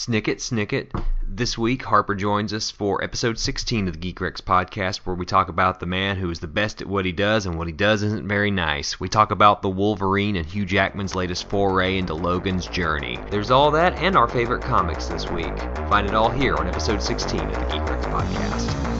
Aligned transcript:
Snicket, 0.00 0.36
snicket. 0.36 1.04
This 1.22 1.58
week, 1.58 1.82
Harper 1.82 2.14
joins 2.14 2.54
us 2.54 2.70
for 2.70 3.04
episode 3.04 3.38
16 3.38 3.86
of 3.86 4.00
the 4.00 4.12
GeekRex 4.12 4.40
podcast, 4.40 5.00
where 5.00 5.14
we 5.14 5.26
talk 5.26 5.50
about 5.50 5.78
the 5.78 5.84
man 5.84 6.16
who 6.16 6.30
is 6.30 6.40
the 6.40 6.46
best 6.46 6.80
at 6.80 6.86
what 6.86 7.04
he 7.04 7.12
does, 7.12 7.44
and 7.44 7.58
what 7.58 7.66
he 7.66 7.72
does 7.74 8.02
isn't 8.02 8.26
very 8.26 8.50
nice. 8.50 8.98
We 8.98 9.10
talk 9.10 9.30
about 9.30 9.60
the 9.60 9.68
Wolverine 9.68 10.36
and 10.36 10.46
Hugh 10.46 10.64
Jackman's 10.64 11.14
latest 11.14 11.50
foray 11.50 11.98
into 11.98 12.14
Logan's 12.14 12.64
journey. 12.64 13.18
There's 13.30 13.50
all 13.50 13.70
that 13.72 13.92
and 13.98 14.16
our 14.16 14.26
favorite 14.26 14.62
comics 14.62 15.06
this 15.08 15.30
week. 15.30 15.58
Find 15.90 16.06
it 16.06 16.14
all 16.14 16.30
here 16.30 16.56
on 16.56 16.66
episode 16.66 17.02
16 17.02 17.38
of 17.38 17.52
the 17.52 17.66
GeekRex 17.66 18.04
podcast. 18.04 18.99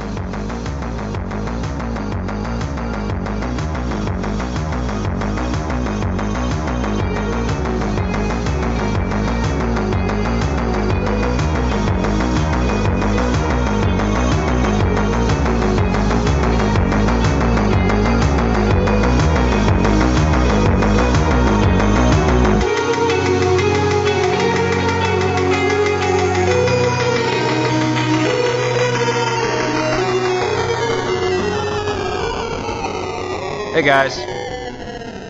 Guys. 33.90 34.14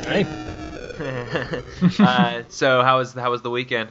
Hey. 0.05 0.27
uh, 1.99 2.43
so 2.51 2.83
how 2.83 2.99
was 2.99 3.15
how 3.15 3.31
was 3.31 3.41
the 3.41 3.49
weekend? 3.49 3.89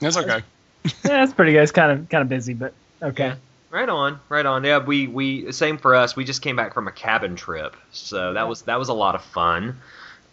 That's 0.00 0.16
okay. 0.16 0.42
yeah, 0.84 0.90
that's 1.02 1.34
pretty 1.34 1.52
good. 1.52 1.62
It's 1.62 1.72
kind 1.72 1.92
of 1.92 2.08
kind 2.08 2.22
of 2.22 2.30
busy, 2.30 2.54
but 2.54 2.72
okay. 3.02 3.26
Yeah. 3.26 3.34
Right 3.68 3.88
on, 3.90 4.18
right 4.30 4.46
on. 4.46 4.64
Yeah, 4.64 4.78
we 4.78 5.08
we 5.08 5.52
same 5.52 5.76
for 5.76 5.94
us. 5.94 6.16
We 6.16 6.24
just 6.24 6.40
came 6.40 6.56
back 6.56 6.72
from 6.72 6.88
a 6.88 6.92
cabin 6.92 7.36
trip, 7.36 7.76
so 7.92 8.32
that 8.32 8.48
was 8.48 8.62
that 8.62 8.78
was 8.78 8.88
a 8.88 8.94
lot 8.94 9.14
of 9.14 9.22
fun. 9.22 9.78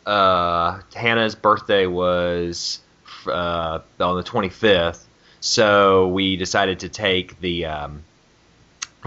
Uh, 0.05 0.79
Hannah's 0.95 1.35
birthday 1.35 1.85
was 1.85 2.79
uh, 3.27 3.79
on 3.99 4.15
the 4.15 4.23
25th, 4.23 5.03
so 5.41 6.07
we 6.07 6.37
decided 6.37 6.79
to 6.79 6.87
take 6.87 7.41
the 7.41 7.65
um, 7.65 8.05
a 8.10 8.10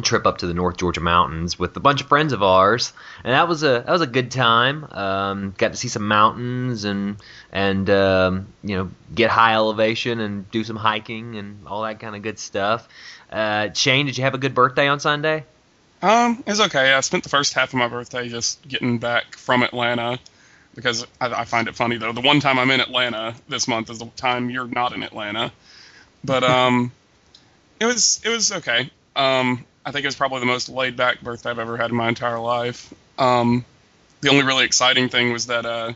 trip 0.02 0.26
up 0.26 0.38
to 0.38 0.46
the 0.46 0.54
North 0.54 0.76
Georgia 0.76 1.00
mountains 1.00 1.58
with 1.58 1.76
a 1.76 1.80
bunch 1.80 2.00
of 2.00 2.08
friends 2.08 2.32
of 2.32 2.42
ours, 2.42 2.92
and 3.22 3.32
that 3.32 3.48
was 3.48 3.62
a 3.62 3.84
that 3.86 3.88
was 3.88 4.00
a 4.00 4.06
good 4.06 4.30
time. 4.30 4.86
Um, 4.90 5.54
got 5.56 5.72
to 5.72 5.76
see 5.76 5.88
some 5.88 6.08
mountains 6.08 6.84
and 6.84 7.16
and 7.52 7.88
um, 7.90 8.46
you 8.62 8.76
know 8.76 8.90
get 9.14 9.30
high 9.30 9.54
elevation 9.54 10.20
and 10.20 10.50
do 10.50 10.64
some 10.64 10.76
hiking 10.76 11.36
and 11.36 11.66
all 11.66 11.82
that 11.82 12.00
kind 12.00 12.16
of 12.16 12.22
good 12.22 12.38
stuff. 12.38 12.88
Uh, 13.30 13.72
Shane, 13.72 14.06
did 14.06 14.18
you 14.18 14.24
have 14.24 14.34
a 14.34 14.38
good 14.38 14.54
birthday 14.54 14.88
on 14.88 15.00
Sunday? 15.00 15.44
Um, 16.02 16.42
it's 16.46 16.60
okay. 16.60 16.92
I 16.92 17.00
spent 17.00 17.22
the 17.22 17.30
first 17.30 17.54
half 17.54 17.68
of 17.68 17.78
my 17.78 17.88
birthday 17.88 18.28
just 18.28 18.66
getting 18.66 18.98
back 18.98 19.36
from 19.36 19.62
Atlanta 19.62 20.18
because 20.74 21.06
I, 21.20 21.32
I 21.32 21.44
find 21.44 21.68
it 21.68 21.74
funny 21.74 21.96
though. 21.98 22.12
The 22.12 22.20
one 22.20 22.40
time 22.40 22.58
I'm 22.58 22.70
in 22.70 22.80
Atlanta 22.80 23.34
this 23.48 23.68
month 23.68 23.90
is 23.90 24.00
the 24.00 24.06
time 24.16 24.50
you're 24.50 24.66
not 24.66 24.92
in 24.92 25.02
Atlanta, 25.02 25.52
but 26.24 26.42
um, 26.42 26.92
it 27.80 27.86
was 27.86 28.20
it 28.24 28.28
was 28.28 28.52
okay. 28.52 28.90
Um, 29.16 29.64
I 29.84 29.92
think 29.92 30.04
it 30.04 30.08
was 30.08 30.16
probably 30.16 30.40
the 30.40 30.46
most 30.46 30.68
laid 30.68 30.96
back 30.96 31.20
birthday 31.20 31.50
I've 31.50 31.58
ever 31.58 31.76
had 31.76 31.90
in 31.90 31.96
my 31.96 32.08
entire 32.08 32.38
life. 32.38 32.92
Um, 33.18 33.64
the 34.20 34.30
only 34.30 34.44
really 34.44 34.64
exciting 34.64 35.08
thing 35.08 35.32
was 35.32 35.46
that 35.46 35.66
uh, 35.66 35.92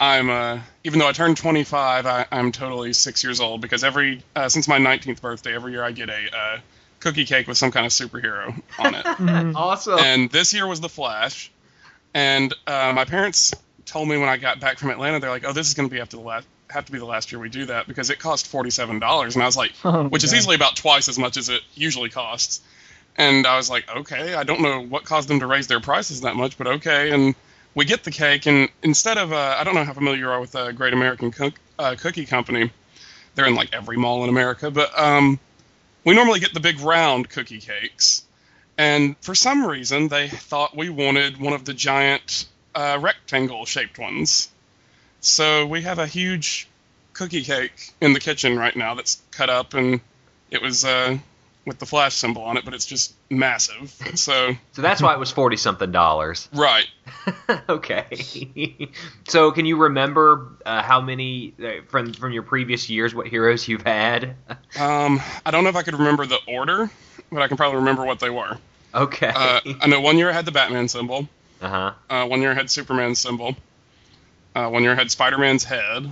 I'm, 0.00 0.30
uh, 0.30 0.60
even 0.84 0.98
though 0.98 1.08
I 1.08 1.12
turned 1.12 1.36
25, 1.36 2.06
I, 2.06 2.26
am 2.32 2.52
totally 2.52 2.94
six 2.94 3.22
years 3.22 3.40
old 3.40 3.60
because 3.60 3.84
every 3.84 4.22
uh, 4.34 4.48
since 4.48 4.66
my 4.66 4.78
19th 4.78 5.20
birthday, 5.20 5.54
every 5.54 5.72
year 5.72 5.84
I 5.84 5.92
get 5.92 6.08
a 6.08 6.36
uh, 6.36 6.58
cookie 7.00 7.26
cake 7.26 7.46
with 7.46 7.58
some 7.58 7.70
kind 7.70 7.84
of 7.84 7.92
superhero 7.92 8.60
on 8.78 8.94
it. 8.94 9.06
awesome. 9.56 9.98
And 9.98 10.30
this 10.30 10.54
year 10.54 10.66
was 10.66 10.80
the 10.80 10.88
Flash. 10.88 11.50
And 12.14 12.54
uh, 12.66 12.92
my 12.94 13.04
parents 13.04 13.54
told 13.84 14.08
me 14.08 14.16
when 14.16 14.28
I 14.28 14.36
got 14.36 14.60
back 14.60 14.78
from 14.78 14.90
Atlanta, 14.90 15.20
they're 15.20 15.30
like, 15.30 15.44
"Oh, 15.44 15.52
this 15.52 15.68
is 15.68 15.74
going 15.74 15.88
to 15.88 15.94
be 15.94 16.00
after 16.00 16.16
the 16.16 16.22
last." 16.22 16.46
Have 16.70 16.86
to 16.86 16.92
be 16.92 16.98
the 16.98 17.04
last 17.04 17.32
year 17.32 17.40
we 17.40 17.48
do 17.48 17.66
that 17.66 17.88
because 17.88 18.10
it 18.10 18.20
cost 18.20 18.46
forty 18.46 18.70
seven 18.70 19.00
dollars, 19.00 19.34
and 19.34 19.42
I 19.42 19.46
was 19.46 19.56
like, 19.56 19.72
Oh, 19.84 20.04
which 20.04 20.22
is 20.22 20.32
easily 20.32 20.54
about 20.54 20.76
twice 20.76 21.08
as 21.08 21.18
much 21.18 21.36
as 21.36 21.48
it 21.48 21.62
usually 21.74 22.10
costs. 22.10 22.60
And 23.20 23.46
I 23.46 23.58
was 23.58 23.68
like, 23.68 23.84
okay, 23.94 24.32
I 24.32 24.44
don't 24.44 24.62
know 24.62 24.80
what 24.80 25.04
caused 25.04 25.28
them 25.28 25.40
to 25.40 25.46
raise 25.46 25.66
their 25.66 25.78
prices 25.78 26.22
that 26.22 26.36
much, 26.36 26.56
but 26.56 26.66
okay. 26.66 27.10
And 27.10 27.34
we 27.74 27.84
get 27.84 28.02
the 28.02 28.10
cake, 28.10 28.46
and 28.46 28.70
instead 28.82 29.18
of, 29.18 29.30
uh, 29.30 29.56
I 29.58 29.62
don't 29.62 29.74
know 29.74 29.84
how 29.84 29.92
familiar 29.92 30.20
you 30.20 30.30
are 30.30 30.40
with 30.40 30.56
uh, 30.56 30.72
Great 30.72 30.94
American 30.94 31.30
uh, 31.78 31.96
Cookie 31.98 32.24
Company. 32.24 32.70
They're 33.34 33.46
in 33.46 33.54
like 33.54 33.74
every 33.74 33.98
mall 33.98 34.24
in 34.24 34.30
America, 34.30 34.70
but 34.70 34.98
um, 34.98 35.38
we 36.02 36.14
normally 36.14 36.40
get 36.40 36.54
the 36.54 36.60
big 36.60 36.80
round 36.80 37.28
cookie 37.28 37.60
cakes. 37.60 38.24
And 38.78 39.18
for 39.20 39.34
some 39.34 39.66
reason, 39.66 40.08
they 40.08 40.28
thought 40.28 40.74
we 40.74 40.88
wanted 40.88 41.38
one 41.38 41.52
of 41.52 41.66
the 41.66 41.74
giant 41.74 42.46
uh, 42.74 42.98
rectangle 43.02 43.66
shaped 43.66 43.98
ones. 43.98 44.48
So 45.20 45.66
we 45.66 45.82
have 45.82 45.98
a 45.98 46.06
huge 46.06 46.68
cookie 47.12 47.42
cake 47.42 47.92
in 48.00 48.14
the 48.14 48.20
kitchen 48.20 48.58
right 48.58 48.74
now 48.74 48.94
that's 48.94 49.20
cut 49.30 49.50
up, 49.50 49.74
and 49.74 50.00
it 50.50 50.62
was 50.62 50.86
uh, 50.86 51.18
with 51.66 51.78
the 51.78 51.86
flash 51.86 52.14
symbol 52.14 52.42
on 52.42 52.56
it, 52.56 52.64
but 52.64 52.74
it's 52.74 52.86
just 52.86 53.14
massive. 53.28 53.90
So, 54.14 54.56
so 54.72 54.82
that's 54.82 55.02
why 55.02 55.12
it 55.12 55.18
was 55.18 55.30
forty 55.30 55.56
something 55.56 55.92
dollars. 55.92 56.48
right. 56.54 56.86
okay. 57.68 58.88
so 59.28 59.50
can 59.50 59.66
you 59.66 59.76
remember 59.76 60.48
uh, 60.64 60.82
how 60.82 61.00
many 61.00 61.54
uh, 61.62 61.82
from 61.88 62.12
from 62.12 62.32
your 62.32 62.42
previous 62.42 62.88
years? 62.88 63.14
What 63.14 63.26
heroes 63.26 63.66
you've 63.68 63.82
had? 63.82 64.34
Um, 64.78 65.20
I 65.44 65.50
don't 65.50 65.64
know 65.64 65.70
if 65.70 65.76
I 65.76 65.82
could 65.82 65.94
remember 65.94 66.26
the 66.26 66.38
order, 66.46 66.88
but 67.32 67.42
I 67.42 67.48
can 67.48 67.56
probably 67.56 67.78
remember 67.78 68.04
what 68.04 68.20
they 68.20 68.30
were. 68.30 68.56
Okay. 68.94 69.32
Uh, 69.34 69.60
I 69.80 69.88
know 69.88 70.00
one 70.00 70.16
year 70.16 70.30
I 70.30 70.32
had 70.32 70.44
the 70.44 70.52
Batman 70.52 70.86
symbol. 70.88 71.28
Uh 71.60 71.68
huh. 71.68 71.92
Uh, 72.08 72.26
one 72.28 72.40
year 72.40 72.52
I 72.52 72.54
had 72.54 72.70
Superman's 72.70 73.18
symbol. 73.18 73.56
Uh, 74.54 74.68
one 74.68 74.84
year 74.84 74.92
I 74.92 74.94
had 74.94 75.10
Spider-Man's 75.10 75.64
head. 75.64 76.08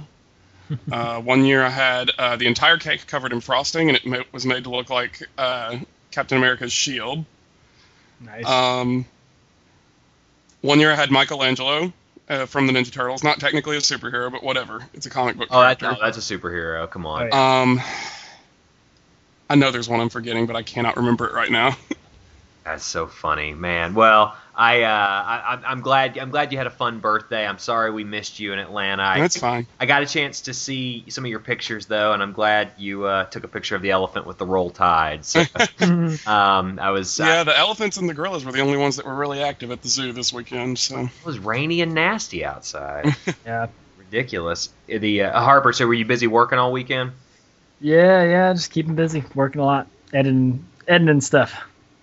Uh, 0.90 1.20
one 1.20 1.44
year 1.44 1.62
I 1.62 1.70
had 1.70 2.10
uh, 2.18 2.36
the 2.36 2.46
entire 2.46 2.76
cake 2.76 3.06
covered 3.06 3.32
in 3.32 3.40
frosting, 3.40 3.88
and 3.88 3.96
it 3.96 4.06
ma- 4.06 4.22
was 4.32 4.44
made 4.44 4.64
to 4.64 4.70
look 4.70 4.90
like 4.90 5.22
uh, 5.36 5.78
Captain 6.10 6.38
America's 6.38 6.72
shield. 6.72 7.24
Nice. 8.20 8.46
Um, 8.46 9.06
one 10.60 10.80
year 10.80 10.92
I 10.92 10.94
had 10.94 11.10
Michelangelo 11.10 11.92
uh, 12.28 12.46
from 12.46 12.66
the 12.66 12.72
Ninja 12.72 12.92
Turtles. 12.92 13.22
Not 13.22 13.40
technically 13.40 13.76
a 13.76 13.80
superhero, 13.80 14.30
but 14.30 14.42
whatever. 14.42 14.86
It's 14.94 15.06
a 15.06 15.10
comic 15.10 15.36
book 15.36 15.48
Oh, 15.50 15.60
that, 15.60 15.80
no, 15.80 15.96
that's 16.00 16.18
a 16.18 16.20
superhero. 16.38 16.88
Come 16.90 17.06
on. 17.06 17.22
Oh, 17.22 17.26
yeah. 17.26 17.60
Um, 17.60 17.80
I 19.50 19.54
know 19.54 19.70
there's 19.70 19.88
one 19.88 20.00
I'm 20.00 20.10
forgetting, 20.10 20.46
but 20.46 20.56
I 20.56 20.62
cannot 20.62 20.96
remember 20.96 21.26
it 21.26 21.32
right 21.32 21.50
now. 21.50 21.76
That's 22.68 22.84
so 22.84 23.06
funny, 23.06 23.54
man. 23.54 23.94
Well, 23.94 24.36
I, 24.54 24.82
uh, 24.82 24.88
I 24.90 25.42
I'm- 25.48 25.62
I'm 25.66 25.80
glad 25.80 26.18
I'm 26.18 26.30
glad 26.30 26.52
you 26.52 26.58
had 26.58 26.66
a 26.66 26.70
fun 26.70 26.98
birthday. 27.00 27.46
I'm 27.46 27.56
sorry 27.56 27.90
we 27.90 28.04
missed 28.04 28.38
you 28.40 28.52
in 28.52 28.58
Atlanta. 28.58 29.02
I, 29.02 29.20
That's 29.20 29.38
fine. 29.38 29.66
I 29.80 29.86
got 29.86 30.02
a 30.02 30.06
chance 30.06 30.42
to 30.42 30.52
see 30.54 31.08
some 31.08 31.24
of 31.24 31.30
your 31.30 31.40
pictures 31.40 31.86
though, 31.86 32.12
and 32.12 32.22
I'm 32.22 32.32
glad 32.32 32.72
you 32.76 33.04
uh, 33.04 33.24
took 33.24 33.44
a 33.44 33.48
picture 33.48 33.74
of 33.74 33.80
the 33.80 33.92
elephant 33.92 34.26
with 34.26 34.36
the 34.36 34.44
roll 34.44 34.68
tide. 34.68 35.24
So, 35.24 35.40
um, 36.26 36.78
I 36.78 36.90
was 36.90 37.18
Yeah, 37.18 37.44
the 37.44 37.56
elephants 37.56 37.96
and 37.96 38.06
the 38.06 38.12
gorillas 38.12 38.44
were 38.44 38.52
the 38.52 38.60
only 38.60 38.76
ones 38.76 38.96
that 38.96 39.06
were 39.06 39.14
really 39.14 39.42
active 39.42 39.70
at 39.70 39.80
the 39.80 39.88
zoo 39.88 40.12
this 40.12 40.30
weekend. 40.30 40.78
So 40.78 40.98
it 40.98 41.10
was 41.24 41.38
rainy 41.38 41.80
and 41.80 41.94
nasty 41.94 42.44
outside. 42.44 43.16
yeah. 43.46 43.68
Ridiculous. 43.96 44.68
The 44.86 45.22
uh, 45.22 45.40
Harper. 45.40 45.72
So 45.72 45.86
were 45.86 45.94
you 45.94 46.04
busy 46.04 46.26
working 46.26 46.58
all 46.58 46.70
weekend? 46.70 47.12
Yeah, 47.80 48.24
yeah. 48.24 48.52
Just 48.52 48.72
keeping 48.72 48.94
busy, 48.94 49.24
working 49.34 49.62
a 49.62 49.64
lot, 49.64 49.86
editing, 50.12 50.64
editing 50.86 51.22
stuff. 51.22 51.54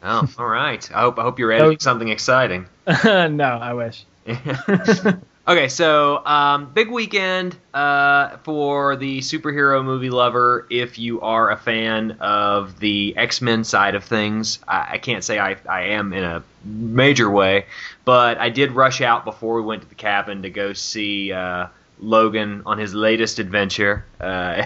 Oh, 0.05 0.27
all 0.37 0.45
right. 0.47 0.89
I 0.93 1.01
hope 1.01 1.17
I 1.19 1.23
hope 1.23 1.39
you're 1.39 1.51
editing 1.51 1.77
Oh. 1.77 1.77
something 1.79 2.09
exciting. 2.09 2.67
no, 3.05 3.59
I 3.61 3.73
wish. 3.73 4.05
okay, 5.47 5.67
so 5.67 6.25
um, 6.25 6.71
big 6.73 6.89
weekend 6.89 7.55
uh, 7.73 8.37
for 8.37 8.95
the 8.95 9.19
superhero 9.19 9.83
movie 9.83 10.09
lover. 10.09 10.65
If 10.69 10.97
you 10.99 11.21
are 11.21 11.51
a 11.51 11.57
fan 11.57 12.11
of 12.19 12.79
the 12.79 13.15
X 13.17 13.41
Men 13.41 13.63
side 13.63 13.95
of 13.95 14.03
things, 14.03 14.59
I, 14.67 14.93
I 14.93 14.97
can't 14.97 15.23
say 15.23 15.39
I, 15.39 15.57
I 15.69 15.81
am 15.87 16.13
in 16.13 16.23
a 16.23 16.43
major 16.63 17.29
way, 17.29 17.65
but 18.03 18.37
I 18.37 18.49
did 18.49 18.71
rush 18.71 19.01
out 19.01 19.25
before 19.25 19.55
we 19.55 19.61
went 19.63 19.83
to 19.83 19.89
the 19.89 19.95
cabin 19.95 20.43
to 20.43 20.49
go 20.49 20.73
see. 20.73 21.31
Uh, 21.31 21.67
Logan 21.97 22.63
on 22.65 22.77
his 22.77 22.93
latest 22.93 23.39
adventure. 23.39 24.03
Uh, 24.19 24.65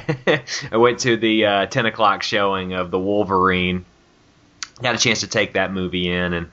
I 0.72 0.78
went 0.78 1.02
to 1.02 1.16
the 1.16 1.46
uh, 1.46 1.66
10 1.68 1.86
o'clock 1.86 2.24
showing 2.24 2.74
of 2.74 2.90
the 2.90 2.98
Wolverine. 2.98 3.86
Got 4.82 4.96
a 4.96 4.98
chance 4.98 5.22
to 5.22 5.28
take 5.28 5.54
that 5.54 5.74
movie 5.74 6.10
in, 6.10 6.34
and 6.34 6.50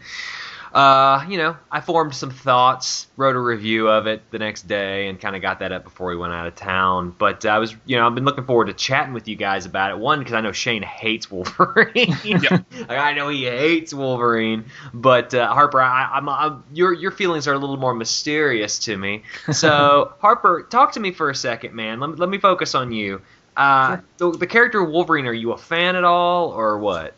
uh, 0.76 1.24
you 1.30 1.38
know, 1.38 1.56
I 1.72 1.80
formed 1.80 2.14
some 2.14 2.30
thoughts, 2.30 3.06
wrote 3.16 3.34
a 3.34 3.40
review 3.40 3.88
of 3.88 4.06
it 4.06 4.30
the 4.30 4.38
next 4.38 4.68
day, 4.68 5.08
and 5.08 5.18
kind 5.18 5.34
of 5.34 5.40
got 5.40 5.60
that 5.60 5.72
up 5.72 5.84
before 5.84 6.08
we 6.08 6.18
went 6.18 6.34
out 6.34 6.46
of 6.46 6.54
town. 6.54 7.14
But 7.16 7.46
uh, 7.46 7.48
I 7.48 7.58
was, 7.58 7.74
you 7.86 7.96
know, 7.96 8.06
I've 8.06 8.14
been 8.14 8.26
looking 8.26 8.44
forward 8.44 8.66
to 8.66 8.74
chatting 8.74 9.14
with 9.14 9.26
you 9.26 9.36
guys 9.36 9.64
about 9.64 9.90
it. 9.90 9.98
One, 9.98 10.18
because 10.18 10.34
I 10.34 10.42
know 10.42 10.52
Shane 10.52 10.82
hates 10.82 11.30
Wolverine. 11.30 12.14
Like, 12.76 12.98
I 12.98 13.14
know 13.14 13.28
he 13.28 13.44
hates 13.44 13.94
Wolverine, 13.94 14.66
but 14.92 15.32
uh, 15.32 15.52
Harper, 15.52 15.80
I, 15.80 16.10
I'm, 16.12 16.28
I'm, 16.28 16.62
your 16.74 16.92
your 16.92 17.10
feelings 17.10 17.48
are 17.48 17.54
a 17.54 17.58
little 17.58 17.78
more 17.78 17.94
mysterious 17.94 18.78
to 18.80 18.96
me. 18.96 19.22
So 19.52 20.12
Harper, 20.20 20.66
talk 20.70 20.92
to 20.92 21.00
me 21.00 21.10
for 21.10 21.30
a 21.30 21.34
second, 21.34 21.74
man. 21.74 22.00
Let 22.00 22.10
me, 22.10 22.16
let 22.16 22.28
me 22.28 22.38
focus 22.38 22.74
on 22.74 22.92
you. 22.92 23.22
Uh, 23.56 23.98
the, 24.18 24.30
the 24.32 24.46
character 24.46 24.84
Wolverine, 24.84 25.26
are 25.26 25.32
you 25.32 25.52
a 25.52 25.58
fan 25.58 25.96
at 25.96 26.04
all, 26.04 26.50
or 26.50 26.78
what? 26.78 27.15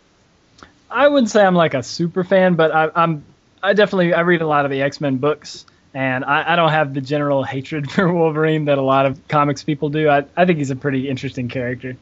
I 0.91 1.09
wouldn't 1.09 1.31
say 1.31 1.45
I'm 1.45 1.55
like 1.55 1.75
a 1.75 1.83
super 1.83 2.25
fan, 2.25 2.55
but 2.55 2.73
I, 2.73 2.91
I'm 2.95 3.25
I 3.63 3.73
definitely 3.73 4.15
I 4.15 4.21
read 4.21 4.43
a 4.43 4.47
lot 4.47 4.65
of 4.65 4.71
the 4.71 4.83
X 4.83 5.01
Men 5.01 5.19
books, 5.19 5.67
and 5.95 6.25
I, 6.25 6.53
I 6.53 6.57
don't 6.57 6.71
have 6.71 6.95
the 6.95 7.01
general 7.01 7.45
hatred 7.45 7.91
for 7.93 8.13
Wolverine 8.13 8.67
that 8.67 8.79
a 8.79 8.83
lot 8.83 9.07
of 9.07 9.29
comics 9.29 9.63
people 9.65 9.91
do. 9.91 10.09
I, 10.09 10.25
I 10.37 10.45
think 10.45 10.59
he's 10.59 10.71
a 10.71 10.77
pretty 10.77 11.09
interesting 11.09 11.49
character. 11.49 11.97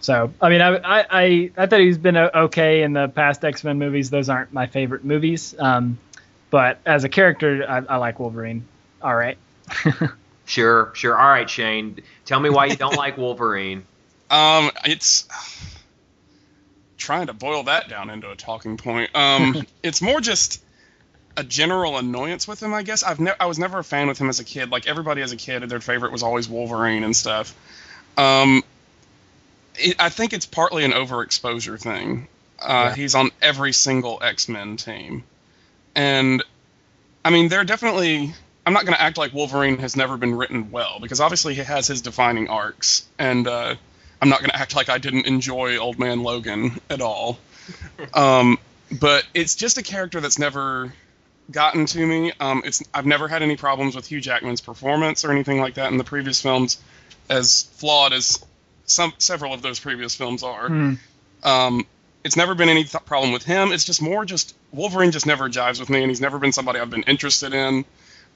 So 0.00 0.32
I 0.40 0.48
mean, 0.48 0.60
I 0.60 0.76
I 0.76 1.06
I, 1.10 1.50
I 1.56 1.66
thought 1.66 1.80
he's 1.80 1.98
been 1.98 2.16
okay 2.16 2.82
in 2.82 2.92
the 2.92 3.08
past 3.08 3.44
X 3.44 3.64
Men 3.64 3.78
movies. 3.78 4.10
Those 4.10 4.28
aren't 4.28 4.52
my 4.52 4.66
favorite 4.66 5.04
movies, 5.04 5.54
um, 5.58 5.98
but 6.50 6.78
as 6.84 7.04
a 7.04 7.08
character, 7.08 7.64
I, 7.68 7.94
I 7.94 7.96
like 7.96 8.18
Wolverine. 8.18 8.66
All 9.02 9.14
right. 9.14 9.38
Sure, 10.46 10.92
sure. 10.94 11.18
All 11.18 11.28
right, 11.28 11.50
Shane. 11.50 11.98
Tell 12.24 12.38
me 12.40 12.50
why 12.50 12.66
you 12.66 12.76
don't 12.76 12.96
like 12.96 13.18
Wolverine. 13.18 13.84
Um, 14.30 14.70
it's 14.84 15.28
trying 16.98 17.26
to 17.28 17.32
boil 17.32 17.64
that 17.64 17.88
down 17.88 18.10
into 18.10 18.30
a 18.30 18.36
talking 18.36 18.76
point. 18.76 19.14
Um, 19.14 19.66
it's 19.82 20.00
more 20.02 20.20
just 20.20 20.62
a 21.36 21.44
general 21.44 21.96
annoyance 21.98 22.48
with 22.48 22.62
him, 22.62 22.72
I 22.72 22.82
guess. 22.82 23.02
I've 23.02 23.20
ne- 23.20 23.34
I 23.38 23.46
was 23.46 23.58
never 23.58 23.78
a 23.78 23.84
fan 23.84 24.08
with 24.08 24.18
him 24.18 24.28
as 24.28 24.40
a 24.40 24.44
kid. 24.44 24.70
Like 24.70 24.86
everybody 24.86 25.22
as 25.22 25.32
a 25.32 25.36
kid, 25.36 25.62
their 25.68 25.80
favorite 25.80 26.12
was 26.12 26.22
always 26.22 26.48
Wolverine 26.48 27.04
and 27.04 27.14
stuff. 27.14 27.54
Um, 28.16 28.62
it, 29.76 29.96
I 29.98 30.08
think 30.08 30.32
it's 30.32 30.46
partly 30.46 30.84
an 30.84 30.92
overexposure 30.92 31.78
thing. 31.80 32.28
Uh, 32.58 32.86
Yeah. 32.88 32.94
He's 32.94 33.14
on 33.14 33.30
every 33.42 33.72
single 33.74 34.18
X 34.22 34.48
Men 34.48 34.78
team, 34.78 35.24
and 35.94 36.42
I 37.24 37.30
mean, 37.30 37.48
there 37.48 37.60
are 37.60 37.64
definitely. 37.64 38.32
I'm 38.64 38.72
not 38.72 38.84
going 38.84 38.94
to 38.94 39.00
act 39.00 39.16
like 39.16 39.32
Wolverine 39.32 39.78
has 39.78 39.94
never 39.94 40.16
been 40.16 40.34
written 40.34 40.72
well 40.72 40.98
because 41.00 41.20
obviously 41.20 41.54
he 41.54 41.60
has 41.62 41.86
his 41.86 42.00
defining 42.02 42.48
arcs, 42.48 43.06
and 43.18 43.46
uh, 43.46 43.76
I'm 44.22 44.28
not 44.28 44.40
going 44.40 44.50
to 44.50 44.56
act 44.56 44.74
like 44.74 44.88
I 44.88 44.98
didn't 44.98 45.26
enjoy 45.26 45.76
Old 45.78 45.98
Man 45.98 46.22
Logan 46.22 46.80
at 46.90 47.00
all. 47.00 47.38
Um, 48.14 48.58
but 49.00 49.24
it's 49.34 49.54
just 49.54 49.78
a 49.78 49.82
character 49.82 50.20
that's 50.20 50.38
never 50.38 50.92
gotten 51.50 51.86
to 51.86 52.06
me. 52.06 52.32
Um, 52.40 52.62
it's 52.64 52.82
I've 52.94 53.06
never 53.06 53.28
had 53.28 53.42
any 53.42 53.56
problems 53.56 53.94
with 53.94 54.06
Hugh 54.06 54.20
Jackman's 54.20 54.60
performance 54.60 55.24
or 55.24 55.32
anything 55.32 55.60
like 55.60 55.74
that 55.74 55.90
in 55.92 55.98
the 55.98 56.04
previous 56.04 56.40
films, 56.40 56.78
as 57.28 57.64
flawed 57.74 58.12
as 58.12 58.44
some 58.86 59.12
several 59.18 59.52
of 59.52 59.62
those 59.62 59.80
previous 59.80 60.14
films 60.14 60.42
are. 60.42 60.68
Hmm. 60.68 60.94
Um, 61.42 61.86
it's 62.24 62.36
never 62.36 62.54
been 62.54 62.68
any 62.68 62.84
th- 62.84 63.04
problem 63.04 63.32
with 63.32 63.44
him. 63.44 63.70
It's 63.72 63.84
just 63.84 64.00
more 64.02 64.24
just 64.24 64.54
Wolverine 64.72 65.12
just 65.12 65.26
never 65.26 65.48
jives 65.48 65.78
with 65.78 65.90
me, 65.90 66.00
and 66.02 66.10
he's 66.10 66.20
never 66.20 66.38
been 66.38 66.52
somebody 66.52 66.80
I've 66.80 66.90
been 66.90 67.02
interested 67.04 67.52
in. 67.54 67.84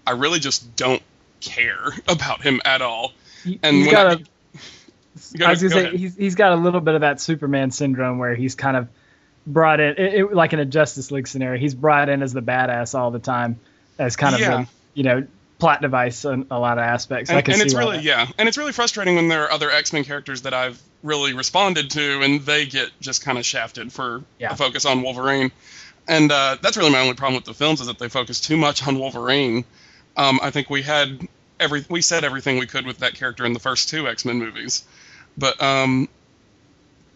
I 0.06 0.12
really 0.12 0.38
just 0.38 0.76
don't 0.76 1.02
care 1.40 1.92
about 2.08 2.42
him 2.42 2.60
at 2.64 2.82
all. 2.82 3.12
And 3.62 3.76
he's 3.76 3.86
when 3.86 3.94
got 3.94 4.06
I- 4.06 4.12
a. 4.12 4.18
Go 5.38 5.46
I 5.46 5.50
was 5.50 5.62
gonna 5.62 5.74
go 5.74 5.80
say 5.80 5.86
ahead. 5.88 5.98
he's 6.00 6.16
he's 6.16 6.34
got 6.34 6.52
a 6.52 6.56
little 6.56 6.80
bit 6.80 6.94
of 6.94 7.00
that 7.02 7.20
Superman 7.20 7.70
syndrome 7.70 8.18
where 8.18 8.34
he's 8.34 8.54
kind 8.54 8.76
of 8.76 8.88
brought 9.46 9.80
in, 9.80 9.90
it, 9.96 10.14
it, 10.14 10.32
like 10.34 10.52
in 10.52 10.58
a 10.60 10.64
Justice 10.64 11.10
League 11.10 11.26
scenario, 11.26 11.58
he's 11.58 11.74
brought 11.74 12.08
in 12.08 12.22
as 12.22 12.32
the 12.32 12.42
badass 12.42 12.98
all 12.98 13.10
the 13.10 13.18
time, 13.18 13.58
as 13.98 14.16
kind 14.16 14.34
of 14.34 14.40
Yeah. 14.40 14.56
the 14.62 14.68
you 14.94 15.02
know 15.04 15.26
plot 15.58 15.82
device 15.82 16.24
in 16.24 16.46
a 16.50 16.58
lot 16.58 16.78
of 16.78 16.84
aspects. 16.84 17.30
I 17.30 17.38
and, 17.38 17.48
and 17.50 17.60
it's 17.62 17.74
really 17.74 17.96
that- 17.98 18.04
yeah 18.04 18.26
and 18.38 18.48
it's 18.48 18.56
really 18.58 18.72
frustrating 18.72 19.16
when 19.16 19.28
there 19.28 19.44
are 19.44 19.52
other 19.52 19.70
x-men 19.70 20.04
characters 20.04 20.42
that 20.42 20.54
i've 20.54 20.80
really 21.02 21.34
responded 21.34 21.90
to 21.90 22.22
and 22.22 22.40
they 22.40 22.64
get 22.64 22.90
just 23.00 23.22
kind 23.22 23.36
of 23.36 23.44
shafted 23.44 23.92
for 23.92 24.24
Yeah. 24.38 24.52
a 24.52 24.56
focus 24.56 24.86
on 24.86 25.02
wolverine 25.02 25.52
and 26.08 26.32
uh, 26.32 26.56
that's 26.62 26.78
really 26.78 26.90
my 26.90 27.00
only 27.00 27.12
problem 27.12 27.34
with 27.36 27.44
the 27.44 27.52
films 27.52 27.82
is 27.82 27.88
that 27.88 27.98
they 27.98 28.08
focus 28.08 28.40
too 28.40 28.56
much 28.56 28.86
on 28.88 28.98
wolverine 28.98 29.66
um, 30.16 30.40
i 30.42 30.50
think 30.50 30.70
we 30.70 30.80
had 30.80 31.28
every 31.58 31.84
we 31.90 32.00
said 32.00 32.24
everything 32.24 32.58
we 32.58 32.66
could 32.66 32.86
with 32.86 32.98
that 33.00 33.12
character 33.14 33.44
in 33.44 33.52
the 33.52 33.60
first 33.60 33.90
two 33.90 34.08
x-men 34.08 34.38
movies 34.38 34.84
but 35.40 35.60
um, 35.62 36.08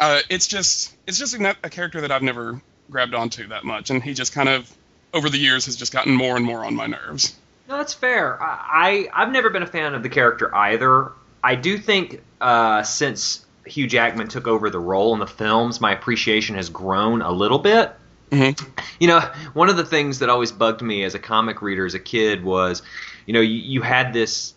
uh, 0.01 0.21
it's 0.29 0.47
just 0.49 0.95
it's 1.07 1.19
just 1.19 1.35
a, 1.35 1.57
a 1.63 1.71
character 1.71 2.01
that 2.01 2.11
i've 2.11 2.23
never 2.23 2.61
grabbed 2.91 3.15
onto 3.15 3.47
that 3.49 3.65
much 3.65 3.91
and 3.91 4.03
he 4.03 4.13
just 4.15 4.33
kind 4.33 4.49
of 4.49 4.71
over 5.13 5.31
the 5.31 5.39
years 5.39 5.67
has 5.67 5.77
just 5.77 5.93
gotten 5.93 6.15
more 6.15 6.37
and 6.37 6.45
more 6.45 6.65
on 6.65 6.75
my 6.75 6.87
nerves 6.87 7.37
No, 7.69 7.79
that's 7.79 7.95
fair. 7.95 8.43
I, 8.43 9.09
I 9.15 9.23
I've 9.23 9.33
never 9.33 9.49
been 9.49 9.63
a 9.63 9.67
fan 9.67 9.95
of 9.95 10.03
the 10.03 10.09
character 10.11 10.55
either. 10.55 11.13
I 11.43 11.55
do 11.55 11.79
think 11.79 12.21
uh, 12.41 12.83
since 12.83 13.47
Hugh 13.65 13.87
Jackman 13.87 14.29
took 14.29 14.47
over 14.47 14.69
the 14.69 14.79
role 14.79 15.15
in 15.15 15.21
the 15.21 15.27
films, 15.27 15.81
my 15.81 15.93
appreciation 15.93 16.57
has 16.57 16.69
grown 16.69 17.23
a 17.23 17.31
little 17.33 17.59
bit. 17.59 17.93
Mhm. 18.31 18.55
You 19.01 19.09
know, 19.09 19.21
one 19.55 19.71
of 19.71 19.77
the 19.79 19.85
things 19.85 20.19
that 20.19 20.29
always 20.29 20.53
bugged 20.53 20.83
me 20.83 21.05
as 21.05 21.15
a 21.15 21.19
comic 21.19 21.63
reader 21.63 21.87
as 21.87 21.95
a 21.95 21.99
kid 21.99 22.45
was, 22.45 22.83
you 23.25 23.33
know, 23.33 23.41
you, 23.41 23.57
you 23.57 23.81
had 23.83 24.13
this. 24.13 24.53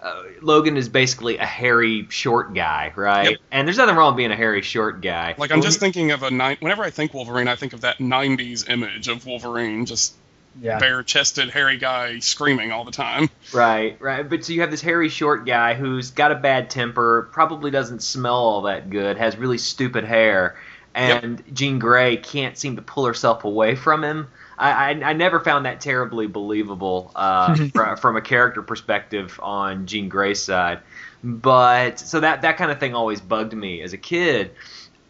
Uh, 0.00 0.22
Logan 0.42 0.76
is 0.76 0.88
basically 0.88 1.38
a 1.38 1.44
hairy, 1.44 2.06
short 2.08 2.54
guy, 2.54 2.92
right? 2.94 3.30
Yep. 3.30 3.40
And 3.50 3.66
there's 3.66 3.78
nothing 3.78 3.96
wrong 3.96 4.12
with 4.12 4.18
being 4.18 4.30
a 4.30 4.36
hairy, 4.36 4.62
short 4.62 5.00
guy. 5.00 5.34
Like 5.36 5.50
I'm 5.50 5.60
just 5.60 5.80
thinking 5.80 6.12
of 6.12 6.22
a 6.22 6.30
ni- 6.30 6.56
whenever 6.60 6.84
I 6.84 6.90
think 6.90 7.14
Wolverine, 7.14 7.48
I 7.48 7.56
think 7.56 7.72
of 7.72 7.80
that 7.80 7.98
'90s 7.98 8.70
image 8.70 9.08
of 9.08 9.26
Wolverine, 9.26 9.86
just 9.86 10.14
yeah. 10.60 10.78
bare-chested, 10.78 11.50
hairy 11.50 11.78
guy 11.78 12.20
screaming 12.20 12.70
all 12.70 12.84
the 12.84 12.92
time. 12.92 13.28
Right, 13.52 14.00
right. 14.00 14.28
But 14.28 14.44
so 14.44 14.52
you 14.52 14.60
have 14.60 14.70
this 14.70 14.82
hairy, 14.82 15.08
short 15.08 15.46
guy 15.46 15.74
who's 15.74 16.10
got 16.10 16.32
a 16.32 16.36
bad 16.36 16.70
temper, 16.70 17.28
probably 17.32 17.70
doesn't 17.70 18.02
smell 18.02 18.34
all 18.34 18.62
that 18.62 18.90
good, 18.90 19.16
has 19.16 19.36
really 19.36 19.58
stupid 19.58 20.04
hair, 20.04 20.56
and 20.94 21.42
Jean 21.52 21.78
Grey 21.78 22.18
can't 22.18 22.56
seem 22.56 22.76
to 22.76 22.82
pull 22.82 23.06
herself 23.06 23.44
away 23.44 23.74
from 23.74 24.04
him. 24.04 24.28
I, 24.58 24.70
I, 24.70 25.10
I 25.10 25.12
never 25.12 25.40
found 25.40 25.66
that 25.66 25.80
terribly 25.80 26.26
believable 26.26 27.12
uh, 27.14 27.54
fr- 27.74 27.96
from 27.96 28.16
a 28.16 28.20
character 28.20 28.62
perspective 28.62 29.38
on 29.42 29.86
Jean 29.86 30.08
Grey's 30.08 30.42
side. 30.42 30.80
But 31.22 31.98
so 31.98 32.20
that 32.20 32.42
that 32.42 32.56
kind 32.58 32.70
of 32.70 32.78
thing 32.78 32.94
always 32.94 33.20
bugged 33.20 33.52
me 33.52 33.82
as 33.82 33.92
a 33.92 33.98
kid. 33.98 34.52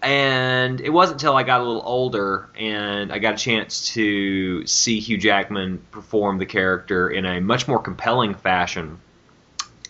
And 0.01 0.81
it 0.81 0.91
wasn't 0.91 1.21
until 1.21 1.35
I 1.35 1.43
got 1.43 1.61
a 1.61 1.65
little 1.65 1.83
older 1.85 2.49
and 2.57 3.13
I 3.13 3.19
got 3.19 3.35
a 3.35 3.37
chance 3.37 3.93
to 3.95 4.65
see 4.65 5.01
Hugh 5.01 5.19
Jackman 5.19 5.83
perform 5.91 6.39
the 6.39 6.47
character 6.47 7.11
in 7.11 7.25
a 7.25 7.41
much 7.41 7.67
more 7.67 7.81
compelling 7.81 8.35
fashion 8.35 9.01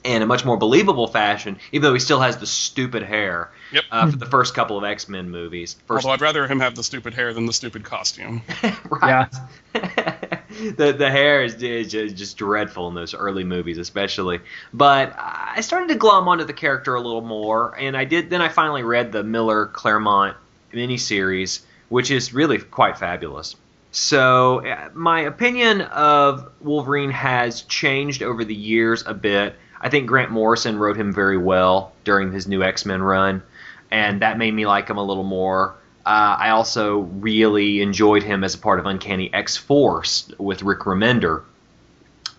and 0.05 0.23
a 0.23 0.27
much 0.27 0.45
more 0.45 0.57
believable 0.57 1.07
fashion, 1.07 1.59
even 1.73 1.83
though 1.83 1.95
he 1.95 2.01
still 2.01 2.21
has 2.21 2.37
the 2.37 2.47
stupid 2.47 3.03
hair 3.03 3.51
Yep. 3.73 3.85
uh, 3.91 4.11
for 4.11 4.17
the 4.17 4.27
first 4.27 4.55
couple 4.55 4.79
of 4.79 4.85
X 4.85 5.09
Men 5.09 5.31
movies. 5.31 5.77
First, 5.87 6.05
Although 6.05 6.15
I'd 6.15 6.21
rather 6.21 6.47
him 6.47 6.61
have 6.61 6.75
the 6.75 6.83
stupid 6.83 7.15
hair 7.15 7.35
than 7.35 7.47
the 7.47 7.53
stupid 7.53 7.85
costume. 7.85 8.43
right. 8.91 9.31
the 9.75 10.95
the 10.97 11.11
hair 11.11 11.43
is, 11.43 11.63
is 11.63 11.91
just, 11.91 12.17
just 12.17 12.37
dreadful 12.39 12.89
in 12.89 12.95
those 12.95 13.15
early 13.15 13.45
movies, 13.45 13.79
especially. 13.79 14.41
But 14.73 15.15
I 15.19 15.61
started 15.61 15.89
to 15.89 15.97
glom 15.97 16.29
onto 16.29 16.45
the 16.45 16.53
character 16.55 16.95
a 16.95 17.01
little 17.01 17.21
more, 17.21 17.77
and 17.79 17.97
I 17.97 18.05
did. 18.05 18.31
Then 18.31 18.41
I 18.41 18.49
finally 18.49 18.83
read 18.83 19.13
the 19.13 19.23
Miller 19.23 19.67
Claremont 19.67 20.37
miniseries, 20.73 21.61
which 21.89 22.11
is 22.11 22.33
really 22.33 22.59
quite 22.59 22.99
fabulous. 22.99 23.57
So 23.91 24.67
uh, 24.67 24.91
my 24.95 25.21
opinion 25.21 25.81
of 25.81 26.51
Wolverine 26.61 27.11
has 27.11 27.63
changed 27.63 28.23
over 28.23 28.45
the 28.45 28.55
years 28.55 29.03
a 29.07 29.15
bit. 29.15 29.57
I 29.81 29.89
think 29.89 30.07
Grant 30.07 30.31
Morrison 30.31 30.79
wrote 30.79 30.97
him 30.97 31.13
very 31.13 31.39
well 31.39 31.93
during 32.05 32.33
his 32.33 32.47
new 32.47 32.63
X 32.63 32.85
Men 32.85 33.03
run, 33.03 33.43
and 33.91 34.23
that 34.23 34.39
made 34.39 34.55
me 34.55 34.67
like 34.67 34.89
him 34.89 34.97
a 34.97 35.05
little 35.05 35.25
more. 35.25 35.75
Uh, 36.05 36.37
I 36.39 36.51
also 36.51 37.01
really 37.01 37.83
enjoyed 37.83 38.23
him 38.23 38.43
as 38.43 38.55
a 38.55 38.59
part 38.59 38.79
of 38.79 38.87
Uncanny 38.87 39.33
X 39.33 39.57
Force 39.57 40.31
with 40.39 40.63
Rick 40.63 40.81
Remender. 40.81 41.43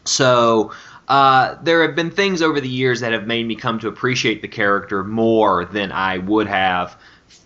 So 0.05 0.71
uh, 1.07 1.55
there 1.63 1.83
have 1.83 1.95
been 1.95 2.11
things 2.11 2.41
over 2.41 2.59
the 2.59 2.69
years 2.69 3.01
that 3.01 3.13
have 3.13 3.27
made 3.27 3.47
me 3.47 3.55
come 3.55 3.79
to 3.79 3.87
appreciate 3.87 4.41
the 4.41 4.47
character 4.47 5.03
more 5.03 5.65
than 5.65 5.91
I 5.91 6.17
would 6.17 6.47
have 6.47 6.97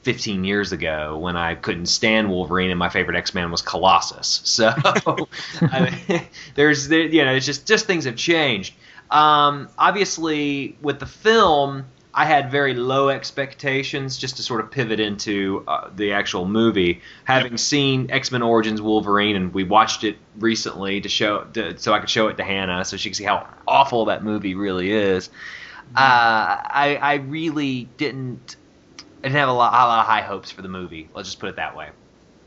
15 0.03 0.43
years 0.43 0.71
ago 0.73 1.17
when 1.17 1.37
I 1.37 1.55
couldn't 1.55 1.85
stand 1.85 2.29
Wolverine 2.29 2.69
and 2.69 2.79
my 2.79 2.89
favorite 2.89 3.17
X-Man 3.17 3.51
was 3.51 3.61
Colossus. 3.61 4.41
So 4.43 4.73
I 5.61 6.01
mean, 6.09 6.21
there's 6.55 6.87
there, 6.89 7.01
you 7.01 7.23
know 7.23 7.33
it's 7.33 7.45
just 7.45 7.65
just 7.65 7.85
things 7.85 8.05
have 8.05 8.15
changed. 8.15 8.73
Um, 9.13 9.69
obviously, 9.77 10.75
with 10.81 10.99
the 10.99 11.05
film, 11.05 11.85
I 12.15 12.25
had 12.25 12.51
very 12.51 12.73
low 12.73 13.09
expectations 13.09 14.17
just 14.17 14.37
to 14.37 14.43
sort 14.43 14.59
of 14.59 14.71
pivot 14.71 14.99
into 14.99 15.63
uh, 15.67 15.89
the 15.95 16.13
actual 16.13 16.45
movie. 16.45 17.01
Having 17.23 17.57
seen 17.57 18.09
X 18.11 18.31
Men 18.31 18.41
Origins 18.41 18.81
Wolverine, 18.81 19.35
and 19.35 19.53
we 19.53 19.63
watched 19.63 20.03
it 20.03 20.17
recently 20.39 20.99
to 21.01 21.09
show, 21.09 21.43
to, 21.53 21.77
so 21.77 21.93
I 21.93 21.99
could 21.99 22.09
show 22.09 22.27
it 22.27 22.37
to 22.37 22.43
Hannah, 22.43 22.83
so 22.85 22.97
she 22.97 23.09
could 23.09 23.15
see 23.15 23.23
how 23.23 23.47
awful 23.67 24.05
that 24.05 24.23
movie 24.23 24.55
really 24.55 24.91
is. 24.91 25.29
Uh, 25.95 26.57
I, 26.65 26.97
I 26.99 27.13
really 27.15 27.87
didn't, 27.97 28.55
I 29.19 29.27
didn't 29.27 29.37
have 29.37 29.49
a 29.49 29.53
lot, 29.53 29.73
a 29.73 29.77
lot 29.85 29.99
of 29.99 30.05
high 30.07 30.21
hopes 30.21 30.49
for 30.49 30.63
the 30.63 30.69
movie. 30.69 31.07
Let's 31.13 31.29
just 31.29 31.39
put 31.39 31.49
it 31.49 31.57
that 31.57 31.75
way. 31.75 31.89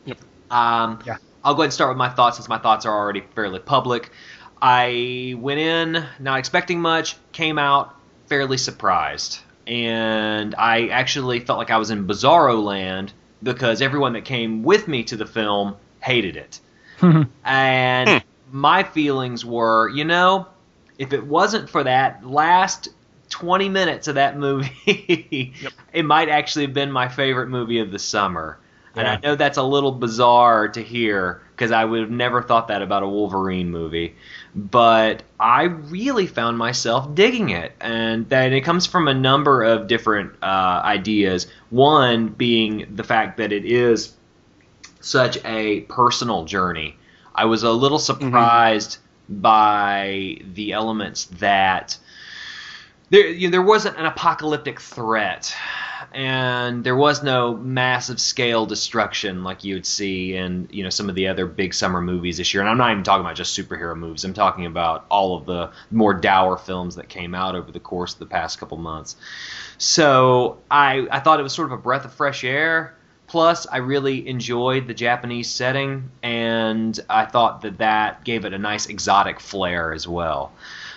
Yep. 0.05 0.19
Um, 0.51 1.01
Yeah. 1.07 1.19
I'll 1.45 1.55
go 1.55 1.63
ahead 1.63 1.67
and 1.67 1.75
start 1.75 1.91
with 1.91 1.99
my 1.99 2.09
thoughts 2.09 2.39
since 2.39 2.49
my 2.49 2.59
thoughts 2.59 2.87
are 2.87 2.93
already 2.93 3.21
fairly 3.37 3.61
public. 3.61 4.11
I 4.69 5.37
went 5.39 5.61
in 5.61 6.05
not 6.19 6.41
expecting 6.41 6.81
much, 6.81 7.17
came 7.31 7.57
out 7.57 7.95
fairly 8.27 8.59
surprised. 8.59 9.39
And 9.65 10.57
I 10.57 10.89
actually 10.89 11.39
felt 11.39 11.61
like 11.61 11.71
I 11.71 11.77
was 11.77 11.93
in 11.93 12.05
Bizarro 12.05 12.61
land 12.61 13.13
because 13.45 13.81
everyone 13.81 14.15
that 14.15 14.25
came 14.25 14.65
with 14.65 14.89
me 14.89 15.05
to 15.05 15.17
the 15.17 15.25
film 15.25 15.77
hated 16.01 16.37
it. 16.37 16.59
and 17.45 18.09
hmm. 18.11 18.17
my 18.51 18.83
feelings 18.83 19.45
were, 19.45 19.89
you 19.91 20.05
know, 20.05 20.49
if 20.99 21.13
it 21.13 21.25
wasn't 21.25 21.71
for 21.71 21.85
that 21.85 22.27
last 22.27 22.89
20 23.31 23.69
minutes 23.69 24.09
of 24.09 24.17
that 24.17 24.37
movie, 24.37 25.55
Yep. 25.63 25.73
it 25.93 26.05
might 26.05 26.29
actually 26.29 26.65
have 26.65 26.75
been 26.75 26.91
my 26.91 27.07
favorite 27.07 27.51
movie 27.51 27.79
of 27.79 27.93
the 27.93 28.01
summer. 28.01 28.59
And 28.97 29.07
I 29.07 29.17
know 29.17 29.35
that's 29.35 29.59
a 29.59 29.63
little 29.63 29.93
bizarre 29.93 30.69
to 30.69 30.83
hear 30.83 31.43
because 31.51 31.71
I 31.71 31.85
would 31.85 32.01
have 32.01 32.11
never 32.11 32.43
thought 32.43 32.69
that 32.69 32.81
about 32.81 33.03
a 33.03 33.09
Wolverine 33.09 33.71
movie. 33.71 34.17
But 34.57 35.23
I 35.39 35.65
really 35.65 36.27
found 36.27 36.57
myself 36.57 37.15
digging 37.15 37.51
it. 37.51 37.73
And 37.79 38.27
that 38.31 38.53
it 38.53 38.63
comes 38.63 38.87
from 38.87 39.07
a 39.07 39.15
number 39.15 39.63
of 39.63 39.87
different 39.87 40.43
uh, 40.43 40.81
ideas. 40.83 41.47
One 41.69 42.29
being 42.29 42.97
the 42.97 43.05
fact 43.05 43.37
that 43.37 43.53
it 43.53 43.67
is 43.67 44.15
such 45.01 45.39
a 45.45 45.81
personal 45.83 46.47
journey. 46.47 46.97
I 47.35 47.45
was 47.45 47.63
a 47.63 47.71
little 47.71 47.99
surprised 47.99 48.97
by 49.29 50.39
the 50.55 50.73
elements 50.73 51.27
that 51.27 51.99
there 53.11 53.27
you 53.27 53.49
know, 53.49 53.53
there 53.53 53.63
wasn't 53.63 53.97
an 53.99 54.07
apocalyptic 54.07 54.81
threat 54.81 55.55
and 56.13 56.85
there 56.85 56.97
was 56.97 57.23
no 57.23 57.57
massive 57.57 58.21
scale 58.21 58.67
destruction 58.67 59.45
like 59.45 59.65
you 59.65 59.75
would 59.75 59.87
see 59.87 60.35
in 60.35 60.69
you 60.71 60.83
know 60.83 60.91
some 60.91 61.09
of 61.09 61.15
the 61.15 61.29
other 61.29 61.47
big 61.47 61.73
summer 61.75 62.01
movies 62.01 62.37
this 62.37 62.53
year 62.53 62.63
and 62.63 62.71
I'm 62.71 62.79
not 62.79 62.91
even 62.91 63.05
talking 63.05 63.25
about 63.25 63.37
just 63.37 63.59
superhero 63.59 63.97
movies 63.97 64.25
I'm 64.25 64.35
talking 64.35 64.67
about 64.67 65.07
all 65.11 65.37
of 65.37 65.47
the 65.47 65.71
more 65.91 66.15
dour 66.15 66.57
films 66.57 66.97
that 66.97 67.09
came 67.09 67.35
out 67.35 67.55
over 67.55 67.71
the 67.71 67.81
course 67.81 68.13
of 68.13 68.19
the 68.19 68.27
past 68.27 68.59
couple 68.59 68.77
months 68.79 69.17
so 69.79 70.59
I 70.71 71.07
I 71.11 71.21
thought 71.21 71.41
it 71.41 71.45
was 71.45 71.53
sort 71.53 71.73
of 71.73 71.79
a 71.79 71.83
breath 71.83 72.05
of 72.05 72.13
fresh 72.13 72.45
air 72.45 72.97
Plus, 73.27 73.67
I 73.67 73.79
really 73.79 74.29
enjoyed 74.29 74.87
the 74.87 74.95
Japanese 74.95 75.51
setting, 75.51 76.11
and 76.23 76.99
I 77.11 77.25
thought 77.25 77.63
that 77.63 77.79
that 77.79 78.25
gave 78.25 78.45
it 78.45 78.53
a 78.53 78.59
nice 78.59 78.87
exotic 78.87 79.41
flair 79.41 79.93
as 79.93 80.07
well. 80.07 80.53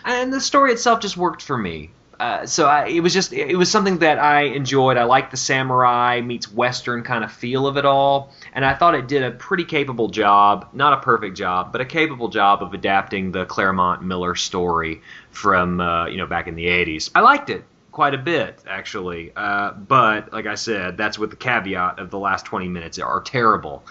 And 0.06 0.32
the 0.32 0.40
story 0.40 0.72
itself 0.72 1.00
just 1.00 1.18
worked 1.18 1.42
for 1.42 1.58
me. 1.58 1.90
Uh, 2.20 2.46
so 2.46 2.68
I, 2.68 2.88
it 2.88 3.00
was 3.00 3.14
just 3.14 3.32
it 3.32 3.56
was 3.56 3.72
something 3.72 4.00
that 4.00 4.20
I 4.20 4.42
enjoyed. 4.42 4.98
I 4.98 5.06
liked 5.06 5.32
the 5.32 5.38
samurai 5.38 6.20
meets 6.22 6.52
western 6.52 7.02
kind 7.04 7.24
of 7.24 7.32
feel 7.32 7.66
of 7.66 7.78
it 7.78 7.86
all, 7.86 8.34
and 8.54 8.66
I 8.66 8.74
thought 8.74 8.94
it 8.94 9.08
did 9.08 9.24
a 9.24 9.32
pretty 9.32 9.64
capable 9.64 10.10
job, 10.10 10.68
not 10.74 10.92
a 10.92 10.98
perfect 10.98 11.38
job, 11.38 11.72
but 11.72 11.80
a 11.80 11.86
capable 11.86 12.28
job 12.28 12.62
of 12.62 12.74
adapting 12.74 13.32
the 13.32 13.46
Claremont 13.46 14.04
Miller 14.04 14.36
story 14.36 15.02
from 15.32 15.80
uh, 15.80 16.08
you 16.08 16.18
know 16.18 16.28
back 16.28 16.48
in 16.48 16.56
the 16.56 16.66
'80s. 16.66 17.10
I 17.16 17.22
liked 17.22 17.50
it 17.50 17.64
quite 17.94 18.14
a 18.14 18.18
bit 18.18 18.60
actually, 18.68 19.32
uh, 19.36 19.72
but 19.72 20.34
like 20.34 20.46
I 20.46 20.56
said, 20.56 20.98
that's 20.98 21.18
with 21.18 21.30
the 21.30 21.36
caveat 21.38 22.00
of 22.00 22.12
the 22.12 22.20
last 22.20 22.46
20 22.46 22.68
minutes 22.68 23.00
are 23.00 23.22
terrible. 23.22 23.84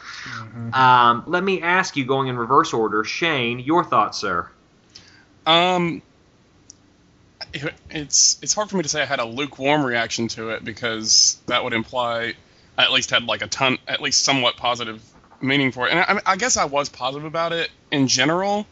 Um, 0.73 1.25
let 1.27 1.43
me 1.43 1.63
ask 1.63 1.97
you, 1.97 2.05
going 2.05 2.29
in 2.29 2.37
reverse 2.37 2.73
order, 2.75 3.05
Shane, 3.05 3.59
your 3.59 3.85
thoughts, 3.85 4.19
sir. 4.19 4.49
Um, 5.47 5.97
it- 5.97 6.03
it's 7.91 8.39
it's 8.43 8.55
hard 8.55 8.71
for 8.71 8.77
me 8.77 8.83
to 8.83 8.89
say 8.89 9.03
I 9.03 9.07
had 9.07 9.21
a 9.21 9.25
lukewarm 9.25 9.85
reaction 9.85 10.29
to 10.29 10.51
it 10.51 10.65
because 10.65 11.39
that 11.47 11.65
would 11.65 11.73
imply 11.73 12.35
I 12.79 12.85
at 12.85 12.93
least 12.93 13.11
had 13.11 13.25
like 13.25 13.43
a 13.43 13.49
ton, 13.49 13.79
at 13.89 14.01
least 14.01 14.25
somewhat 14.25 14.57
positive 14.57 15.03
meaning 15.41 15.73
for 15.73 15.89
it. 15.89 15.93
And 15.93 16.01
I, 16.01 16.33
I 16.33 16.37
guess 16.37 16.57
I 16.57 16.65
was 16.67 16.89
positive 16.89 17.25
about 17.25 17.53
it 17.53 17.71
in 17.91 18.07
general, 18.07 18.67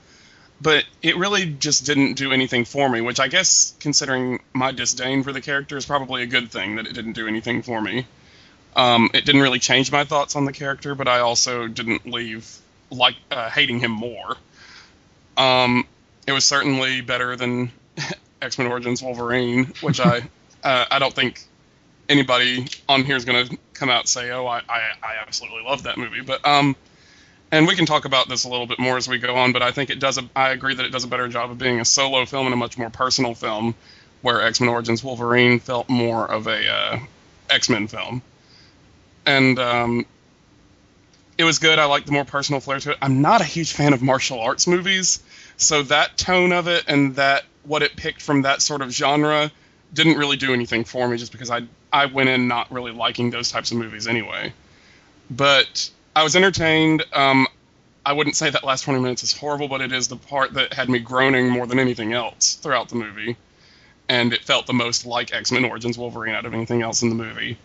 but 0.60 0.84
it 1.02 1.16
really 1.16 1.46
just 1.46 1.84
didn't 1.86 2.14
do 2.14 2.32
anything 2.32 2.64
for 2.64 2.88
me. 2.88 3.00
Which 3.00 3.18
I 3.18 3.26
guess, 3.26 3.74
considering 3.80 4.40
my 4.52 4.70
disdain 4.70 5.24
for 5.24 5.32
the 5.32 5.40
character, 5.40 5.76
is 5.76 5.86
probably 5.86 6.22
a 6.22 6.26
good 6.26 6.52
thing 6.52 6.76
that 6.76 6.86
it 6.86 6.92
didn't 6.92 7.14
do 7.14 7.26
anything 7.26 7.62
for 7.62 7.80
me. 7.80 8.06
Um, 8.76 9.10
it 9.12 9.24
didn't 9.24 9.40
really 9.40 9.58
change 9.58 9.90
my 9.90 10.04
thoughts 10.04 10.36
on 10.36 10.44
the 10.44 10.52
character, 10.52 10.94
but 10.94 11.08
I 11.08 11.20
also 11.20 11.66
didn't 11.66 12.06
leave 12.06 12.58
like 12.90 13.16
uh, 13.30 13.50
hating 13.50 13.80
him 13.80 13.90
more. 13.90 14.36
Um, 15.36 15.84
it 16.26 16.32
was 16.32 16.44
certainly 16.44 17.00
better 17.00 17.34
than 17.34 17.72
X 18.42 18.58
Men 18.58 18.68
Origins 18.68 19.02
Wolverine, 19.02 19.66
which 19.80 20.00
I 20.00 20.28
uh, 20.64 20.84
I 20.90 20.98
don't 20.98 21.14
think 21.14 21.42
anybody 22.08 22.66
on 22.88 23.04
here 23.04 23.16
is 23.16 23.24
going 23.24 23.48
to 23.48 23.58
come 23.74 23.88
out 23.88 24.00
and 24.00 24.08
say, 24.08 24.30
"Oh, 24.30 24.46
I, 24.46 24.58
I, 24.68 24.80
I 25.02 25.14
absolutely 25.20 25.62
love 25.62 25.84
that 25.84 25.98
movie." 25.98 26.20
But 26.20 26.46
um, 26.46 26.76
and 27.50 27.66
we 27.66 27.76
can 27.76 27.86
talk 27.86 28.04
about 28.04 28.28
this 28.28 28.44
a 28.44 28.48
little 28.48 28.66
bit 28.66 28.78
more 28.78 28.96
as 28.96 29.08
we 29.08 29.18
go 29.18 29.36
on. 29.36 29.52
But 29.52 29.62
I 29.62 29.70
think 29.70 29.90
it 29.90 30.00
does. 30.00 30.18
A, 30.18 30.28
I 30.34 30.50
agree 30.50 30.74
that 30.74 30.84
it 30.84 30.90
does 30.90 31.04
a 31.04 31.08
better 31.08 31.28
job 31.28 31.50
of 31.50 31.58
being 31.58 31.80
a 31.80 31.84
solo 31.84 32.24
film 32.26 32.46
and 32.46 32.54
a 32.54 32.56
much 32.56 32.78
more 32.78 32.90
personal 32.90 33.34
film, 33.34 33.74
where 34.22 34.42
X 34.42 34.60
Men 34.60 34.68
Origins 34.68 35.02
Wolverine 35.02 35.60
felt 35.60 35.88
more 35.88 36.30
of 36.30 36.46
a 36.46 36.68
uh, 36.68 36.98
X 37.50 37.68
Men 37.68 37.88
film. 37.88 38.22
And 39.24 39.58
um, 39.58 40.06
it 41.38 41.44
was 41.44 41.58
good. 41.58 41.78
I 41.78 41.86
liked 41.86 42.06
the 42.06 42.12
more 42.12 42.24
personal 42.24 42.60
flair 42.60 42.78
to 42.80 42.92
it. 42.92 42.98
I'm 43.02 43.22
not 43.22 43.40
a 43.40 43.44
huge 43.44 43.72
fan 43.72 43.92
of 43.92 44.02
martial 44.02 44.40
arts 44.40 44.66
movies, 44.66 45.22
so 45.56 45.82
that 45.84 46.16
tone 46.16 46.52
of 46.52 46.68
it 46.68 46.84
and 46.88 47.16
that 47.16 47.44
what 47.66 47.82
it 47.82 47.96
picked 47.96 48.22
from 48.22 48.42
that 48.42 48.62
sort 48.62 48.82
of 48.82 48.90
genre 48.90 49.50
didn't 49.92 50.18
really 50.18 50.36
do 50.36 50.52
anything 50.52 50.84
for 50.84 51.08
me 51.08 51.16
just 51.16 51.32
because 51.32 51.50
I 51.50 51.62
I 51.92 52.06
went 52.06 52.28
in 52.28 52.48
not 52.48 52.70
really 52.70 52.92
liking 52.92 53.30
those 53.30 53.50
types 53.50 53.70
of 53.70 53.78
movies 53.78 54.06
anyway. 54.06 54.52
But 55.30 55.90
I 56.14 56.22
was 56.22 56.36
entertained. 56.36 57.04
Um, 57.12 57.46
I 58.04 58.12
wouldn't 58.12 58.36
say 58.36 58.50
that 58.50 58.64
last 58.64 58.82
20 58.82 59.00
minutes 59.00 59.22
is 59.22 59.36
horrible, 59.36 59.68
but 59.68 59.80
it 59.80 59.92
is 59.92 60.08
the 60.08 60.16
part 60.16 60.54
that 60.54 60.72
had 60.72 60.88
me 60.88 60.98
groaning 60.98 61.48
more 61.48 61.66
than 61.66 61.78
anything 61.78 62.12
else 62.12 62.54
throughout 62.54 62.88
the 62.88 62.94
movie. 62.94 63.36
And 64.08 64.32
it 64.32 64.44
felt 64.44 64.66
the 64.66 64.72
most 64.72 65.06
like 65.06 65.34
X 65.34 65.50
Men 65.50 65.64
Origins 65.64 65.98
Wolverine 65.98 66.34
out 66.34 66.46
of 66.46 66.54
anything 66.54 66.82
else 66.82 67.02
in 67.02 67.08
the 67.08 67.16
movie. 67.16 67.58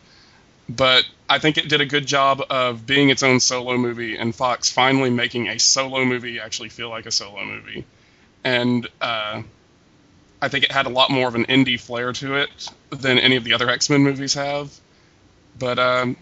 But 0.67 1.05
I 1.29 1.39
think 1.39 1.58
it 1.58 1.70
did 1.70 1.81
a 1.81 1.86
good 1.86 2.05
job 2.05 2.41
of 2.50 2.86
being 2.86 3.10
its 3.10 3.24
own 3.24 3.39
solo 3.39 3.77
movie, 3.77 4.17
and 4.17 4.34
Fox 4.34 4.72
finally 4.72 5.10
making 5.10 5.48
a 5.48 5.60
solo 5.60 6.05
movie 6.05 6.39
actually 6.39 6.70
feel 6.70 6.89
like 6.89 7.05
a 7.05 7.12
solo 7.12 7.43
movie. 7.46 7.86
And 8.43 8.88
uh, 9.01 9.43
I 10.41 10.48
think 10.48 10.65
it 10.65 10.71
had 10.71 10.88
a 10.88 10.89
lot 10.89 11.12
more 11.12 11.27
of 11.27 11.36
an 11.36 11.45
indie 11.45 11.79
flair 11.79 12.13
to 12.13 12.36
it 12.36 12.69
than 12.89 13.19
any 13.19 13.36
of 13.36 13.43
the 13.43 13.53
other 13.53 13.69
X 13.69 13.89
Men 13.89 14.01
movies 14.01 14.33
have. 14.33 14.71
But 15.60 15.77
um, 15.77 16.17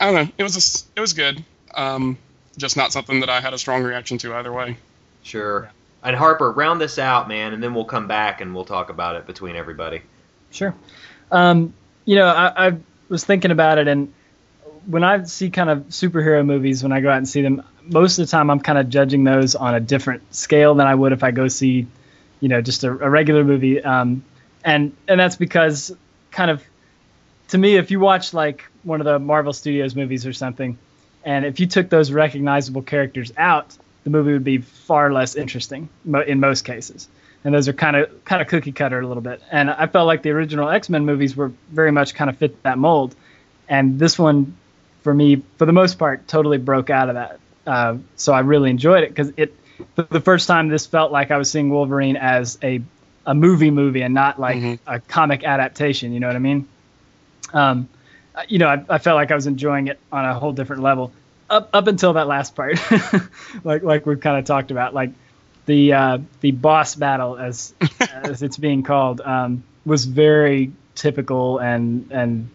I 0.00 0.06
don't 0.06 0.14
know. 0.14 0.32
It 0.38 0.42
was 0.42 0.56
a, 0.56 0.98
it 0.98 1.00
was 1.00 1.12
good. 1.12 1.44
Um, 1.74 2.18
just 2.56 2.76
not 2.76 2.92
something 2.92 3.20
that 3.20 3.30
I 3.30 3.40
had 3.40 3.54
a 3.54 3.58
strong 3.58 3.82
reaction 3.82 4.18
to 4.18 4.34
either 4.34 4.52
way. 4.52 4.76
Sure. 5.22 5.70
And 6.02 6.16
Harper, 6.16 6.50
round 6.50 6.80
this 6.80 6.98
out, 6.98 7.28
man, 7.28 7.52
and 7.52 7.62
then 7.62 7.74
we'll 7.74 7.84
come 7.84 8.08
back 8.08 8.40
and 8.40 8.54
we'll 8.54 8.64
talk 8.64 8.88
about 8.90 9.16
it 9.16 9.26
between 9.26 9.54
everybody. 9.54 10.02
Sure. 10.50 10.74
Um, 11.30 11.74
you 12.06 12.16
know, 12.16 12.26
I, 12.26 12.68
I 12.68 12.76
was 13.08 13.24
thinking 13.24 13.50
about 13.50 13.78
it, 13.78 13.86
and 13.86 14.12
when 14.86 15.04
I 15.04 15.24
see 15.24 15.50
kind 15.50 15.68
of 15.68 15.88
superhero 15.88 16.44
movies, 16.44 16.82
when 16.82 16.92
I 16.92 17.00
go 17.00 17.10
out 17.10 17.18
and 17.18 17.28
see 17.28 17.42
them, 17.42 17.62
most 17.84 18.18
of 18.18 18.26
the 18.26 18.30
time 18.30 18.50
I'm 18.50 18.60
kind 18.60 18.78
of 18.78 18.88
judging 18.88 19.24
those 19.24 19.54
on 19.54 19.74
a 19.74 19.80
different 19.80 20.34
scale 20.34 20.74
than 20.74 20.86
I 20.86 20.94
would 20.94 21.12
if 21.12 21.22
I 21.22 21.30
go 21.30 21.48
see, 21.48 21.86
you 22.40 22.48
know, 22.48 22.60
just 22.60 22.84
a, 22.84 22.90
a 22.90 23.10
regular 23.10 23.44
movie. 23.44 23.82
Um, 23.82 24.24
and 24.64 24.94
and 25.08 25.18
that's 25.18 25.36
because 25.36 25.94
kind 26.30 26.50
of 26.50 26.62
to 27.48 27.58
me, 27.58 27.76
if 27.76 27.90
you 27.90 28.00
watch 28.00 28.32
like 28.32 28.64
one 28.82 29.00
of 29.00 29.04
the 29.04 29.18
Marvel 29.18 29.52
Studios 29.52 29.94
movies 29.94 30.26
or 30.26 30.32
something, 30.32 30.78
and 31.24 31.44
if 31.44 31.60
you 31.60 31.66
took 31.66 31.88
those 31.88 32.12
recognizable 32.12 32.82
characters 32.82 33.32
out, 33.36 33.76
the 34.04 34.10
movie 34.10 34.32
would 34.32 34.44
be 34.44 34.58
far 34.58 35.12
less 35.12 35.34
interesting 35.34 35.88
in 36.26 36.40
most 36.40 36.64
cases. 36.64 37.08
And 37.42 37.54
those 37.54 37.68
are 37.68 37.72
kind 37.72 37.96
of 37.96 38.24
kind 38.24 38.42
of 38.42 38.48
cookie 38.48 38.72
cutter 38.72 39.00
a 39.00 39.06
little 39.06 39.22
bit. 39.22 39.42
And 39.50 39.70
I 39.70 39.86
felt 39.86 40.06
like 40.06 40.22
the 40.22 40.30
original 40.30 40.68
X 40.68 40.88
Men 40.88 41.06
movies 41.06 41.36
were 41.36 41.52
very 41.70 41.90
much 41.90 42.14
kind 42.14 42.30
of 42.30 42.36
fit 42.36 42.62
that 42.62 42.78
mold. 42.78 43.14
And 43.68 43.98
this 43.98 44.18
one, 44.18 44.56
for 45.02 45.14
me, 45.14 45.42
for 45.56 45.64
the 45.64 45.72
most 45.72 45.98
part, 45.98 46.28
totally 46.28 46.58
broke 46.58 46.90
out 46.90 47.08
of 47.08 47.14
that. 47.14 47.40
Uh, 47.66 47.98
so 48.16 48.32
I 48.32 48.40
really 48.40 48.70
enjoyed 48.70 49.04
it 49.04 49.10
because 49.10 49.32
it, 49.36 49.54
for 49.96 50.02
the 50.02 50.20
first 50.20 50.46
time, 50.48 50.68
this 50.68 50.86
felt 50.86 51.12
like 51.12 51.30
I 51.30 51.36
was 51.38 51.50
seeing 51.50 51.70
Wolverine 51.70 52.16
as 52.16 52.58
a 52.62 52.80
a 53.26 53.34
movie 53.34 53.70
movie 53.70 54.00
and 54.02 54.14
not 54.14 54.40
like 54.40 54.56
Mhm. 54.56 54.78
a 54.86 54.98
comic 54.98 55.44
adaptation. 55.44 56.12
You 56.12 56.20
know 56.20 56.26
what 56.26 56.36
I 56.36 56.40
mean? 56.40 56.66
Um, 57.52 57.88
you 58.48 58.58
know, 58.58 58.68
I, 58.68 58.84
I 58.88 58.98
felt 58.98 59.16
like 59.16 59.30
I 59.30 59.34
was 59.34 59.46
enjoying 59.46 59.88
it 59.88 59.98
on 60.10 60.24
a 60.24 60.34
whole 60.34 60.52
different 60.52 60.82
level 60.82 61.12
up 61.50 61.68
up 61.72 61.86
until 61.86 62.14
that 62.14 62.26
last 62.26 62.54
part, 62.54 62.78
like 63.64 63.82
like 63.82 64.06
we've 64.06 64.20
kind 64.20 64.38
of 64.38 64.44
talked 64.44 64.70
about, 64.70 64.94
like 64.94 65.10
the 65.66 65.92
uh, 65.92 66.18
the 66.40 66.52
boss 66.52 66.94
battle 66.94 67.36
as 67.36 67.74
as 68.00 68.42
it's 68.42 68.56
being 68.56 68.82
called 68.82 69.20
um, 69.20 69.62
was 69.84 70.04
very 70.04 70.72
typical 70.94 71.58
and 71.58 72.10
and 72.10 72.48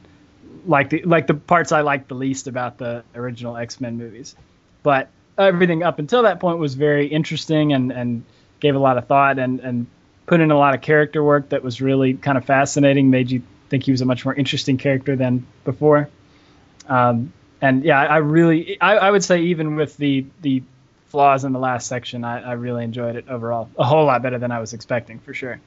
like 0.65 0.89
the 0.89 1.03
like 1.03 1.27
the 1.27 1.33
parts 1.35 1.71
I 1.71 1.81
liked 1.81 2.07
the 2.07 2.15
least 2.15 2.47
about 2.47 2.77
the 2.77 3.03
original 3.13 3.55
X 3.57 3.79
Men 3.79 3.97
movies, 3.97 4.35
but 4.81 5.09
everything 5.37 5.83
up 5.83 5.99
until 5.99 6.23
that 6.23 6.39
point 6.39 6.59
was 6.59 6.75
very 6.75 7.07
interesting 7.07 7.73
and 7.73 7.91
and 7.91 8.23
gave 8.59 8.75
a 8.75 8.79
lot 8.79 8.97
of 8.97 9.07
thought 9.07 9.37
and 9.39 9.59
and 9.59 9.87
put 10.25 10.41
in 10.41 10.51
a 10.51 10.57
lot 10.57 10.73
of 10.73 10.81
character 10.81 11.23
work 11.23 11.49
that 11.49 11.63
was 11.63 11.81
really 11.81 12.15
kind 12.15 12.37
of 12.37 12.45
fascinating, 12.45 13.09
made 13.09 13.29
you 13.29 13.41
think 13.69 13.83
he 13.83 13.91
was 13.91 14.01
a 14.01 14.05
much 14.05 14.25
more 14.25 14.33
interesting 14.33 14.77
character 14.77 15.15
than 15.15 15.45
before. 15.63 16.09
Um, 16.87 17.31
and 17.61 17.83
yeah, 17.83 17.99
I, 17.99 18.05
I 18.05 18.17
really, 18.17 18.79
I, 18.81 18.97
I 18.97 19.11
would 19.11 19.23
say 19.23 19.41
even 19.43 19.75
with 19.75 19.97
the 19.97 20.25
the 20.41 20.63
flaws 21.07 21.45
in 21.45 21.53
the 21.53 21.59
last 21.59 21.87
section, 21.87 22.23
I, 22.23 22.41
I 22.41 22.53
really 22.53 22.83
enjoyed 22.83 23.15
it 23.15 23.29
overall. 23.29 23.69
A 23.77 23.83
whole 23.83 24.05
lot 24.05 24.21
better 24.21 24.37
than 24.37 24.51
I 24.51 24.59
was 24.59 24.73
expecting, 24.73 25.19
for 25.19 25.33
sure. 25.33 25.59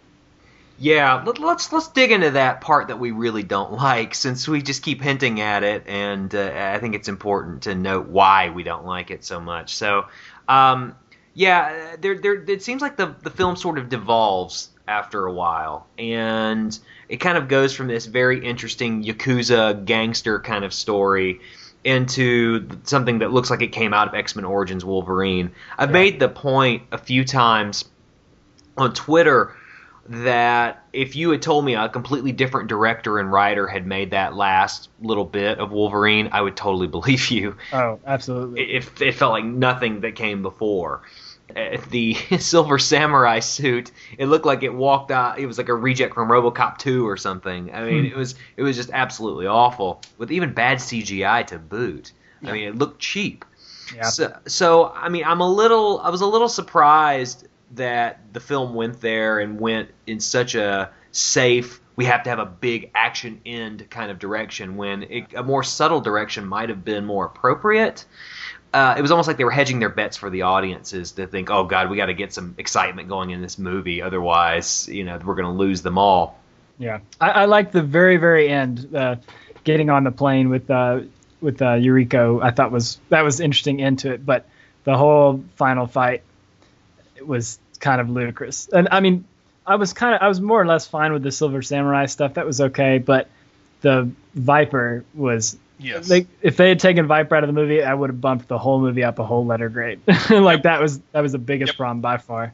Yeah, 0.79 1.25
let, 1.27 1.41
let's 1.41 1.73
let's 1.73 1.89
dig 1.89 2.13
into 2.13 2.31
that 2.33 2.61
part 2.61 2.89
that 2.89 2.99
we 2.99 3.11
really 3.11 3.43
don't 3.43 3.73
like, 3.85 4.15
since 4.15 4.47
we 4.47 4.63
just 4.63 4.83
keep 4.83 5.03
hinting 5.03 5.41
at 5.41 5.65
it, 5.65 5.85
and 5.87 6.33
uh, 6.35 6.53
I 6.55 6.79
think 6.79 6.95
it's 6.95 7.09
important 7.09 7.63
to 7.63 7.75
note 7.75 8.09
why 8.09 8.51
we 8.51 8.63
don't 8.63 8.85
like 8.85 9.11
it 9.11 9.25
so 9.25 9.41
much. 9.41 9.75
So, 9.75 10.07
um, 10.49 10.95
yeah, 11.35 11.97
there, 12.01 12.19
there, 12.19 12.35
it 12.35 12.63
seems 12.63 12.81
like 12.81 12.97
the 12.97 13.15
the 13.23 13.31
film 13.31 13.57
sort 13.57 13.79
of 13.79 13.89
devolves 13.89 14.71
after 14.87 15.27
a 15.27 15.33
while, 15.33 15.87
and 15.99 16.79
it 17.09 17.17
kind 17.17 17.37
of 17.37 17.49
goes 17.49 17.75
from 17.75 17.89
this 17.89 18.07
very 18.07 18.45
interesting 18.45 19.03
yakuza 19.03 19.85
gangster 19.85 20.39
kind 20.39 20.65
of 20.65 20.73
story 20.73 21.41
into 21.85 22.69
something 22.85 23.21
that 23.21 23.33
looks 23.33 23.51
like 23.51 23.63
it 23.63 23.73
came 23.73 23.95
out 23.95 24.09
of 24.09 24.15
X 24.15 24.37
Men 24.37 24.45
Origins 24.45 24.85
Wolverine. 24.85 25.51
I've 25.77 25.91
made 25.91 26.21
the 26.21 26.29
point 26.29 26.85
a 26.93 26.99
few 26.99 27.25
times 27.25 27.85
on 28.77 28.95
Twitter 28.95 29.57
that 30.09 30.85
if 30.93 31.17
you 31.17 31.31
had 31.31 31.43
told 31.43 31.65
me 31.65 31.75
a 31.75 31.89
completely 31.89 32.33
different 32.33 32.69
director 32.69 33.19
and 33.19 33.31
writer 33.31 33.67
had 33.67 33.87
made 33.87 34.13
that 34.13 34.35
last 34.35 34.89
little 35.01 35.25
bit 35.25 35.59
of 35.59 35.71
Wolverine, 35.71 36.31
I 36.33 36.41
would 36.41 36.57
totally 36.57 36.87
believe 36.99 37.31
you. 37.31 37.57
Oh, 37.73 38.01
absolutely. 38.07 38.63
It, 38.63 39.01
it, 39.01 39.13
felt 39.13 39.33
like 39.33 39.45
nothing 39.45 40.01
that 40.01 40.15
came 40.15 40.43
before. 40.43 41.03
Uh, 41.55 41.79
the 41.91 42.15
Silver 42.39 42.79
Samurai 42.79 43.41
suit, 43.41 43.91
it 44.19 44.27
looked 44.27 44.47
like 44.47 44.63
it 44.63 44.73
walked 44.73 45.11
out. 45.11 45.39
It 45.39 45.47
was 45.47 45.59
like 45.59 45.69
a 45.69 45.75
reject 45.75 46.15
from 46.15 46.29
RoboCop 46.29 46.79
2 46.79 47.07
or 47.07 47.17
something. 47.17 47.75
I 47.75 47.85
mean, 47.85 48.05
Hmm. 48.05 48.13
it 48.13 48.17
was 48.17 48.35
it 48.57 48.63
was 48.63 48.77
just 48.77 48.91
absolutely 48.93 49.47
awful 49.47 50.03
with 50.19 50.31
even 50.31 50.53
bad 50.53 50.79
CGI 50.79 51.47
to 51.49 51.59
boot. 51.59 52.13
I 52.45 52.53
mean, 52.53 52.69
it 52.69 52.77
looked 52.77 53.01
cheap. 53.01 53.45
Yeah. 53.95 54.05
So, 54.05 54.37
so 54.47 54.93
I 54.95 55.09
mean, 55.09 55.25
I'm 55.25 55.41
a 55.41 55.51
little, 55.51 56.01
I 56.01 56.11
was 56.11 56.21
a 56.21 56.27
little 56.27 56.49
surprised 56.49 57.48
that 57.73 58.21
the 58.33 58.41
film 58.41 58.75
went 58.75 59.01
there 59.01 59.41
and 59.41 59.61
went 59.61 59.91
in 60.07 60.21
such 60.21 60.55
a 60.55 60.91
safe. 61.13 61.81
We 61.97 62.05
have 62.07 62.23
to 62.25 62.31
have 62.31 62.39
a 62.39 62.47
big 62.47 62.91
action 62.95 63.41
end 63.45 63.91
kind 63.91 64.11
of 64.11 64.19
direction 64.19 64.77
when 64.77 65.03
it, 65.05 65.35
a 65.35 65.43
more 65.43 65.63
subtle 65.63 66.01
direction 66.01 66.47
might 66.47 66.69
have 66.69 66.85
been 66.85 67.05
more 67.05 67.27
appropriate. 67.27 68.05
Uh, 68.73 68.95
it 68.99 69.03
was 69.03 69.11
almost 69.11 69.27
like 69.27 69.39
they 69.39 69.45
were 69.45 69.51
hedging 69.51 69.79
their 69.79 69.89
bets 69.89 70.17
for 70.17 70.29
the 70.29 70.43
audiences 70.43 71.13
to 71.13 71.27
think, 71.27 71.51
oh 71.51 71.65
God, 71.65 71.91
we 71.91 71.97
got 71.97 72.07
to 72.07 72.15
get 72.15 72.33
some 72.33 72.55
excitement 72.59 73.09
going 73.09 73.31
in 73.31 73.41
this 73.41 73.59
movie, 73.59 74.03
otherwise, 74.03 74.87
you 74.89 75.05
know, 75.05 75.19
we're 75.25 75.35
going 75.35 75.47
to 75.47 75.59
lose 75.59 75.81
them 75.83 75.97
all. 75.97 76.39
Yeah, 76.79 77.01
I, 77.21 77.31
I 77.31 77.45
like 77.47 77.73
the 77.73 77.83
very 77.83 78.19
very 78.19 78.49
end, 78.49 78.95
uh, 78.95 79.17
getting 79.65 79.91
on 79.91 80.05
the 80.05 80.13
plane 80.13 80.49
with 80.49 80.71
uh, 80.71 81.01
with 81.41 81.61
uh, 81.63 81.75
Yukio. 81.75 82.43
I 82.43 82.51
thought 82.51 82.71
was 82.71 83.01
that 83.09 83.23
was 83.23 83.41
interesting 83.41 83.81
into 83.81 84.13
it, 84.13 84.25
but 84.25 84.47
the 84.85 84.97
whole 84.97 85.43
final 85.57 85.87
fight 85.87 86.23
was 87.27 87.59
kind 87.81 88.01
of 88.01 88.09
ludicrous. 88.11 88.69
And 88.69 88.89
I 88.91 89.01
mean, 89.01 89.25
I 89.67 89.77
was 89.77 89.93
kind 89.93 90.15
of 90.15 90.23
I 90.23 90.29
was 90.29 90.41
more 90.41 90.61
or 90.61 90.67
less 90.67 90.87
fine 90.87 91.13
with 91.13 91.23
the 91.23 91.33
Silver 91.33 91.63
Samurai 91.63 92.07
stuff. 92.07 92.35
That 92.35 92.47
was 92.47 92.61
okay, 92.61 92.99
but 92.99 93.29
the 93.81 94.11
Viper 94.35 95.05
was. 95.15 95.57
Yes. 95.81 96.09
They, 96.09 96.27
if 96.43 96.57
they 96.57 96.71
had 96.71 96.81
taken 96.81 97.07
Viper 97.07 97.37
out 97.37 97.45
of 97.45 97.49
the 97.49 97.53
movie, 97.53 97.85
I 97.85 97.95
would 97.95 98.11
have 98.11 98.21
bumped 98.21 98.49
the 98.49 98.59
whole 98.59 98.81
movie 98.81 99.05
up 99.05 99.21
a 99.21 99.25
whole 99.25 99.47
letter 99.47 99.69
grade. 99.69 100.01
like 100.31 100.65
that 100.65 100.81
was 100.81 100.99
that 101.13 101.21
was 101.21 101.31
the 101.33 101.39
biggest 101.39 101.75
Yep. 101.75 101.77
problem 101.77 102.01
by 102.01 102.17
far. 102.17 102.53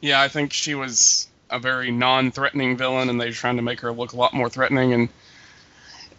Yeah, 0.00 0.20
I 0.22 0.28
think 0.28 0.52
she 0.52 0.76
was 0.76 1.26
a 1.50 1.58
very 1.58 1.90
non-threatening 1.90 2.76
villain, 2.76 3.08
and 3.08 3.20
they 3.20 3.26
were 3.26 3.32
trying 3.32 3.56
to 3.56 3.62
make 3.62 3.80
her 3.80 3.90
look 3.90 4.12
a 4.12 4.16
lot 4.16 4.32
more 4.34 4.48
threatening. 4.48 4.92
And 4.92 5.08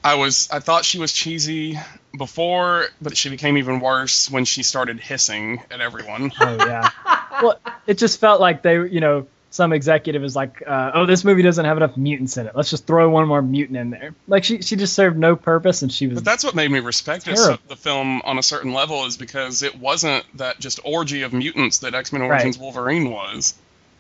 I 0.04 0.16
was, 0.16 0.50
I 0.52 0.60
thought 0.60 0.84
she 0.84 1.00
was 1.00 1.14
cheesy 1.14 1.80
before, 2.18 2.88
but 3.02 3.16
she 3.16 3.30
became 3.30 3.58
even 3.58 3.80
worse 3.80 4.30
when 4.30 4.44
she 4.44 4.64
started 4.64 5.00
hissing 5.00 5.62
at 5.72 5.80
everyone. 5.80 6.32
Oh 6.42 6.56
yeah. 6.56 6.90
well, 7.42 7.60
it 7.88 7.98
just 7.98 8.20
felt 8.20 8.40
like 8.42 8.62
they, 8.62 8.76
you 8.88 9.00
know, 9.00 9.28
some 9.52 9.74
executive 9.74 10.24
is 10.24 10.36
like, 10.36 10.62
uh, 10.68 10.92
"Oh, 10.94 11.06
this 11.08 11.24
movie 11.24 11.42
doesn't 11.42 11.66
have 11.66 11.76
enough 11.78 11.98
mutants 11.98 12.38
in 12.38 12.46
it. 12.46 12.56
Let's 12.56 12.70
just 12.70 12.86
throw 12.86 13.10
one 13.10 13.28
more 13.28 13.42
mutant 13.42 13.78
in 13.78 13.90
there." 13.90 14.14
Like 14.28 14.44
she, 14.44 14.62
she 14.62 14.76
just 14.76 14.94
served 14.94 15.18
no 15.18 15.36
purpose, 15.36 15.82
and 15.82 15.92
she 15.92 16.06
was. 16.08 16.16
But 16.16 16.26
that's 16.26 16.44
what 16.44 16.54
made 16.54 16.70
me 16.70 16.80
respect 16.80 17.28
it, 17.28 17.38
the 17.68 17.76
film 17.76 18.22
on 18.26 18.38
a 18.38 18.44
certain 18.44 18.74
level, 18.74 19.06
is 19.06 19.18
because 19.18 19.64
it 19.64 19.76
wasn't 19.80 20.24
that 20.38 20.60
just 20.60 20.80
orgy 20.84 21.24
of 21.24 21.34
mutants 21.34 21.80
that 21.80 21.96
X 21.96 22.14
Men 22.14 22.22
Origins 22.22 22.58
Right. 22.58 22.64
Wolverine 22.64 23.10
was. 23.12 23.56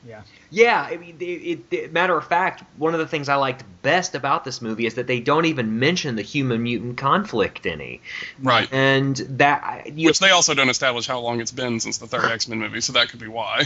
yeah. 0.08 0.22
Yeah, 0.52 0.82
I 0.90 0.98
mean, 0.98 1.16
it, 1.20 1.24
it, 1.24 1.60
it- 1.72 1.94
matter 1.94 2.18
of 2.18 2.28
fact, 2.28 2.64
one 2.78 2.94
of 2.94 3.00
the 3.00 3.08
things 3.08 3.30
I 3.30 3.36
liked 3.36 3.64
best 3.82 4.16
about 4.16 4.44
this 4.44 4.62
movie 4.62 4.86
is 4.86 4.96
that 4.96 5.08
they 5.08 5.20
don't 5.20 5.46
even 5.46 5.80
mention 5.80 6.16
the 6.16 6.22
human 6.22 6.64
mutant 6.64 6.98
conflict 6.98 7.66
any, 7.66 8.02
Right. 8.42 8.68
and 8.74 9.16
that 9.38 9.96
you, 9.96 10.08
Which 10.08 10.20
they 10.20 10.32
also 10.32 10.54
don't 10.54 10.70
establish 10.70 11.08
how 11.08 11.20
long 11.20 11.40
it's 11.40 11.52
been 11.52 11.80
since 11.80 11.98
the 12.00 12.08
third 12.08 12.26
X 12.32 12.48
Men 12.48 12.60
movie, 12.60 12.82
so 12.82 12.94
that 12.94 13.10
could 13.10 13.20
be 13.20 13.28
why. 13.28 13.64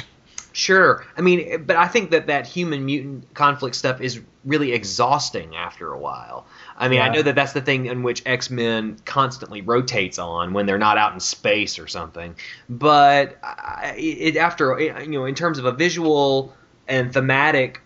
Sure. 0.56 1.04
I 1.18 1.22
mean, 1.22 1.64
but 1.66 1.78
I 1.78 1.88
think 1.88 2.12
that 2.12 2.28
that 2.28 2.46
human 2.46 2.86
mutant 2.86 3.34
conflict 3.34 3.76
stuff 3.76 4.02
is 4.02 4.22
really 4.46 4.72
exhausting 4.74 5.56
after 5.56 5.92
a 5.92 5.98
while. 5.98 6.46
I 6.78 6.90
mean, 6.90 7.02
I 7.02 7.10
know 7.10 7.24
that 7.24 7.34
that's 7.34 7.54
the 7.54 7.62
thing 7.62 7.88
in 7.88 8.04
which 8.04 8.22
X 8.28 8.52
Men 8.52 8.98
constantly 9.06 9.62
rotates 9.62 10.20
on 10.20 10.54
when 10.54 10.68
they're 10.68 10.78
not 10.78 10.98
out 11.00 11.14
in 11.14 11.20
space 11.20 11.80
or 11.80 11.88
something. 11.88 12.36
But 12.70 13.38
I, 13.42 13.96
it 13.98 14.36
after 14.38 14.80
you 14.80 15.08
know, 15.08 15.26
in 15.26 15.34
terms 15.34 15.58
of 15.58 15.66
a 15.66 15.72
visual 15.72 16.54
and 16.88 17.14
thematic 17.14 17.82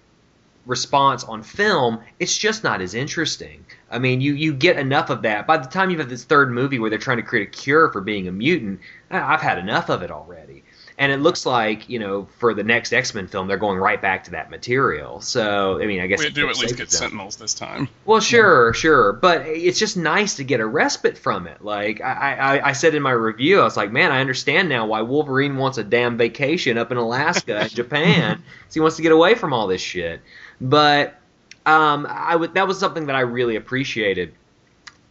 response 0.65 1.23
on 1.23 1.43
film, 1.43 1.99
it's 2.19 2.37
just 2.37 2.63
not 2.63 2.81
as 2.81 2.93
interesting. 2.93 3.65
I 3.89 3.99
mean, 3.99 4.21
you 4.21 4.33
you 4.33 4.53
get 4.53 4.77
enough 4.77 5.09
of 5.09 5.21
that. 5.21 5.47
By 5.47 5.57
the 5.57 5.67
time 5.67 5.89
you 5.89 5.97
have 5.99 6.09
this 6.09 6.25
third 6.25 6.51
movie 6.51 6.77
where 6.77 6.89
they're 6.89 6.99
trying 6.99 7.17
to 7.17 7.23
create 7.23 7.47
a 7.47 7.51
cure 7.51 7.91
for 7.91 8.01
being 8.01 8.27
a 8.27 8.31
mutant, 8.31 8.81
I've 9.09 9.41
had 9.41 9.57
enough 9.57 9.89
of 9.89 10.01
it 10.01 10.11
already. 10.11 10.63
And 10.99 11.11
it 11.11 11.17
looks 11.17 11.45
like 11.45 11.87
you 11.89 11.99
know 11.99 12.27
for 12.39 12.55
the 12.55 12.63
next 12.63 12.91
X 12.91 13.13
Men 13.13 13.27
film 13.27 13.47
they're 13.47 13.57
going 13.57 13.77
right 13.77 14.01
back 14.01 14.23
to 14.23 14.31
that 14.31 14.49
material. 14.49 15.21
So 15.21 15.79
I 15.79 15.85
mean, 15.85 15.99
I 15.99 16.07
guess 16.07 16.19
We 16.19 16.29
do 16.31 16.49
at 16.49 16.57
least 16.57 16.75
get 16.75 16.89
them. 16.89 16.97
Sentinels 16.97 17.35
this 17.35 17.53
time. 17.53 17.87
Well, 18.05 18.19
sure, 18.19 18.73
sure, 18.73 19.13
but 19.13 19.45
it's 19.45 19.77
just 19.77 19.95
nice 19.95 20.37
to 20.37 20.43
get 20.43 20.59
a 20.59 20.65
respite 20.65 21.15
from 21.15 21.45
it. 21.45 21.63
Like 21.63 22.01
I, 22.01 22.35
I, 22.57 22.69
I 22.69 22.71
said 22.71 22.95
in 22.95 23.03
my 23.03 23.11
review, 23.11 23.59
I 23.61 23.63
was 23.63 23.77
like, 23.77 23.91
man, 23.91 24.11
I 24.11 24.21
understand 24.21 24.69
now 24.69 24.87
why 24.87 25.01
Wolverine 25.01 25.57
wants 25.57 25.77
a 25.77 25.83
damn 25.83 26.17
vacation 26.17 26.79
up 26.79 26.91
in 26.91 26.97
Alaska 26.97 27.59
and 27.59 27.69
Japan. 27.75 28.37
'cause 28.65 28.73
he 28.73 28.79
wants 28.79 28.95
to 28.95 29.03
get 29.03 29.11
away 29.11 29.35
from 29.35 29.53
all 29.53 29.67
this 29.67 29.81
shit. 29.81 30.19
But 30.59 31.19
um, 31.67 32.07
I 32.09 32.35
would 32.35 32.55
that 32.55 32.67
was 32.67 32.79
something 32.79 33.05
that 33.05 33.15
I 33.15 33.19
really 33.21 33.55
appreciated. 33.55 34.33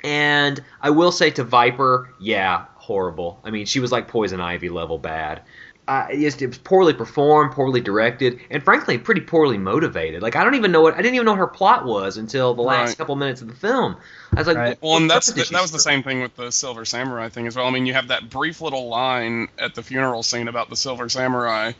And 0.02 0.62
I 0.80 0.90
will 0.90 1.12
say 1.12 1.30
to 1.32 1.44
Viper, 1.44 2.10
yeah, 2.20 2.66
horrible. 2.76 3.40
I 3.44 3.50
mean, 3.50 3.66
she 3.66 3.80
was 3.80 3.90
like 3.92 4.08
Poison 4.08 4.40
Ivy 4.40 4.68
level 4.68 4.98
bad. 4.98 5.42
Uh, 5.88 6.06
it 6.10 6.18
was- 6.40 6.58
poorly 6.58 6.92
performed, 6.92 7.52
poorly 7.52 7.80
directed, 7.80 8.40
and 8.50 8.60
frankly, 8.62 8.98
pretty 8.98 9.20
poorly 9.20 9.56
motivated. 9.56 10.20
Like 10.20 10.34
I 10.34 10.42
don't 10.42 10.56
even 10.56 10.72
know 10.72 10.80
what 10.80 10.94
I 10.94 10.96
didn't 10.96 11.14
even 11.14 11.26
know 11.26 11.32
what 11.32 11.38
her 11.38 11.46
plot 11.46 11.84
was 11.84 12.16
until 12.16 12.54
the 12.54 12.62
last 12.62 12.88
Right. 12.88 12.98
couple 12.98 13.14
minutes 13.14 13.40
of 13.40 13.46
the 13.46 13.54
film. 13.54 13.96
I 14.34 14.40
was 14.40 14.48
like, 14.48 14.56
Right. 14.56 14.78
Well, 14.82 14.96
and 14.96 15.08
that's 15.08 15.28
purpose 15.28 15.42
did 15.42 15.46
she 15.48 15.54
that 15.54 15.62
was 15.62 15.70
the 15.70 15.78
same 15.78 16.02
thing 16.02 16.22
with 16.22 16.34
the 16.34 16.50
Silver 16.50 16.84
Samurai 16.84 17.28
thing 17.28 17.46
as 17.46 17.54
well. 17.54 17.66
I 17.66 17.70
mean, 17.70 17.86
you 17.86 17.92
have 17.94 18.08
that 18.08 18.28
brief 18.30 18.60
little 18.60 18.88
line 18.88 19.46
at 19.60 19.76
the 19.76 19.82
funeral 19.84 20.24
scene 20.24 20.48
about 20.48 20.70
the 20.70 20.76
Silver 20.76 21.08
Samurai, 21.08 21.72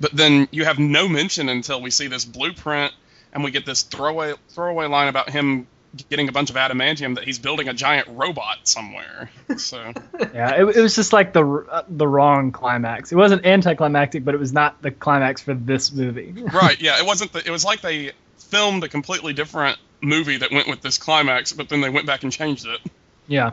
but 0.00 0.10
then 0.12 0.48
you 0.50 0.64
have 0.64 0.80
no 0.80 1.08
mention 1.08 1.48
until 1.48 1.80
we 1.80 1.90
see 1.90 2.08
this 2.08 2.24
blueprint 2.24 2.92
and 3.32 3.44
we 3.44 3.52
get 3.52 3.64
this 3.66 3.82
throwaway 3.82 4.34
throwaway 4.48 4.86
line 4.86 5.06
about 5.06 5.30
him 5.30 5.68
getting 6.08 6.28
a 6.28 6.32
bunch 6.32 6.50
of 6.50 6.56
adamantium 6.56 7.14
that 7.16 7.24
he's 7.24 7.38
building 7.38 7.68
a 7.68 7.74
giant 7.74 8.08
robot 8.08 8.58
somewhere. 8.64 9.30
So 9.56 9.92
Yeah, 10.34 10.54
it, 10.56 10.76
it 10.76 10.80
was 10.80 10.94
just 10.94 11.12
like 11.12 11.32
the 11.32 11.44
uh, 11.44 11.82
the 11.88 12.08
wrong 12.08 12.52
climax. 12.52 13.12
It 13.12 13.16
wasn't 13.16 13.46
anticlimactic, 13.46 14.24
but 14.24 14.34
it 14.34 14.38
was 14.38 14.52
not 14.52 14.82
the 14.82 14.90
climax 14.90 15.42
for 15.42 15.54
this 15.54 15.92
movie. 15.92 16.34
right, 16.52 16.80
yeah, 16.80 16.98
it 16.98 17.06
wasn't. 17.06 17.32
The, 17.32 17.46
it 17.46 17.50
was 17.50 17.64
like 17.64 17.80
they 17.80 18.12
filmed 18.38 18.84
a 18.84 18.88
completely 18.88 19.32
different 19.32 19.78
movie 20.00 20.36
that 20.38 20.50
went 20.50 20.68
with 20.68 20.80
this 20.82 20.98
climax, 20.98 21.52
but 21.52 21.68
then 21.68 21.80
they 21.80 21.90
went 21.90 22.06
back 22.06 22.22
and 22.22 22.32
changed 22.32 22.66
it. 22.66 22.80
yeah, 23.26 23.52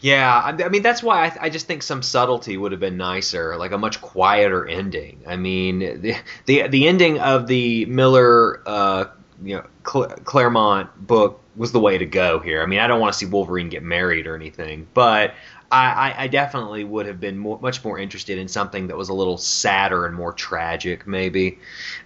Yeah, 0.00 0.32
I, 0.32 0.64
I 0.64 0.68
mean 0.68 0.82
that's 0.82 1.02
why 1.02 1.26
I, 1.26 1.36
I 1.42 1.50
just 1.50 1.66
think 1.66 1.82
some 1.82 2.02
subtlety 2.02 2.56
would 2.56 2.72
have 2.72 2.80
been 2.80 2.96
nicer, 2.96 3.56
like 3.56 3.72
a 3.72 3.78
much 3.78 4.00
quieter 4.00 4.66
ending. 4.66 5.22
I 5.26 5.36
mean, 5.36 5.78
the 5.78 6.16
the, 6.46 6.68
the 6.68 6.88
ending 6.88 7.18
of 7.18 7.46
the 7.46 7.84
Miller, 7.86 8.62
uh, 8.66 9.04
you 9.42 9.56
know, 9.56 9.64
Cl- 9.86 10.08
Claremont 10.24 10.90
book 11.06 11.40
was 11.58 11.72
the 11.72 11.80
way 11.80 11.98
to 11.98 12.06
go 12.06 12.38
here. 12.38 12.62
I 12.62 12.66
mean, 12.66 12.78
I 12.78 12.86
don't 12.86 13.00
want 13.00 13.12
to 13.12 13.18
see 13.18 13.26
Wolverine 13.26 13.68
get 13.68 13.82
married 13.82 14.26
or 14.26 14.36
anything, 14.36 14.86
but 14.94 15.34
I, 15.70 16.14
I, 16.16 16.22
I 16.22 16.28
definitely 16.28 16.84
would 16.84 17.06
have 17.06 17.20
been 17.20 17.36
more, 17.36 17.58
much 17.60 17.84
more 17.84 17.98
interested 17.98 18.38
in 18.38 18.48
something 18.48 18.86
that 18.86 18.96
was 18.96 19.08
a 19.08 19.14
little 19.14 19.36
sadder 19.36 20.06
and 20.06 20.14
more 20.14 20.32
tragic, 20.32 21.06
maybe. 21.06 21.58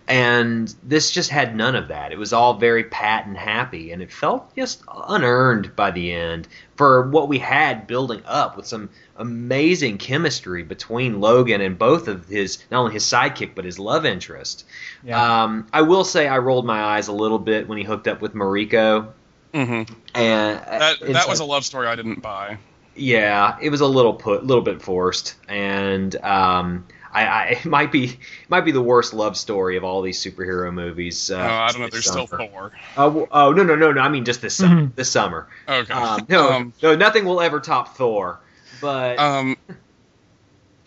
And 0.09 0.75
this 0.83 1.13
just 1.13 1.31
had 1.31 1.55
none 1.55 1.77
of 1.77 1.89
that. 1.89 2.13
It 2.13 2.19
was 2.19 2.33
all 2.33 2.55
very 2.55 2.85
pat 2.85 3.27
and 3.27 3.37
happy, 3.37 3.93
and 3.93 4.03
it 4.03 4.11
felt 4.11 4.57
just 4.57 4.83
unearned 4.89 5.77
by 5.77 5.91
the 5.93 6.13
end 6.13 6.49
for 6.77 7.09
what 7.11 7.29
we 7.29 7.39
had 7.39 7.87
building 7.87 8.23
up 8.25 8.57
with 8.57 8.67
some 8.67 8.91
amazing 9.17 9.99
chemistry 9.99 10.63
between 10.65 11.21
Logan 11.21 11.61
and 11.61 11.79
both 11.79 12.09
of 12.09 12.27
his, 12.27 12.65
not 12.71 12.81
only 12.81 12.95
his 12.95 13.05
sidekick, 13.05 13.55
but 13.55 13.65
his 13.65 13.79
love 13.79 14.07
interest. 14.07 14.65
yeah. 15.05 15.43
Um, 15.45 15.69
I 15.73 15.83
will 15.83 16.05
say 16.05 16.27
I 16.27 16.39
rolled 16.39 16.67
my 16.67 16.83
eyes 16.83 17.09
a 17.09 17.13
little 17.13 17.39
bit 17.39 17.69
when 17.69 17.79
he 17.79 17.85
hooked 17.85 18.09
up 18.09 18.21
with 18.23 18.35
Mariko. 18.35 19.13
Hmm 19.53 19.83
And 20.15 20.61
That 20.61 20.97
it's 21.01 21.13
that 21.13 21.29
was 21.29 21.41
a 21.41 21.45
love 21.45 21.65
story 21.65 21.87
I 21.87 21.97
didn't 21.97 22.23
buy. 22.23 22.59
yeah, 22.95 23.57
it 23.61 23.71
was 23.71 23.81
a 23.81 23.87
little 23.87 24.15
put, 24.15 24.43
a 24.43 24.45
little 24.45 24.63
bit 24.63 24.83
forced, 24.83 25.35
and 25.49 26.15
um, 26.17 26.87
I, 27.13 27.27
I 27.27 27.45
it 27.47 27.65
might 27.65 27.93
be 27.93 28.19
might 28.49 28.63
be 28.65 28.73
the 28.73 28.83
worst 28.83 29.15
love 29.15 29.37
story 29.37 29.77
of 29.77 29.85
all 29.85 30.03
these 30.03 30.23
superhero 30.23 30.73
movies. 30.73 31.31
Uh, 31.31 31.39
Oh, 31.39 31.41
I 31.43 31.73
don't 31.73 31.81
know. 31.81 31.87
this 31.87 31.93
There's 31.93 32.07
still 32.07 32.27
summer. 32.27 32.49
Thor. 32.49 32.73
Oh, 32.97 33.09
w- 33.09 33.29
oh 33.31 33.53
no 33.53 33.63
no 33.63 33.75
no 33.77 33.93
no! 33.93 34.01
I 34.01 34.09
mean 34.09 34.25
just 34.25 34.43
this 34.43 34.55
summer. 34.55 34.91
This 34.95 35.11
summer. 35.11 35.49
Okay. 35.69 35.93
Um, 35.93 36.27
no, 36.29 36.53
Um, 36.53 36.75
no, 36.83 36.97
nothing 36.97 37.25
will 37.25 37.41
ever 37.41 37.61
top 37.61 37.97
Thor. 37.97 38.41
But 38.81 39.19
um 39.19 39.57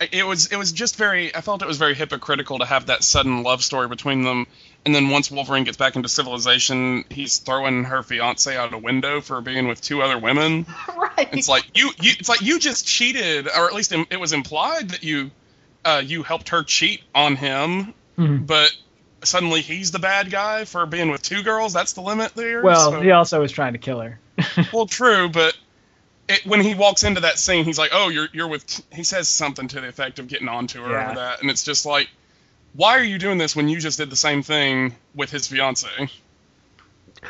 it 0.12 0.26
was 0.26 0.46
it 0.52 0.56
was 0.56 0.72
just 0.72 0.96
very 0.96 1.34
I 1.34 1.40
felt 1.40 1.62
it 1.62 1.68
was 1.68 1.78
very 1.78 1.94
hypocritical 1.94 2.58
to 2.58 2.66
have 2.66 2.86
that 2.86 3.02
sudden 3.02 3.42
love 3.42 3.64
story 3.64 3.88
between 3.88 4.22
them 4.22 4.46
and 4.86 4.94
then 4.94 5.10
once 5.10 5.30
Wolverine 5.30 5.64
gets 5.64 5.76
back 5.76 5.96
into 5.96 6.08
civilization, 6.08 7.04
he's 7.10 7.38
throwing 7.38 7.84
her 7.84 8.02
fiance 8.02 8.56
out 8.56 8.72
a 8.72 8.78
window 8.78 9.20
for 9.20 9.40
being 9.42 9.66
with 9.68 9.80
two 9.82 10.00
other 10.00 10.16
women. 10.16 10.64
right. 10.96 11.28
It's 11.32 11.48
like 11.48 11.64
you, 11.74 11.90
you 12.00 12.12
it's 12.18 12.28
like 12.30 12.40
you 12.40 12.58
just 12.58 12.86
cheated, 12.86 13.48
or 13.48 13.66
at 13.66 13.74
least 13.74 13.92
it 13.92 14.18
was 14.18 14.32
implied 14.32 14.90
that 14.90 15.02
you 15.02 15.30
uh, 15.84 16.02
you 16.04 16.22
helped 16.22 16.48
her 16.50 16.62
cheat 16.62 17.02
on 17.14 17.36
him, 17.36 17.92
Mhm. 18.16 18.46
but 18.46 18.74
suddenly 19.22 19.60
he's 19.60 19.90
the 19.90 19.98
bad 19.98 20.30
guy 20.30 20.64
for 20.64 20.86
being 20.86 21.10
with 21.10 21.20
two 21.22 21.42
girls. 21.42 21.72
That's 21.72 21.92
the 21.92 22.00
limit 22.00 22.34
there. 22.34 22.62
Well, 22.62 22.92
So- 22.92 23.00
he 23.00 23.10
also 23.10 23.40
was 23.40 23.52
trying 23.52 23.72
to 23.74 23.78
kill 23.78 24.00
her. 24.00 24.18
well, 24.72 24.86
true, 24.86 25.28
but 25.28 25.56
it, 26.28 26.44
when 26.46 26.60
he 26.60 26.74
walks 26.74 27.04
into 27.04 27.20
that 27.22 27.38
scene, 27.38 27.64
he's 27.64 27.78
like, 27.78 27.90
"Oh, 27.92 28.08
you're 28.08 28.28
you're 28.32 28.48
with." 28.48 28.82
He 28.92 29.02
says 29.04 29.28
something 29.28 29.68
to 29.68 29.80
the 29.80 29.88
effect 29.88 30.18
of 30.18 30.28
getting 30.28 30.48
onto 30.48 30.82
her 30.82 30.90
Yeah. 30.90 31.06
over 31.06 31.14
that, 31.16 31.40
and 31.40 31.50
it's 31.50 31.62
just 31.64 31.86
like, 31.86 32.08
why 32.76 32.98
are 32.98 33.04
you 33.04 33.18
doing 33.18 33.38
this 33.38 33.56
when 33.56 33.68
you 33.68 33.80
just 33.80 33.98
did 33.98 34.10
the 34.10 34.16
same 34.16 34.42
thing 34.42 34.94
with 35.14 35.30
his 35.30 35.46
fiance? 35.46 35.88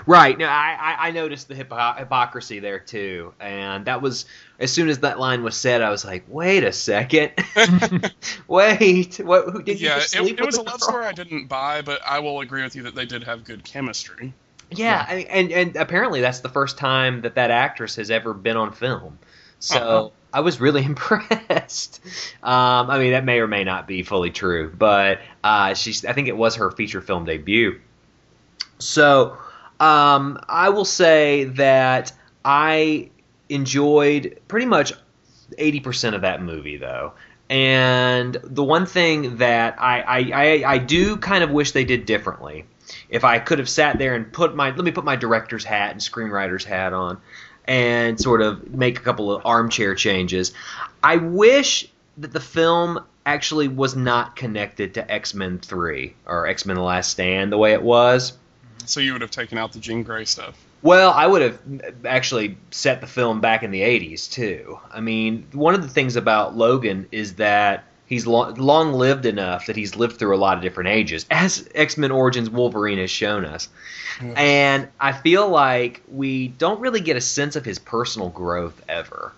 Right. 0.04 0.36
No, 0.36 0.46
I, 0.46 0.96
I, 0.98 1.10
noticed 1.12 1.48
the 1.48 1.54
hypo- 1.54 1.98
hypocrisy 1.98 2.58
there 2.58 2.80
too, 2.80 3.32
and 3.40 3.84
that 3.86 4.02
was 4.02 4.26
as 4.58 4.72
soon 4.72 4.88
as 4.88 4.98
that 4.98 5.18
line 5.18 5.42
was 5.42 5.56
said, 5.56 5.80
I 5.80 5.90
was 5.90 6.04
like, 6.04 6.24
"Wait 6.28 6.64
a 6.64 6.72
second, 6.72 7.32
wait, 8.48 9.18
what? 9.18 9.48
Who 9.48 9.62
did 9.62 9.80
you 9.80 9.88
yeah, 9.88 9.96
just 9.96 10.14
it, 10.14 10.18
sleep 10.18 10.40
it 10.40 10.44
was 10.44 10.56
a 10.56 10.62
love 10.62 10.82
story 10.82 11.06
I 11.06 11.12
didn't 11.12 11.46
buy, 11.46 11.82
but 11.82 12.00
I 12.04 12.18
will 12.18 12.40
agree 12.40 12.62
with 12.62 12.74
you 12.74 12.82
that 12.82 12.94
they 12.94 13.06
did 13.06 13.24
have 13.24 13.44
good 13.44 13.64
chemistry. 13.64 14.34
Yeah, 14.70 15.06
I 15.08 15.14
and 15.30 15.52
and 15.52 15.76
apparently 15.76 16.20
that's 16.20 16.40
the 16.40 16.48
first 16.48 16.78
time 16.78 17.22
that 17.22 17.36
that 17.36 17.50
actress 17.50 17.96
has 17.96 18.10
ever 18.10 18.34
been 18.34 18.56
on 18.56 18.72
film. 18.72 19.18
So 19.60 19.78
Uh-huh. 19.78 20.10
I 20.36 20.40
was 20.40 20.60
really 20.60 20.84
impressed. 20.92 22.04
Um, 22.42 22.90
I 22.90 22.98
mean, 22.98 23.12
that 23.12 23.24
may 23.24 23.40
or 23.40 23.46
may 23.46 23.64
not 23.64 23.88
be 23.88 24.02
fully 24.02 24.30
true, 24.30 24.70
but 24.76 25.20
uh, 25.42 25.72
she's. 25.72 26.04
I 26.04 26.12
think 26.12 26.28
it 26.28 26.36
was 26.36 26.56
her 26.56 26.70
feature 26.70 27.00
film 27.00 27.24
debut. 27.24 27.80
So 28.78 29.38
um, 29.80 30.38
I 30.46 30.68
will 30.68 30.84
say 30.84 31.44
that 31.44 32.12
I 32.44 33.08
enjoyed 33.48 34.40
pretty 34.46 34.66
much 34.66 34.92
eighty 35.56 35.80
percent 35.80 36.14
of 36.14 36.20
that 36.20 36.42
movie, 36.42 36.76
though. 36.76 37.14
And 37.48 38.36
the 38.42 38.64
one 38.64 38.86
thing 38.86 39.36
that 39.36 39.80
I, 39.80 40.00
I, 40.00 40.18
I, 40.18 40.72
I 40.72 40.78
do 40.78 41.16
kind 41.16 41.44
of 41.44 41.50
wish 41.50 41.70
they 41.70 41.84
did 41.84 42.04
differently, 42.04 42.64
if 43.08 43.24
I 43.24 43.38
could 43.38 43.60
have 43.60 43.68
sat 43.68 43.98
there 43.98 44.16
and 44.16 44.32
put 44.32 44.54
my 44.54 44.70
let 44.70 44.84
me 44.84 44.90
put 44.90 45.04
my 45.04 45.16
director's 45.16 45.64
hat 45.64 45.92
and 45.92 46.00
screenwriter's 46.00 46.64
hat 46.64 46.92
on, 46.92 47.20
and 47.66 48.20
sort 48.20 48.42
of 48.42 48.72
make 48.72 48.98
a 48.98 49.02
couple 49.02 49.34
of 49.34 49.44
armchair 49.44 49.94
changes. 49.94 50.52
I 51.02 51.16
wish 51.16 51.88
that 52.18 52.32
the 52.32 52.40
film 52.40 53.04
actually 53.24 53.68
was 53.68 53.96
not 53.96 54.36
connected 54.36 54.94
to 54.94 55.10
X 55.10 55.34
Men 55.34 55.58
Three 55.58 56.14
or 56.26 56.46
X 56.46 56.64
Men: 56.64 56.76
The 56.76 56.82
Last 56.82 57.10
Stand 57.10 57.52
the 57.52 57.58
way 57.58 57.72
it 57.72 57.82
was. 57.82 58.34
So 58.84 59.00
you 59.00 59.12
would 59.12 59.22
have 59.22 59.30
taken 59.30 59.58
out 59.58 59.72
the 59.72 59.80
Jean 59.80 60.02
Grey 60.02 60.24
stuff. 60.24 60.56
Well, 60.82 61.10
I 61.10 61.26
would 61.26 61.42
have 61.42 62.04
actually 62.04 62.56
set 62.70 63.00
the 63.00 63.06
film 63.08 63.40
back 63.40 63.64
in 63.64 63.72
the 63.72 63.80
80s, 63.80 64.30
too. 64.30 64.78
I 64.92 65.00
mean, 65.00 65.48
one 65.52 65.74
of 65.74 65.82
the 65.82 65.88
things 65.88 66.14
about 66.14 66.56
Logan 66.56 67.08
is 67.10 67.34
that 67.36 67.84
he's 68.06 68.26
lo- 68.26 68.50
long 68.50 68.92
lived 68.92 69.26
enough 69.26 69.66
that 69.66 69.76
he's 69.76 69.96
lived 69.96 70.18
through 70.18 70.34
a 70.34 70.38
lot 70.38 70.56
of 70.56 70.62
different 70.62 70.88
ages, 70.90 71.26
as 71.30 71.68
X 71.74 71.96
Men 71.96 72.10
Origins 72.10 72.48
Wolverine 72.48 72.98
has 72.98 73.10
shown 73.10 73.44
us. 73.44 73.68
And 74.36 74.88
I 74.98 75.12
feel 75.12 75.48
like 75.48 76.02
we 76.08 76.48
don't 76.48 76.80
really 76.80 77.00
get 77.00 77.16
a 77.16 77.20
sense 77.20 77.56
of 77.56 77.64
his 77.64 77.78
personal 77.78 78.30
growth 78.30 78.82
ever. 78.88 79.32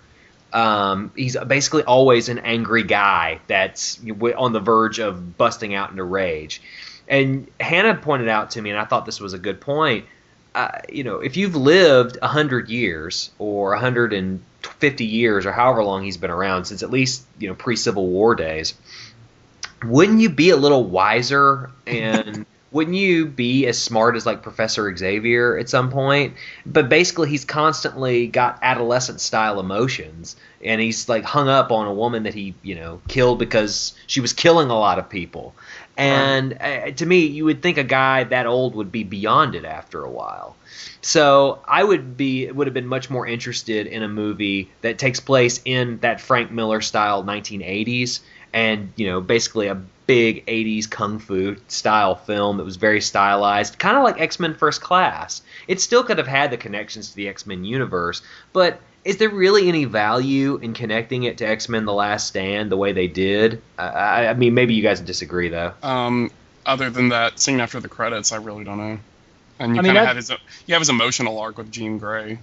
Um, 0.52 1.10
he's 1.16 1.36
basically 1.36 1.82
always 1.82 2.28
an 2.28 2.38
angry 2.38 2.84
guy 2.84 3.40
that's 3.48 4.00
on 4.36 4.52
the 4.52 4.60
verge 4.60 4.98
of 4.98 5.36
busting 5.36 5.74
out 5.74 5.90
into 5.90 6.04
rage. 6.04 6.62
And 7.08 7.48
Hannah 7.58 7.96
pointed 7.96 8.28
out 8.28 8.50
to 8.52 8.62
me, 8.62 8.70
and 8.70 8.78
I 8.78 8.84
thought 8.84 9.04
this 9.04 9.20
was 9.20 9.32
a 9.32 9.38
good 9.38 9.60
point. 9.60 10.04
Uh, 10.58 10.80
you 10.88 11.04
know, 11.04 11.20
if 11.20 11.36
you've 11.36 11.54
lived 11.54 12.18
hundred 12.20 12.68
years 12.68 13.30
or 13.38 13.76
hundred 13.76 14.12
and 14.12 14.42
fifty 14.80 15.04
years 15.04 15.46
or 15.46 15.52
however 15.52 15.84
long 15.84 16.02
he's 16.02 16.16
been 16.16 16.32
around 16.32 16.64
since 16.64 16.82
at 16.82 16.90
least 16.90 17.24
you 17.38 17.46
know 17.46 17.54
pre 17.54 17.76
Civil 17.76 18.08
War 18.08 18.34
days, 18.34 18.74
wouldn't 19.84 20.20
you 20.20 20.28
be 20.28 20.50
a 20.50 20.56
little 20.56 20.82
wiser 20.82 21.70
and 21.86 22.44
wouldn't 22.72 22.96
you 22.96 23.26
be 23.26 23.68
as 23.68 23.80
smart 23.80 24.16
as 24.16 24.26
like 24.26 24.42
Professor 24.42 24.94
Xavier 24.96 25.56
at 25.56 25.68
some 25.68 25.90
point? 25.90 26.34
But 26.66 26.88
basically, 26.88 27.28
he's 27.28 27.44
constantly 27.44 28.26
got 28.26 28.58
adolescent 28.60 29.20
style 29.20 29.60
emotions, 29.60 30.34
and 30.64 30.80
he's 30.80 31.08
like 31.08 31.22
hung 31.22 31.48
up 31.48 31.70
on 31.70 31.86
a 31.86 31.94
woman 31.94 32.24
that 32.24 32.34
he 32.34 32.56
you 32.62 32.74
know 32.74 33.00
killed 33.06 33.38
because 33.38 33.94
she 34.08 34.20
was 34.20 34.32
killing 34.32 34.70
a 34.70 34.78
lot 34.78 34.98
of 34.98 35.08
people. 35.08 35.54
And 35.98 36.56
uh, 36.60 36.92
to 36.92 37.04
me, 37.04 37.26
you 37.26 37.44
would 37.44 37.60
think 37.60 37.76
a 37.76 37.84
guy 37.84 38.22
that 38.24 38.46
old 38.46 38.76
would 38.76 38.92
be 38.92 39.02
beyond 39.02 39.56
it 39.56 39.64
after 39.64 40.04
a 40.04 40.10
while. 40.10 40.56
So 41.02 41.58
I 41.66 41.82
would 41.82 42.16
be 42.16 42.50
would 42.50 42.68
have 42.68 42.74
been 42.74 42.86
much 42.86 43.10
more 43.10 43.26
interested 43.26 43.88
in 43.88 44.04
a 44.04 44.08
movie 44.08 44.70
that 44.82 44.98
takes 44.98 45.18
place 45.18 45.60
in 45.64 45.98
that 45.98 46.20
Frank 46.20 46.52
Miller 46.52 46.80
style 46.80 47.24
1980s, 47.24 48.20
and 48.52 48.92
you 48.94 49.06
know 49.08 49.20
basically 49.20 49.66
a 49.66 49.80
big 50.06 50.46
80s 50.46 50.88
kung 50.88 51.18
fu 51.18 51.56
style 51.66 52.14
film 52.14 52.58
that 52.58 52.64
was 52.64 52.76
very 52.76 53.00
stylized, 53.00 53.78
kind 53.78 53.96
of 53.96 54.04
like 54.04 54.20
X 54.20 54.38
Men 54.38 54.54
First 54.54 54.80
Class. 54.80 55.42
It 55.66 55.80
still 55.80 56.04
could 56.04 56.18
have 56.18 56.28
had 56.28 56.52
the 56.52 56.56
connections 56.56 57.10
to 57.10 57.16
the 57.16 57.28
X 57.28 57.44
Men 57.44 57.64
universe, 57.64 58.22
but 58.52 58.80
is 59.04 59.16
there 59.18 59.28
really 59.28 59.68
any 59.68 59.84
value 59.84 60.56
in 60.56 60.74
connecting 60.74 61.22
it 61.24 61.38
to 61.38 61.46
X 61.46 61.68
Men: 61.68 61.84
The 61.84 61.92
Last 61.92 62.26
Stand 62.28 62.70
the 62.70 62.76
way 62.76 62.92
they 62.92 63.06
did? 63.06 63.62
I, 63.78 63.86
I, 63.86 64.26
I 64.30 64.34
mean, 64.34 64.54
maybe 64.54 64.74
you 64.74 64.82
guys 64.82 65.00
disagree 65.00 65.48
though. 65.48 65.72
Um, 65.82 66.30
other 66.66 66.90
than 66.90 67.10
that 67.10 67.38
scene 67.38 67.60
after 67.60 67.80
the 67.80 67.88
credits, 67.88 68.32
I 68.32 68.36
really 68.36 68.64
don't 68.64 68.78
know. 68.78 68.98
And 69.60 69.74
you 69.74 69.80
I 69.80 69.82
mean, 69.82 69.94
kind 69.94 69.98
of 69.98 70.02
I- 70.04 70.06
had 70.06 70.16
his 70.16 70.30
you 70.66 70.74
have 70.74 70.80
his 70.80 70.90
emotional 70.90 71.38
arc 71.38 71.58
with 71.58 71.70
Jean 71.72 71.98
Grey. 71.98 72.38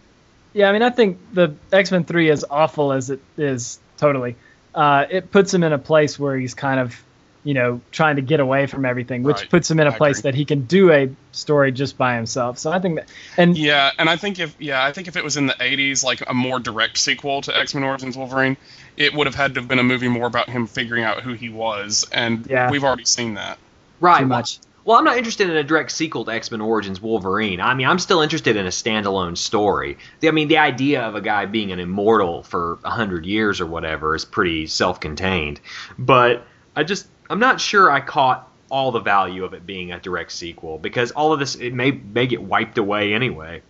Yeah, 0.54 0.70
I 0.70 0.74
mean, 0.74 0.84
I 0.84 0.90
think 0.90 1.20
the 1.34 1.54
X 1.72 1.92
Men 1.92 2.06
Three, 2.06 2.30
as 2.32 2.46
awful 2.50 2.94
as 2.94 3.10
it 3.10 3.20
is, 3.38 3.78
totally, 3.98 4.36
uh, 4.74 5.06
it 5.10 5.30
puts 5.32 5.54
him 5.54 5.64
in 5.64 5.74
a 5.74 5.78
place 5.78 6.18
where 6.18 6.38
he's 6.38 6.54
kind 6.54 6.80
of, 6.80 7.02
you 7.46 7.54
know, 7.54 7.80
trying 7.92 8.18
to 8.18 8.22
get 8.22 8.42
away 8.42 8.66
from 8.66 8.84
everything, 8.84 9.24
which 9.24 9.38
Right. 9.38 9.50
puts 9.50 9.72
him 9.72 9.80
in 9.80 9.88
a 9.88 9.92
I 9.92 9.98
place 9.98 10.20
agree. 10.20 10.32
that 10.32 10.36
he 10.38 10.44
can 10.46 10.62
do 10.66 10.92
a 10.92 11.10
story 11.32 11.72
just 11.72 11.98
by 11.98 12.16
himself. 12.16 12.58
So 12.58 12.72
I 12.72 12.80
think 12.80 12.96
that, 12.96 13.08
and 13.38 13.58
Yeah, 13.58 13.92
and 13.98 14.10
I 14.10 14.18
think 14.18 14.40
if 14.40 14.54
yeah, 14.60 14.84
I 14.84 14.92
think 14.92 15.08
if 15.08 15.16
it 15.16 15.24
was 15.24 15.38
in 15.38 15.46
the 15.48 15.56
'80s, 15.62 16.04
like 16.04 16.22
a 16.30 16.34
more 16.34 16.60
direct 16.60 16.98
sequel 16.98 17.42
to 17.44 17.58
X 17.58 17.74
Men 17.74 17.84
Origins 17.86 18.18
Wolverine, 18.18 18.58
it 18.98 19.14
would 19.14 19.28
have 19.28 19.36
had 19.36 19.54
to 19.54 19.62
have 19.62 19.70
been 19.70 19.80
a 19.80 19.84
movie 19.84 20.08
more 20.10 20.28
about 20.28 20.50
him 20.50 20.68
figuring 20.68 21.04
out 21.06 21.22
who 21.22 21.34
he 21.34 21.50
was, 21.50 22.06
and 22.12 22.46
Yeah. 22.50 22.70
we've 22.72 22.84
already 22.84 23.06
seen 23.06 23.36
that. 23.36 23.58
Right. 24.02 24.18
too 24.20 24.28
well- 24.28 24.40
much. 24.40 24.58
Well, 24.84 24.98
I'm 25.00 25.04
not 25.04 25.18
interested 25.18 25.50
in 25.50 25.56
a 25.56 25.64
direct 25.64 25.92
sequel 25.92 26.26
to 26.26 26.32
X 26.32 26.52
Men 26.52 26.62
Origins 26.62 27.02
Wolverine. 27.02 27.60
I 27.60 27.74
mean, 27.74 27.88
I'm 27.88 27.98
still 27.98 28.22
interested 28.22 28.56
in 28.56 28.66
a 28.68 28.70
standalone 28.70 29.36
story. 29.36 29.98
The- 30.20 30.28
I 30.28 30.32
mean, 30.32 30.48
the 30.48 30.60
idea 30.60 31.02
of 31.02 31.16
a 31.16 31.22
guy 31.22 31.46
being 31.48 31.72
an 31.72 31.80
immortal 31.80 32.44
for 32.44 32.78
a 32.84 32.92
hundred 32.92 33.26
years 33.26 33.60
or 33.62 33.66
whatever 33.66 34.14
is 34.16 34.26
pretty 34.26 34.68
self-contained. 34.68 35.60
But 35.98 36.46
I 36.76 36.84
just, 36.84 37.08
I'm 37.30 37.40
not 37.40 37.60
sure 37.60 37.92
I 37.92 38.02
caught 38.02 38.52
all 38.70 38.92
the 38.92 39.00
value 39.00 39.46
of 39.46 39.54
it 39.54 39.66
being 39.66 39.92
a 39.92 40.00
direct 40.00 40.32
sequel 40.32 40.78
because 40.78 41.12
all 41.12 41.34
of 41.34 41.40
this 41.40 41.56
it 41.56 41.74
may 41.74 41.92
may 41.92 42.28
get 42.28 42.42
wiped 42.42 42.78
away 42.78 43.14
anyway, 43.14 43.62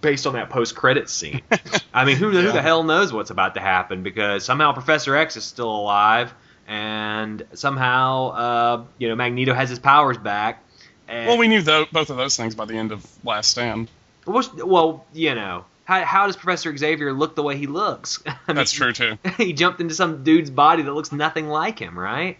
based 0.00 0.26
on 0.26 0.34
that 0.34 0.50
post-credit 0.50 1.08
scene. 1.08 1.40
I 1.94 2.04
mean, 2.04 2.16
who, 2.16 2.30
who 2.30 2.52
the 2.52 2.62
hell 2.62 2.82
knows 2.82 3.12
what's 3.12 3.30
about 3.30 3.54
to 3.54 3.60
happen 3.60 4.02
because 4.02 4.44
somehow 4.44 4.72
Professor 4.72 5.16
X 5.16 5.36
is 5.36 5.44
still 5.44 5.70
alive. 5.70 6.32
And 6.66 7.46
somehow, 7.52 8.28
uh, 8.28 8.84
you 8.98 9.08
know, 9.08 9.16
Magneto 9.16 9.52
has 9.52 9.68
his 9.68 9.78
powers 9.78 10.16
back. 10.16 10.62
And, 11.08 11.28
Well, 11.28 11.36
we 11.36 11.48
knew 11.48 11.62
both 11.62 12.08
of 12.10 12.16
those 12.16 12.36
things 12.36 12.54
by 12.54 12.64
the 12.64 12.74
end 12.74 12.92
of 12.92 13.06
Last 13.22 13.50
Stand. 13.50 13.90
Well, 14.26 14.50
well, 14.64 15.04
you 15.12 15.34
know, 15.34 15.66
how, 15.84 16.02
how 16.04 16.26
does 16.26 16.36
Professor 16.36 16.74
Xavier 16.74 17.12
look 17.12 17.34
the 17.34 17.42
way 17.42 17.58
he 17.58 17.66
looks? 17.66 18.22
I 18.26 18.30
mean, 18.48 18.56
That's 18.56 18.72
true 18.72 18.92
too. 18.92 19.18
he 19.36 19.52
jumped 19.52 19.80
into 19.80 19.94
some 19.94 20.24
dude's 20.24 20.50
body 20.50 20.82
that 20.82 20.92
looks 20.92 21.12
nothing 21.12 21.48
like 21.48 21.78
him, 21.78 21.98
right? 21.98 22.38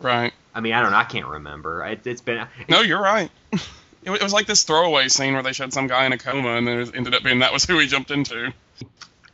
Right? 0.00 0.32
I 0.54 0.60
mean, 0.60 0.72
I 0.72 0.80
don't 0.82 0.90
know. 0.90 0.96
I 0.98 1.04
can't 1.04 1.26
remember. 1.26 1.84
It, 1.84 2.06
it's 2.06 2.20
been. 2.20 2.46
No, 2.68 2.80
you're 2.80 3.02
right. 3.02 3.30
It, 4.02 4.12
it 4.12 4.22
was 4.22 4.32
like 4.32 4.46
this 4.46 4.62
throwaway 4.62 5.08
scene 5.08 5.34
where 5.34 5.42
they 5.42 5.52
showed 5.52 5.72
some 5.72 5.88
guy 5.88 6.06
in 6.06 6.12
a 6.12 6.18
coma, 6.18 6.50
and 6.50 6.64
then 6.68 6.78
it 6.78 6.92
ended 6.94 7.12
up 7.12 7.24
being 7.24 7.40
that 7.40 7.52
was 7.52 7.64
who 7.64 7.76
he 7.80 7.88
jumped 7.88 8.12
into. 8.12 8.52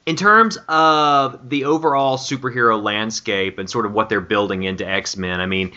In 0.06 0.16
terms 0.16 0.56
of 0.66 1.50
the 1.50 1.66
overall 1.66 2.16
superhero 2.16 2.82
landscape 2.82 3.58
and 3.58 3.68
sort 3.68 3.84
of 3.84 3.92
what 3.92 4.08
they're 4.08 4.22
building 4.22 4.62
into 4.62 4.88
X 4.88 5.14
Men, 5.14 5.42
I 5.42 5.46
mean, 5.46 5.72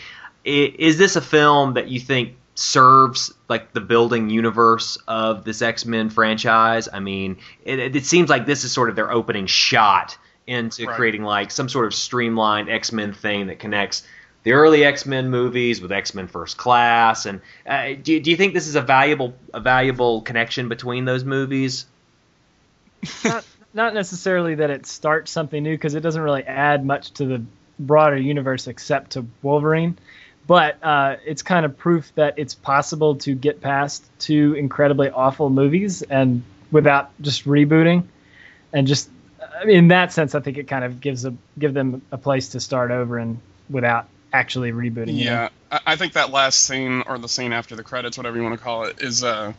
is 0.46 0.96
this 0.96 1.14
a 1.14 1.20
film 1.20 1.74
that 1.74 1.88
you 1.88 2.00
think 2.00 2.36
serves 2.54 3.34
like 3.50 3.74
the 3.74 3.82
building 3.82 4.30
universe 4.30 4.96
of 5.06 5.44
this 5.44 5.60
X 5.60 5.84
Men 5.84 6.08
franchise? 6.08 6.88
I 6.90 7.00
mean, 7.00 7.36
it, 7.66 7.94
it 7.94 8.06
seems 8.06 8.30
like 8.30 8.46
this 8.46 8.64
is 8.64 8.72
sort 8.72 8.88
of 8.88 8.96
their 8.96 9.12
opening 9.12 9.44
shot 9.46 10.16
into 10.46 10.86
Right. 10.86 10.96
creating 10.96 11.22
like 11.22 11.50
some 11.50 11.68
sort 11.68 11.84
of 11.84 11.92
streamlined 11.94 12.70
X 12.70 12.92
Men 12.92 13.12
thing 13.12 13.48
that 13.48 13.58
connects 13.58 14.06
the 14.46 14.52
early 14.52 14.84
X 14.84 15.04
Men 15.06 15.28
movies 15.28 15.80
with 15.80 15.90
X 15.90 16.14
Men 16.14 16.28
First 16.28 16.56
Class. 16.56 17.26
And 17.26 17.40
uh, 17.66 17.94
do, 18.00 18.12
you- 18.12 18.20
do 18.20 18.30
you 18.30 18.36
think 18.36 18.54
this 18.54 18.68
is 18.68 18.76
a 18.76 18.80
valuable 18.80 19.34
a 19.52 19.58
valuable 19.58 20.22
connection 20.22 20.68
between 20.68 21.04
those 21.04 21.24
movies? 21.24 21.84
not, 23.24 23.44
not 23.74 23.92
necessarily 23.92 24.54
that 24.54 24.70
it 24.70 24.86
starts 24.86 25.32
something 25.32 25.60
new 25.64 25.74
because 25.74 25.96
it 25.96 26.00
doesn't 26.00 26.22
really 26.22 26.44
add 26.44 26.86
much 26.86 27.10
to 27.14 27.24
the 27.26 27.42
broader 27.80 28.16
universe 28.16 28.68
except 28.68 29.10
to 29.12 29.26
Wolverine. 29.42 29.98
but 30.46 30.76
uh, 30.80 31.16
it's 31.26 31.42
kind 31.42 31.66
of 31.66 31.76
proof 31.76 32.12
that 32.14 32.34
it's 32.38 32.54
possible 32.54 33.16
to 33.16 33.34
get 33.34 33.60
past 33.60 34.04
two 34.20 34.54
incredibly 34.54 35.10
awful 35.10 35.50
movies 35.50 36.02
and 36.02 36.44
without 36.70 37.10
just 37.20 37.44
rebooting, 37.46 38.04
and 38.72 38.86
just 38.86 39.10
in 39.64 39.88
that 39.88 40.12
sense, 40.12 40.36
I 40.36 40.40
think 40.40 40.56
it 40.56 40.68
kind 40.68 40.84
of 40.84 41.00
gives 41.00 41.24
a 41.24 41.34
give 41.58 41.74
them 41.74 42.02
a 42.12 42.16
place 42.18 42.50
to 42.50 42.60
start 42.60 42.92
over 42.92 43.18
and 43.18 43.40
without 43.68 44.06
actually 44.32 44.72
rebooting. 44.72 45.18
Yeah, 45.18 45.48
I, 45.70 45.80
I 45.86 45.96
think 45.96 46.14
that 46.14 46.30
last 46.30 46.60
scene 46.60 47.02
or 47.06 47.18
the 47.18 47.28
scene 47.28 47.52
after 47.52 47.76
the 47.76 47.82
credits, 47.82 48.16
whatever 48.16 48.36
you 48.36 48.42
want 48.42 48.58
to 48.58 48.62
call 48.62 48.84
it, 48.84 49.00
is 49.02 49.24
uh, 49.24 49.52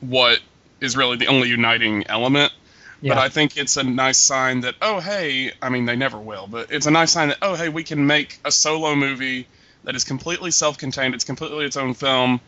what 0.00 0.40
is 0.80 0.96
really 0.96 1.16
the 1.16 1.28
only 1.28 1.48
uniting 1.48 2.06
element. 2.06 2.52
Yeah. 3.00 3.14
But 3.14 3.20
I 3.20 3.28
think 3.28 3.56
it's 3.56 3.76
a 3.76 3.82
nice 3.82 4.18
sign 4.18 4.60
that 4.60 4.76
oh 4.80 5.00
hey, 5.00 5.52
I 5.60 5.68
mean 5.68 5.84
they 5.84 5.96
never 5.96 6.18
will, 6.18 6.46
but 6.46 6.72
it's 6.72 6.86
a 6.86 6.90
nice 6.90 7.12
sign 7.12 7.28
that 7.28 7.38
oh 7.42 7.54
hey 7.54 7.68
we 7.68 7.84
can 7.84 8.06
make 8.06 8.38
a 8.44 8.52
solo 8.52 8.94
movie 8.94 9.46
that 9.84 9.94
is 9.94 10.04
completely 10.04 10.50
self-contained. 10.50 11.14
It's 11.14 11.24
completely 11.24 11.66
its 11.66 11.76
own 11.76 11.92
film, 11.94 12.40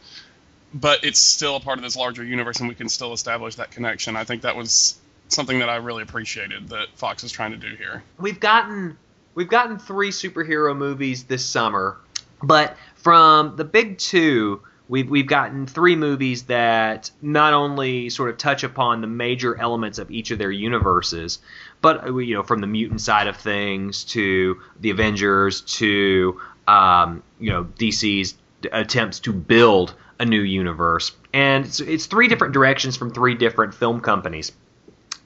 but 0.73 1.05
it's 1.05 1.19
still 1.19 1.57
a 1.57 1.61
part 1.61 1.79
of 1.79 1.85
this 1.85 1.97
larger 1.97 2.25
universe, 2.25 2.61
and 2.61 2.69
we 2.69 2.75
can 2.75 2.89
still 2.89 3.13
establish 3.13 3.57
that 3.57 3.71
connection. 3.71 4.17
I 4.17 4.25
think 4.25 4.43
that 4.43 4.57
was 4.57 4.97
something 5.29 5.59
that 5.59 5.69
I 5.69 5.77
really 5.77 6.03
appreciated 6.03 6.71
that 6.71 6.87
Fox 6.95 7.25
is 7.25 7.33
trying 7.33 7.51
to 7.51 7.59
do 7.59 7.75
here. 7.77 8.03
We've 8.19 8.41
gotten 8.41 8.97
we've 9.37 9.49
gotten 9.49 9.79
three 9.79 10.11
superhero 10.11 10.77
movies 10.77 11.25
this 11.25 11.45
summer, 11.45 11.99
but 12.43 12.77
from 12.97 13.55
the 13.55 13.65
big 13.65 13.99
two, 13.99 14.63
we've 14.89 15.09
we've 15.09 15.29
gotten 15.29 15.67
three 15.67 15.95
movies 15.95 16.45
that 16.45 17.13
not 17.23 17.53
only 17.53 18.11
sort 18.11 18.31
of 18.31 18.39
touch 18.39 18.65
upon 18.65 19.01
the 19.01 19.07
major 19.07 19.57
elements 19.61 19.99
of 19.99 20.11
each 20.11 20.33
of 20.33 20.39
their 20.39 20.51
universes, 20.51 21.39
but 21.81 22.05
you 22.07 22.35
know 22.35 22.43
from 22.43 22.61
the 22.61 22.67
mutant 22.67 23.01
side 23.01 23.29
of 23.29 23.37
things 23.37 24.03
to 24.05 24.61
the 24.81 24.91
Avengers 24.91 25.61
to 25.61 26.41
um, 26.67 27.23
you 27.39 27.53
know 27.53 27.65
DC's 27.79 28.35
attempts 28.73 29.21
to 29.21 29.33
build 29.33 29.95
a 30.19 30.25
new 30.25 30.41
universe, 30.41 31.13
and 31.33 31.67
it's, 31.67 31.79
it's 31.79 32.07
three 32.07 32.27
different 32.27 32.55
directions 32.55 32.97
from 32.97 33.13
three 33.13 33.35
different 33.35 33.75
film 33.75 34.01
companies, 34.01 34.51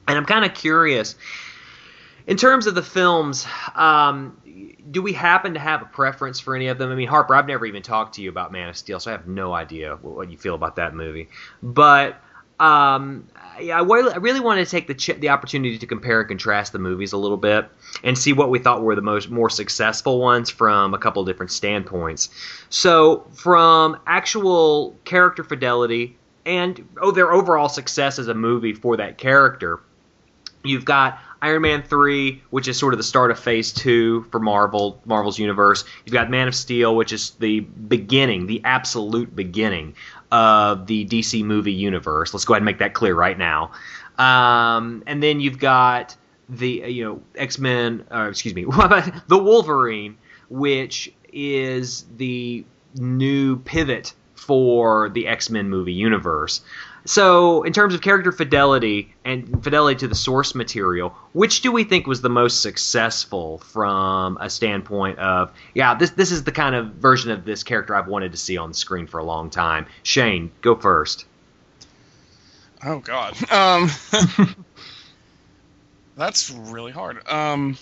and 0.09 0.19
I'm 0.19 0.27
kind 0.27 0.45
of 0.45 0.53
curious 0.53 1.15
in 2.27 2.37
terms 2.37 2.67
of 2.67 2.75
the 2.75 2.83
films, 2.83 3.47
um, 3.75 4.41
do 4.91 5.03
we 5.03 5.13
happen 5.13 5.55
to 5.55 5.61
have 5.61 5.83
a 5.83 5.87
preference 5.87 6.41
for 6.41 6.57
any 6.57 6.69
of 6.69 6.79
them? 6.79 6.91
I 6.91 6.95
mean, 6.95 7.09
Harper, 7.09 7.35
I've 7.35 7.47
never 7.47 7.67
even 7.67 7.83
talked 7.83 8.17
to 8.17 8.23
you 8.23 8.29
about 8.29 8.53
Man 8.53 8.69
of 8.69 8.77
Steel, 8.77 9.01
so 9.01 9.11
I 9.11 9.13
have 9.13 9.27
no 9.27 9.53
idea 9.53 9.97
what, 9.97 10.31
you 10.31 10.37
feel 10.37 10.55
about 10.55 10.77
that 10.77 10.95
movie. 10.95 11.29
But 11.63 12.21
um, 12.59 13.29
yeah, 13.61 13.79
I 13.79 13.83
really, 13.83 14.13
I 14.13 14.17
really 14.17 14.41
wanted 14.41 14.65
to 14.65 14.71
take 14.71 14.87
the 14.87 14.95
ch- 14.95 15.19
the 15.19 15.31
opportunity 15.31 15.79
to 15.79 15.87
compare 15.87 16.21
and 16.21 16.29
contrast 16.29 16.73
the 16.73 16.79
movies 16.79 17.13
a 17.13 17.17
little 17.17 17.37
bit 17.37 17.69
and 18.05 18.19
see 18.19 18.33
what 18.33 18.51
we 18.51 18.59
thought 18.59 18.83
were 18.83 18.95
the 18.95 19.03
most 19.03 19.31
more 19.31 19.49
successful 19.49 20.21
ones 20.21 20.51
from 20.51 20.93
a 20.93 20.99
couple 20.99 21.25
different 21.25 21.53
standpoints. 21.53 22.29
So, 22.69 23.27
from 23.33 23.99
actual 24.07 24.97
character 25.05 25.43
fidelity 25.43 26.17
and 26.45 26.87
oh, 27.01 27.13
their 27.13 27.33
overall 27.33 27.69
success 27.69 28.19
as 28.19 28.29
a 28.29 28.35
movie 28.35 28.75
for 28.75 28.97
that 28.99 29.17
character, 29.17 29.81
you've 30.65 30.85
got 30.85 31.19
Iron 31.43 31.63
Man 31.63 31.83
3, 31.83 32.43
which 32.51 32.69
is 32.69 32.79
sort 32.79 32.93
of 32.93 32.99
the 32.99 33.05
start 33.05 33.31
of 33.31 33.39
phase 33.39 33.73
2 33.73 34.27
for 34.31 34.39
Marvel, 34.39 35.01
Marvel's 35.07 35.39
universe. 35.39 35.85
You've 36.05 36.13
got 36.13 36.31
Man 36.31 36.49
of 36.49 36.55
Steel, 36.55 36.95
which 36.95 37.13
is 37.13 37.31
the 37.39 37.61
beginning, 37.61 38.47
the 38.47 38.61
absolute 38.65 39.35
beginning 39.35 39.95
of 40.31 40.87
the 40.87 41.07
DC 41.07 41.43
movie 41.43 41.73
universe. 41.73 42.35
Let's 42.35 42.45
go 42.45 42.55
ahead 42.55 42.61
and 42.61 42.67
make 42.67 42.79
that 42.79 42.93
clear 42.93 43.15
right 43.15 43.39
now. 43.39 43.73
Um, 44.19 45.03
and 45.07 45.23
then 45.23 45.41
you've 45.41 45.59
got 45.59 46.15
the 46.49 46.69
you 46.69 47.05
know 47.05 47.23
X-Men, 47.37 48.07
uh, 48.13 48.29
excuse 48.29 48.55
me, 48.55 48.65
the 49.29 49.39
Wolverine, 49.39 50.19
which 50.51 51.13
is 51.33 52.05
the 52.17 52.65
new 52.97 53.57
pivot 53.57 54.13
for 54.35 55.09
the 55.11 55.27
X-Men 55.29 55.69
movie 55.71 55.93
universe. 55.93 56.61
So, 57.07 57.63
in 57.63 57.73
terms 57.73 57.95
of 57.95 58.03
character 58.03 58.31
fidelity 58.31 59.15
and 59.25 59.63
fidelity 59.65 60.01
to 60.01 60.09
the 60.09 60.15
source 60.15 60.55
material, 60.55 61.15
which 61.33 61.63
do 61.63 61.73
we 61.73 61.85
think 61.85 62.07
was 62.07 62.21
the 62.21 62.29
most 62.29 62.61
successful 62.61 63.59
from 63.59 64.37
a 64.41 64.51
standpoint 64.51 65.19
of, 65.19 65.51
yeah, 65.75 65.95
this 65.95 66.11
this 66.11 66.31
is 66.31 66.45
the 66.45 66.53
kind 66.53 66.75
of 66.75 66.93
version 66.95 67.31
of 67.31 67.45
this 67.45 67.63
character 67.63 67.95
I've 67.95 68.09
wanted 68.09 68.33
to 68.33 68.39
see 68.39 68.59
on 68.59 68.71
the 68.71 68.75
screen 68.75 69.07
for 69.07 69.19
a 69.19 69.25
long 69.25 69.51
time? 69.51 69.87
Shane, 70.03 70.51
go 70.61 70.75
first. 70.75 71.25
Oh 72.85 72.99
God, 72.99 73.35
um, 73.53 73.91
that's 76.17 76.51
really 76.51 76.93
hard. 76.93 77.27
Um, 77.29 77.77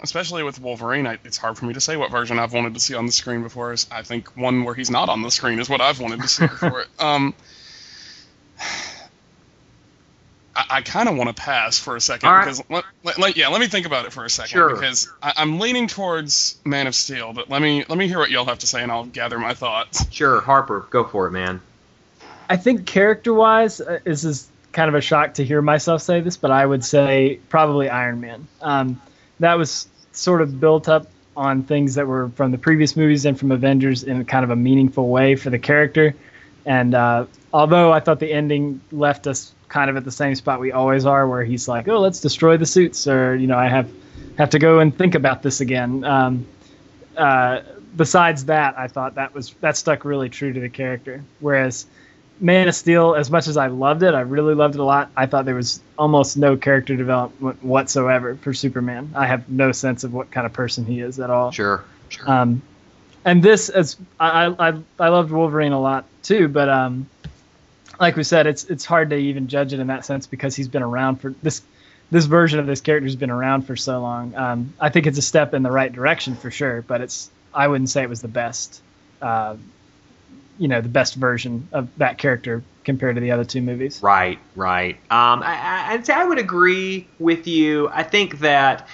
especially 0.00 0.42
with 0.42 0.60
Wolverine, 0.60 1.06
I, 1.06 1.18
it's 1.24 1.36
hard 1.36 1.56
for 1.56 1.64
me 1.66 1.74
to 1.74 1.80
say 1.80 1.96
what 1.96 2.10
version 2.10 2.38
I've 2.38 2.52
wanted 2.52 2.74
to 2.74 2.80
see 2.80 2.94
on 2.94 3.06
the 3.06 3.12
screen 3.12 3.42
before. 3.42 3.74
I 3.90 4.02
think 4.02 4.36
one 4.36 4.64
where 4.64 4.74
he's 4.74 4.90
not 4.90 5.08
on 5.08 5.22
the 5.22 5.30
screen 5.30 5.58
is 5.58 5.68
what 5.68 5.80
I've 5.80 6.00
wanted 6.00 6.22
to 6.22 6.28
see 6.28 6.46
before. 6.46 6.84
Um, 6.98 7.34
I, 10.70 10.76
I 10.78 10.82
kind 10.82 11.08
of 11.08 11.16
want 11.16 11.34
to 11.34 11.34
pass 11.40 11.78
for 11.78 11.96
a 11.96 12.00
second 12.00 12.28
All 12.28 12.34
right. 12.36 12.44
because 12.44 12.62
let, 12.70 12.84
let, 13.04 13.18
let- 13.18 13.36
yeah, 13.36 13.48
let 13.48 13.60
me 13.60 13.66
think 13.66 13.86
about 13.86 14.06
it 14.06 14.12
for 14.12 14.24
a 14.24 14.30
second 14.30 14.50
Sure. 14.50 14.74
because 14.74 15.10
I, 15.22 15.32
I'm 15.36 15.58
leaning 15.58 15.86
towards 15.86 16.56
Man 16.64 16.86
of 16.86 16.94
Steel, 16.94 17.32
but 17.32 17.48
let 17.50 17.62
me 17.62 17.84
let 17.88 17.98
me 17.98 18.08
hear 18.08 18.18
what 18.18 18.30
y'all 18.30 18.44
have 18.46 18.58
to 18.60 18.66
say 18.66 18.82
and 18.82 18.90
I'll 18.92 19.04
gather 19.04 19.38
my 19.38 19.54
thoughts. 19.54 20.10
Sure, 20.12 20.40
Harper, 20.40 20.86
go 20.90 21.04
for 21.04 21.26
it, 21.26 21.30
man. 21.32 21.60
I 22.48 22.56
think 22.56 22.86
character 22.86 23.34
wise, 23.34 23.80
uh, 23.80 23.98
this 24.04 24.24
is 24.24 24.48
kind 24.72 24.88
of 24.88 24.94
a 24.94 25.00
shock 25.00 25.34
to 25.34 25.44
hear 25.44 25.60
myself 25.62 26.02
say 26.02 26.20
this, 26.20 26.36
but 26.36 26.50
I 26.50 26.64
would 26.64 26.84
say 26.84 27.40
probably 27.48 27.88
Iron 27.88 28.20
Man. 28.20 28.46
Um, 28.60 29.00
that 29.40 29.54
was 29.54 29.88
sort 30.12 30.42
of 30.42 30.60
built 30.60 30.88
up 30.88 31.06
on 31.36 31.62
things 31.64 31.94
that 31.96 32.06
were 32.06 32.28
from 32.30 32.50
the 32.50 32.58
previous 32.58 32.96
movies 32.96 33.24
and 33.26 33.38
from 33.38 33.52
Avengers 33.52 34.02
in 34.04 34.24
kind 34.24 34.44
of 34.44 34.50
a 34.50 34.56
meaningful 34.56 35.08
way 35.08 35.34
for 35.36 35.50
the 35.50 35.58
character. 35.58 36.14
And 36.64 36.94
uh, 36.94 37.26
although 37.52 37.92
I 37.92 38.00
thought 38.00 38.20
the 38.20 38.32
ending 38.32 38.80
left 38.90 39.26
us 39.26 39.52
kind 39.68 39.90
of 39.90 39.96
at 39.96 40.04
the 40.04 40.10
same 40.10 40.34
spot 40.34 40.60
we 40.60 40.72
always 40.72 41.06
are, 41.06 41.28
where 41.28 41.44
he's 41.44 41.68
like, 41.68 41.88
"Oh, 41.88 42.00
let's 42.00 42.20
destroy 42.20 42.56
the 42.56 42.66
suits," 42.66 43.06
or 43.06 43.34
you 43.34 43.46
know, 43.46 43.58
I 43.58 43.68
have 43.68 43.90
have 44.38 44.50
to 44.50 44.58
go 44.58 44.80
and 44.80 44.96
think 44.96 45.14
about 45.14 45.42
this 45.42 45.60
again. 45.60 46.04
Um, 46.04 46.46
uh, 47.16 47.60
besides 47.96 48.44
that, 48.46 48.78
I 48.78 48.88
thought 48.88 49.14
that 49.14 49.34
was 49.34 49.52
that 49.60 49.76
stuck 49.76 50.04
really 50.04 50.28
true 50.28 50.52
to 50.52 50.60
the 50.60 50.68
character. 50.68 51.22
Whereas 51.40 51.86
Man 52.40 52.68
of 52.68 52.74
Steel, 52.74 53.14
as 53.14 53.30
much 53.30 53.48
as 53.48 53.56
I 53.56 53.68
loved 53.68 54.02
it, 54.02 54.14
I 54.14 54.20
really 54.20 54.54
loved 54.54 54.74
it 54.74 54.80
a 54.80 54.84
lot. 54.84 55.10
I 55.16 55.26
thought 55.26 55.46
there 55.46 55.54
was 55.54 55.80
almost 55.98 56.36
no 56.36 56.56
character 56.56 56.94
development 56.94 57.62
whatsoever 57.64 58.36
for 58.36 58.52
Superman. 58.52 59.12
I 59.14 59.26
have 59.26 59.48
no 59.48 59.72
sense 59.72 60.04
of 60.04 60.12
what 60.12 60.30
kind 60.30 60.46
of 60.46 60.52
person 60.52 60.84
he 60.84 61.00
is 61.00 61.18
at 61.18 61.30
all. 61.30 61.50
Sure, 61.50 61.84
sure. 62.08 62.30
Um, 62.30 62.62
and 63.24 63.42
this, 63.42 63.70
as 63.70 63.96
I, 64.20 64.46
I, 64.46 64.74
I 65.00 65.08
loved 65.08 65.32
Wolverine 65.32 65.72
a 65.72 65.80
lot 65.80 66.04
too, 66.22 66.46
but 66.48 66.68
um, 66.68 67.08
like 67.98 68.16
we 68.16 68.24
said, 68.24 68.46
it's 68.46 68.64
it's 68.64 68.84
hard 68.84 69.10
to 69.10 69.16
even 69.16 69.48
judge 69.48 69.72
it 69.72 69.80
in 69.80 69.86
that 69.88 70.04
sense 70.04 70.26
because 70.26 70.54
he's 70.56 70.68
been 70.68 70.82
around 70.82 71.16
for 71.16 71.34
this 71.42 71.62
this 72.10 72.26
version 72.26 72.60
of 72.60 72.66
this 72.66 72.80
character's 72.80 73.16
been 73.16 73.30
around 73.30 73.62
for 73.62 73.76
so 73.76 74.00
long. 74.00 74.34
Um, 74.34 74.74
I 74.80 74.90
think 74.90 75.06
it's 75.06 75.18
a 75.18 75.22
step 75.22 75.54
in 75.54 75.62
the 75.62 75.70
right 75.72 75.92
direction 75.92 76.36
for 76.36 76.50
sure, 76.50 76.82
but 76.82 77.00
it's 77.00 77.30
I 77.52 77.68
wouldn't 77.68 77.90
say 77.90 78.02
it 78.02 78.08
was 78.08 78.20
the 78.20 78.28
best, 78.28 78.82
uh, 79.22 79.56
you 80.58 80.68
know, 80.68 80.80
the 80.80 80.88
best 80.88 81.14
version 81.14 81.68
of 81.72 81.88
that 81.98 82.18
character 82.18 82.62
compared 82.84 83.16
to 83.16 83.20
the 83.20 83.32
other 83.32 83.44
two 83.44 83.62
movies. 83.62 84.00
Right, 84.02 84.38
right. 84.54 84.94
Um, 85.10 85.42
I, 85.42 85.86
I'd 85.92 86.06
say 86.06 86.12
I 86.12 86.24
would 86.24 86.38
agree 86.38 87.08
with 87.18 87.46
you. 87.46 87.88
I 87.88 88.02
think 88.02 88.40
that 88.40 88.86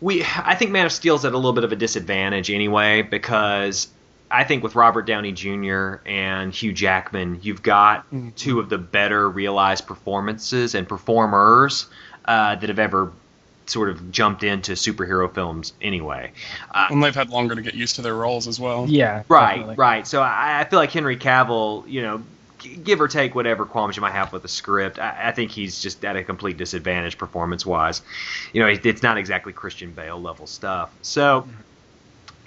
we, 0.00 0.24
I 0.24 0.54
think 0.54 0.70
Man 0.70 0.86
of 0.86 0.92
Steel's 0.92 1.24
at 1.24 1.32
a 1.32 1.36
little 1.36 1.52
bit 1.52 1.64
of 1.64 1.72
a 1.72 1.76
disadvantage 1.76 2.50
anyway 2.50 3.02
because 3.02 3.88
I 4.30 4.44
think 4.44 4.62
with 4.62 4.74
Robert 4.76 5.02
Downey 5.06 5.32
Jr. 5.32 5.96
and 6.06 6.54
Hugh 6.54 6.72
Jackman, 6.72 7.40
you've 7.42 7.62
got 7.62 8.06
two 8.36 8.60
of 8.60 8.68
the 8.68 8.78
better 8.78 9.28
realized 9.28 9.86
performances 9.86 10.74
and 10.74 10.88
performers 10.88 11.86
uh, 12.26 12.54
that 12.56 12.68
have 12.68 12.78
ever 12.78 13.10
sort 13.66 13.88
of 13.88 14.10
jumped 14.12 14.42
into 14.42 14.72
superhero 14.72 15.32
films 15.32 15.72
anyway. 15.80 16.32
Uh, 16.72 16.88
And 16.90 17.02
they've 17.02 17.14
had 17.14 17.30
longer 17.30 17.54
to 17.54 17.62
get 17.62 17.74
used 17.74 17.96
to 17.96 18.02
their 18.02 18.14
roles 18.14 18.46
as 18.48 18.58
well. 18.60 18.86
Yeah, 18.88 19.22
Right, 19.28 19.50
definitely. 19.56 19.76
right. 19.76 20.06
So 20.06 20.22
I, 20.22 20.60
I 20.60 20.64
feel 20.64 20.78
like 20.78 20.90
Henry 20.90 21.16
Cavill, 21.16 21.88
you 21.88 22.02
know, 22.02 22.22
g- 22.58 22.74
give 22.76 23.00
or 23.00 23.06
take 23.08 23.34
whatever 23.36 23.64
qualms 23.64 23.96
you 23.96 24.00
might 24.02 24.12
have 24.12 24.32
with 24.32 24.42
the 24.42 24.48
script, 24.48 24.98
I, 24.98 25.28
I 25.28 25.32
think 25.32 25.52
he's 25.52 25.80
just 25.80 26.04
at 26.04 26.16
a 26.16 26.24
complete 26.24 26.56
disadvantage 26.56 27.16
performance 27.16 27.64
wise. 27.64 28.02
You 28.52 28.60
know, 28.62 28.68
it, 28.68 28.84
it's 28.84 29.02
not 29.04 29.18
exactly 29.18 29.52
Christian 29.52 29.92
Bale 29.92 30.20
level 30.20 30.46
stuff. 30.48 30.92
So 31.02 31.46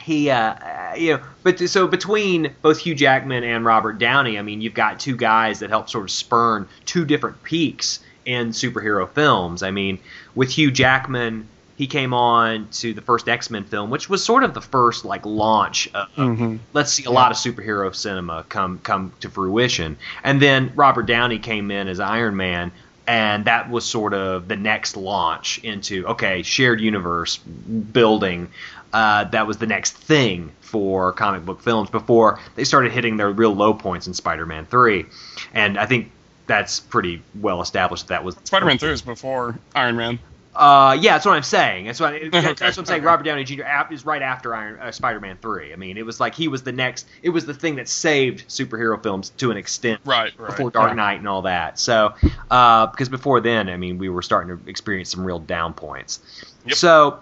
he, 0.03 0.29
uh, 0.29 0.53
uh, 0.53 0.93
you 0.97 1.13
know, 1.17 1.23
but 1.43 1.59
so 1.59 1.87
between 1.87 2.53
both 2.61 2.79
Hugh 2.79 2.95
Jackman 2.95 3.43
and 3.43 3.63
Robert 3.65 3.97
Downey, 3.99 4.37
I 4.37 4.41
mean, 4.41 4.61
you've 4.61 4.73
got 4.73 4.99
two 4.99 5.15
guys 5.15 5.59
that 5.59 5.69
help 5.69 5.89
sort 5.89 6.03
of 6.03 6.11
spurn 6.11 6.67
two 6.85 7.05
different 7.05 7.41
peaks 7.43 7.99
in 8.25 8.49
superhero 8.49 9.09
films. 9.09 9.63
I 9.63 9.71
mean, 9.71 9.99
with 10.35 10.49
Hugh 10.51 10.71
Jackman. 10.71 11.47
He 11.75 11.87
came 11.87 12.13
on 12.13 12.67
to 12.73 12.93
the 12.93 13.01
first 13.01 13.27
X 13.27 13.49
Men 13.49 13.63
film, 13.63 13.89
which 13.89 14.07
was 14.07 14.23
sort 14.23 14.43
of 14.43 14.53
the 14.53 14.61
first 14.61 15.05
like 15.05 15.25
launch 15.25 15.89
of, 15.95 16.07
Mhm. 16.15 16.59
let's 16.71 16.93
see 16.93 17.03
a 17.05 17.09
lot 17.09 17.31
of 17.31 17.37
superhero 17.37 17.93
cinema 17.93 18.45
come 18.47 18.77
come 18.83 19.11
to 19.21 19.29
fruition. 19.29 19.97
And 20.23 20.39
then 20.39 20.71
Robert 20.75 21.07
Downey 21.07 21.39
came 21.39 21.71
in 21.71 21.87
as 21.87 21.99
Iron 21.99 22.35
Man, 22.35 22.71
and 23.07 23.45
that 23.45 23.71
was 23.71 23.85
sort 23.85 24.13
of 24.13 24.47
the 24.47 24.55
next 24.55 24.95
launch 24.95 25.57
into 25.63 26.05
okay, 26.09 26.43
shared 26.43 26.79
universe 26.79 27.37
building. 27.37 28.49
Uh, 28.93 29.25
that 29.25 29.47
was 29.47 29.57
the 29.57 29.67
next 29.67 29.91
thing 29.93 30.51
for 30.61 31.11
comic 31.13 31.45
book 31.45 31.61
films 31.61 31.89
before 31.89 32.39
they 32.55 32.63
started 32.63 32.91
hitting 32.91 33.17
their 33.17 33.31
real 33.31 33.53
low 33.53 33.73
points 33.73 34.07
in 34.07 34.13
Spider-Man 34.13 34.65
Three, 34.65 35.05
and 35.53 35.77
I 35.77 35.85
think 35.85 36.11
that's 36.47 36.79
pretty 36.79 37.21
well 37.39 37.61
established. 37.61 38.07
That 38.07 38.15
that 38.15 38.23
was 38.23 38.35
Spider-Man 38.43 38.77
Three 38.77 38.91
was 38.91 39.01
before 39.01 39.57
Iron 39.75 39.95
Man. 39.97 40.19
Uh, 40.55 40.95
yeah, 41.01 41.13
that's 41.13 41.25
what 41.25 41.33
I'm 41.35 41.41
saying. 41.41 41.85
That's 41.87 41.99
what, 41.99 42.13
I, 42.13 42.19
that's 42.29 42.35
Okay, 42.35 42.65
what 42.65 42.77
I'm 42.77 42.85
saying. 42.85 42.99
okay. 42.99 43.05
Robert 43.07 43.23
Downey 43.23 43.43
Jr. 43.43 43.63
is 43.91 44.05
right 44.05 44.21
after 44.21 44.53
Iron 44.53 44.79
uh, 44.79 44.91
Spider-Man 44.91 45.37
Three. 45.41 45.73
I 45.73 45.75
mean, 45.77 45.97
it 45.97 46.05
was 46.05 46.19
like 46.19 46.35
he 46.35 46.47
was 46.47 46.61
the 46.61 46.71
next. 46.71 47.07
It 47.23 47.29
was 47.29 47.47
the 47.47 47.55
thing 47.55 47.77
that 47.77 47.87
saved 47.89 48.47
superhero 48.49 49.01
films 49.01 49.31
to 49.37 49.49
an 49.49 49.57
extent 49.57 50.01
Right, 50.05 50.31
right. 50.37 50.49
before 50.51 50.69
Dark 50.69 50.89
Yeah. 50.91 50.95
Knight 50.95 51.17
and 51.19 51.27
all 51.27 51.41
that. 51.43 51.79
So, 51.79 52.13
uh, 52.51 52.85
because 52.87 53.09
before 53.09 53.41
then, 53.41 53.67
I 53.67 53.77
mean, 53.77 53.97
we 53.97 54.09
were 54.09 54.21
starting 54.21 54.55
to 54.55 54.69
experience 54.69 55.09
some 55.09 55.25
real 55.25 55.39
down 55.39 55.73
points. 55.73 56.19
Yep. 56.67 56.75
So, 56.77 57.19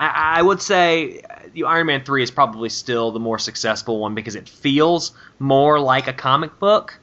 I, 0.00 0.38
I 0.38 0.42
would 0.42 0.60
say 0.62 1.20
uh, 1.30 1.48
the 1.52 1.64
Iron 1.64 1.86
Man 1.86 2.04
three 2.04 2.22
is 2.22 2.30
probably 2.30 2.68
still 2.68 3.12
the 3.12 3.20
more 3.20 3.38
successful 3.38 4.00
one 4.00 4.14
because 4.14 4.34
it 4.36 4.48
feels 4.48 5.12
more 5.38 5.80
like 5.80 6.08
a 6.08 6.12
comic 6.12 6.58
book. 6.58 7.00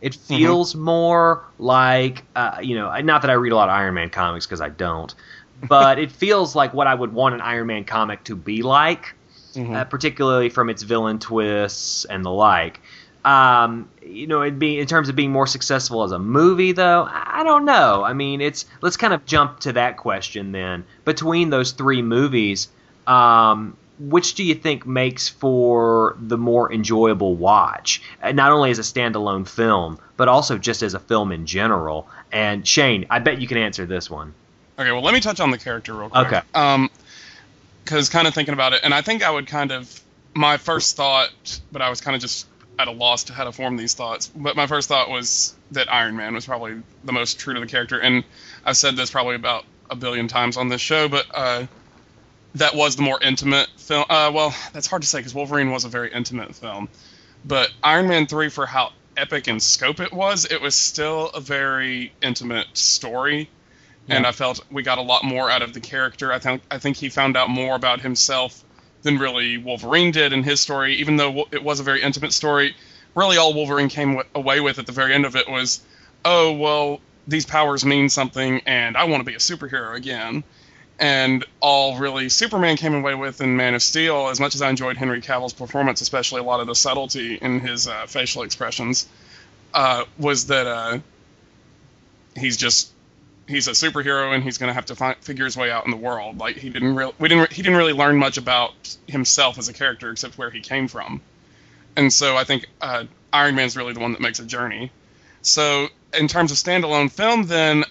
It 0.00 0.14
Mm-hmm. 0.30 0.54
feels 0.54 0.74
more 0.74 1.44
like, 1.58 2.24
uh, 2.36 2.58
you 2.62 2.74
know, 2.76 2.94
not 3.00 3.22
that 3.22 3.30
I 3.30 3.34
read 3.34 3.52
a 3.52 3.56
lot 3.56 3.68
of 3.68 3.74
Iron 3.74 3.94
Man 3.94 4.10
comics 4.10 4.46
because 4.46 4.60
I 4.60 4.68
don't, 4.68 5.14
but 5.56 5.98
it 5.98 6.12
feels 6.12 6.54
like 6.54 6.74
what 6.74 6.86
I 6.86 6.94
would 6.94 7.12
want 7.12 7.34
an 7.34 7.40
Iron 7.40 7.66
Man 7.68 7.84
comic 7.84 8.24
to 8.24 8.36
be 8.36 8.62
like 8.62 9.14
Mhm. 9.54 9.72
uh, 9.72 9.84
particularly 9.84 10.48
from 10.50 10.68
its 10.70 10.82
villain 10.82 11.18
twists 11.18 12.04
and 12.04 12.24
the 12.24 12.30
like. 12.30 12.80
Um, 13.24 13.88
you 14.02 14.26
know, 14.26 14.42
it 14.42 14.58
be 14.58 14.78
in 14.78 14.86
terms 14.86 15.08
of 15.08 15.16
being 15.16 15.32
more 15.32 15.46
successful 15.46 16.02
as 16.02 16.12
a 16.12 16.18
movie, 16.18 16.72
though. 16.72 17.08
I 17.10 17.42
don't 17.42 17.64
know. 17.64 18.04
I 18.04 18.12
mean, 18.12 18.40
it's 18.40 18.66
let's 18.82 18.96
kind 18.96 19.14
of 19.14 19.24
jump 19.24 19.60
to 19.60 19.72
that 19.72 19.96
question 19.96 20.52
then. 20.52 20.84
Between 21.04 21.50
those 21.50 21.72
three 21.72 22.02
movies, 22.02 22.68
um, 23.06 23.76
which 23.98 24.34
do 24.34 24.44
you 24.44 24.54
think 24.54 24.86
makes 24.86 25.28
for 25.28 26.16
the 26.20 26.36
more 26.36 26.72
enjoyable 26.72 27.34
watch? 27.34 28.02
Uh, 28.22 28.32
Not 28.32 28.52
only 28.52 28.70
as 28.70 28.78
a 28.78 28.82
standalone 28.82 29.48
film, 29.48 29.98
but 30.16 30.28
also 30.28 30.58
just 30.58 30.82
as 30.82 30.94
a 30.94 31.00
film 31.00 31.32
in 31.32 31.46
general. 31.46 32.08
And 32.30 32.66
Shane, 32.66 33.06
I 33.08 33.20
bet 33.20 33.40
you 33.40 33.46
can 33.46 33.56
answer 33.56 33.86
this 33.86 34.10
one. 34.10 34.34
Okay, 34.78 34.90
well, 34.90 35.02
let 35.02 35.14
me 35.14 35.20
touch 35.20 35.40
on 35.40 35.50
the 35.50 35.58
character 35.58 35.94
real 35.94 36.10
quick. 36.10 36.26
Okay. 36.26 36.40
Um, 36.54 36.90
because 37.84 38.08
kind 38.08 38.26
of 38.26 38.34
thinking 38.34 38.54
about 38.54 38.72
it, 38.72 38.80
and 38.82 38.94
I 38.94 39.02
think 39.02 39.22
I 39.22 39.30
would 39.30 39.46
kind 39.46 39.70
of 39.70 40.00
my 40.34 40.56
first 40.56 40.96
thought, 40.96 41.60
but 41.70 41.82
I 41.82 41.90
was 41.90 42.00
kind 42.00 42.16
of 42.16 42.22
just 42.22 42.46
at 42.78 42.88
a 42.88 42.90
loss 42.90 43.24
to 43.24 43.32
how 43.32 43.44
to 43.44 43.52
form 43.52 43.76
these 43.76 43.94
thoughts. 43.94 44.30
But 44.34 44.56
my 44.56 44.66
first 44.66 44.88
thought 44.88 45.10
was 45.10 45.54
that 45.72 45.92
Iron 45.92 46.16
Man 46.16 46.34
was 46.34 46.46
probably 46.46 46.82
the 47.04 47.12
most 47.12 47.38
true 47.38 47.54
to 47.54 47.60
the 47.60 47.66
character, 47.66 47.98
and 48.00 48.24
I've 48.64 48.76
said 48.76 48.96
this 48.96 49.10
probably 49.10 49.36
about 49.36 49.64
a 49.90 49.96
billion 49.96 50.28
times 50.28 50.56
on 50.56 50.68
this 50.68 50.80
show, 50.80 51.08
but 51.08 51.26
uh, 51.32 51.66
that 52.56 52.74
was 52.74 52.96
the 52.96 53.02
more 53.02 53.22
intimate 53.22 53.68
film. 53.76 54.04
Uh, 54.08 54.30
well, 54.34 54.54
that's 54.72 54.86
hard 54.86 55.02
to 55.02 55.08
say 55.08 55.18
because 55.18 55.34
Wolverine 55.34 55.70
was 55.70 55.84
a 55.84 55.88
very 55.88 56.12
intimate 56.12 56.54
film, 56.54 56.88
but 57.44 57.70
Iron 57.82 58.08
Man 58.08 58.26
three 58.26 58.48
for 58.48 58.66
how 58.66 58.92
epic 59.16 59.46
in 59.46 59.60
scope 59.60 60.00
it 60.00 60.12
was, 60.12 60.44
it 60.46 60.60
was 60.60 60.74
still 60.74 61.28
a 61.30 61.40
very 61.40 62.12
intimate 62.22 62.66
story 62.76 63.48
and 64.08 64.26
I 64.26 64.32
felt 64.32 64.64
we 64.70 64.82
got 64.82 64.98
a 64.98 65.02
lot 65.02 65.24
more 65.24 65.50
out 65.50 65.62
of 65.62 65.72
the 65.72 65.80
character. 65.80 66.32
I 66.32 66.38
think 66.38 66.62
I 66.70 66.78
think 66.78 66.96
he 66.96 67.08
found 67.08 67.36
out 67.36 67.48
more 67.48 67.74
about 67.74 68.00
himself 68.00 68.63
than 69.04 69.18
really 69.18 69.58
Wolverine 69.58 70.10
did 70.10 70.32
in 70.32 70.42
his 70.42 70.60
story. 70.60 70.96
Even 70.96 71.16
though 71.16 71.46
it 71.52 71.62
was 71.62 71.78
a 71.78 71.84
very 71.84 72.02
intimate 72.02 72.32
story, 72.32 72.74
really 73.14 73.36
all 73.36 73.54
Wolverine 73.54 73.88
came 73.88 74.20
away 74.34 74.60
with 74.60 74.80
at 74.80 74.86
the 74.86 74.92
very 74.92 75.14
end 75.14 75.24
of 75.24 75.36
it 75.36 75.48
was, 75.48 75.80
"Oh 76.24 76.52
well, 76.52 77.00
these 77.28 77.46
powers 77.46 77.84
mean 77.84 78.08
something, 78.08 78.62
and 78.66 78.96
I 78.96 79.04
want 79.04 79.20
to 79.20 79.24
be 79.24 79.34
a 79.34 79.38
superhero 79.38 79.94
again." 79.94 80.42
And 80.98 81.44
all 81.60 81.98
really 81.98 82.28
Superman 82.28 82.76
came 82.76 82.94
away 82.94 83.14
with 83.14 83.40
in 83.40 83.56
Man 83.56 83.74
of 83.74 83.82
Steel, 83.82 84.28
as 84.28 84.40
much 84.40 84.54
as 84.54 84.62
I 84.62 84.70
enjoyed 84.70 84.96
Henry 84.96 85.20
Cavill's 85.20 85.52
performance, 85.52 86.00
especially 86.00 86.40
a 86.40 86.44
lot 86.44 86.60
of 86.60 86.66
the 86.66 86.74
subtlety 86.74 87.34
in 87.34 87.60
his 87.60 87.86
uh, 87.88 88.06
facial 88.06 88.42
expressions, 88.42 89.06
uh, 89.74 90.04
was 90.18 90.46
that 90.46 90.66
uh, 90.66 90.98
he's 92.36 92.56
just 92.56 92.93
he's 93.46 93.68
a 93.68 93.72
superhero 93.72 94.34
and 94.34 94.42
he's 94.42 94.58
going 94.58 94.68
to 94.68 94.74
have 94.74 94.86
to 94.86 94.96
find, 94.96 95.16
figure 95.18 95.44
his 95.44 95.56
way 95.56 95.70
out 95.70 95.84
in 95.84 95.90
the 95.90 95.96
world. 95.96 96.38
Like 96.38 96.56
he 96.56 96.70
didn't 96.70 96.94
really, 96.94 97.12
we 97.18 97.28
didn't, 97.28 97.52
he 97.52 97.62
didn't 97.62 97.78
really 97.78 97.92
learn 97.92 98.16
much 98.16 98.38
about 98.38 98.72
himself 99.06 99.58
as 99.58 99.68
a 99.68 99.72
character 99.72 100.10
except 100.10 100.38
where 100.38 100.50
he 100.50 100.60
came 100.60 100.88
from. 100.88 101.20
And 101.96 102.12
so 102.12 102.36
I 102.36 102.44
think 102.44 102.66
uh, 102.80 103.04
Iron 103.32 103.54
Man's 103.54 103.76
really 103.76 103.92
the 103.92 104.00
one 104.00 104.12
that 104.12 104.20
makes 104.20 104.38
a 104.40 104.44
journey. 104.44 104.90
So 105.42 105.88
in 106.18 106.28
terms 106.28 106.50
of 106.52 106.56
standalone 106.56 107.10
film, 107.10 107.44
then, 107.44 107.84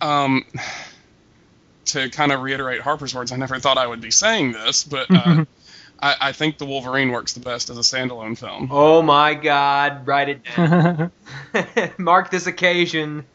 um, 0.00 0.44
to 1.84 2.08
kind 2.10 2.32
of 2.32 2.40
reiterate 2.40 2.80
Harper's 2.80 3.14
words, 3.14 3.32
I 3.32 3.36
never 3.36 3.58
thought 3.58 3.76
I 3.76 3.86
would 3.86 4.00
be 4.00 4.12
saying 4.12 4.52
this, 4.52 4.84
but 4.84 5.06
uh, 5.10 5.44
I, 6.02 6.16
I 6.20 6.32
think 6.32 6.58
the 6.58 6.66
Wolverine 6.66 7.12
works 7.12 7.32
the 7.32 7.40
best 7.40 7.70
as 7.70 7.78
a 7.78 7.82
standalone 7.82 8.36
film. 8.36 8.68
Oh 8.70 9.00
my 9.00 9.34
God! 9.34 10.06
Write 10.06 10.28
it 10.28 10.44
down. 10.44 11.12
Mark 11.98 12.30
this 12.30 12.46
occasion. 12.46 13.24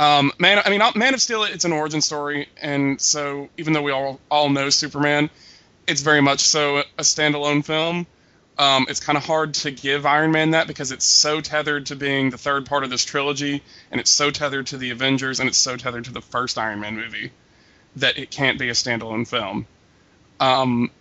Um, 0.00 0.30
Man, 0.38 0.62
I 0.64 0.70
mean, 0.70 0.80
Man 0.94 1.12
of 1.12 1.20
Steel, 1.20 1.42
it's 1.42 1.64
an 1.64 1.72
origin 1.72 2.00
story, 2.00 2.48
and 2.62 3.00
so 3.00 3.48
even 3.56 3.72
though 3.72 3.82
we 3.82 3.90
all 3.90 4.20
all 4.30 4.48
know 4.48 4.70
Superman, 4.70 5.28
it's 5.88 6.02
very 6.02 6.20
much 6.20 6.38
so 6.38 6.78
a 6.78 7.02
standalone 7.02 7.64
film. 7.64 8.06
Um, 8.58 8.86
it's 8.88 9.00
kind 9.00 9.18
of 9.18 9.24
hard 9.24 9.54
to 9.54 9.72
give 9.72 10.06
Iron 10.06 10.30
Man 10.30 10.52
that 10.52 10.68
because 10.68 10.92
it's 10.92 11.04
so 11.04 11.40
tethered 11.40 11.86
to 11.86 11.96
being 11.96 12.30
the 12.30 12.38
third 12.38 12.64
part 12.64 12.84
of 12.84 12.90
this 12.90 13.04
trilogy, 13.04 13.60
and 13.90 14.00
it's 14.00 14.10
so 14.10 14.30
tethered 14.30 14.68
to 14.68 14.76
the 14.78 14.90
Avengers, 14.90 15.40
and 15.40 15.48
it's 15.48 15.58
so 15.58 15.76
tethered 15.76 16.04
to 16.04 16.12
the 16.12 16.22
first 16.22 16.58
Iron 16.58 16.78
Man 16.78 16.94
movie 16.94 17.32
that 17.96 18.18
it 18.18 18.30
can't 18.30 18.56
be 18.56 18.68
a 18.68 18.72
standalone 18.72 19.26
film. 19.26 19.66
Um, 20.38 20.92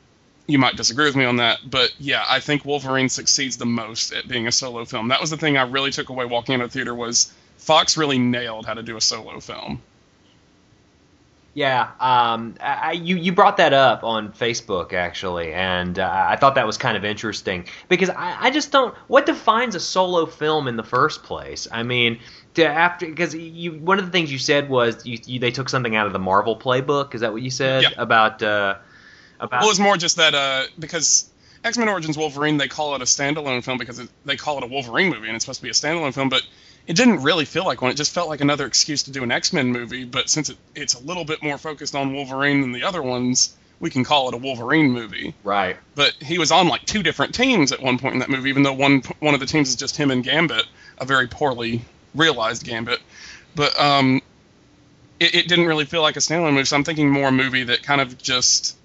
you 0.47 0.57
might 0.57 0.75
disagree 0.77 1.05
with 1.05 1.15
me 1.15 1.25
on 1.25 1.36
that, 1.38 1.60
but 1.69 1.93
yeah, 1.99 2.23
I 2.27 2.39
think 2.39 2.63
Wolverine 2.65 3.10
succeeds 3.10 3.57
the 3.57 3.65
most 3.65 4.13
at 4.13 4.27
being 4.27 4.47
a 4.47 4.51
solo 4.51 4.86
film. 4.86 5.10
That 5.10 5.19
was 5.21 5.29
the 5.29 5.38
thing 5.38 5.57
I 5.57 5.63
really 5.63 5.91
took 5.91 6.10
away 6.10 6.25
walking 6.25 6.53
into 6.53 6.67
the 6.67 6.71
theater 6.71 6.95
was 6.95 7.33
Fox 7.57 7.97
really 7.97 8.17
nailed 8.17 8.65
how 8.65 8.73
to 8.73 8.83
do 8.83 8.95
a 8.97 9.01
solo 9.01 9.39
film. 9.39 9.81
Yeah, 11.53 11.89
um, 11.99 12.53
I, 12.62 12.91
you 12.91 13.15
you 13.17 13.31
brought 13.31 13.57
that 13.57 13.73
up 13.73 14.03
on 14.03 14.31
Facebook 14.31 14.93
actually, 14.93 15.53
and 15.53 15.97
uh, 15.97 16.25
I 16.29 16.36
thought 16.36 16.53
that 16.53 16.67
was 16.67 16.77
kind 16.77 16.95
of 16.95 17.03
interesting 17.03 17.65
because 17.89 18.12
I, 18.12 18.38
I 18.39 18.51
just 18.51 18.71
don't. 18.71 18.95
What 19.07 19.25
defines 19.25 19.73
a 19.73 19.79
solo 19.79 20.27
film 20.27 20.67
in 20.67 20.75
the 20.75 20.83
first 20.83 21.23
place? 21.23 21.67
I 21.71 21.81
mean, 21.81 22.19
to 22.53 22.63
after 22.67 23.07
because 23.07 23.33
you 23.33 23.71
one 23.79 23.97
of 23.97 24.05
the 24.05 24.12
things 24.12 24.31
you 24.31 24.38
said 24.38 24.69
was 24.69 25.03
you, 25.03 25.17
you 25.25 25.39
they 25.39 25.49
took 25.49 25.67
something 25.67 25.95
out 25.95 26.05
of 26.05 26.13
the 26.13 26.19
Marvel 26.19 26.55
playbook. 26.55 27.15
Is 27.15 27.21
that 27.21 27.33
what 27.33 27.41
you 27.41 27.49
said 27.49 27.81
Yeah. 27.83 27.89
about 27.97 28.43
uh, 28.43 28.75
about? 29.39 29.62
Well, 29.62 29.69
it's 29.69 29.80
more 29.80 29.97
just 29.97 30.17
that 30.17 30.34
uh, 30.34 30.65
because 30.80 31.30
X 31.63 31.78
Men 31.78 31.89
Origins 31.89 32.17
Wolverine, 32.17 32.58
they 32.58 32.67
call 32.67 32.95
it 32.95 33.02
a 33.02 33.06
standalone 33.06 33.63
film 33.63 33.78
because 33.78 34.00
it, 34.00 34.10
they 34.26 34.36
call 34.36 34.58
it 34.58 34.63
a 34.63 34.67
Wolverine 34.67 35.10
movie 35.10 35.28
and 35.28 35.36
it's 35.36 35.45
supposed 35.45 35.60
to 35.60 35.63
be 35.63 35.69
a 35.69 35.73
standalone 35.73 36.13
film, 36.13 36.30
but 36.30 36.41
it 36.88 36.95
didn't 36.95 37.21
really 37.21 37.45
feel 37.45 37.65
like 37.65 37.82
one. 37.82 37.91
It 37.91 37.95
just 37.95 38.13
felt 38.13 38.30
like 38.30 38.41
another 38.41 38.65
excuse 38.65 39.04
to 39.04 39.12
do 39.12 39.23
an 39.23 39.32
X 39.32 39.54
Men 39.54 39.67
movie. 39.67 40.06
But 40.06 40.30
since 40.30 40.50
it, 40.50 40.58
it's 40.76 40.93
a 40.93 41.00
little 41.00 41.26
bit 41.26 41.43
more 41.43 41.58
focused 41.58 41.95
on 41.95 42.13
Wolverine 42.13 42.62
than 42.62 42.71
the 42.71 42.84
other 42.84 43.02
ones, 43.02 43.56
we 43.80 43.89
can 43.89 44.04
call 44.04 44.30
it 44.30 44.34
a 44.34 44.38
Wolverine 44.38 44.91
movie. 44.91 45.34
right. 45.43 45.78
But 45.95 46.13
he 46.21 46.38
was 46.38 46.52
on 46.52 46.67
like 46.67 46.86
two 46.86 47.04
different 47.04 47.36
teams 47.36 47.71
at 47.71 47.82
one 47.82 48.00
point 48.00 48.13
in 48.13 48.19
that 48.19 48.30
movie, 48.30 48.50
even 48.50 48.63
though 48.63 48.73
one 48.73 49.02
one 49.19 49.34
of 49.34 49.39
the 49.39 49.45
teams 49.45 49.69
is 49.69 49.76
just 49.76 49.97
him 49.97 50.12
and 50.12 50.23
Gambit, 50.23 50.65
a 50.97 51.06
very 51.06 51.28
poorly 51.28 51.82
realized 52.15 52.63
Gambit. 52.63 53.00
But 53.56 53.80
um, 53.80 54.21
it, 55.19 55.36
it 55.36 55.47
didn't 55.47 55.65
really 55.65 55.86
feel 55.86 56.02
like 56.02 56.15
a 56.15 56.19
standalone 56.19 56.54
movie. 56.54 56.65
So 56.65 56.76
I'm 56.76 56.84
thinking 56.84 57.10
more 57.10 57.28
a 57.28 57.32
movie 57.32 57.63
that 57.65 57.84
kind 57.84 58.02
of 58.02 58.17
just 58.17 58.78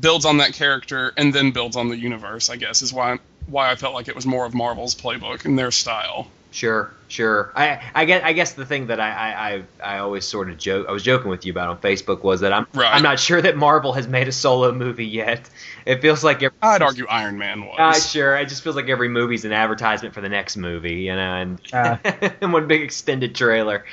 builds 0.00 0.24
on 0.24 0.38
that 0.38 0.52
character 0.52 1.12
and 1.16 1.32
then 1.34 1.50
builds 1.52 1.76
on 1.76 1.88
the 1.88 1.96
universe. 1.96 2.50
I 2.50 2.56
guess 2.56 2.82
is 2.82 2.92
why 2.92 3.18
why 3.46 3.70
I 3.70 3.76
felt 3.76 3.94
like 3.94 4.08
it 4.08 4.14
was 4.16 4.26
more 4.26 4.44
of 4.46 4.54
Marvel's 4.54 4.94
playbook 4.94 5.44
and 5.44 5.58
their 5.58 5.70
style. 5.70 6.28
Sure, 6.52 6.90
sure. 7.08 7.52
I, 7.54 7.82
I 7.94 8.04
guess 8.06 8.22
I 8.24 8.32
guess 8.32 8.52
the 8.54 8.64
thing 8.64 8.86
that 8.86 8.98
I, 8.98 9.10
I, 9.10 9.54
I, 9.82 9.96
I 9.96 9.98
always 9.98 10.24
sort 10.24 10.48
of 10.48 10.56
joke 10.56 10.86
I 10.88 10.92
was 10.92 11.02
joking 11.02 11.28
with 11.30 11.44
you 11.44 11.52
about 11.52 11.68
on 11.68 11.78
Facebook 11.78 12.22
was 12.22 12.40
that 12.40 12.52
I'm 12.52 12.66
Right. 12.72 12.94
I'm 12.94 13.02
not 13.02 13.20
sure 13.20 13.42
that 13.42 13.58
Marvel 13.58 13.92
has 13.92 14.08
made 14.08 14.26
a 14.26 14.32
solo 14.32 14.72
movie 14.72 15.04
yet. 15.06 15.50
It 15.84 16.00
feels 16.00 16.24
like 16.24 16.36
every, 16.42 16.56
I'd 16.62 16.80
argue 16.80 17.06
Iron 17.08 17.36
Man 17.36 17.66
was. 17.66 17.76
uh, 17.78 17.92
sure. 18.00 18.36
It 18.36 18.48
just 18.48 18.64
feels 18.64 18.74
like 18.74 18.88
every 18.88 19.08
movie's 19.08 19.44
an 19.44 19.52
advertisement 19.52 20.14
for 20.14 20.22
the 20.22 20.30
next 20.30 20.56
movie, 20.56 20.94
you 21.02 21.14
know, 21.14 21.34
and, 21.34 21.60
Ah. 21.74 22.00
and 22.40 22.52
one 22.54 22.66
big 22.66 22.80
extended 22.80 23.34
trailer. 23.34 23.84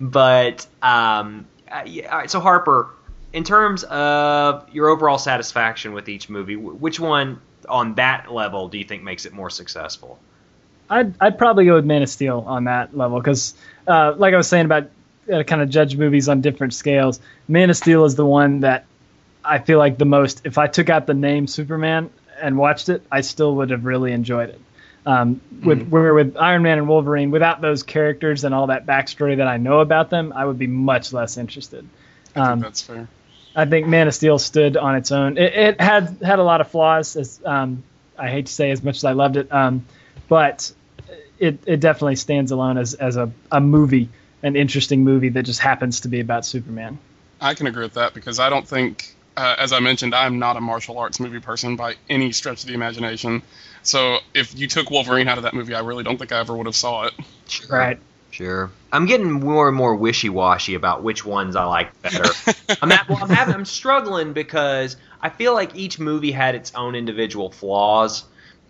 But 0.00 0.64
um, 0.80 1.46
uh, 1.72 1.82
yeah, 1.86 2.08
all 2.12 2.18
right. 2.18 2.30
So 2.30 2.38
Harper, 2.38 2.88
in 3.32 3.44
terms 3.44 3.84
of 3.84 4.68
your 4.72 4.88
overall 4.88 5.18
satisfaction 5.18 5.92
with 5.92 6.08
each 6.08 6.28
movie, 6.28 6.56
which 6.56 7.00
one 7.00 7.40
on 7.68 7.94
that 7.94 8.32
level 8.32 8.68
do 8.68 8.78
you 8.78 8.84
think 8.84 9.02
makes 9.02 9.24
it 9.24 9.32
more 9.32 9.50
successful? 9.50 10.18
I'd 10.90 11.14
I'd 11.20 11.38
probably 11.38 11.64
go 11.64 11.76
with 11.76 11.84
Man 11.84 12.02
of 12.02 12.08
Steel 12.10 12.44
on 12.46 12.64
that 12.64 12.96
level 12.96 13.18
because, 13.18 13.54
uh, 13.86 14.14
like 14.16 14.34
I 14.34 14.36
was 14.36 14.48
saying 14.48 14.66
about 14.66 14.90
uh, 15.32 15.42
kind 15.44 15.62
of 15.62 15.70
judge 15.70 15.96
movies 15.96 16.28
on 16.28 16.40
different 16.40 16.74
scales. 16.74 17.20
Man 17.48 17.70
of 17.70 17.76
Steel 17.76 18.04
is 18.04 18.14
the 18.14 18.26
one 18.26 18.60
that 18.60 18.84
I 19.44 19.58
feel 19.58 19.78
like 19.78 19.96
the 19.96 20.04
most. 20.04 20.42
If 20.44 20.58
I 20.58 20.66
took 20.66 20.90
out 20.90 21.06
the 21.06 21.14
name 21.14 21.46
Superman 21.46 22.10
and 22.40 22.58
watched 22.58 22.88
it, 22.88 23.02
I 23.10 23.22
still 23.22 23.56
would 23.56 23.70
have 23.70 23.84
really 23.84 24.12
enjoyed 24.12 24.50
it. 24.50 24.60
Um, 25.04 25.40
with 25.64 25.88
where 25.88 26.14
with 26.14 26.36
Iron 26.36 26.62
Man 26.62 26.78
and 26.78 26.88
Wolverine, 26.88 27.30
without 27.30 27.60
those 27.60 27.82
characters 27.82 28.44
and 28.44 28.54
all 28.54 28.68
that 28.68 28.86
backstory 28.86 29.36
that 29.38 29.48
I 29.48 29.56
know 29.56 29.80
about 29.80 30.10
them, 30.10 30.32
I 30.34 30.44
would 30.44 30.58
be 30.58 30.66
much 30.68 31.12
less 31.12 31.38
interested. 31.38 31.88
I 32.30 32.34
think 32.34 32.46
Um, 32.46 32.60
that's 32.60 32.82
fair. 32.82 33.08
I 33.54 33.64
think 33.66 33.86
Man 33.86 34.08
of 34.08 34.14
Steel 34.14 34.38
stood 34.38 34.76
on 34.76 34.96
its 34.96 35.12
own. 35.12 35.36
It, 35.36 35.54
it 35.54 35.80
had 35.80 36.18
had 36.22 36.38
a 36.38 36.42
lot 36.42 36.60
of 36.60 36.70
flaws, 36.70 37.16
as 37.16 37.40
um, 37.44 37.82
I 38.16 38.28
hate 38.28 38.46
to 38.46 38.52
say, 38.52 38.70
as 38.70 38.82
much 38.82 38.96
as 38.96 39.04
I 39.04 39.12
loved 39.12 39.36
it, 39.36 39.52
um, 39.52 39.84
but 40.28 40.72
it 41.38 41.58
it 41.66 41.80
definitely 41.80 42.16
stands 42.16 42.50
alone 42.50 42.78
as 42.78 42.94
as 42.94 43.16
a, 43.16 43.30
a 43.50 43.60
movie, 43.60 44.08
an 44.42 44.56
interesting 44.56 45.04
movie 45.04 45.30
that 45.30 45.42
just 45.42 45.60
happens 45.60 46.00
to 46.00 46.08
be 46.08 46.20
about 46.20 46.46
Superman. 46.46 46.98
I 47.40 47.54
can 47.54 47.66
agree 47.66 47.82
with 47.82 47.94
that 47.94 48.14
because 48.14 48.38
I 48.38 48.48
don't 48.48 48.66
think, 48.66 49.14
uh, 49.36 49.56
as 49.58 49.72
I 49.72 49.80
mentioned, 49.80 50.14
I'm 50.14 50.38
not 50.38 50.56
a 50.56 50.60
martial 50.60 50.98
arts 50.98 51.18
movie 51.18 51.40
person 51.40 51.74
by 51.76 51.96
any 52.08 52.30
stretch 52.32 52.62
of 52.62 52.68
the 52.68 52.74
imagination. 52.74 53.42
So 53.82 54.18
if 54.32 54.56
you 54.56 54.68
took 54.68 54.90
Wolverine 54.90 55.26
out 55.26 55.38
of 55.38 55.42
that 55.42 55.54
movie, 55.54 55.74
I 55.74 55.80
really 55.80 56.04
don't 56.04 56.18
think 56.18 56.30
I 56.30 56.38
ever 56.38 56.56
would 56.56 56.66
have 56.66 56.76
saw 56.76 57.06
it. 57.06 57.14
Right. 57.68 57.98
Sure. 58.32 58.70
I'm 58.90 59.04
getting 59.06 59.30
more 59.30 59.68
and 59.68 59.76
more 59.76 59.94
wishy-washy 59.94 60.74
about 60.74 61.02
which 61.02 61.24
ones 61.24 61.54
I 61.54 61.64
like 61.64 62.00
better. 62.02 62.24
I'm, 62.82 62.90
at, 62.90 63.06
well, 63.08 63.18
I'm, 63.22 63.28
having, 63.28 63.54
I'm 63.54 63.66
struggling 63.66 64.32
because 64.32 64.96
I 65.20 65.28
feel 65.28 65.52
like 65.52 65.76
each 65.76 65.98
movie 66.00 66.32
had 66.32 66.54
its 66.54 66.74
own 66.74 66.94
individual 66.94 67.50
flaws 67.50 68.24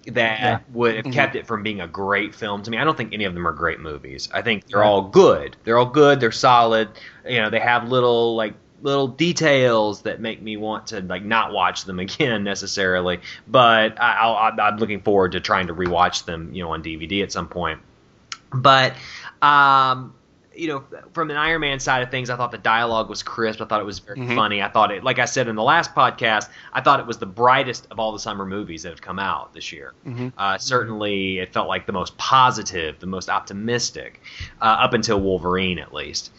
that 0.06 0.40
Yeah. 0.40 0.58
would 0.72 0.96
have 0.96 1.04
Mhm. 1.04 1.12
kept 1.12 1.36
it 1.36 1.46
from 1.46 1.62
being 1.62 1.80
a 1.80 1.86
great 1.86 2.34
film 2.34 2.64
to 2.64 2.70
me. 2.72 2.76
I 2.76 2.82
don't 2.82 2.96
think 2.96 3.14
any 3.14 3.24
of 3.24 3.34
them 3.34 3.46
are 3.46 3.52
great 3.52 3.78
movies. 3.78 4.28
I 4.34 4.42
think 4.42 4.66
they're 4.66 4.82
all 4.82 5.02
good. 5.02 5.56
They're 5.62 5.78
all 5.78 5.86
good. 5.86 6.18
They're 6.18 6.32
solid. 6.32 6.88
You 7.24 7.40
know, 7.40 7.48
they 7.50 7.60
have 7.60 7.88
little 7.88 8.34
like 8.34 8.54
little 8.82 9.06
details 9.06 10.02
that 10.02 10.20
make 10.20 10.42
me 10.42 10.56
want 10.56 10.88
to 10.88 11.00
like 11.02 11.22
not 11.24 11.52
watch 11.52 11.84
them 11.84 12.00
again 12.06 12.42
necessarily. 12.42 13.20
But 13.46 14.00
I, 14.02 14.14
I'll, 14.22 14.60
I'm 14.60 14.76
looking 14.78 15.02
forward 15.02 15.30
to 15.32 15.40
trying 15.40 15.68
to 15.68 15.74
rewatch 15.74 16.24
them, 16.24 16.50
you 16.52 16.64
know, 16.64 16.72
on 16.72 16.82
DVD 16.82 17.22
at 17.22 17.30
some 17.30 17.46
point. 17.46 17.78
But 18.54 18.94
um, 19.43 20.14
you 20.55 20.68
know, 20.68 20.84
from 21.14 21.30
an 21.30 21.36
Iron 21.38 21.62
Man 21.62 21.80
side 21.80 22.03
of 22.03 22.11
things, 22.11 22.28
I 22.28 22.36
thought 22.36 22.51
the 22.51 22.59
dialogue 22.59 23.09
was 23.09 23.22
crisp. 23.22 23.62
I 23.62 23.64
thought 23.64 23.80
it 23.80 23.86
was 23.86 24.01
very 24.01 24.18
Mhm. 24.18 24.34
funny. 24.34 24.62
I 24.62 24.68
thought 24.68 24.90
it, 24.93 25.03
like 25.03 25.18
I 25.18 25.24
said 25.24 25.49
in 25.49 25.57
the 25.57 25.62
last 25.62 25.95
podcast, 25.95 26.51
I 26.74 26.82
thought 26.82 27.01
it 27.01 27.07
was 27.07 27.16
the 27.16 27.24
brightest 27.26 27.86
of 27.90 27.99
all 27.99 28.12
the 28.12 28.18
summer 28.18 28.45
movies 28.45 28.82
that 28.82 28.90
have 28.90 29.01
come 29.01 29.18
out 29.18 29.55
this 29.55 29.72
year. 29.72 29.95
Mhm. 30.07 30.32
Uh, 30.36 30.59
certainly, 30.59 31.38
it 31.38 31.55
felt 31.55 31.68
like 31.68 31.86
the 31.86 31.93
most 31.95 32.18
positive, 32.18 32.99
the 33.01 33.07
most 33.07 33.30
optimistic, 33.30 34.20
uh, 34.61 34.64
up 34.64 34.93
until 34.93 35.18
Wolverine, 35.20 35.78
at 35.78 35.95
least. 35.95 36.30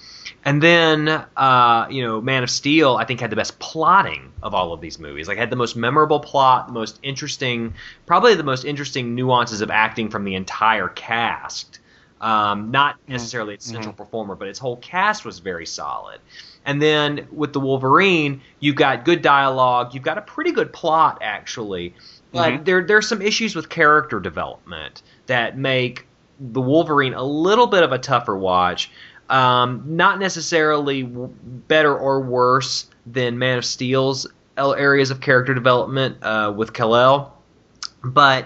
And 0.45 0.61
then, 0.61 1.09
uh, 1.35 1.87
you 1.89 2.03
know, 2.03 2.21
Man 2.21 2.43
of 2.43 2.51
Steel, 2.51 2.95
I 2.97 3.05
think 3.05 3.19
had 3.19 3.31
the 3.31 3.35
best 3.35 3.57
plotting 3.59 4.31
of 4.43 4.53
all 4.53 4.73
of 4.73 4.79
these 4.79 4.99
movies. 4.99 5.27
Like, 5.27 5.39
had 5.39 5.49
the 5.49 5.55
most 5.55 5.75
memorable 5.75 6.19
plot, 6.19 6.67
the 6.67 6.73
most 6.73 6.99
interesting, 7.01 7.73
probably 8.05 8.35
the 8.35 8.43
most 8.43 8.63
interesting 8.63 9.15
nuances 9.15 9.61
of 9.61 9.71
acting 9.71 10.09
from 10.09 10.23
the 10.23 10.35
entire 10.35 10.87
cast. 10.89 11.79
Um, 12.23 12.71
not 12.71 12.95
necessarily 13.05 13.53
its 13.55 13.65
central 13.65 13.91
performer, 13.93 14.35
but 14.35 14.47
its 14.47 14.57
whole 14.57 14.77
cast 14.77 15.25
was 15.25 15.39
very 15.39 15.65
solid. 15.65 16.21
And 16.65 16.81
then 16.81 17.27
with 17.33 17.51
the 17.51 17.59
Wolverine, 17.59 18.39
you've 18.61 18.77
got 18.77 19.03
good 19.03 19.21
dialogue, 19.21 19.93
you've 19.93 20.03
got 20.03 20.17
a 20.17 20.21
pretty 20.21 20.53
good 20.53 20.71
plot 20.71 21.17
actually, 21.21 21.93
but 22.31 22.53
Mhm. 22.53 22.65
there 22.65 22.81
there's 22.85 23.09
some 23.09 23.21
issues 23.21 23.57
with 23.57 23.67
character 23.67 24.21
development 24.21 25.03
that 25.25 25.57
make 25.57 26.07
the 26.39 26.61
Wolverine 26.61 27.13
a 27.13 27.23
little 27.23 27.67
bit 27.67 27.83
of 27.83 27.91
a 27.91 27.99
tougher 27.99 28.37
watch. 28.37 28.89
Um, 29.29 29.83
not 29.85 30.17
necessarily 30.19 31.03
w- 31.03 31.29
better 31.67 31.93
or 31.93 32.21
worse 32.21 32.85
than 33.05 33.37
Man 33.37 33.57
of 33.57 33.65
Steel's 33.65 34.27
areas 34.57 35.11
of 35.11 35.19
character 35.19 35.53
development 35.53 36.23
uh, 36.23 36.53
with 36.55 36.71
Kal-El, 36.71 37.33
but 38.01 38.45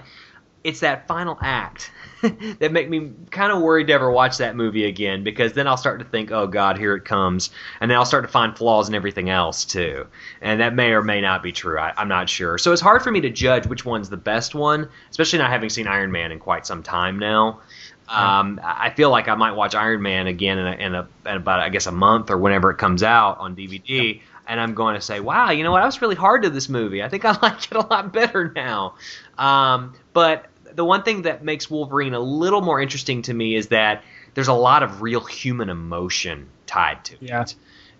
it's 0.63 0.80
that 0.80 1.07
final 1.07 1.38
act 1.41 1.91
that 2.59 2.72
make 2.72 2.89
me 2.89 3.11
kind 3.32 3.51
of 3.51 3.61
worried 3.61 3.88
to 3.88 3.93
ever 3.93 4.11
watch 4.11 4.38
that 4.38 4.55
movie 4.55 4.86
again 4.86 5.24
because 5.24 5.53
then 5.53 5.68
I'll 5.68 5.78
start 5.78 5.99
to 5.99 6.05
think, 6.05 6.32
oh 6.32 6.47
God, 6.47 6.78
here 6.78 6.95
it 6.95 7.05
comes, 7.05 7.49
and 7.80 7.89
then 7.89 7.97
I'll 7.97 8.05
start 8.05 8.24
to 8.24 8.28
find 8.30 8.57
flaws 8.57 8.89
in 8.89 8.95
everything 8.95 9.30
else 9.30 9.65
too, 9.65 10.07
and 10.41 10.59
that 10.59 10.74
may 10.74 10.91
or 10.91 11.03
may 11.03 11.22
not 11.22 11.43
be 11.43 11.51
true. 11.51 11.80
I, 11.80 11.93
I'm 11.97 12.07
not 12.07 12.30
sure. 12.30 12.57
So 12.57 12.72
it's 12.72 12.82
hard 12.82 13.03
for 13.03 13.11
me 13.11 13.22
to 13.22 13.30
judge 13.30 13.68
which 13.68 13.86
one's 13.86 14.09
the 14.09 14.18
best 14.18 14.55
one, 14.55 14.89
especially 15.09 15.39
not 15.39 15.51
having 15.51 15.70
seen 15.70 15.88
Iron 15.88 16.11
Man 16.11 16.32
in 16.32 16.39
quite 16.39 16.65
some 16.65 16.84
time 16.84 17.20
now. 17.20 17.61
Um, 18.09 18.61
I 18.63 18.89
feel 18.91 19.09
like 19.09 19.28
I 19.28 19.36
might 19.36 19.51
watch 19.51 19.76
Iron 19.76 20.01
Man 20.01 20.28
again 20.28 20.57
in, 20.57 20.68
a, 20.68 20.72
in, 20.72 20.95
a, 20.95 21.07
in 21.26 21.38
about 21.38 21.59
I 21.59 21.70
guess 21.70 21.88
a 21.88 21.91
month 21.91 22.30
or 22.30 22.38
whenever 22.38 22.72
it 22.72 22.78
comes 22.78 23.03
out 23.03 23.38
on 23.39 23.55
DVD, 23.55 24.22
and 24.47 24.61
I'm 24.61 24.74
going 24.74 24.95
to 24.95 25.01
say, 25.01 25.20
wow, 25.20 25.51
you 25.51 25.63
know 25.63 25.72
what? 25.72 25.82
I 25.82 25.86
was 25.86 26.01
really 26.01 26.15
hard 26.15 26.43
to 26.43 26.49
this 26.49 26.70
movie. 26.70 27.03
I 27.03 27.09
think 27.09 27.26
I 27.26 27.32
like 27.41 27.65
it 27.70 27.76
a 27.76 27.82
lot 27.82 28.13
better 28.13 28.51
now. 28.55 28.95
Um, 29.38 29.93
but 30.13 30.45
the 30.78 30.86
one 30.86 31.01
thing 31.03 31.23
that 31.23 31.43
makes 31.43 31.69
Wolverine 31.69 32.13
a 32.13 32.19
little 32.19 32.61
more 32.61 32.80
interesting 32.80 33.23
to 33.23 33.34
me 33.34 33.55
is 33.55 33.67
that 33.69 34.03
there's 34.36 34.47
a 34.47 34.53
lot 34.53 34.84
of 34.84 35.01
real 35.01 35.21
human 35.25 35.69
emotion 35.69 36.47
tied 36.67 37.03
to 37.05 37.15
Yeah. 37.19 37.41
it. 37.41 37.55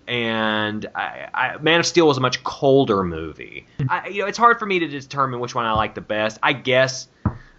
And 0.08 0.86
I, 0.96 1.28
I, 1.34 1.58
Man 1.58 1.80
of 1.82 1.86
Steel 1.86 2.08
was 2.08 2.18
a 2.18 2.22
much 2.22 2.44
colder 2.44 3.04
movie. 3.04 3.66
Mm-hmm. 3.80 3.92
I, 3.92 4.08
you 4.08 4.22
know, 4.22 4.28
it's 4.28 4.38
hard 4.38 4.58
for 4.60 4.66
me 4.66 4.80
to 4.80 4.88
determine 4.88 5.40
which 5.42 5.54
one 5.56 5.66
I 5.66 5.74
like 5.74 5.96
the 5.96 6.02
best. 6.02 6.38
I 6.42 6.54
guess, 6.54 7.08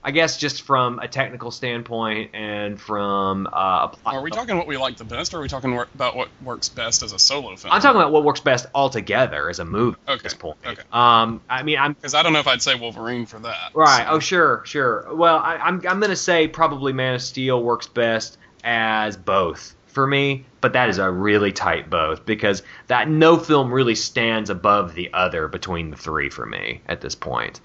I 0.04 0.10
guess, 0.12 0.36
just 0.36 0.62
from 0.62 0.98
a 1.00 1.08
technical 1.08 1.50
standpoint 1.50 2.30
and 2.34 2.80
from 2.80 3.46
uh, 3.48 3.88
a 3.92 3.96
plot. 3.96 4.14
Are 4.14 4.22
we 4.22 4.30
talking 4.30 4.56
what 4.56 4.66
we 4.66 4.76
like 4.76 4.96
the 4.96 5.04
best, 5.04 5.34
or 5.34 5.38
are 5.38 5.40
we 5.40 5.48
talking 5.48 5.76
about 5.94 6.16
what 6.16 6.28
works 6.42 6.68
best 6.68 7.02
as 7.02 7.12
a 7.12 7.18
solo 7.18 7.56
film? 7.56 7.72
I'm 7.72 7.80
talking 7.80 8.00
about 8.00 8.12
what 8.12 8.24
works 8.24 8.40
best 8.40 8.66
altogether 8.74 9.48
as 9.50 9.58
a 9.58 9.64
movie 9.64 9.96
at 10.06 10.22
this 10.22 10.34
point. 10.34 10.56
okay. 10.66 10.82
Um, 10.92 11.40
I 11.50 11.62
mean, 11.62 11.78
I'm 11.78 11.92
Because 11.94 12.14
I 12.14 12.22
don't 12.22 12.32
know 12.32 12.38
if 12.40 12.46
I'd 12.46 12.62
say 12.62 12.74
Wolverine 12.74 13.26
for 13.26 13.38
that. 13.40 13.70
Right. 13.74 14.06
so- 14.06 14.12
Oh, 14.14 14.18
sure, 14.20 14.62
sure. 14.64 15.06
Well, 15.14 15.36
I, 15.38 15.56
I'm 15.56 15.76
I'm 15.88 16.00
gonna 16.00 16.16
say 16.16 16.48
probably 16.48 16.92
Man 16.92 17.14
of 17.14 17.22
Steel 17.22 17.62
works 17.62 17.86
best 17.86 18.38
as 18.64 19.16
both 19.16 19.74
for 19.86 20.06
me, 20.06 20.44
but 20.60 20.72
that 20.74 20.88
is 20.88 20.98
a 20.98 21.10
really 21.10 21.50
tight 21.52 21.90
both 21.90 22.24
because 22.24 22.62
that 22.86 23.08
no 23.08 23.36
film 23.36 23.72
really 23.72 23.94
stands 23.94 24.48
above 24.50 24.94
the 24.94 25.12
other 25.12 25.48
between 25.48 25.90
the 25.90 25.96
three 25.96 26.30
for 26.30 26.46
me 26.46 26.80
at 26.86 27.00
this 27.00 27.14
point. 27.14 27.60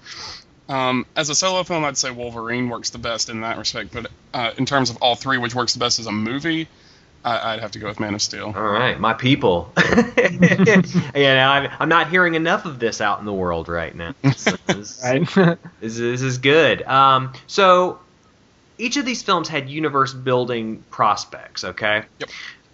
Um, 0.68 1.04
as 1.14 1.28
a 1.28 1.34
solo 1.34 1.62
film, 1.62 1.84
I'd 1.84 1.96
say 1.98 2.10
Wolverine 2.10 2.68
works 2.68 2.90
the 2.90 2.98
best 2.98 3.28
in 3.28 3.42
that 3.42 3.58
respect. 3.58 3.92
But 3.92 4.10
uh, 4.32 4.52
in 4.56 4.64
terms 4.66 4.90
of 4.90 4.96
all 4.98 5.14
three, 5.14 5.38
which 5.38 5.54
works 5.54 5.74
the 5.74 5.78
best 5.78 5.98
as 5.98 6.06
a 6.06 6.12
movie, 6.12 6.68
I, 7.24 7.52
I'd 7.54 7.60
have 7.60 7.72
to 7.72 7.78
go 7.78 7.86
with 7.88 8.00
Man 8.00 8.14
of 8.14 8.22
Steel. 8.22 8.52
All 8.56 8.62
right, 8.62 8.98
my 8.98 9.12
people. 9.14 9.72
yeah, 10.16 11.34
now 11.34 11.52
I'm, 11.52 11.70
I'm 11.80 11.88
not 11.88 12.08
hearing 12.10 12.34
enough 12.34 12.64
of 12.64 12.78
this 12.78 13.00
out 13.00 13.18
in 13.18 13.24
the 13.24 13.32
world 13.32 13.68
right 13.68 13.94
now. 13.94 14.14
So 14.36 14.52
this- 14.66 15.00
Right. 15.04 15.22
This, 15.80 15.98
this 15.98 16.22
is 16.22 16.38
good. 16.38 16.82
Um, 16.82 17.32
so 17.46 17.98
each 18.78 18.96
of 18.96 19.04
these 19.04 19.22
films 19.22 19.48
had 19.48 19.68
universe 19.68 20.14
building 20.14 20.82
prospects, 20.90 21.62
okay? 21.64 22.04
Yep. 22.18 22.30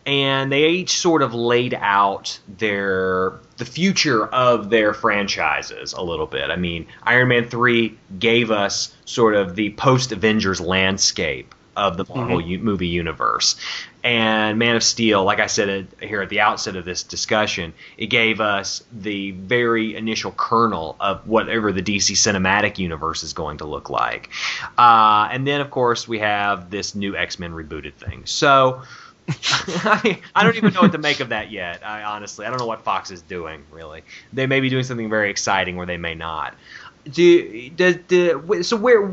And 0.07 0.51
they 0.51 0.69
each 0.71 0.99
sort 0.99 1.23
of 1.23 1.35
laid 1.35 1.75
out 1.75 2.39
their 2.49 3.35
the 3.59 3.65
future 3.65 4.27
of 4.27 4.71
their 4.71 4.95
franchises 4.95 5.93
a 5.93 6.03
little 6.03 6.27
bit. 6.27 6.51
I 6.51 6.57
mean, 6.57 6.87
Iron 7.03 7.29
Man 7.29 7.49
3 7.49 7.97
gave 8.19 8.51
us 8.51 8.95
sort 9.05 9.35
of 9.35 9.55
the 9.55 9.73
post 9.75 10.13
Avengers 10.13 10.61
landscape 10.61 11.55
of 11.77 11.97
the 11.97 12.05
Marvel 12.09 12.41
u- 12.41 12.59
movie 12.59 12.89
universe. 12.89 13.57
And 14.03 14.59
Man 14.59 14.77
of 14.77 14.83
Steel, 14.83 15.25
like 15.25 15.41
I 15.41 15.47
said 15.47 15.69
at, 15.69 16.09
here 16.09 16.23
at 16.23 16.31
the 16.31 16.41
outset 16.41 16.77
of 16.77 16.85
this 16.85 17.03
discussion, 17.03 17.75
it 17.99 18.07
gave 18.07 18.41
us 18.41 18.83
the 18.93 19.33
very 19.33 19.95
initial 19.95 20.33
kernel 20.33 20.97
of 21.01 21.27
whatever 21.29 21.71
the 21.73 21.83
DC 21.83 22.13
cinematic 22.17 22.79
universe 22.79 23.23
is 23.23 23.35
going 23.35 23.59
to 23.59 23.67
look 23.67 23.91
like. 23.91 24.31
Uh, 24.79 25.29
and 25.31 25.47
then, 25.47 25.61
of 25.61 25.71
course, 25.71 26.09
we 26.09 26.19
have 26.21 26.71
this 26.71 26.95
new 26.95 27.17
X 27.17 27.39
Men 27.39 27.53
rebooted 27.53 27.95
thing. 27.95 28.23
So. 28.25 28.83
I, 29.31 30.21
I 30.35 30.45
don't 30.45 30.57
even 30.57 30.73
know 30.73 30.83
what 30.83 30.93
to 30.93 30.99
make 30.99 31.21
of 31.21 31.31
that 31.31 31.51
yet. 31.51 31.87
I 31.87 32.03
honestly, 32.03 32.47
I 32.47 32.51
don't 32.51 32.59
know 32.59 32.67
what 32.67 32.83
Fox 32.83 33.11
is 33.11 33.23
doing. 33.23 33.65
Really, 33.71 34.03
they 34.33 34.47
may 34.47 34.61
be 34.61 34.69
doing 34.69 34.85
something 34.85 35.09
very 35.09 35.31
exciting, 35.31 35.77
or 35.79 35.87
they 35.87 35.97
may 35.97 36.15
not. 36.15 36.55
Do, 37.11 37.71
does, 37.71 37.97
do, 38.09 38.63
so 38.63 38.77
where 38.77 39.11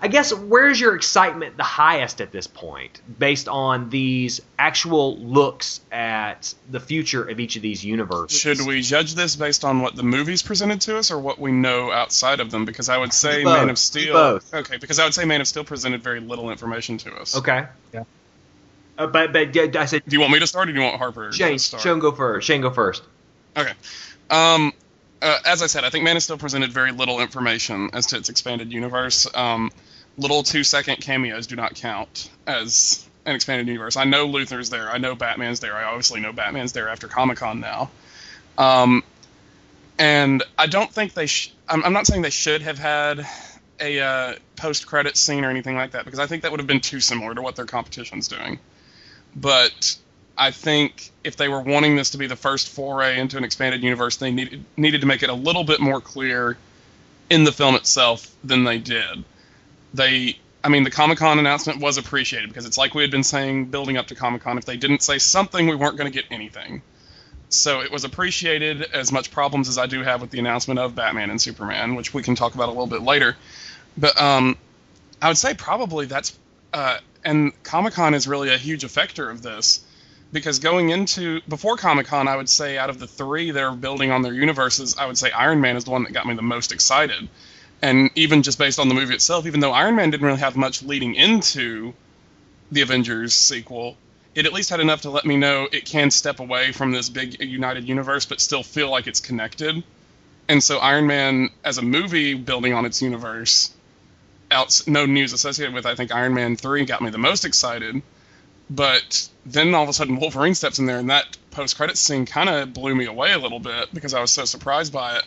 I 0.00 0.06
guess 0.06 0.32
where's 0.32 0.80
your 0.80 0.94
excitement 0.94 1.56
the 1.56 1.64
highest 1.64 2.20
at 2.20 2.30
this 2.30 2.46
point, 2.46 3.00
based 3.18 3.48
on 3.48 3.90
these 3.90 4.40
actual 4.56 5.18
looks 5.18 5.80
at 5.90 6.54
the 6.70 6.78
future 6.78 7.24
of 7.24 7.40
each 7.40 7.56
of 7.56 7.62
these 7.62 7.84
universes? 7.84 8.38
Should 8.38 8.60
we 8.60 8.80
judge 8.80 9.14
this 9.14 9.34
based 9.34 9.64
on 9.64 9.80
what 9.80 9.96
the 9.96 10.04
movies 10.04 10.42
presented 10.42 10.80
to 10.82 10.98
us, 10.98 11.10
or 11.10 11.18
what 11.18 11.40
we 11.40 11.50
know 11.50 11.90
outside 11.90 12.38
of 12.38 12.52
them? 12.52 12.64
Because 12.64 12.88
I 12.88 12.96
would 12.96 13.12
say 13.12 13.42
Both. 13.42 13.58
Man 13.58 13.70
of 13.70 13.78
Steel. 13.78 14.12
Both. 14.12 14.54
Okay, 14.54 14.76
because 14.76 15.00
I 15.00 15.04
would 15.04 15.14
say 15.14 15.24
Man 15.24 15.40
of 15.40 15.48
Steel 15.48 15.64
presented 15.64 16.00
very 16.02 16.20
little 16.20 16.50
information 16.50 16.98
to 16.98 17.14
us. 17.16 17.36
Okay. 17.36 17.66
Yeah. 17.92 18.04
Uh, 18.98 19.06
but 19.06 19.32
but 19.32 19.54
yeah, 19.54 19.80
I 19.80 19.86
said 19.86 20.02
Do 20.06 20.14
you 20.14 20.20
want 20.20 20.32
me 20.32 20.40
to 20.40 20.46
start, 20.46 20.68
or 20.68 20.72
do 20.72 20.78
you 20.78 20.84
want 20.84 20.98
Harper 20.98 21.32
Shane. 21.32 21.52
to 21.52 21.58
start? 21.58 21.82
Shane 21.82 22.00
go 22.00 22.10
first. 22.12 22.46
Shane 22.46 22.60
go 22.60 22.70
first. 22.70 23.04
Okay. 23.56 23.72
Um, 24.28 24.72
uh, 25.22 25.38
as 25.46 25.62
I 25.62 25.66
said, 25.66 25.84
I 25.84 25.90
think 25.90 26.04
Man 26.04 26.16
of 26.16 26.22
Steel 26.22 26.36
presented 26.36 26.72
very 26.72 26.92
little 26.92 27.20
information 27.20 27.90
as 27.92 28.06
to 28.06 28.16
its 28.16 28.28
expanded 28.28 28.72
universe. 28.72 29.26
Um, 29.34 29.70
little 30.16 30.42
two-second 30.42 30.96
cameos 30.96 31.46
do 31.46 31.56
not 31.56 31.74
count 31.74 32.28
as 32.46 33.08
an 33.24 33.34
expanded 33.34 33.68
universe. 33.68 33.96
I 33.96 34.04
know 34.04 34.26
Luthor's 34.28 34.68
there. 34.68 34.90
I 34.90 34.98
know 34.98 35.14
Batman's 35.14 35.60
there. 35.60 35.74
I 35.74 35.84
obviously 35.84 36.20
know 36.20 36.32
Batman's 36.32 36.72
there 36.72 36.88
after 36.88 37.08
Comic 37.08 37.38
Con 37.38 37.60
now. 37.60 37.90
Um, 38.58 39.04
and 39.98 40.42
I 40.58 40.66
don't 40.66 40.92
think 40.92 41.14
they. 41.14 41.26
Sh- 41.26 41.52
I'm, 41.68 41.84
I'm 41.84 41.92
not 41.92 42.06
saying 42.06 42.22
they 42.22 42.30
should 42.30 42.62
have 42.62 42.78
had 42.78 43.26
a 43.80 44.00
uh, 44.00 44.34
post-credit 44.56 45.16
scene 45.16 45.44
or 45.44 45.50
anything 45.50 45.76
like 45.76 45.92
that 45.92 46.04
because 46.04 46.18
I 46.18 46.26
think 46.26 46.42
that 46.42 46.50
would 46.50 46.60
have 46.60 46.66
been 46.66 46.80
too 46.80 47.00
similar 47.00 47.34
to 47.34 47.42
what 47.42 47.54
their 47.54 47.66
competition's 47.66 48.26
doing. 48.26 48.58
But 49.36 49.96
I 50.36 50.50
think 50.50 51.10
if 51.24 51.36
they 51.36 51.48
were 51.48 51.60
wanting 51.60 51.96
this 51.96 52.10
to 52.10 52.18
be 52.18 52.26
the 52.26 52.36
first 52.36 52.68
foray 52.68 53.18
into 53.18 53.36
an 53.36 53.44
expanded 53.44 53.82
universe, 53.82 54.16
they 54.16 54.30
needed 54.30 54.64
needed 54.76 55.00
to 55.00 55.06
make 55.06 55.22
it 55.22 55.30
a 55.30 55.34
little 55.34 55.64
bit 55.64 55.80
more 55.80 56.00
clear 56.00 56.56
in 57.30 57.44
the 57.44 57.52
film 57.52 57.74
itself 57.74 58.34
than 58.44 58.64
they 58.64 58.78
did. 58.78 59.24
They, 59.94 60.38
I 60.62 60.68
mean, 60.68 60.84
the 60.84 60.90
Comic 60.90 61.18
Con 61.18 61.38
announcement 61.38 61.80
was 61.80 61.98
appreciated 61.98 62.48
because 62.48 62.66
it's 62.66 62.78
like 62.78 62.94
we 62.94 63.02
had 63.02 63.10
been 63.10 63.24
saying 63.24 63.66
building 63.66 63.96
up 63.96 64.06
to 64.08 64.14
Comic 64.14 64.42
Con. 64.42 64.58
If 64.58 64.64
they 64.64 64.76
didn't 64.76 65.02
say 65.02 65.18
something, 65.18 65.66
we 65.66 65.74
weren't 65.74 65.96
going 65.96 66.10
to 66.10 66.16
get 66.16 66.26
anything. 66.30 66.82
So 67.50 67.80
it 67.80 67.90
was 67.90 68.04
appreciated. 68.04 68.82
As 68.92 69.10
much 69.10 69.30
problems 69.30 69.68
as 69.68 69.78
I 69.78 69.86
do 69.86 70.02
have 70.02 70.20
with 70.20 70.30
the 70.30 70.38
announcement 70.38 70.78
of 70.78 70.94
Batman 70.94 71.30
and 71.30 71.40
Superman, 71.40 71.94
which 71.94 72.12
we 72.14 72.22
can 72.22 72.34
talk 72.34 72.54
about 72.54 72.68
a 72.68 72.72
little 72.72 72.86
bit 72.86 73.02
later, 73.02 73.36
but 73.96 74.20
um, 74.20 74.56
I 75.20 75.28
would 75.28 75.38
say 75.38 75.54
probably 75.54 76.06
that's 76.06 76.38
uh, 76.72 76.98
and 77.24 77.52
Comic 77.62 77.94
Con 77.94 78.14
is 78.14 78.28
really 78.28 78.52
a 78.52 78.58
huge 78.58 78.82
effector 78.82 79.30
of 79.30 79.42
this 79.42 79.80
because 80.32 80.58
going 80.58 80.90
into 80.90 81.40
before 81.48 81.76
Comic 81.76 82.06
Con, 82.06 82.28
I 82.28 82.36
would 82.36 82.48
say 82.48 82.76
out 82.78 82.90
of 82.90 82.98
the 82.98 83.06
three 83.06 83.50
that 83.50 83.62
are 83.62 83.74
building 83.74 84.10
on 84.10 84.22
their 84.22 84.34
universes, 84.34 84.96
I 84.98 85.06
would 85.06 85.18
say 85.18 85.30
Iron 85.30 85.60
Man 85.60 85.76
is 85.76 85.84
the 85.84 85.90
one 85.90 86.04
that 86.04 86.12
got 86.12 86.26
me 86.26 86.34
the 86.34 86.42
most 86.42 86.72
excited. 86.72 87.28
And 87.80 88.10
even 88.14 88.42
just 88.42 88.58
based 88.58 88.78
on 88.78 88.88
the 88.88 88.94
movie 88.94 89.14
itself, 89.14 89.46
even 89.46 89.60
though 89.60 89.72
Iron 89.72 89.96
Man 89.96 90.10
didn't 90.10 90.26
really 90.26 90.40
have 90.40 90.56
much 90.56 90.82
leading 90.82 91.14
into 91.14 91.94
the 92.70 92.82
Avengers 92.82 93.32
sequel, 93.34 93.96
it 94.34 94.46
at 94.46 94.52
least 94.52 94.70
had 94.70 94.80
enough 94.80 95.02
to 95.02 95.10
let 95.10 95.24
me 95.24 95.36
know 95.36 95.68
it 95.70 95.84
can 95.84 96.10
step 96.10 96.40
away 96.40 96.72
from 96.72 96.90
this 96.90 97.08
big 97.08 97.40
united 97.40 97.88
universe, 97.88 98.26
but 98.26 98.40
still 98.40 98.62
feel 98.62 98.90
like 98.90 99.06
it's 99.06 99.20
connected. 99.20 99.82
And 100.48 100.62
so 100.62 100.78
Iron 100.78 101.06
Man, 101.06 101.50
as 101.64 101.78
a 101.78 101.82
movie 101.82 102.34
building 102.34 102.74
on 102.74 102.84
its 102.84 103.00
universe, 103.00 103.70
out 104.50 104.82
no 104.86 105.06
news 105.06 105.32
associated 105.32 105.74
with, 105.74 105.86
I 105.86 105.94
think 105.94 106.14
Iron 106.14 106.34
Man 106.34 106.56
three 106.56 106.84
got 106.84 107.02
me 107.02 107.10
the 107.10 107.18
most 107.18 107.44
excited 107.44 108.02
but 108.70 109.28
then 109.46 109.74
all 109.74 109.82
of 109.82 109.88
a 109.88 109.92
sudden 109.92 110.18
Wolverine 110.20 110.54
steps 110.54 110.78
in 110.78 110.86
there, 110.86 110.98
and 110.98 111.10
that 111.10 111.36
post-credit 111.50 111.96
scene 111.96 112.26
kind 112.26 112.48
of 112.48 112.72
blew 112.72 112.94
me 112.94 113.06
away 113.06 113.32
a 113.32 113.38
little 113.38 113.60
bit 113.60 113.92
because 113.94 114.14
I 114.14 114.20
was 114.20 114.30
so 114.30 114.44
surprised 114.44 114.92
by 114.92 115.16
it. 115.16 115.24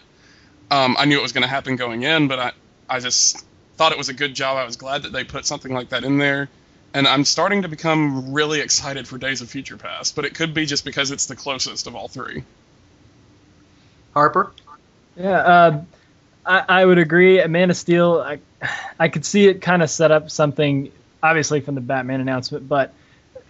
Um, 0.70 0.96
I 0.98 1.06
knew 1.06 1.18
it 1.18 1.22
was 1.22 1.34
going 1.34 1.42
to 1.42 1.50
happen 1.50 1.76
going 1.76 2.04
in, 2.04 2.28
but 2.28 2.40
I, 2.40 2.52
I 2.90 3.00
just 3.00 3.46
thought 3.78 3.92
it 3.92 3.98
was 3.98 4.10
a 4.10 4.14
good 4.14 4.36
job. 4.36 4.58
I 4.58 4.64
was 4.64 4.78
glad 4.78 5.04
that 5.04 5.12
they 5.12 5.24
put 5.24 5.46
something 5.46 5.74
like 5.74 5.90
that 5.90 6.04
in 6.04 6.18
there, 6.18 6.50
and 6.94 7.08
I'm 7.08 7.26
starting 7.26 7.64
to 7.64 7.68
become 7.68 8.32
really 8.32 8.62
excited 8.62 9.08
for 9.08 9.18
Days 9.18 9.42
of 9.42 9.50
Future 9.50 9.78
Past. 9.78 10.16
But 10.16 10.26
it 10.26 10.36
could 10.36 10.54
be 10.54 10.66
just 10.66 10.86
because 10.86 11.12
it's 11.12 11.26
the 11.26 11.36
closest 11.36 11.88
of 11.88 11.96
all 11.96 12.08
three. 12.08 12.44
Harper. 14.14 14.52
Yeah, 15.18 15.40
uh, 15.40 15.82
I, 16.46 16.64
I 16.68 16.86
would 16.86 16.98
agree. 16.98 17.46
Man 17.48 17.70
of 17.70 17.78
Steel, 17.78 18.20
I, 18.20 18.40
I 19.00 19.10
could 19.10 19.26
see 19.26 19.48
it 19.48 19.62
kind 19.62 19.82
of 19.84 19.90
set 19.90 20.12
up 20.12 20.30
something, 20.30 20.92
obviously 21.22 21.62
from 21.62 21.76
the 21.76 21.82
Batman 21.82 22.22
announcement, 22.22 22.68
but 22.68 22.94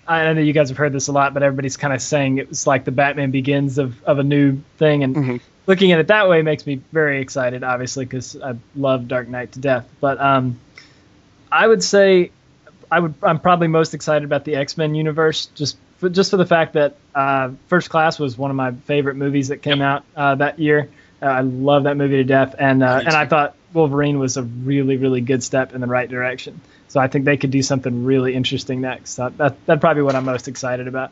I 0.08 0.34
know 0.34 0.42
you 0.42 0.54
guys 0.54 0.70
have 0.70 0.78
heard 0.78 0.94
this 0.94 1.08
a 1.08 1.12
lot, 1.12 1.34
but 1.34 1.44
everybody's 1.44 1.78
kind 1.78 1.94
of 1.94 2.02
saying 2.02 2.38
it 2.38 2.50
was 2.50 2.68
like 2.68 2.86
the 2.86 2.92
Batman 2.92 3.32
Begins 3.32 3.78
of, 3.78 4.04
of 4.04 4.20
a 4.20 4.24
new 4.24 4.62
thing, 4.78 5.04
and 5.04 5.16
mm-hmm. 5.16 5.38
looking 5.68 5.92
at 5.92 6.00
it 6.00 6.08
that 6.08 6.28
way 6.28 6.42
makes 6.42 6.66
me 6.66 6.82
very 6.92 7.22
excited, 7.22 7.64
obviously, 7.64 8.06
because 8.06 8.36
I 8.42 8.56
love 8.76 9.08
Dark 9.08 9.28
Knight 9.30 9.54
to 9.54 9.60
death. 9.60 9.88
But 10.02 10.20
um, 10.20 10.60
I 11.52 11.68
would 11.68 11.84
say 11.84 12.32
I 12.92 13.00
would 13.00 13.14
I'm 13.24 13.40
probably 13.40 13.68
most 13.68 13.94
excited 13.94 14.26
about 14.26 14.44
the 14.44 14.56
X 14.56 14.76
Men 14.76 14.96
universe, 14.96 15.46
just 15.56 15.78
for, 16.00 16.10
just 16.10 16.32
for 16.32 16.38
the 16.38 16.46
fact 16.46 16.74
that 16.74 16.96
uh, 17.16 17.52
First 17.68 17.90
Class 17.90 18.20
was 18.20 18.38
one 18.38 18.52
of 18.52 18.58
my 18.58 18.72
favorite 18.72 19.16
movies 19.16 19.48
that 19.50 19.62
came 19.62 19.82
out 19.82 20.04
uh, 20.16 20.36
that 20.36 20.60
year. 20.60 20.90
Uh, 21.22 21.26
I 21.26 21.42
love 21.42 21.84
that 21.84 21.98
movie 21.98 22.18
to 22.18 22.24
death, 22.24 22.56
and 22.58 22.82
uh, 22.84 23.02
and 23.06 23.16
I 23.16 23.26
thought 23.28 23.56
Wolverine 23.74 24.18
was 24.18 24.38
a 24.38 24.44
really 24.44 24.98
really 24.98 25.22
good 25.22 25.44
step 25.44 25.74
in 25.74 25.82
the 25.82 25.88
right 25.88 26.10
direction. 26.10 26.60
So 26.88 27.00
I 27.00 27.08
think 27.08 27.26
they 27.26 27.38
could 27.38 27.52
do 27.52 27.62
something 27.62 28.04
really 28.04 28.34
interesting 28.34 28.82
next. 28.82 29.16
That, 29.16 29.38
that 29.38 29.66
that's 29.66 29.80
probably 29.80 30.04
what 30.04 30.16
I'm 30.16 30.26
most 30.26 30.48
excited 30.48 30.88
about. 30.88 31.12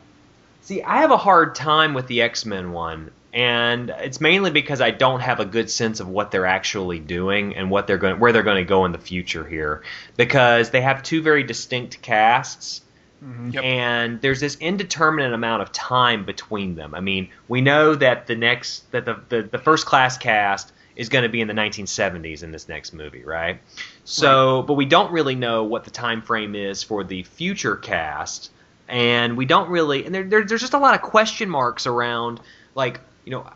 See, 0.62 0.82
I 0.82 0.98
have 0.98 1.10
a 1.10 1.16
hard 1.16 1.54
time 1.54 1.94
with 1.94 2.06
the 2.06 2.22
X 2.22 2.44
Men 2.44 2.72
one, 2.72 3.12
and 3.32 3.88
it's 3.88 4.20
mainly 4.20 4.50
because 4.50 4.80
I 4.80 4.90
don't 4.90 5.20
have 5.20 5.40
a 5.40 5.46
good 5.46 5.70
sense 5.70 6.00
of 6.00 6.08
what 6.08 6.30
they're 6.30 6.44
actually 6.44 6.98
doing 6.98 7.56
and 7.56 7.70
what 7.70 7.86
they're 7.86 7.98
going, 7.98 8.18
where 8.18 8.32
they're 8.32 8.42
going 8.42 8.64
to 8.64 8.68
go 8.68 8.84
in 8.84 8.92
the 8.92 8.98
future 8.98 9.44
here, 9.44 9.82
because 10.16 10.70
they 10.70 10.82
have 10.82 11.02
two 11.02 11.22
very 11.22 11.44
distinct 11.44 12.02
casts. 12.02 12.82
Mm-hmm. 13.24 13.50
Yep. 13.50 13.64
And 13.64 14.20
there's 14.20 14.40
this 14.40 14.56
indeterminate 14.56 15.32
amount 15.32 15.62
of 15.62 15.72
time 15.72 16.24
between 16.24 16.74
them. 16.74 16.94
I 16.94 17.00
mean, 17.00 17.28
we 17.48 17.60
know 17.60 17.94
that 17.94 18.26
the 18.26 18.36
next 18.36 18.90
that 18.92 19.04
the, 19.04 19.20
the, 19.28 19.42
the 19.42 19.58
first 19.58 19.86
class 19.86 20.16
cast 20.16 20.72
is 20.96 21.08
going 21.08 21.22
to 21.22 21.28
be 21.28 21.40
in 21.40 21.48
the 21.48 21.54
1970s 21.54 22.42
in 22.42 22.50
this 22.50 22.68
next 22.68 22.92
movie, 22.92 23.24
right? 23.24 23.60
So, 24.04 24.58
right. 24.58 24.66
but 24.66 24.74
we 24.74 24.86
don't 24.86 25.12
really 25.12 25.34
know 25.34 25.64
what 25.64 25.84
the 25.84 25.90
time 25.90 26.22
frame 26.22 26.54
is 26.54 26.82
for 26.82 27.04
the 27.04 27.22
future 27.22 27.76
cast, 27.76 28.50
and 28.88 29.36
we 29.36 29.44
don't 29.44 29.70
really, 29.70 30.04
and 30.04 30.14
there, 30.14 30.24
there, 30.24 30.44
there's 30.44 30.60
just 30.60 30.74
a 30.74 30.78
lot 30.78 30.94
of 30.94 31.02
question 31.02 31.48
marks 31.48 31.86
around, 31.86 32.40
like 32.74 33.00
you 33.24 33.32
know. 33.32 33.50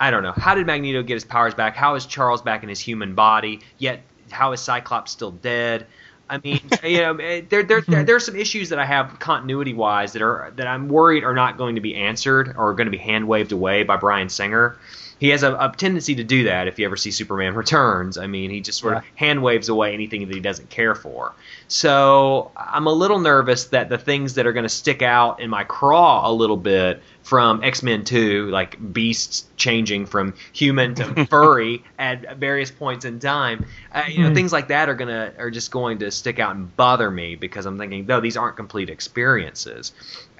I 0.00 0.10
don't 0.10 0.24
know. 0.24 0.32
How 0.32 0.56
did 0.56 0.66
Magneto 0.66 1.04
get 1.04 1.14
his 1.14 1.24
powers 1.24 1.54
back? 1.54 1.76
How 1.76 1.94
is 1.94 2.06
Charles 2.06 2.42
back 2.42 2.64
in 2.64 2.68
his 2.68 2.80
human 2.80 3.14
body? 3.14 3.60
Yet, 3.78 4.02
how 4.32 4.50
is 4.50 4.60
Cyclops 4.60 5.12
still 5.12 5.30
dead? 5.30 5.86
I 6.32 6.40
mean, 6.42 6.60
you 6.82 6.98
know, 7.02 7.14
eh, 7.16 7.42
there, 7.46 7.62
there, 7.62 7.82
there, 7.82 8.04
there's 8.04 8.24
some 8.24 8.36
issues 8.36 8.70
that 8.70 8.78
I 8.78 8.86
have 8.86 9.18
continuity 9.18 9.74
wise 9.74 10.14
that 10.14 10.22
are 10.22 10.50
that 10.56 10.66
I'm 10.66 10.88
worried 10.88 11.24
are 11.24 11.34
not 11.34 11.58
going 11.58 11.74
to 11.74 11.82
be 11.82 11.94
answered 11.94 12.54
or 12.56 12.70
are 12.70 12.74
going 12.74 12.86
to 12.86 12.90
be 12.90 12.96
hand 12.96 13.28
waved 13.28 13.52
away 13.52 13.82
by 13.82 13.98
Bryan 13.98 14.30
Singer 14.30 14.78
he 15.22 15.28
has 15.28 15.44
a, 15.44 15.54
a, 15.54 15.72
tendency 15.76 16.16
to 16.16 16.24
do 16.24 16.42
that 16.42 16.66
if 16.66 16.80
you 16.80 16.84
ever 16.84 16.96
see 16.96 17.12
Superman 17.12 17.54
Returns. 17.54 18.18
I 18.18 18.26
mean, 18.26 18.50
he 18.50 18.60
just 18.60 18.80
sort 18.80 18.94
yeah. 18.94 18.98
of 18.98 19.04
hand 19.14 19.40
waves 19.40 19.68
away 19.68 19.94
anything 19.94 20.26
that 20.26 20.34
he 20.34 20.40
doesn't 20.40 20.68
care 20.68 20.96
for. 20.96 21.32
So 21.68 22.50
I'm 22.56 22.88
a 22.88 22.92
little 22.92 23.20
nervous 23.20 23.66
that 23.66 23.88
the 23.88 23.98
things 23.98 24.34
that 24.34 24.48
are 24.48 24.52
going 24.52 24.64
to 24.64 24.68
stick 24.68 25.00
out 25.00 25.38
in 25.38 25.48
my 25.48 25.62
craw 25.62 26.28
a 26.28 26.32
little 26.32 26.56
bit 26.56 27.00
from 27.22 27.62
X 27.62 27.84
Men 27.84 28.02
2, 28.02 28.50
like 28.50 28.92
beasts 28.92 29.44
changing 29.56 30.06
from 30.06 30.34
human 30.52 30.96
to 30.96 31.24
furry 31.30 31.84
at 32.00 32.38
various 32.38 32.72
points 32.72 33.04
in 33.04 33.20
time, 33.20 33.64
uh, 33.92 34.02
you 34.08 34.18
know, 34.18 34.24
mm-hmm. 34.24 34.34
things 34.34 34.52
like 34.52 34.66
that 34.68 34.88
are 34.88 34.94
gonna 34.94 35.34
are 35.38 35.52
just 35.52 35.70
going 35.70 36.00
to 36.00 36.10
stick 36.10 36.40
out 36.40 36.56
and 36.56 36.76
bother 36.76 37.08
me 37.08 37.36
because 37.36 37.64
I'm 37.64 37.78
thinking, 37.78 38.06
no, 38.06 38.20
these 38.20 38.36
aren't 38.36 38.56
complete 38.56 38.90
experiences, 38.90 39.92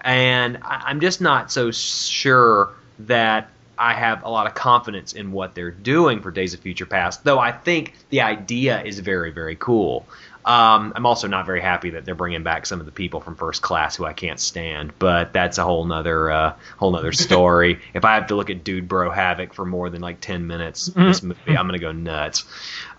and 0.03 0.57
I, 0.57 0.83
I'm 0.87 1.01
just 1.01 1.20
not 1.20 1.53
so 1.53 1.70
sure 1.70 2.72
that 2.99 3.49
I 3.83 3.95
have 3.95 4.22
a 4.22 4.30
lot 4.30 4.47
of 4.47 4.55
confidence 4.55 5.12
in 5.12 5.33
what 5.33 5.57
they're 5.57 5.72
doing 5.72 6.22
for 6.22 6.30
Days 6.30 6.55
of 6.55 6.61
Future 6.61 6.87
Past, 6.87 7.24
though 7.24 7.41
I 7.41 7.51
think 7.51 7.95
the 8.11 8.20
idea 8.20 8.80
is 8.80 9.01
very, 9.01 9.33
very 9.33 9.57
cool. 9.57 10.07
Um, 10.45 10.93
I'm 10.95 11.05
also 11.05 11.26
not 11.26 11.47
very 11.47 11.61
happy 11.61 11.91
that 11.91 12.05
they're 12.05 12.14
bringing 12.14 12.45
back 12.45 12.64
some 12.64 12.78
of 12.78 12.87
the 12.87 12.93
people 12.93 13.20
from 13.20 13.35
First 13.35 13.61
Class 13.61 13.97
who 13.97 14.05
I 14.05 14.12
can't 14.12 14.39
stand, 14.39 14.93
but 15.01 15.33
that's 15.33 15.59
a 15.59 15.64
whole 15.64 15.85
nother 15.85 16.30
uh, 16.30 16.55
whole 16.76 16.93
nother 16.93 17.11
story. 17.28 17.80
if 17.93 18.05
I 18.05 18.14
have 18.14 18.28
to 18.28 18.37
look 18.37 18.51
at 18.51 18.62
Dude 18.62 18.87
Bro 18.87 19.11
Havoc 19.11 19.53
for 19.53 19.64
more 19.64 19.91
than 19.91 20.01
like 20.01 20.20
ten 20.20 20.47
minutes, 20.47 20.89
mm-hmm. 20.89 21.09
this 21.09 21.22
movie, 21.24 21.41
I'm 21.57 21.66
gonna 21.66 21.80
go 21.80 21.91
nuts. 21.91 22.45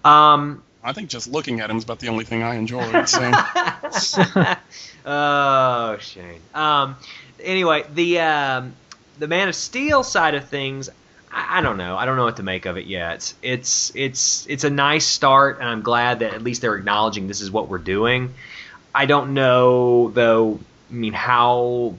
Um, 0.04 0.64
I 0.84 0.92
think 0.92 1.10
just 1.10 1.30
looking 1.30 1.62
at 1.62 1.70
him 1.70 1.78
is 1.78 1.86
about 1.86 2.00
the 2.00 2.10
only 2.10 2.26
thing 2.26 2.44
I 2.44 2.56
enjoy. 2.56 3.06
So. 3.06 3.32
oh, 5.06 5.98
Shane. 6.00 6.42
Um, 6.54 6.98
anyway, 7.40 7.86
the 7.94 8.20
um, 8.20 8.74
the 9.20 9.28
Man 9.28 9.48
of 9.48 9.56
Steel 9.56 10.04
side 10.04 10.36
of 10.36 10.48
things, 10.48 10.90
I, 11.32 11.60
I, 11.60 11.62
don't 11.62 11.78
know. 11.78 11.98
I 11.98 12.06
don't 12.06 12.18
know 12.18 12.26
what 12.26 12.38
to 12.38 12.44
make 12.44 12.66
of 12.66 12.78
it 12.78 12.86
yet. 12.86 13.34
It's 13.42 13.92
it's 13.96 14.46
it's 14.48 14.64
a 14.64 14.70
nice 14.70 15.06
start, 15.06 15.60
and 15.60 15.68
I'm 15.68 15.82
glad 15.82 16.20
that 16.20 16.34
at 16.34 16.44
least 16.44 16.62
they're 16.62 16.76
acknowledging 16.76 17.28
this 17.28 17.42
is 17.42 17.52
what 17.52 17.68
we're 17.70 17.78
doing. 17.78 18.34
I 18.94 19.06
don't 19.06 19.34
know 19.34 20.10
though. 20.10 20.60
I 20.90 20.94
mean, 20.94 21.14
how 21.14 21.96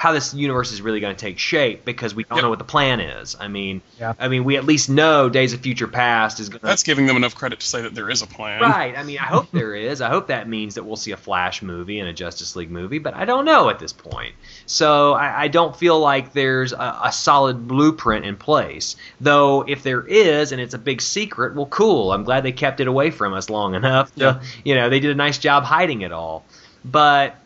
how 0.00 0.12
this 0.12 0.32
universe 0.32 0.72
is 0.72 0.80
really 0.80 0.98
going 0.98 1.14
to 1.14 1.20
take 1.20 1.38
shape 1.38 1.84
because 1.84 2.14
we 2.14 2.24
don't 2.24 2.38
yep. 2.38 2.44
know 2.44 2.48
what 2.48 2.58
the 2.58 2.64
plan 2.64 3.00
is. 3.00 3.36
I 3.38 3.48
mean, 3.48 3.82
yeah. 3.98 4.14
I 4.18 4.28
mean, 4.28 4.44
we 4.44 4.56
at 4.56 4.64
least 4.64 4.88
know 4.88 5.28
Days 5.28 5.52
of 5.52 5.60
Future 5.60 5.88
Past 5.88 6.40
is 6.40 6.48
going. 6.48 6.60
to... 6.60 6.66
That's 6.66 6.84
giving 6.84 7.04
them 7.04 7.16
enough 7.16 7.34
credit 7.34 7.60
to 7.60 7.66
say 7.66 7.82
that 7.82 7.94
there 7.94 8.08
is 8.08 8.22
a 8.22 8.26
plan, 8.26 8.62
right? 8.62 8.96
I 8.96 9.02
mean, 9.02 9.18
I 9.18 9.24
hope 9.24 9.50
there 9.50 9.74
is. 9.74 10.00
I 10.00 10.08
hope 10.08 10.28
that 10.28 10.48
means 10.48 10.76
that 10.76 10.84
we'll 10.84 10.96
see 10.96 11.10
a 11.10 11.18
Flash 11.18 11.60
movie 11.60 12.00
and 12.00 12.08
a 12.08 12.14
Justice 12.14 12.56
League 12.56 12.70
movie, 12.70 12.98
but 12.98 13.12
I 13.12 13.26
don't 13.26 13.44
know 13.44 13.68
at 13.68 13.78
this 13.78 13.92
point. 13.92 14.34
So 14.64 15.12
I, 15.12 15.42
I 15.42 15.48
don't 15.48 15.76
feel 15.76 16.00
like 16.00 16.32
there's 16.32 16.72
a, 16.72 17.00
a, 17.04 17.12
solid 17.12 17.68
blueprint 17.68 18.24
in 18.24 18.36
place. 18.36 18.96
Though 19.20 19.66
if 19.68 19.82
there 19.82 20.06
is, 20.06 20.52
and 20.52 20.62
it's 20.62 20.72
a 20.72 20.78
big 20.78 21.02
secret, 21.02 21.54
well, 21.54 21.66
cool. 21.66 22.12
I'm 22.12 22.24
glad 22.24 22.42
they 22.42 22.52
kept 22.52 22.80
it 22.80 22.86
away 22.86 23.10
from 23.10 23.34
us 23.34 23.50
long 23.50 23.74
enough. 23.74 24.14
To, 24.14 24.20
yeah. 24.20 24.42
You 24.64 24.76
know, 24.76 24.88
they 24.88 25.00
did 25.00 25.10
a 25.10 25.14
nice 25.14 25.36
job 25.36 25.64
hiding 25.64 26.00
it 26.00 26.10
all. 26.10 26.46
But 26.86 27.36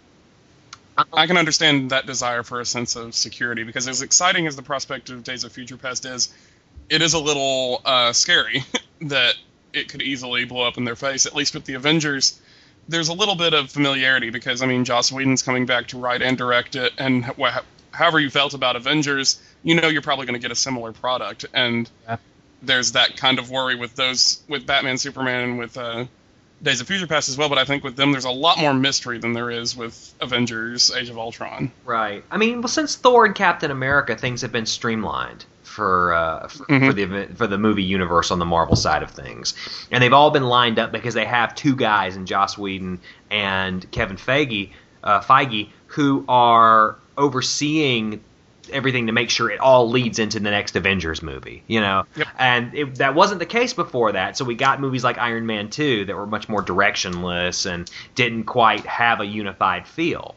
I 1.13 1.27
can 1.27 1.37
understand 1.37 1.91
that 1.91 2.07
desire 2.07 2.43
for 2.43 2.61
a 2.61 2.65
sense 2.65 2.97
of 2.97 3.15
security 3.15 3.65
because 3.65 3.89
as 3.89 4.03
exciting 4.03 4.47
as 4.47 4.57
the 4.57 4.63
prospect 4.63 5.11
of 5.11 5.25
Days 5.25 5.45
of 5.45 5.53
Future 5.53 5.77
Past 5.77 6.05
is, 6.05 6.33
it 6.89 7.03
is 7.03 7.15
a 7.15 7.19
little 7.19 7.81
uh, 7.85 8.13
scary 8.13 8.65
that 9.03 9.35
it 9.73 9.89
could 9.89 10.03
easily 10.03 10.45
blow 10.45 10.67
up 10.67 10.79
in 10.79 10.85
their 10.85 10.97
face. 10.97 11.27
At 11.27 11.35
least 11.35 11.55
with 11.55 11.65
the 11.65 11.75
Avengers, 11.75 12.41
there's 12.89 13.09
a 13.09 13.13
little 13.13 13.35
bit 13.35 13.55
of 13.55 13.71
familiarity 13.71 14.31
because 14.31 14.63
I 14.63 14.67
mean 14.67 14.85
Joss 14.85 15.11
Whedon's 15.11 15.43
coming 15.43 15.67
back 15.67 15.89
to 15.89 15.99
write 15.99 16.23
and 16.23 16.39
direct 16.39 16.77
it, 16.77 16.93
and 16.99 17.25
wh- 17.25 17.59
however 17.91 18.21
you 18.21 18.31
felt 18.31 18.55
about 18.55 18.77
Avengers, 18.77 19.41
you 19.63 19.75
know 19.75 19.89
you're 19.89 20.03
probably 20.03 20.27
going 20.27 20.39
to 20.39 20.43
get 20.43 20.53
a 20.53 20.57
similar 20.57 20.93
product, 20.93 21.47
and 21.53 21.91
yeah. 22.07 22.19
there's 22.63 22.93
that 22.93 23.17
kind 23.17 23.39
of 23.39 23.51
worry 23.51 23.75
with 23.75 23.97
those 23.97 24.43
with 24.49 24.67
Batman, 24.67 24.99
Superman, 24.99 25.49
and 25.49 25.59
with 25.59 25.77
uh, 25.77 26.05
Days 26.65 26.81
of 26.81 26.87
Future 26.87 27.07
Past 27.07 27.29
as 27.29 27.37
well, 27.37 27.49
but 27.49 27.59
I 27.59 27.65
think 27.65 27.85
with 27.85 27.95
them 27.97 28.11
there's 28.13 28.25
a 28.25 28.31
lot 28.31 28.59
more 28.59 28.73
mystery 28.75 29.19
than 29.19 29.33
there 29.35 29.51
is 29.51 29.77
with 29.77 30.15
Avengers: 30.21 30.91
Age 30.97 31.11
of 31.11 31.19
Ultron. 31.19 31.71
Right. 31.85 32.25
I 32.31 32.37
mean, 32.39 32.61
well, 32.63 32.69
since 32.69 32.97
Thor 32.97 33.27
and 33.27 33.35
Captain 33.35 33.71
America, 33.71 34.17
things 34.17 34.41
have 34.43 34.51
been 34.51 34.67
streamlined 34.67 35.45
for 35.63 36.15
uh, 36.15 36.49
for, 36.49 36.65
Mhm. 36.67 36.87
for 36.87 36.93
the 36.95 37.03
event- 37.03 37.37
for 37.39 37.47
the 37.47 37.59
movie 37.59 37.83
universe 37.83 38.31
on 38.31 38.39
the 38.39 38.45
Marvel 38.47 38.77
side 38.77 39.03
of 39.03 39.11
things, 39.11 39.55
and 39.91 40.03
they've 40.03 40.13
all 40.13 40.31
been 40.31 40.45
lined 40.45 40.79
up 40.79 40.91
because 40.91 41.15
they 41.15 41.27
have 41.27 41.55
two 41.55 41.77
guys 41.77 42.17
in 42.17 42.25
Joss 42.27 42.57
Whedon 42.57 42.99
and 43.31 43.89
Kevin 43.91 44.17
Feige, 44.17 44.71
uh, 45.03 45.21
Feige, 45.21 45.69
who 45.89 46.25
are 46.29 46.97
overseeing 47.19 48.21
everything 48.71 49.07
to 49.07 49.13
make 49.13 49.31
sure 49.31 49.51
it 49.51 49.61
all 49.61 49.89
leads 49.89 50.19
into 50.19 50.41
the 50.41 50.51
next 50.51 50.77
Avengers 50.77 51.23
movie, 51.23 51.63
you 51.67 51.81
know. 51.81 52.05
Yep. 52.17 52.29
And 52.39 52.75
it, 52.75 52.95
that 52.97 53.15
wasn't 53.15 53.39
the 53.39 53.47
case 53.47 53.73
before 53.73 54.13
that, 54.13 54.37
so 54.37 54.45
we 54.45 54.55
got 54.55 54.81
movies 54.81 55.05
like 55.05 55.19
Iron 55.19 55.47
Man 55.47 55.71
2 55.71 56.07
that 56.07 56.17
were 56.17 56.27
much 56.27 56.49
more 56.49 56.63
directionless 56.63 57.71
and 57.71 57.91
didn't 58.15 58.45
quite 58.45 58.87
have 58.87 59.21
a 59.21 59.27
unified 59.27 59.87
feel. 59.87 60.35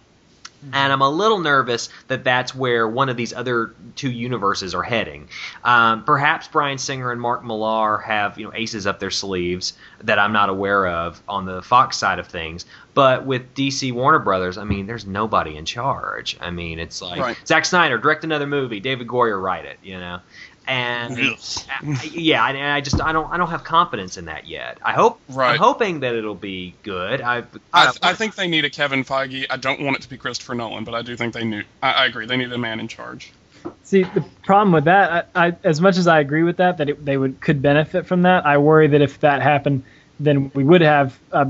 And 0.74 0.92
I'm 0.92 1.02
a 1.02 1.10
little 1.10 1.40
nervous 1.40 1.90
that 2.08 2.24
that's 2.24 2.54
where 2.54 2.88
one 2.88 3.10
of 3.10 3.18
these 3.18 3.32
other 3.32 3.74
two 3.96 4.10
universes 4.10 4.74
are 4.74 4.84
heading. 4.84 5.30
Um, 5.64 6.04
perhaps 6.04 6.48
Bryan 6.48 6.80
Singer 6.80 7.12
and 7.12 7.22
Mark 7.22 7.46
Millar 7.46 8.00
have 8.00 8.40
you 8.40 8.46
know 8.46 8.54
aces 8.54 8.88
up 8.88 9.00
their 9.00 9.12
sleeves 9.12 9.74
that 10.04 10.18
I'm 10.18 10.34
not 10.34 10.50
aware 10.50 10.88
of 10.88 11.22
on 11.28 11.46
the 11.46 11.62
Fox 11.62 11.98
side 11.98 12.20
of 12.20 12.28
things. 12.28 12.66
But 12.98 13.28
with 13.28 13.54
DC 13.54 13.92
Warner 13.94 14.18
Brothers, 14.18 14.58
I 14.58 14.64
mean, 14.64 14.88
there's 14.88 15.06
nobody 15.06 15.56
in 15.56 15.66
charge. 15.66 16.36
I 16.42 16.50
mean, 16.50 16.80
it's 16.80 17.00
like 17.00 17.22
Right. 17.22 17.38
Zack 17.46 17.66
Snyder 17.66 18.00
direct 18.00 18.24
another 18.24 18.48
movie, 18.48 18.80
David 18.80 19.06
Goyer 19.08 19.40
write 19.40 19.66
it, 19.66 19.78
you 19.84 20.00
know. 20.00 20.18
And 20.66 21.16
Yes. 21.16 21.68
I- 21.70 22.10
yeah, 22.12 22.48
and 22.48 22.58
I 22.58 22.82
just 22.82 23.00
I 23.00 23.12
don't 23.12 23.32
I 23.32 23.38
don't 23.38 23.52
have 23.52 23.64
confidence 23.64 24.18
in 24.18 24.26
that 24.26 24.48
yet. 24.48 24.80
I 24.84 24.94
hope 24.94 25.20
right. 25.30 25.52
I'm 25.52 25.60
hoping 25.60 26.00
that 26.00 26.16
it'll 26.16 26.34
be 26.34 26.74
good. 26.82 27.22
I 27.22 27.44
I, 27.72 27.94
I 28.02 28.14
think 28.16 28.34
they 28.34 28.48
need 28.48 28.66
a 28.66 28.70
Kevin 28.72 29.04
Feige. 29.04 29.46
I 29.48 29.58
don't 29.58 29.80
want 29.82 29.98
it 29.98 30.02
to 30.02 30.10
be 30.10 30.18
Christopher 30.18 30.56
Nolan, 30.56 30.84
but 30.84 30.96
I 30.96 31.04
do 31.04 31.16
think 31.16 31.36
they 31.36 31.44
need. 31.44 31.66
I, 31.84 31.92
I 31.92 32.06
agree. 32.08 32.26
They 32.26 32.36
need 32.38 32.52
a 32.52 32.58
man 32.58 32.80
in 32.80 32.88
charge. 32.88 33.32
See, 33.84 34.06
the 34.06 34.26
problem 34.44 34.72
with 34.72 34.86
that, 34.86 35.30
I, 35.36 35.50
I 35.50 35.56
as 35.64 35.80
much 35.80 35.98
as 35.98 36.08
I 36.08 36.20
agree 36.20 36.42
with 36.42 36.58
that, 36.58 36.80
that 36.80 36.90
it, 36.90 37.06
they 37.06 37.18
would 37.18 37.42
could 37.42 37.62
benefit 37.62 38.08
from 38.08 38.24
that, 38.24 38.48
I 38.48 38.58
worry 38.58 38.88
that 38.88 39.02
if 39.02 39.20
that 39.20 39.44
happened, 39.44 39.84
then 40.20 40.50
we 40.56 40.64
would 40.64 40.82
have, 40.82 41.20
a, 41.32 41.48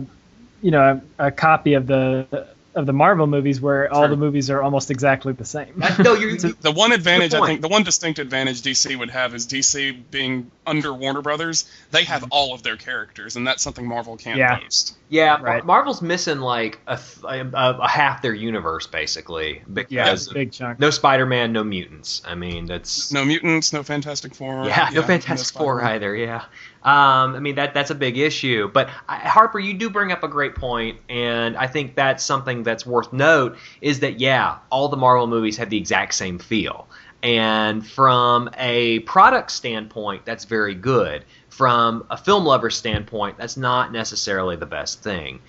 you 0.62 0.72
know, 0.72 1.02
a, 1.20 1.28
a 1.28 1.32
copy 1.32 1.74
of 1.74 1.88
the 1.88 2.48
of 2.78 2.86
the 2.86 2.94
Marvel 2.94 3.26
movies 3.26 3.60
where 3.60 3.92
all 3.92 4.04
Sure. 4.04 4.10
the 4.10 4.18
movies 4.18 4.52
are 4.52 4.62
almost 4.62 4.92
exactly 4.92 5.34
the 5.34 5.44
same. 5.44 5.74
no, 6.00 6.14
you're, 6.14 6.30
you 6.38 6.38
The 6.38 6.72
one 6.72 6.92
advantage, 6.92 7.34
I 7.34 7.44
think, 7.46 7.62
the 7.62 7.68
one 7.68 7.82
distinct 7.82 8.20
advantage 8.20 8.62
DC 8.62 8.96
would 8.98 9.10
have 9.10 9.34
is 9.34 9.48
DC 9.48 9.98
being 10.12 10.52
under 10.66 10.94
Warner 10.94 11.24
Brothers. 11.24 11.66
They 11.90 12.04
have 12.04 12.22
mm-hmm. 12.22 12.30
all 12.32 12.54
of 12.54 12.62
their 12.62 12.78
characters, 12.78 13.36
and 13.36 13.48
that's 13.48 13.64
something 13.64 13.88
Marvel 13.88 14.16
can't 14.16 14.38
Yeah. 14.38 14.60
boast. 14.60 14.96
Yeah, 15.10 15.42
Right. 15.42 15.66
Marvel's 15.66 16.02
missing 16.02 16.40
like 16.40 16.80
a, 16.86 17.00
a, 17.24 17.40
a 17.54 17.88
half 17.88 18.22
their 18.22 18.34
universe 18.34 18.88
basically 18.88 19.62
because 19.72 20.28
yeah, 20.28 20.34
big 20.34 20.52
chunk. 20.52 20.80
no 20.80 20.90
Spider-Man, 20.90 21.54
no 21.54 21.64
mutants. 21.64 22.22
I 22.26 22.36
mean, 22.36 22.66
that's 22.66 23.12
No 23.12 23.24
mutants, 23.24 23.72
no 23.72 23.84
Fantastic 23.84 24.36
Four. 24.36 24.66
yeah, 24.66 24.90
no 24.94 25.02
Fantastic 25.04 25.58
Four 25.58 25.82
either. 25.82 26.14
Yeah, 26.16 26.44
um, 26.84 27.36
I 27.36 27.40
mean 27.40 27.56
that 27.56 27.74
that's 27.74 27.90
a 27.92 27.96
big 27.96 28.18
issue. 28.18 28.70
But 28.74 28.90
I, 29.08 29.18
Harper, 29.18 29.60
you 29.60 29.74
do 29.76 29.90
bring 29.90 30.12
up 30.12 30.24
a 30.24 30.28
great 30.28 30.56
point, 30.56 31.00
and 31.08 31.56
I 31.56 31.68
think 31.68 31.96
that's 31.96 32.24
something 32.24 32.64
that's 32.64 32.86
worth 32.86 33.14
note 33.14 33.58
is 33.82 34.02
that 34.02 34.20
yeah, 34.20 34.58
all 34.70 34.90
the 34.90 34.98
Marvel 34.98 35.28
movies 35.28 35.58
have 35.58 35.70
the 35.70 35.78
exact 35.78 36.16
same 36.16 36.38
feel. 36.38 36.88
And 37.24 37.86
from 37.86 38.50
a 38.58 39.00
product 39.00 39.52
standpoint, 39.52 40.26
that's 40.26 40.46
very 40.46 40.76
good. 40.76 41.26
From 41.50 42.06
a 42.12 42.18
film 42.18 42.46
lover 42.46 42.70
standpoint, 42.70 43.38
that's 43.38 43.58
not 43.58 43.92
necessarily 43.92 44.56
the 44.56 44.68
best 44.68 45.02
thing. 45.02 45.40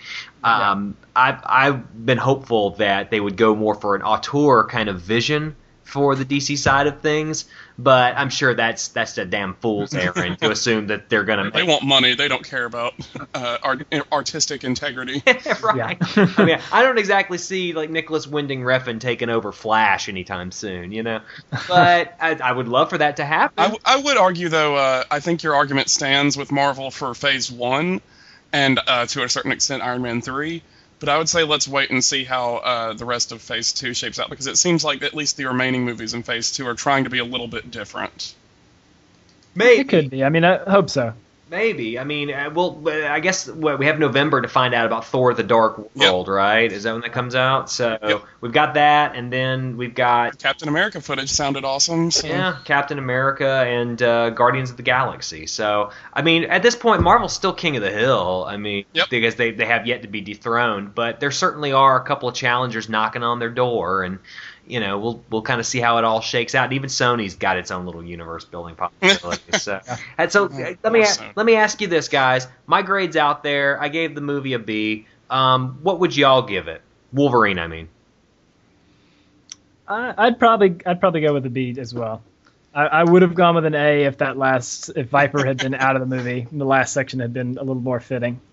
Um, 0.42 0.96
I've, 1.14 1.40
I've 1.44 2.06
been 2.06 2.16
hopeful 2.16 2.70
that 2.76 3.10
they 3.10 3.20
would 3.20 3.36
go 3.36 3.54
more 3.54 3.74
for 3.74 3.94
an 3.94 4.02
auteur 4.02 4.64
kind 4.64 4.88
of 4.88 5.00
vision 5.00 5.54
for 5.88 6.14
the 6.14 6.24
DC 6.24 6.58
side 6.58 6.86
of 6.86 7.00
things, 7.00 7.46
but 7.78 8.14
I'm 8.14 8.28
sure 8.28 8.52
that's 8.52 8.88
that's 8.88 9.16
a 9.16 9.24
damn 9.24 9.54
fool's 9.54 9.94
errand 9.94 10.38
to 10.40 10.50
assume 10.50 10.88
that 10.88 11.08
they're 11.08 11.24
going 11.24 11.42
to 11.42 11.50
They 11.50 11.62
want 11.62 11.82
money. 11.82 12.14
They 12.14 12.28
don't 12.28 12.44
care 12.44 12.66
about 12.66 12.92
uh, 13.32 13.56
art, 13.62 13.86
artistic 14.12 14.64
integrity. 14.64 15.22
right. 15.62 15.96
I 16.16 16.44
mean, 16.44 16.58
I 16.72 16.82
don't 16.82 16.98
exactly 16.98 17.38
see 17.38 17.72
like 17.72 17.88
Nicolas 17.88 18.26
Winding 18.26 18.60
Refn 18.60 19.00
taking 19.00 19.30
over 19.30 19.50
Flash 19.50 20.10
anytime 20.10 20.52
soon, 20.52 20.92
you 20.92 21.02
know. 21.02 21.20
But 21.66 22.14
I, 22.20 22.34
I 22.34 22.52
would 22.52 22.68
love 22.68 22.90
for 22.90 22.98
that 22.98 23.16
to 23.16 23.24
happen. 23.24 23.54
I, 23.58 23.62
w- 23.62 23.80
I 23.86 23.96
would 23.96 24.18
argue, 24.18 24.50
though, 24.50 24.76
uh, 24.76 25.04
I 25.10 25.20
think 25.20 25.42
your 25.42 25.54
argument 25.54 25.88
stands 25.88 26.36
with 26.36 26.52
Marvel 26.52 26.90
for 26.90 27.14
Phase 27.14 27.50
One, 27.50 28.02
and 28.52 28.78
uh, 28.86 29.06
to 29.06 29.22
a 29.22 29.28
certain 29.30 29.52
extent, 29.52 29.82
Iron 29.82 30.02
Man 30.02 30.20
Three. 30.20 30.62
But 31.00 31.08
I 31.08 31.18
would 31.18 31.28
say 31.28 31.44
let's 31.44 31.68
wait 31.68 31.90
and 31.90 32.02
see 32.02 32.24
how 32.24 32.56
uh, 32.56 32.92
the 32.92 33.04
rest 33.04 33.30
of 33.32 33.40
Phase 33.40 33.72
Two 33.72 33.94
shapes 33.94 34.18
out, 34.18 34.30
because 34.30 34.46
it 34.46 34.58
seems 34.58 34.84
like 34.84 35.02
at 35.02 35.14
least 35.14 35.36
the 35.36 35.44
remaining 35.44 35.84
movies 35.84 36.14
in 36.14 36.22
Phase 36.22 36.50
Two 36.50 36.66
are 36.66 36.74
trying 36.74 37.04
to 37.04 37.10
be 37.10 37.18
a 37.18 37.24
little 37.24 37.48
bit 37.48 37.70
different. 37.70 38.34
Maybe 39.54 39.80
It 39.80 39.88
could 39.88 40.10
be. 40.10 40.24
I 40.24 40.28
mean, 40.28 40.44
I 40.44 40.58
hope 40.58 40.90
so. 40.90 41.14
Maybe. 41.50 41.98
I 41.98 42.04
mean, 42.04 42.30
uh, 42.32 42.50
well, 42.54 42.82
uh, 42.86 42.90
I 43.06 43.20
guess 43.20 43.48
we 43.48 43.86
have 43.86 43.98
November 43.98 44.42
to 44.42 44.48
find 44.48 44.74
out 44.74 44.86
about 44.86 45.06
Thor: 45.06 45.32
The 45.34 45.42
Dark 45.42 45.94
World, 45.96 46.28
right? 46.28 46.70
Is 46.70 46.82
that 46.82 46.92
when 46.92 47.00
that 47.02 47.12
comes 47.12 47.34
out? 47.34 47.70
So 47.70 47.96
Yep. 48.02 48.22
we've 48.40 48.52
got 48.52 48.74
that, 48.74 49.16
and 49.16 49.32
then 49.32 49.76
we've 49.76 49.94
got 49.94 50.38
Captain 50.38 50.68
America 50.68 51.00
footage 51.00 51.30
sounded 51.30 51.64
awesome. 51.64 52.10
So. 52.10 52.26
yeah, 52.26 52.58
Captain 52.64 52.98
America 52.98 53.48
and 53.48 54.00
uh, 54.02 54.30
Guardians 54.30 54.70
of 54.70 54.76
the 54.76 54.82
Galaxy. 54.82 55.46
So 55.46 55.90
I 56.12 56.22
mean, 56.22 56.44
at 56.44 56.62
this 56.62 56.76
point, 56.76 57.02
Marvel's 57.02 57.32
still 57.34 57.52
king 57.54 57.76
of 57.76 57.82
the 57.82 57.90
hill. 57.90 58.44
I 58.46 58.56
mean, 58.56 58.84
Yep. 58.92 59.08
because 59.10 59.36
they 59.36 59.52
they 59.52 59.66
have 59.66 59.86
yet 59.86 60.02
to 60.02 60.08
be 60.08 60.20
dethroned, 60.20 60.94
but 60.94 61.20
there 61.20 61.30
certainly 61.30 61.72
are 61.72 62.00
a 62.00 62.04
couple 62.04 62.28
of 62.28 62.34
challengers 62.34 62.88
knocking 62.88 63.22
on 63.22 63.38
their 63.38 63.50
door, 63.50 64.02
and 64.02 64.18
you 64.68 64.80
know, 64.80 64.98
we'll 64.98 65.22
we'll 65.30 65.42
kind 65.42 65.58
of 65.60 65.66
see 65.66 65.80
how 65.80 65.98
it 65.98 66.04
all 66.04 66.20
shakes 66.20 66.54
out. 66.54 66.64
And 66.64 66.72
even 66.74 66.88
Sony's 66.88 67.34
got 67.34 67.56
its 67.56 67.70
own 67.70 67.86
little 67.86 68.04
universe 68.04 68.44
building 68.44 68.74
possibilities. 69.00 69.62
so, 69.62 69.80
and 70.18 70.30
so 70.30 70.46
uh, 70.46 70.74
let 70.82 70.92
me 70.92 71.02
Awesome. 71.02 71.26
let 71.34 71.46
me 71.46 71.56
ask 71.56 71.80
you 71.80 71.88
this, 71.88 72.08
guys. 72.08 72.46
My 72.66 72.82
grade's 72.82 73.16
out 73.16 73.42
there. 73.42 73.80
I 73.80 73.88
gave 73.88 74.14
the 74.14 74.20
movie 74.20 74.52
a 74.52 74.58
B. 74.58 75.06
Um, 75.30 75.78
what 75.82 76.00
would 76.00 76.16
y'all 76.16 76.42
give 76.42 76.68
it? 76.68 76.82
Wolverine, 77.12 77.58
I 77.58 77.66
mean. 77.66 77.88
I, 79.86 80.14
I'd 80.18 80.38
probably 80.38 80.76
I'd 80.86 81.00
probably 81.00 81.20
go 81.22 81.32
with 81.32 81.46
a 81.46 81.50
B 81.50 81.74
as 81.78 81.94
well. 81.94 82.22
I, 82.74 82.86
I 82.86 83.04
would 83.04 83.22
have 83.22 83.34
gone 83.34 83.54
with 83.54 83.64
an 83.64 83.74
A 83.74 84.04
if 84.04 84.18
that 84.18 84.36
last 84.36 84.90
if 84.94 85.08
Viper 85.08 85.44
had 85.44 85.56
been 85.58 85.74
out 85.74 85.96
of 85.96 86.00
the 86.06 86.14
movie. 86.16 86.46
and 86.50 86.60
The 86.60 86.66
last 86.66 86.92
section 86.92 87.20
had 87.20 87.32
been 87.32 87.56
a 87.56 87.62
little 87.62 87.74
more 87.82 88.00
fitting. 88.00 88.40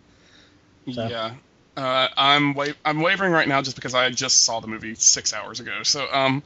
So. 0.93 1.07
Yeah. 1.07 1.33
Uh, 1.77 2.07
I'm 2.15 2.53
wa- 2.53 2.67
I'm 2.85 3.01
wavering 3.01 3.33
right 3.33 3.47
now 3.47 3.61
just 3.61 3.75
because 3.75 3.93
I 3.93 4.09
just 4.09 4.45
saw 4.45 4.61
the 4.61 4.67
movie 4.67 4.95
six 4.95 5.33
hours 5.33 5.59
ago. 5.59 5.83
So 5.83 6.07
um, 6.11 6.41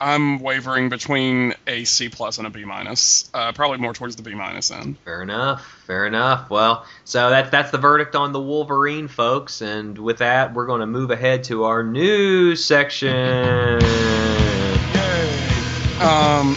I'm 0.00 0.38
wavering 0.40 0.88
between 0.88 1.54
a 1.66 1.84
C 1.84 2.08
plus 2.08 2.38
and 2.38 2.46
a 2.46 2.50
B 2.50 2.64
minus. 2.64 3.28
Uh, 3.34 3.52
probably 3.52 3.78
more 3.78 3.92
towards 3.92 4.16
the 4.16 4.22
B 4.22 4.34
minus 4.34 4.70
end. 4.70 4.96
Fair 5.04 5.22
enough. 5.22 5.62
Fair 5.86 6.06
enough. 6.06 6.48
Well, 6.50 6.86
so 7.04 7.28
that's 7.30 7.50
that's 7.50 7.70
the 7.72 7.78
verdict 7.78 8.16
on 8.16 8.32
the 8.32 8.40
Wolverine, 8.40 9.08
folks. 9.08 9.60
And 9.60 9.98
with 9.98 10.18
that, 10.18 10.54
we're 10.54 10.66
going 10.66 10.80
to 10.80 10.86
move 10.86 11.10
ahead 11.10 11.44
to 11.44 11.64
our 11.64 11.82
news 11.82 12.64
section. 12.64 13.80
Yay! 13.80 15.38
Um, 16.00 16.50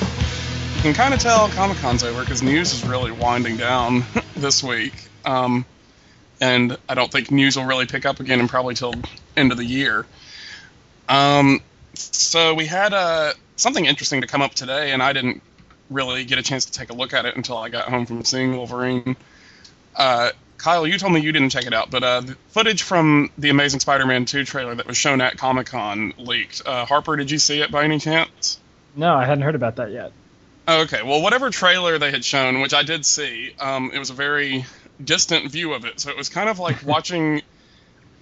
you 0.76 0.82
can 0.82 0.94
kind 0.94 1.14
of 1.14 1.20
tell 1.20 1.50
Comic 1.50 1.78
Con's 1.78 2.04
over 2.04 2.22
because 2.22 2.42
news 2.42 2.74
is 2.74 2.86
really 2.86 3.12
winding 3.12 3.58
down 3.58 4.04
this 4.36 4.64
week. 4.64 4.94
Um, 5.26 5.66
and 6.40 6.78
I 6.88 6.96
don't 6.96 7.12
think 7.12 7.32
news 7.32 7.58
will 7.58 7.66
really 7.66 7.86
pick 7.86 8.06
up 8.06 8.20
again 8.20 8.40
and 8.40 8.50
probably 8.50 8.76
till 8.76 8.94
end 9.36 9.52
of 9.52 9.58
the 9.58 9.66
year. 9.66 10.06
Um, 11.10 11.62
so 11.94 12.54
we 12.54 12.66
had 12.66 12.94
uh, 12.94 13.34
something 13.56 13.86
interesting 13.86 14.22
to 14.22 14.28
come 14.28 14.42
up 14.42 14.54
today, 14.54 14.92
and 14.92 15.02
I 15.02 15.14
didn't 15.14 15.42
really 15.90 16.26
get 16.26 16.38
a 16.38 16.44
chance 16.44 16.66
to 16.66 16.72
take 16.72 16.90
a 16.90 16.94
look 16.94 17.14
at 17.14 17.26
it 17.26 17.36
until 17.36 17.58
I 17.58 17.70
got 17.70 17.90
home 17.90 18.06
from 18.06 18.24
seeing 18.24 18.56
Wolverine. 18.56 19.16
Uh, 19.96 20.32
Kyle, 20.58 20.88
you 20.88 20.98
told 20.98 21.14
me 21.14 21.22
you 21.22 21.32
didn't 21.32 21.50
check 21.50 21.66
it 21.66 21.74
out, 21.74 21.92
but 21.92 22.04
uh, 22.04 22.22
the 22.22 22.38
footage 22.50 22.82
from 22.84 23.30
the 23.38 23.50
Amazing 23.50 23.80
Spider-Man 23.80 24.26
2 24.26 24.44
trailer 24.44 24.76
that 24.76 24.88
was 24.88 24.98
shown 24.98 25.22
at 25.22 25.38
Comic 25.38 25.68
Con 25.68 26.14
leaked. 26.18 26.64
Uh, 26.66 26.86
Harper, 26.86 27.16
did 27.16 27.30
you 27.30 27.38
see 27.38 27.62
it 27.62 27.72
by 27.72 27.84
any 27.84 28.00
chance? 28.00 28.60
No, 28.96 29.16
I 29.16 29.26
hadn't 29.26 29.44
heard 29.44 29.56
about 29.56 29.76
that 29.76 29.92
yet. 29.92 30.12
Okay, 30.68 31.02
well, 31.04 31.22
whatever 31.22 31.50
trailer 31.50 31.98
they 31.98 32.12
had 32.12 32.26
shown, 32.26 32.60
which 32.60 32.74
I 32.74 32.84
did 32.84 33.06
see, 33.06 33.54
um, 33.60 33.92
it 33.94 34.00
was 34.00 34.10
a 34.10 34.14
very 34.14 34.66
distant 35.04 35.52
view 35.52 35.74
of 35.74 35.86
it. 35.86 36.00
So 36.00 36.10
it 36.10 36.18
was 36.18 36.30
kind 36.30 36.50
of 36.50 36.60
like 36.60 36.86
watching. 36.86 37.42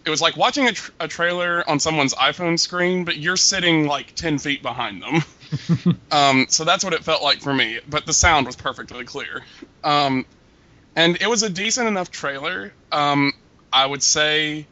It 0.06 0.12
was 0.12 0.22
like 0.22 0.38
watching 0.38 0.68
a, 0.68 0.72
tr- 0.72 0.92
a 1.00 1.08
trailer 1.08 1.68
on 1.68 1.80
someone's 1.80 2.14
iPhone 2.14 2.60
screen, 2.60 3.06
but 3.06 3.18
you're 3.18 3.38
sitting 3.38 3.88
like 3.88 4.14
ten 4.14 4.38
feet 4.38 4.62
behind 4.62 5.02
them. 5.02 5.98
um, 6.12 6.46
so 6.50 6.64
that's 6.64 6.84
what 6.84 6.94
it 6.94 7.04
felt 7.04 7.24
like 7.24 7.42
for 7.42 7.54
me. 7.54 7.80
But 7.90 8.06
the 8.06 8.14
sound 8.14 8.46
was 8.46 8.56
perfectly 8.56 9.04
clear, 9.06 9.44
um, 9.84 10.26
and 10.96 11.20
it 11.22 11.28
was 11.28 11.44
a 11.44 11.50
decent 11.50 11.88
enough 11.88 12.12
trailer. 12.12 12.72
Um, 12.92 13.34
I 13.74 13.86
would 13.86 14.04
say 14.04 14.68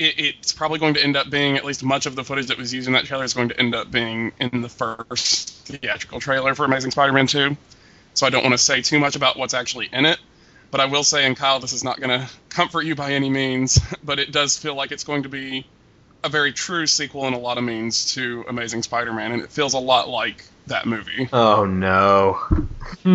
it, 0.00 0.14
it's 0.18 0.52
probably 0.52 0.78
going 0.78 0.94
to 0.94 1.04
end 1.04 1.16
up 1.16 1.30
being 1.30 1.56
at 1.56 1.64
least 1.64 1.84
much 1.84 2.06
of 2.06 2.16
the 2.16 2.24
footage 2.24 2.46
that 2.46 2.58
was 2.58 2.72
used 2.72 2.88
in 2.88 2.94
that 2.94 3.04
trailer 3.04 3.24
is 3.24 3.34
going 3.34 3.50
to 3.50 3.60
end 3.60 3.74
up 3.74 3.90
being 3.90 4.32
in 4.40 4.62
the 4.62 4.68
first 4.68 5.50
theatrical 5.66 6.18
trailer 6.18 6.54
for 6.54 6.64
Amazing 6.64 6.90
Spider-Man 6.90 7.26
2. 7.26 7.56
So 8.14 8.26
I 8.26 8.30
don't 8.30 8.42
want 8.42 8.54
to 8.54 8.58
say 8.58 8.82
too 8.82 8.98
much 8.98 9.14
about 9.14 9.36
what's 9.36 9.54
actually 9.54 9.88
in 9.92 10.06
it. 10.06 10.18
But 10.70 10.80
I 10.80 10.86
will 10.86 11.04
say, 11.04 11.26
and 11.26 11.36
Kyle, 11.36 11.60
this 11.60 11.72
is 11.72 11.84
not 11.84 12.00
going 12.00 12.20
to 12.20 12.30
comfort 12.48 12.82
you 12.82 12.94
by 12.94 13.12
any 13.12 13.30
means, 13.30 13.80
but 14.04 14.18
it 14.18 14.32
does 14.32 14.56
feel 14.56 14.74
like 14.74 14.92
it's 14.92 15.04
going 15.04 15.24
to 15.24 15.28
be 15.28 15.66
a 16.22 16.28
very 16.28 16.52
true 16.52 16.86
sequel 16.86 17.26
in 17.26 17.32
a 17.32 17.38
lot 17.38 17.56
of 17.56 17.64
means 17.64 18.12
to 18.14 18.44
Amazing 18.48 18.82
Spider-Man, 18.82 19.32
and 19.32 19.42
it 19.42 19.50
feels 19.50 19.72
a 19.72 19.78
lot 19.78 20.08
like 20.08 20.44
that 20.66 20.86
movie. 20.86 21.28
Oh 21.32 21.64
no. 21.64 22.40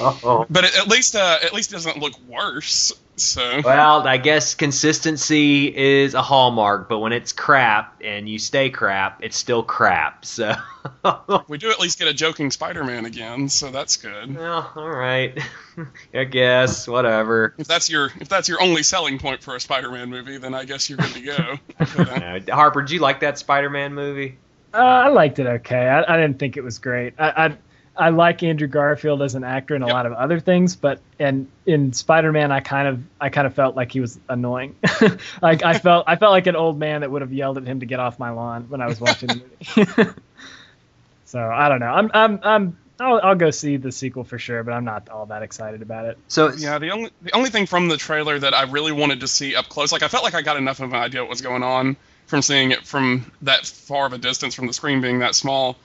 oh. 0.00 0.46
But 0.50 0.64
it, 0.64 0.76
at 0.76 0.88
least, 0.88 1.14
uh, 1.14 1.38
at 1.42 1.52
least 1.52 1.70
it 1.70 1.74
doesn't 1.74 1.98
look 1.98 2.14
worse. 2.26 2.92
So 3.18 3.62
Well, 3.64 4.06
I 4.06 4.18
guess 4.18 4.54
consistency 4.54 5.74
is 5.74 6.12
a 6.12 6.20
hallmark, 6.20 6.88
but 6.88 6.98
when 6.98 7.12
it's 7.12 7.32
crap 7.32 8.02
and 8.04 8.28
you 8.28 8.38
stay 8.38 8.68
crap, 8.68 9.24
it's 9.24 9.36
still 9.38 9.62
crap. 9.62 10.24
So, 10.26 10.54
we 11.48 11.56
do 11.56 11.70
at 11.70 11.80
least 11.80 11.98
get 11.98 12.08
a 12.08 12.12
joking 12.14 12.50
Spider-Man 12.50 13.06
again, 13.06 13.48
so 13.48 13.70
that's 13.70 13.96
good. 13.96 14.36
well, 14.36 14.70
all 14.76 14.90
right. 14.90 15.38
I 16.14 16.24
guess 16.24 16.86
whatever. 16.86 17.54
If 17.56 17.66
that's 17.66 17.88
your 17.88 18.10
if 18.20 18.28
that's 18.28 18.48
your 18.48 18.60
only 18.60 18.82
selling 18.82 19.18
point 19.18 19.42
for 19.42 19.56
a 19.56 19.60
Spider-Man 19.60 20.10
movie, 20.10 20.36
then 20.36 20.54
I 20.54 20.64
guess 20.64 20.90
you're 20.90 20.98
good 20.98 21.14
to 21.14 21.20
go. 21.22 21.56
But, 21.96 22.48
Uh, 22.50 22.54
Harper, 22.54 22.82
did 22.82 22.90
you 22.90 23.00
like 23.00 23.20
that 23.20 23.38
Spider-Man 23.38 23.94
movie? 23.94 24.36
Uh, 24.74 24.78
I 24.78 25.08
liked 25.08 25.38
it 25.38 25.46
okay. 25.46 25.88
I, 25.88 26.02
I 26.02 26.20
didn't 26.20 26.38
think 26.38 26.58
it 26.58 26.62
was 26.64 26.78
great. 26.78 27.14
I, 27.18 27.46
I 27.46 27.56
I 27.98 28.10
like 28.10 28.42
Andrew 28.42 28.66
Garfield 28.68 29.22
as 29.22 29.34
an 29.34 29.44
actor 29.44 29.74
in 29.74 29.82
a 29.82 29.86
Yep. 29.86 29.92
lot 29.92 30.06
of 30.06 30.12
other 30.12 30.40
things, 30.40 30.76
but 30.76 31.00
and 31.18 31.48
in 31.64 31.92
Spider-Man, 31.92 32.52
I 32.52 32.60
kind 32.60 32.88
of 32.88 33.00
I 33.20 33.28
kind 33.30 33.46
of 33.46 33.54
felt 33.54 33.76
like 33.76 33.92
he 33.92 34.00
was 34.00 34.18
annoying. 34.28 34.74
like 35.42 35.64
I 35.64 35.78
felt 35.78 36.04
I 36.06 36.16
felt 36.16 36.32
like 36.32 36.46
an 36.46 36.56
old 36.56 36.78
man 36.78 37.00
that 37.00 37.10
would 37.10 37.22
have 37.22 37.32
yelled 37.32 37.58
at 37.58 37.64
him 37.66 37.80
to 37.80 37.86
get 37.86 38.00
off 38.00 38.18
my 38.18 38.30
lawn 38.30 38.66
when 38.68 38.80
I 38.80 38.86
was 38.88 39.00
watching 39.00 39.28
the 39.28 39.84
movie. 39.86 40.10
so 41.24 41.40
I 41.40 41.68
don't 41.68 41.80
know. 41.80 41.86
I'm 41.86 42.10
I'm 42.12 42.40
I'm 42.42 42.78
I'll, 42.98 43.20
I'll 43.22 43.34
go 43.34 43.50
see 43.50 43.76
the 43.76 43.92
sequel 43.92 44.24
for 44.24 44.38
sure, 44.38 44.62
but 44.62 44.72
I'm 44.72 44.84
not 44.84 45.08
all 45.10 45.26
that 45.26 45.42
excited 45.42 45.82
about 45.82 46.06
it. 46.06 46.18
So, 46.28 46.52
Yeah, 46.52 46.78
the 46.78 46.90
only 46.90 47.10
the 47.20 47.34
only 47.34 47.50
thing 47.50 47.66
from 47.66 47.88
the 47.88 47.96
trailer 47.96 48.38
that 48.38 48.54
I 48.54 48.62
really 48.64 48.92
wanted 48.92 49.20
to 49.20 49.28
see 49.28 49.54
up 49.54 49.68
close, 49.68 49.92
like 49.92 50.02
I 50.02 50.08
felt 50.08 50.24
like 50.24 50.34
I 50.34 50.42
got 50.42 50.56
enough 50.56 50.80
of 50.80 50.90
an 50.92 50.98
idea 50.98 51.20
what 51.20 51.30
was 51.30 51.42
going 51.42 51.62
on 51.62 51.96
from 52.26 52.42
seeing 52.42 52.70
it 52.72 52.86
from 52.86 53.30
that 53.42 53.66
far 53.66 54.06
of 54.06 54.12
a 54.12 54.18
distance 54.18 54.54
from 54.54 54.66
the 54.66 54.72
screen 54.72 55.00
being 55.00 55.18
that 55.20 55.34
small. 55.34 55.76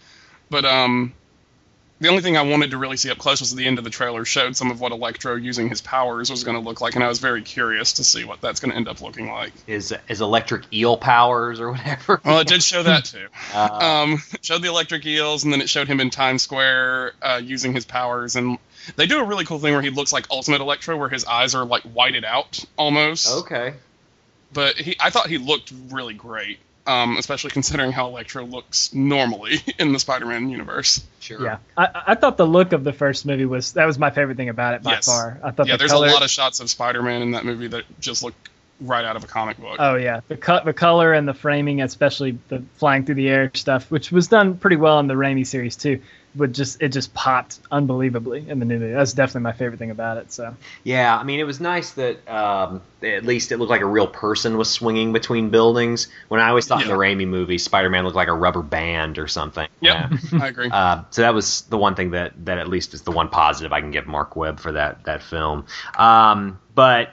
But 0.49 0.65
um 0.65 1.13
the 2.01 2.09
only 2.09 2.21
thing 2.21 2.35
I 2.35 2.41
wanted 2.41 2.71
to 2.71 2.77
really 2.77 2.97
see 2.97 3.09
up 3.11 3.17
close 3.17 3.39
was 3.39 3.55
the 3.55 3.65
end 3.67 3.77
of 3.77 3.83
the 3.83 3.89
trailer 3.89 4.25
showed 4.25 4.57
some 4.57 4.71
of 4.71 4.81
what 4.81 4.91
Electro 4.91 5.35
using 5.35 5.69
his 5.69 5.79
powers 5.81 6.29
was 6.29 6.43
going 6.43 6.57
to 6.57 6.63
look 6.67 6.81
like, 6.81 6.95
and 6.95 7.03
I 7.03 7.07
was 7.07 7.19
very 7.19 7.41
curious 7.43 7.93
to 7.93 8.03
see 8.03 8.25
what 8.25 8.41
that's 8.41 8.59
going 8.59 8.71
to 8.71 8.75
end 8.77 8.87
up 8.89 9.01
looking 9.01 9.29
like. 9.31 9.53
is 9.67 9.93
is 10.09 10.19
electric 10.19 10.63
eel 10.73 10.97
powers 10.97 11.59
or 11.61 11.71
whatever? 11.71 12.19
Well, 12.25 12.39
it 12.39 12.47
did 12.47 12.61
show 12.63 12.83
that 12.83 13.05
too. 13.05 13.27
Uh, 13.53 13.67
Um, 14.03 14.23
showed 14.41 14.61
the 14.61 14.67
electric 14.69 15.05
eels, 15.05 15.43
and 15.43 15.53
then 15.53 15.61
it 15.61 15.69
showed 15.69 15.87
him 15.87 15.99
in 15.99 16.09
Times 16.09 16.41
Square 16.41 17.13
uh, 17.21 17.41
using 17.43 17.73
his 17.73 17.85
powers. 17.85 18.35
And 18.35 18.57
they 18.95 19.05
do 19.05 19.19
a 19.19 19.23
really 19.23 19.45
cool 19.45 19.59
thing 19.59 19.73
where 19.73 19.81
he 19.81 19.89
looks 19.91 20.11
like 20.11 20.25
Ultimate 20.31 20.61
Electro, 20.61 20.97
where 20.97 21.09
his 21.09 21.25
eyes 21.25 21.53
are 21.55 21.65
like 21.65 21.83
whited 21.83 22.25
out 22.25 22.63
almost. 22.77 23.31
okay. 23.41 23.73
But 24.53 24.75
he, 24.75 24.95
I 24.99 25.11
thought 25.11 25.27
he 25.27 25.37
looked 25.37 25.71
really 25.91 26.13
great, 26.13 26.59
um, 26.87 27.17
especially 27.17 27.51
considering 27.51 27.91
how 27.91 28.07
Electro 28.07 28.43
looks 28.45 28.93
normally 28.93 29.57
in 29.79 29.91
the 29.93 29.99
Spider-Man 29.99 30.49
universe. 30.49 31.01
Sure. 31.19 31.43
Yeah, 31.43 31.57
I, 31.77 32.03
I 32.07 32.15
thought 32.15 32.37
the 32.37 32.47
look 32.47 32.73
of 32.73 32.83
the 32.83 32.93
first 32.93 33.25
movie 33.25 33.45
was 33.45 33.73
that 33.73 33.85
was 33.85 33.97
my 33.99 34.09
favorite 34.09 34.37
thing 34.37 34.49
about 34.49 34.73
it 34.75 34.83
by 34.83 34.93
Yes. 34.93 35.05
far. 35.05 35.39
I 35.43 35.51
thought 35.51 35.67
Yeah, 35.67 35.73
the 35.73 35.79
there's 35.79 35.91
color, 35.91 36.07
a 36.07 36.11
lot 36.11 36.23
of 36.23 36.29
shots 36.29 36.59
of 36.59 36.69
Spider-Man 36.69 37.21
in 37.21 37.31
that 37.31 37.45
movie 37.45 37.67
that 37.67 37.83
just 37.99 38.23
look 38.23 38.33
right 38.81 39.05
out 39.05 39.15
of 39.15 39.23
a 39.23 39.27
comic 39.27 39.57
book. 39.57 39.77
Oh 39.79 39.95
yeah, 39.95 40.21
the 40.27 40.37
cut, 40.37 40.65
the 40.65 40.73
color, 40.73 41.13
and 41.13 41.27
the 41.27 41.33
framing, 41.33 41.81
especially 41.81 42.37
the 42.49 42.63
flying 42.75 43.05
through 43.05 43.15
the 43.15 43.29
air 43.29 43.51
stuff, 43.53 43.89
which 43.91 44.11
was 44.11 44.27
done 44.27 44.57
pretty 44.57 44.75
well 44.77 44.99
in 44.99 45.07
the 45.07 45.13
Raimi 45.13 45.45
series 45.45 45.75
too. 45.75 46.01
But 46.33 46.53
just 46.53 46.81
it 46.81 46.93
just 46.93 47.13
popped 47.13 47.59
unbelievably 47.71 48.45
in 48.47 48.59
the 48.59 48.65
new 48.65 48.79
movie. 48.79 48.93
That's 48.93 49.11
definitely 49.11 49.41
my 49.41 49.51
favorite 49.51 49.79
thing 49.79 49.91
about 49.91 50.15
it. 50.15 50.31
So 50.31 50.55
Yeah, 50.85 51.17
I 51.17 51.23
mean, 51.23 51.41
it 51.41 51.43
was 51.43 51.59
nice 51.59 51.91
that 51.91 52.25
um, 52.25 52.81
at 53.03 53.25
least 53.25 53.51
it 53.51 53.57
looked 53.57 53.69
like 53.69 53.81
a 53.81 53.85
real 53.85 54.07
person 54.07 54.57
was 54.57 54.69
swinging 54.69 55.11
between 55.11 55.49
buildings. 55.49 56.07
When 56.29 56.39
I 56.39 56.47
always 56.47 56.67
thought 56.67 56.83
in 56.83 56.87
the 56.87 56.93
Raimi 56.93 57.27
movie, 57.27 57.57
Spider-Man 57.57 58.05
looked 58.05 58.15
like 58.15 58.29
a 58.29 58.33
rubber 58.33 58.61
band 58.61 59.19
or 59.19 59.27
something. 59.27 59.67
Yep, 59.81 60.11
Yeah. 60.31 60.39
I 60.41 60.47
agree. 60.47 60.69
Uh, 60.71 61.03
so 61.09 61.21
that 61.21 61.33
was 61.33 61.63
the 61.63 61.77
one 61.77 61.95
thing 61.95 62.11
that, 62.11 62.45
that 62.45 62.59
at 62.59 62.69
least 62.69 62.93
is 62.93 63.01
the 63.01 63.11
one 63.11 63.27
positive 63.27 63.73
I 63.73 63.81
can 63.81 63.91
give 63.91 64.07
Marc 64.07 64.37
Webb 64.37 64.61
for 64.61 64.71
that 64.71 65.03
that 65.03 65.21
film. 65.23 65.65
Um, 65.97 66.61
but 66.73 67.09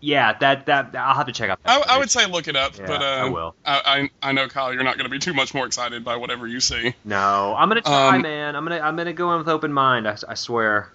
yeah, 0.00 0.32
that 0.38 0.66
that 0.66 0.94
I'll 0.94 1.14
have 1.14 1.26
to 1.26 1.32
check 1.32 1.50
out. 1.50 1.62
That 1.64 1.86
I, 1.88 1.96
I 1.96 1.98
would 1.98 2.10
say 2.10 2.26
look 2.26 2.48
it 2.48 2.56
up, 2.56 2.78
Yeah, 2.78 2.86
but 2.86 3.02
uh, 3.02 3.04
I 3.04 3.28
will. 3.30 3.54
I, 3.64 4.08
I 4.22 4.28
I 4.30 4.32
know 4.32 4.48
Kyle, 4.48 4.72
you're 4.72 4.84
not 4.84 4.96
going 4.96 5.04
to 5.06 5.10
be 5.10 5.18
too 5.18 5.34
much 5.34 5.54
more 5.54 5.66
excited 5.66 6.04
by 6.04 6.16
whatever 6.16 6.46
you 6.46 6.60
see. 6.60 6.94
no. 7.04 7.54
I'm 7.56 7.68
gonna 7.68 7.80
try, 7.80 8.16
Um, 8.16 8.22
man. 8.22 8.54
I'm 8.56 8.64
gonna 8.64 8.80
I'm 8.80 8.96
gonna 8.96 9.12
go 9.12 9.32
in 9.32 9.38
with 9.38 9.48
open 9.48 9.72
mind. 9.72 10.06
I, 10.08 10.16
I 10.28 10.34
swear. 10.34 10.90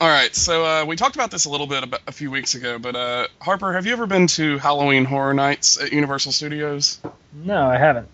All 0.00 0.08
right, 0.08 0.32
so 0.32 0.64
uh, 0.64 0.84
we 0.84 0.94
talked 0.94 1.16
about 1.16 1.32
this 1.32 1.46
a 1.46 1.50
little 1.50 1.66
bit 1.66 1.82
about, 1.82 2.00
a 2.06 2.12
few 2.12 2.30
weeks 2.30 2.54
ago, 2.54 2.78
but 2.78 2.94
uh, 2.94 3.26
Harper, 3.40 3.72
have 3.72 3.84
you 3.84 3.92
ever 3.92 4.06
been 4.06 4.28
to 4.28 4.56
Halloween 4.58 5.04
Horror 5.04 5.34
Nights 5.34 5.76
at 5.80 5.92
Universal 5.92 6.30
Studios? 6.30 7.00
no, 7.32 7.66
I 7.66 7.78
haven't. 7.78 8.06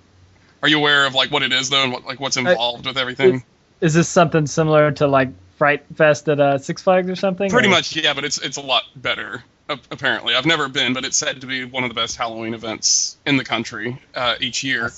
Are 0.62 0.68
you 0.68 0.78
aware 0.78 1.04
of 1.06 1.14
like 1.14 1.30
what 1.30 1.42
it 1.42 1.52
is 1.52 1.68
though, 1.68 1.82
and 1.84 1.92
what, 1.92 2.06
like 2.06 2.20
what's 2.20 2.38
involved 2.38 2.86
with 2.86 2.96
everything? 2.96 3.44
Is 3.82 3.92
this 3.92 4.08
something 4.08 4.46
similar 4.46 4.92
to 4.92 5.06
like 5.06 5.28
Fright 5.58 5.84
Fest 5.94 6.26
at 6.30 6.40
uh, 6.40 6.56
Six 6.56 6.80
Flags 6.80 7.10
or 7.10 7.16
something? 7.16 7.50
Pretty 7.50 7.68
or- 7.68 7.72
much, 7.72 7.94
yeah, 7.94 8.14
but 8.14 8.24
it's 8.24 8.38
it's 8.38 8.56
a 8.56 8.62
lot 8.62 8.84
better. 8.96 9.44
Apparently, 9.68 10.34
I've 10.34 10.44
never 10.44 10.68
been, 10.68 10.92
but 10.92 11.04
it's 11.04 11.16
said 11.16 11.40
to 11.40 11.46
be 11.46 11.64
one 11.64 11.84
of 11.84 11.88
the 11.90 11.94
best 11.94 12.16
Halloween 12.16 12.52
events 12.52 13.16
in 13.24 13.36
the 13.38 13.44
country 13.44 13.98
uh, 14.14 14.34
each 14.40 14.62
year. 14.62 14.90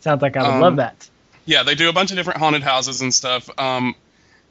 Sounds 0.00 0.20
like 0.22 0.36
I 0.36 0.42
would 0.42 0.54
Um, 0.54 0.60
love 0.60 0.76
that. 0.76 1.08
Yeah, 1.44 1.62
they 1.62 1.74
do 1.76 1.88
a 1.88 1.92
bunch 1.92 2.10
of 2.10 2.16
different 2.16 2.40
haunted 2.40 2.62
houses 2.62 3.00
and 3.00 3.14
stuff. 3.14 3.48
Um, 3.58 3.94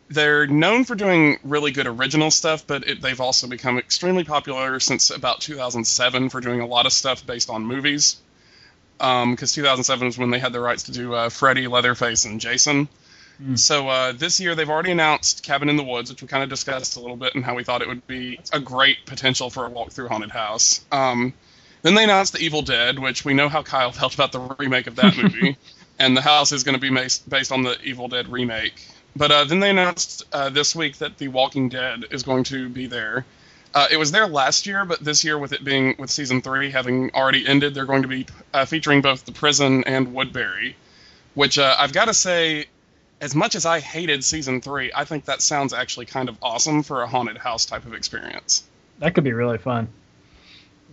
they're 0.09 0.47
known 0.47 0.85
for 0.85 0.95
doing 0.95 1.37
really 1.43 1.71
good 1.71 1.87
original 1.87 2.31
stuff, 2.31 2.65
but 2.65 2.87
it, 2.87 3.01
they've 3.01 3.19
also 3.19 3.47
become 3.47 3.77
extremely 3.77 4.23
popular 4.23 4.79
since 4.79 5.09
about 5.09 5.41
2007 5.41 6.29
for 6.29 6.39
doing 6.41 6.61
a 6.61 6.65
lot 6.65 6.85
of 6.85 6.93
stuff 6.93 7.25
based 7.25 7.49
on 7.49 7.65
movies. 7.65 8.17
Because 8.97 9.51
2007 9.53 10.05
was 10.05 10.17
when 10.17 10.29
they 10.29 10.39
had 10.39 10.53
the 10.53 10.59
rights 10.59 10.83
to 10.83 10.91
do 10.91 11.13
uh, 11.13 11.29
Freddy, 11.29 11.67
Leatherface, 11.67 12.25
and 12.25 12.39
Jason. 12.39 12.87
Mm. 13.41 13.57
So 13.57 13.87
uh, 13.89 14.11
this 14.11 14.39
year 14.39 14.55
they've 14.55 14.69
already 14.69 14.91
announced 14.91 15.43
Cabin 15.43 15.69
in 15.69 15.77
the 15.77 15.83
Woods, 15.83 16.09
which 16.09 16.21
we 16.21 16.27
kind 16.27 16.43
of 16.43 16.49
discussed 16.49 16.95
a 16.95 16.99
little 16.99 17.17
bit, 17.17 17.33
and 17.35 17.43
how 17.43 17.55
we 17.55 17.63
thought 17.63 17.81
it 17.81 17.87
would 17.87 18.05
be 18.07 18.39
a 18.53 18.59
great 18.59 19.05
potential 19.05 19.49
for 19.49 19.65
a 19.65 19.69
walk-through 19.69 20.09
haunted 20.09 20.31
house. 20.31 20.83
Um, 20.91 21.33
then 21.81 21.95
they 21.95 22.03
announced 22.03 22.33
The 22.33 22.39
Evil 22.39 22.61
Dead, 22.61 22.99
which 22.99 23.25
we 23.25 23.33
know 23.33 23.49
how 23.49 23.63
Kyle 23.63 23.91
felt 23.91 24.13
about 24.13 24.31
the 24.31 24.39
remake 24.59 24.87
of 24.87 24.95
that 24.97 25.17
movie, 25.17 25.57
and 25.99 26.15
the 26.15 26.21
house 26.21 26.51
is 26.51 26.63
going 26.63 26.75
to 26.75 26.81
be 26.81 26.89
based, 26.89 27.27
based 27.29 27.51
on 27.51 27.63
the 27.63 27.81
Evil 27.81 28.07
Dead 28.07 28.27
remake. 28.27 28.73
But 29.15 29.31
uh, 29.31 29.43
then 29.43 29.59
they 29.59 29.71
announced 29.71 30.23
uh, 30.31 30.49
this 30.49 30.75
week 30.75 30.97
that 30.97 31.17
The 31.17 31.27
Walking 31.27 31.69
Dead 31.69 32.05
is 32.11 32.23
going 32.23 32.45
to 32.45 32.69
be 32.69 32.87
there. 32.87 33.25
Uh, 33.73 33.87
it 33.89 33.97
was 33.97 34.11
there 34.11 34.27
last 34.27 34.67
year, 34.67 34.85
but 34.85 34.99
this 34.99 35.23
year, 35.23 35.37
with 35.37 35.53
it 35.53 35.63
being 35.63 35.95
with 35.97 36.09
season 36.09 36.41
three 36.41 36.71
having 36.71 37.11
already 37.13 37.47
ended, 37.47 37.73
they're 37.73 37.85
going 37.85 38.01
to 38.01 38.07
be 38.07 38.25
uh, 38.53 38.65
featuring 38.65 39.01
both 39.01 39.25
the 39.25 39.31
prison 39.31 39.83
and 39.85 40.13
Woodbury. 40.13 40.75
Which 41.33 41.57
uh, 41.57 41.75
I've 41.79 41.93
got 41.93 42.05
to 42.05 42.13
say, 42.13 42.65
as 43.21 43.35
much 43.35 43.55
as 43.55 43.65
I 43.67 43.79
hated 43.79 44.23
season 44.23 44.61
three, 44.61 44.91
I 44.93 45.05
think 45.05 45.25
that 45.25 45.41
sounds 45.41 45.73
actually 45.73 46.07
kind 46.07 46.27
of 46.27 46.37
awesome 46.41 46.81
for 46.81 47.03
a 47.03 47.07
haunted 47.07 47.37
house 47.37 47.65
type 47.65 47.85
of 47.85 47.93
experience. 47.93 48.63
That 48.97 49.13
could 49.13 49.23
be 49.23 49.31
really 49.31 49.59
fun. 49.59 49.87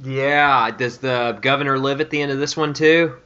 Yeah. 0.05 0.71
Does 0.71 0.99
the 0.99 1.39
governor 1.41 1.79
live 1.79 2.01
at 2.03 2.11
the 2.11 2.21
end 2.21 2.31
of 2.31 2.39
this 2.39 2.57
one 2.57 2.75
too? 2.75 3.17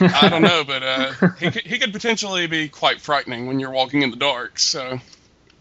I 0.00 0.28
don't 0.28 0.42
know, 0.42 0.64
but 0.64 0.82
uh, 0.82 1.12
he 1.38 1.50
could, 1.50 1.62
he 1.62 1.78
could 1.78 1.92
potentially 1.92 2.46
be 2.46 2.68
quite 2.68 3.00
frightening 3.00 3.46
when 3.46 3.60
you're 3.60 3.70
walking 3.70 4.02
in 4.02 4.10
the 4.10 4.16
dark. 4.16 4.58
So 4.58 4.98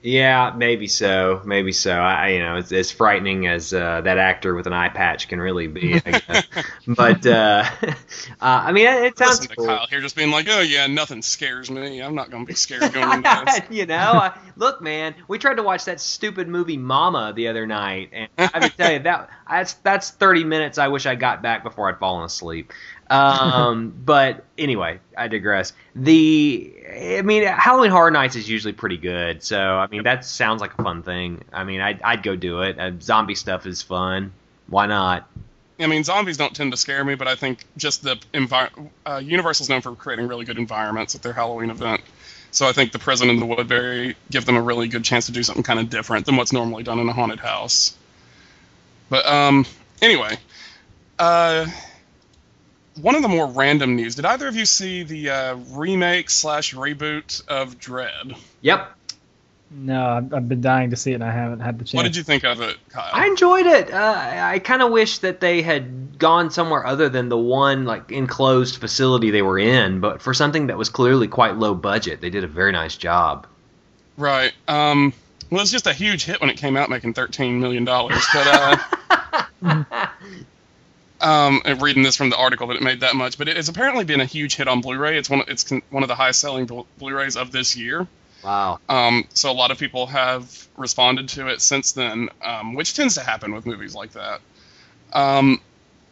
Yeah, 0.04 0.54
maybe 0.58 0.88
so. 0.88 1.42
Maybe 1.46 1.72
so. 1.72 1.92
I, 1.94 2.30
you 2.30 2.40
know, 2.40 2.56
it's 2.56 2.72
as 2.72 2.92
frightening 2.92 3.46
as 3.46 3.72
uh, 3.72 4.02
that 4.02 4.18
actor 4.18 4.56
with 4.56 4.66
an 4.66 4.74
eye 4.74 4.90
patch 4.90 5.28
can 5.28 5.40
really 5.40 5.68
be. 5.68 6.02
I 6.04 6.20
guess. 6.20 6.48
but 6.88 7.26
uh, 7.26 7.64
uh, 7.84 7.94
I 8.42 8.72
mean, 8.72 8.88
it, 8.88 9.04
it 9.04 9.18
sounds 9.18 9.42
listen 9.42 9.50
to 9.50 9.56
cool. 9.56 9.66
Kyle 9.68 9.88
here, 9.88 10.02
just 10.02 10.16
being 10.16 10.32
like, 10.32 10.48
"Oh 10.50 10.62
yeah, 10.62 10.88
nothing 10.88 11.22
scares 11.22 11.70
me. 11.70 12.02
I'm 12.02 12.16
not 12.16 12.32
going 12.32 12.46
to 12.46 12.48
be 12.48 12.56
scared 12.56 12.94
going 12.94 13.12
into 13.14 13.44
this." 13.46 13.62
you 13.70 13.86
know, 13.86 13.96
I, 13.96 14.38
look, 14.56 14.82
man, 14.82 15.14
we 15.28 15.38
tried 15.38 15.56
to 15.56 15.64
watch 15.64 15.86
that 15.86 16.02
stupid 16.02 16.48
movie 16.48 16.78
Mama 16.78 17.34
the 17.36 17.48
other 17.48 17.68
night, 17.68 18.10
and 18.12 18.30
I 18.40 18.60
would 18.60 18.76
tell 18.76 18.92
you 18.92 19.00
that 19.00 19.30
that's 19.48 19.74
that's 19.76 20.10
thirty 20.10 20.44
minutes. 20.44 20.80
I 20.80 20.88
wish 20.88 21.06
I 21.06 21.14
got 21.14 21.44
back 21.44 21.64
before 21.64 21.90
I'd 21.90 22.00
fallen 22.00 22.26
asleep. 22.26 22.74
Um, 23.12 23.94
but 24.06 24.46
anyway, 24.58 25.00
I 25.18 25.28
digress. 25.28 25.74
The, 25.96 26.74
I 27.18 27.22
mean, 27.22 27.44
Halloween 27.44 27.92
Horror 27.92 28.12
Nights 28.12 28.36
is 28.36 28.50
usually 28.50 28.74
pretty 28.74 28.98
good, 28.98 29.44
so 29.44 29.60
I 29.60 29.88
mean 29.88 30.04
that 30.04 30.26
sounds 30.26 30.62
like 30.62 30.78
a 30.80 30.84
fun 30.84 31.04
thing. 31.04 31.44
I 31.52 31.64
mean, 31.64 31.82
I'd, 31.82 32.02
I'd 32.02 32.24
go 32.24 32.36
do 32.36 32.62
it. 32.62 32.80
Uh, 32.80 32.92
zombie 33.00 33.36
stuff 33.36 33.66
is 33.66 33.82
fun. 33.82 34.32
Why 34.68 34.88
not? 34.88 35.30
I 35.80 35.88
mean, 35.88 36.04
zombies 36.04 36.38
don't 36.38 36.56
tend 36.56 36.72
to 36.72 36.78
scare 36.78 37.04
me, 37.04 37.16
but 37.16 37.28
I 37.28 37.36
think 37.36 37.66
just 37.76 38.04
the 38.04 38.20
environment. 38.34 38.92
uh, 39.06 39.22
Universal's 39.24 39.70
known 39.70 39.82
for 39.82 39.96
creating 39.96 40.28
really 40.28 40.46
good 40.46 40.58
environments 40.58 41.16
at 41.16 41.24
their 41.24 41.34
Halloween 41.34 41.72
event. 41.72 42.02
So 42.52 42.68
I 42.68 42.74
think 42.74 42.92
the 42.92 43.00
prison 43.00 43.30
and 43.30 43.42
the 43.42 43.46
Woodbury 43.46 44.16
give 44.30 44.46
them 44.46 44.58
a 44.58 44.62
really 44.62 44.88
good 44.88 45.04
chance 45.04 45.26
to 45.28 45.32
do 45.32 45.42
something 45.42 45.64
kind 45.64 45.80
of 45.80 45.90
different 45.90 46.26
than 46.26 46.36
what's 46.36 46.54
normally 46.54 46.84
done 46.84 47.00
in 47.00 47.10
a 47.10 47.14
haunted 47.14 47.40
house. 47.40 47.96
But 49.10 49.26
um, 49.26 49.66
anyway, 50.02 50.38
uh, 51.18 51.66
one 53.00 53.16
of 53.16 53.22
the 53.22 53.28
more 53.28 53.48
random 53.48 53.96
news. 53.96 54.16
Did 54.16 54.26
either 54.26 54.48
of 54.48 54.56
you 54.56 54.66
see 54.66 55.04
the 55.04 55.30
uh, 55.30 55.56
remake 55.70 56.30
slash 56.30 56.74
reboot 56.74 57.46
of 57.48 57.80
Dredd? 57.80 58.38
Yep. 58.62 58.98
No, 59.74 60.06
I've, 60.06 60.34
I've 60.34 60.50
been 60.50 60.60
dying 60.60 60.90
to 60.90 60.98
see 60.98 61.12
it 61.12 61.16
and 61.16 61.24
I 61.24 61.32
haven't 61.32 61.62
had 61.62 61.80
the 61.80 61.86
chance. 61.86 61.94
What 61.94 62.04
did 62.04 62.18
you 62.18 62.24
think 62.24 62.44
of 62.44 62.60
it, 62.60 62.76
Kyle? 62.90 63.10
I 63.14 63.28
enjoyed 63.28 63.66
it. 63.66 63.94
Uh, 63.94 63.98
I, 63.98 64.56
I 64.56 64.60
kind 64.60 64.82
of 64.82 64.92
wish 64.92 65.20
that 65.20 65.40
they 65.40 65.62
had 65.62 66.20
gone 66.20 66.52
somewhere 66.52 66.86
other 66.86 67.08
than 67.08 67.30
the 67.30 67.38
one 67.38 67.86
like 67.86 68.12
enclosed 68.12 68.78
facility 68.78 69.32
they 69.32 69.42
were 69.42 69.58
in, 69.58 70.02
but 70.02 70.22
for 70.22 70.34
something 70.34 70.68
that 70.68 70.78
was 70.78 70.90
clearly 70.90 71.30
quite 71.30 71.56
low 71.56 71.74
budget, 71.74 72.20
they 72.20 72.30
did 72.30 72.44
a 72.44 72.48
very 72.48 72.74
nice 72.74 72.98
job. 72.98 73.48
Right. 74.18 74.52
Um, 74.68 75.14
well, 75.50 75.60
it 75.60 75.64
was 75.64 75.72
just 75.72 75.88
a 75.88 75.94
huge 75.94 76.26
hit 76.26 76.42
when 76.42 76.50
it 76.50 76.58
came 76.58 76.76
out, 76.76 76.90
making 76.90 77.14
thirteen 77.14 77.62
million 77.62 77.86
dollars. 77.86 78.26
But 78.34 78.48
uh, 78.48 78.78
um, 81.22 81.62
reading 81.80 82.04
this 82.04 82.16
from 82.16 82.30
the 82.30 82.38
article 82.38 82.68
that 82.68 82.78
it 82.78 82.82
made 82.82 83.02
that 83.02 83.16
much, 83.16 83.38
but 83.38 83.48
it 83.48 83.56
has 83.56 83.70
apparently 83.70 84.04
been 84.04 84.22
a 84.22 84.26
huge 84.26 84.56
hit 84.56 84.68
on 84.68 84.82
Blu-ray. 84.82 85.18
It's 85.18 85.30
one. 85.30 85.44
It's 85.48 85.70
one 85.90 86.04
of 86.04 86.10
the 86.10 86.16
highest 86.16 86.40
selling 86.40 86.66
Blu- 86.66 86.88
Blu-rays 86.98 87.38
of 87.38 87.52
this 87.52 87.76
year. 87.78 88.08
Wow. 88.44 88.80
Um, 88.90 89.26
so 89.34 89.52
a 89.52 89.54
lot 89.54 89.72
of 89.72 89.78
people 89.78 90.08
have 90.08 90.68
responded 90.76 91.30
to 91.30 91.48
it 91.48 91.62
since 91.62 91.92
then, 91.92 92.30
um, 92.44 92.74
which 92.74 92.96
tends 92.96 93.16
to 93.16 93.22
happen 93.22 93.54
with 93.54 93.66
movies 93.66 93.94
like 93.94 94.14
that. 94.14 94.42
Um, 95.14 95.62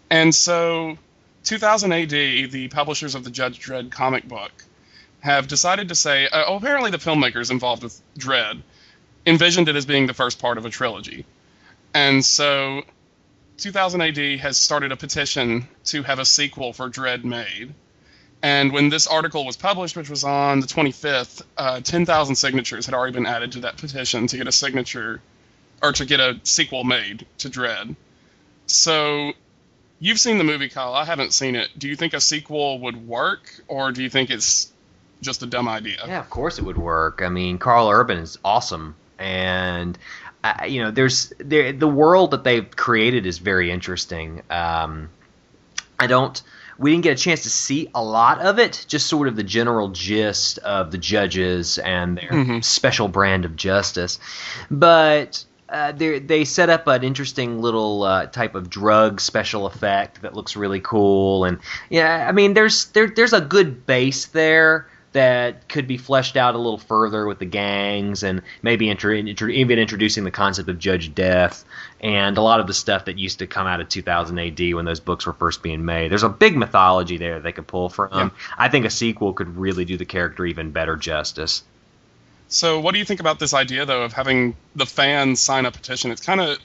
and 0.09 0.33
so, 0.33 0.97
2000 1.45 1.91
AD, 1.91 2.09
the 2.09 2.67
publishers 2.69 3.15
of 3.15 3.23
the 3.23 3.31
Judge 3.31 3.59
Dredd 3.59 3.91
comic 3.91 4.27
book 4.27 4.51
have 5.21 5.47
decided 5.47 5.89
to 5.89 5.95
say, 5.95 6.27
uh, 6.27 6.43
oh, 6.47 6.57
apparently 6.57 6.91
the 6.91 6.97
filmmakers 6.97 7.51
involved 7.51 7.83
with 7.83 7.99
Dredd 8.17 8.61
envisioned 9.25 9.69
it 9.69 9.75
as 9.75 9.85
being 9.85 10.07
the 10.07 10.13
first 10.13 10.39
part 10.39 10.57
of 10.57 10.65
a 10.65 10.69
trilogy. 10.69 11.25
And 11.93 12.23
so, 12.23 12.83
2000 13.59 14.01
AD 14.01 14.39
has 14.39 14.57
started 14.57 14.91
a 14.91 14.97
petition 14.97 15.67
to 15.85 16.03
have 16.03 16.19
a 16.19 16.25
sequel 16.25 16.73
for 16.73 16.89
Dredd 16.89 17.23
made. 17.23 17.73
And 18.41 18.71
when 18.71 18.89
this 18.89 19.05
article 19.05 19.45
was 19.45 19.57
published, 19.57 19.97
which 19.97 20.09
was 20.09 20.23
on 20.23 20.61
the 20.61 20.67
25th, 20.67 21.41
uh, 21.57 21.81
10,000 21.81 22.35
signatures 22.35 22.85
had 22.85 22.95
already 22.95 23.13
been 23.13 23.25
added 23.25 23.51
to 23.53 23.59
that 23.61 23.77
petition 23.77 24.27
to 24.27 24.37
get 24.37 24.47
a 24.47 24.51
signature 24.51 25.21
or 25.83 25.91
to 25.93 26.05
get 26.05 26.19
a 26.19 26.39
sequel 26.43 26.83
made 26.83 27.25
to 27.39 27.49
Dredd. 27.49 27.95
So 28.67 29.33
you've 29.99 30.19
seen 30.19 30.37
the 30.37 30.43
movie, 30.43 30.69
Kyle. 30.69 30.93
I 30.93 31.05
haven't 31.05 31.33
seen 31.33 31.55
it. 31.55 31.69
Do 31.77 31.87
you 31.87 31.95
think 31.95 32.13
a 32.13 32.21
sequel 32.21 32.79
would 32.79 33.07
work, 33.07 33.51
or 33.67 33.91
do 33.91 34.03
you 34.03 34.09
think 34.09 34.29
it's 34.29 34.71
just 35.21 35.43
a 35.43 35.45
dumb 35.45 35.67
idea? 35.67 35.97
Yeah, 36.07 36.19
of 36.19 36.29
course 36.29 36.59
it 36.59 36.65
would 36.65 36.77
work. 36.77 37.21
I 37.21 37.29
mean, 37.29 37.57
Karl 37.57 37.89
Urban 37.89 38.19
is 38.19 38.37
awesome, 38.43 38.95
and 39.17 39.97
uh, 40.43 40.65
you 40.67 40.81
know, 40.83 40.91
there's 40.91 41.33
there, 41.39 41.73
the 41.73 41.87
world 41.87 42.31
that 42.31 42.43
they've 42.43 42.69
created 42.75 43.25
is 43.25 43.39
very 43.39 43.71
interesting. 43.71 44.41
Um, 44.49 45.09
I 45.99 46.07
don't. 46.07 46.41
We 46.77 46.91
didn't 46.91 47.03
get 47.03 47.19
a 47.19 47.21
chance 47.21 47.43
to 47.43 47.49
see 47.49 47.89
a 47.93 48.01
lot 48.01 48.39
of 48.39 48.57
it, 48.57 48.85
just 48.87 49.07
sort 49.07 49.27
of 49.27 49.35
the 49.35 49.43
general 49.43 49.89
gist 49.89 50.59
of 50.59 50.91
the 50.91 50.97
judges 50.97 51.77
and 51.77 52.17
their 52.17 52.29
Mhm. 52.31 52.63
special 52.63 53.09
brand 53.09 53.43
of 53.43 53.57
justice. 53.57 54.17
But 54.71 55.43
uh, 55.67 55.91
they 55.91 56.19
they 56.19 56.45
set 56.45 56.69
up 56.69 56.87
an 56.87 57.03
interesting 57.03 57.61
little 57.61 58.03
uh, 58.03 58.27
type 58.27 58.55
of 58.55 58.69
drug 58.69 59.19
special 59.19 59.65
effect 59.65 60.21
that 60.21 60.33
looks 60.33 60.55
really 60.55 60.79
cool, 60.79 61.43
and 61.43 61.59
yeah, 61.89 62.25
I 62.27 62.31
mean, 62.31 62.53
there's 62.53 62.85
there 62.85 63.07
there's 63.07 63.33
a 63.33 63.41
good 63.41 63.85
base 63.85 64.27
there 64.27 64.87
that 65.11 65.67
could 65.67 65.87
be 65.87 65.97
fleshed 65.97 66.37
out 66.37 66.53
a 66.55 66.57
little 66.57 66.77
further 66.77 67.25
with 67.25 67.39
the 67.39 67.45
gangs 67.45 68.21
and 68.21 68.41
maybe 68.61 68.89
intro, 68.89 69.15
intro, 69.15 69.49
even 69.49 69.79
introducing 69.79 70.23
the 70.23 70.31
concept 70.31 70.69
of 70.69 70.77
Judge 70.77 71.13
Death 71.15 71.65
and 71.99 72.37
a 72.37 72.41
lot 72.41 72.59
of 72.59 72.67
the 72.67 72.73
stuff 72.73 73.05
that 73.05 73.17
used 73.17 73.39
to 73.39 73.47
come 73.47 73.65
out 73.65 73.81
of 73.81 73.89
2000 73.89 74.37
AD 74.37 74.73
when 74.73 74.85
those 74.85 74.99
books 74.99 75.25
were 75.25 75.33
first 75.33 75.63
being 75.63 75.83
made. 75.83 76.11
There's 76.11 76.23
a 76.23 76.29
big 76.29 76.55
mythology 76.55 77.17
there 77.17 77.39
they 77.39 77.51
could 77.51 77.67
pull 77.67 77.89
from. 77.89 78.09
Yeah. 78.13 78.29
I 78.57 78.69
think 78.69 78.85
a 78.85 78.89
sequel 78.89 79.33
could 79.33 79.57
really 79.57 79.85
do 79.85 79.97
the 79.97 80.05
character 80.05 80.45
even 80.45 80.71
better 80.71 80.95
justice. 80.95 81.63
So, 82.47 82.79
what 82.79 82.93
do 82.93 82.99
you 82.99 83.05
think 83.05 83.19
about 83.19 83.37
this 83.37 83.53
idea, 83.53 83.85
though, 83.85 84.03
of 84.03 84.13
having 84.13 84.55
the 84.75 84.87
fans 84.87 85.39
sign 85.39 85.65
a 85.65 85.71
petition? 85.71 86.09
It's 86.09 86.21
kind 86.21 86.41
of 86.41 86.57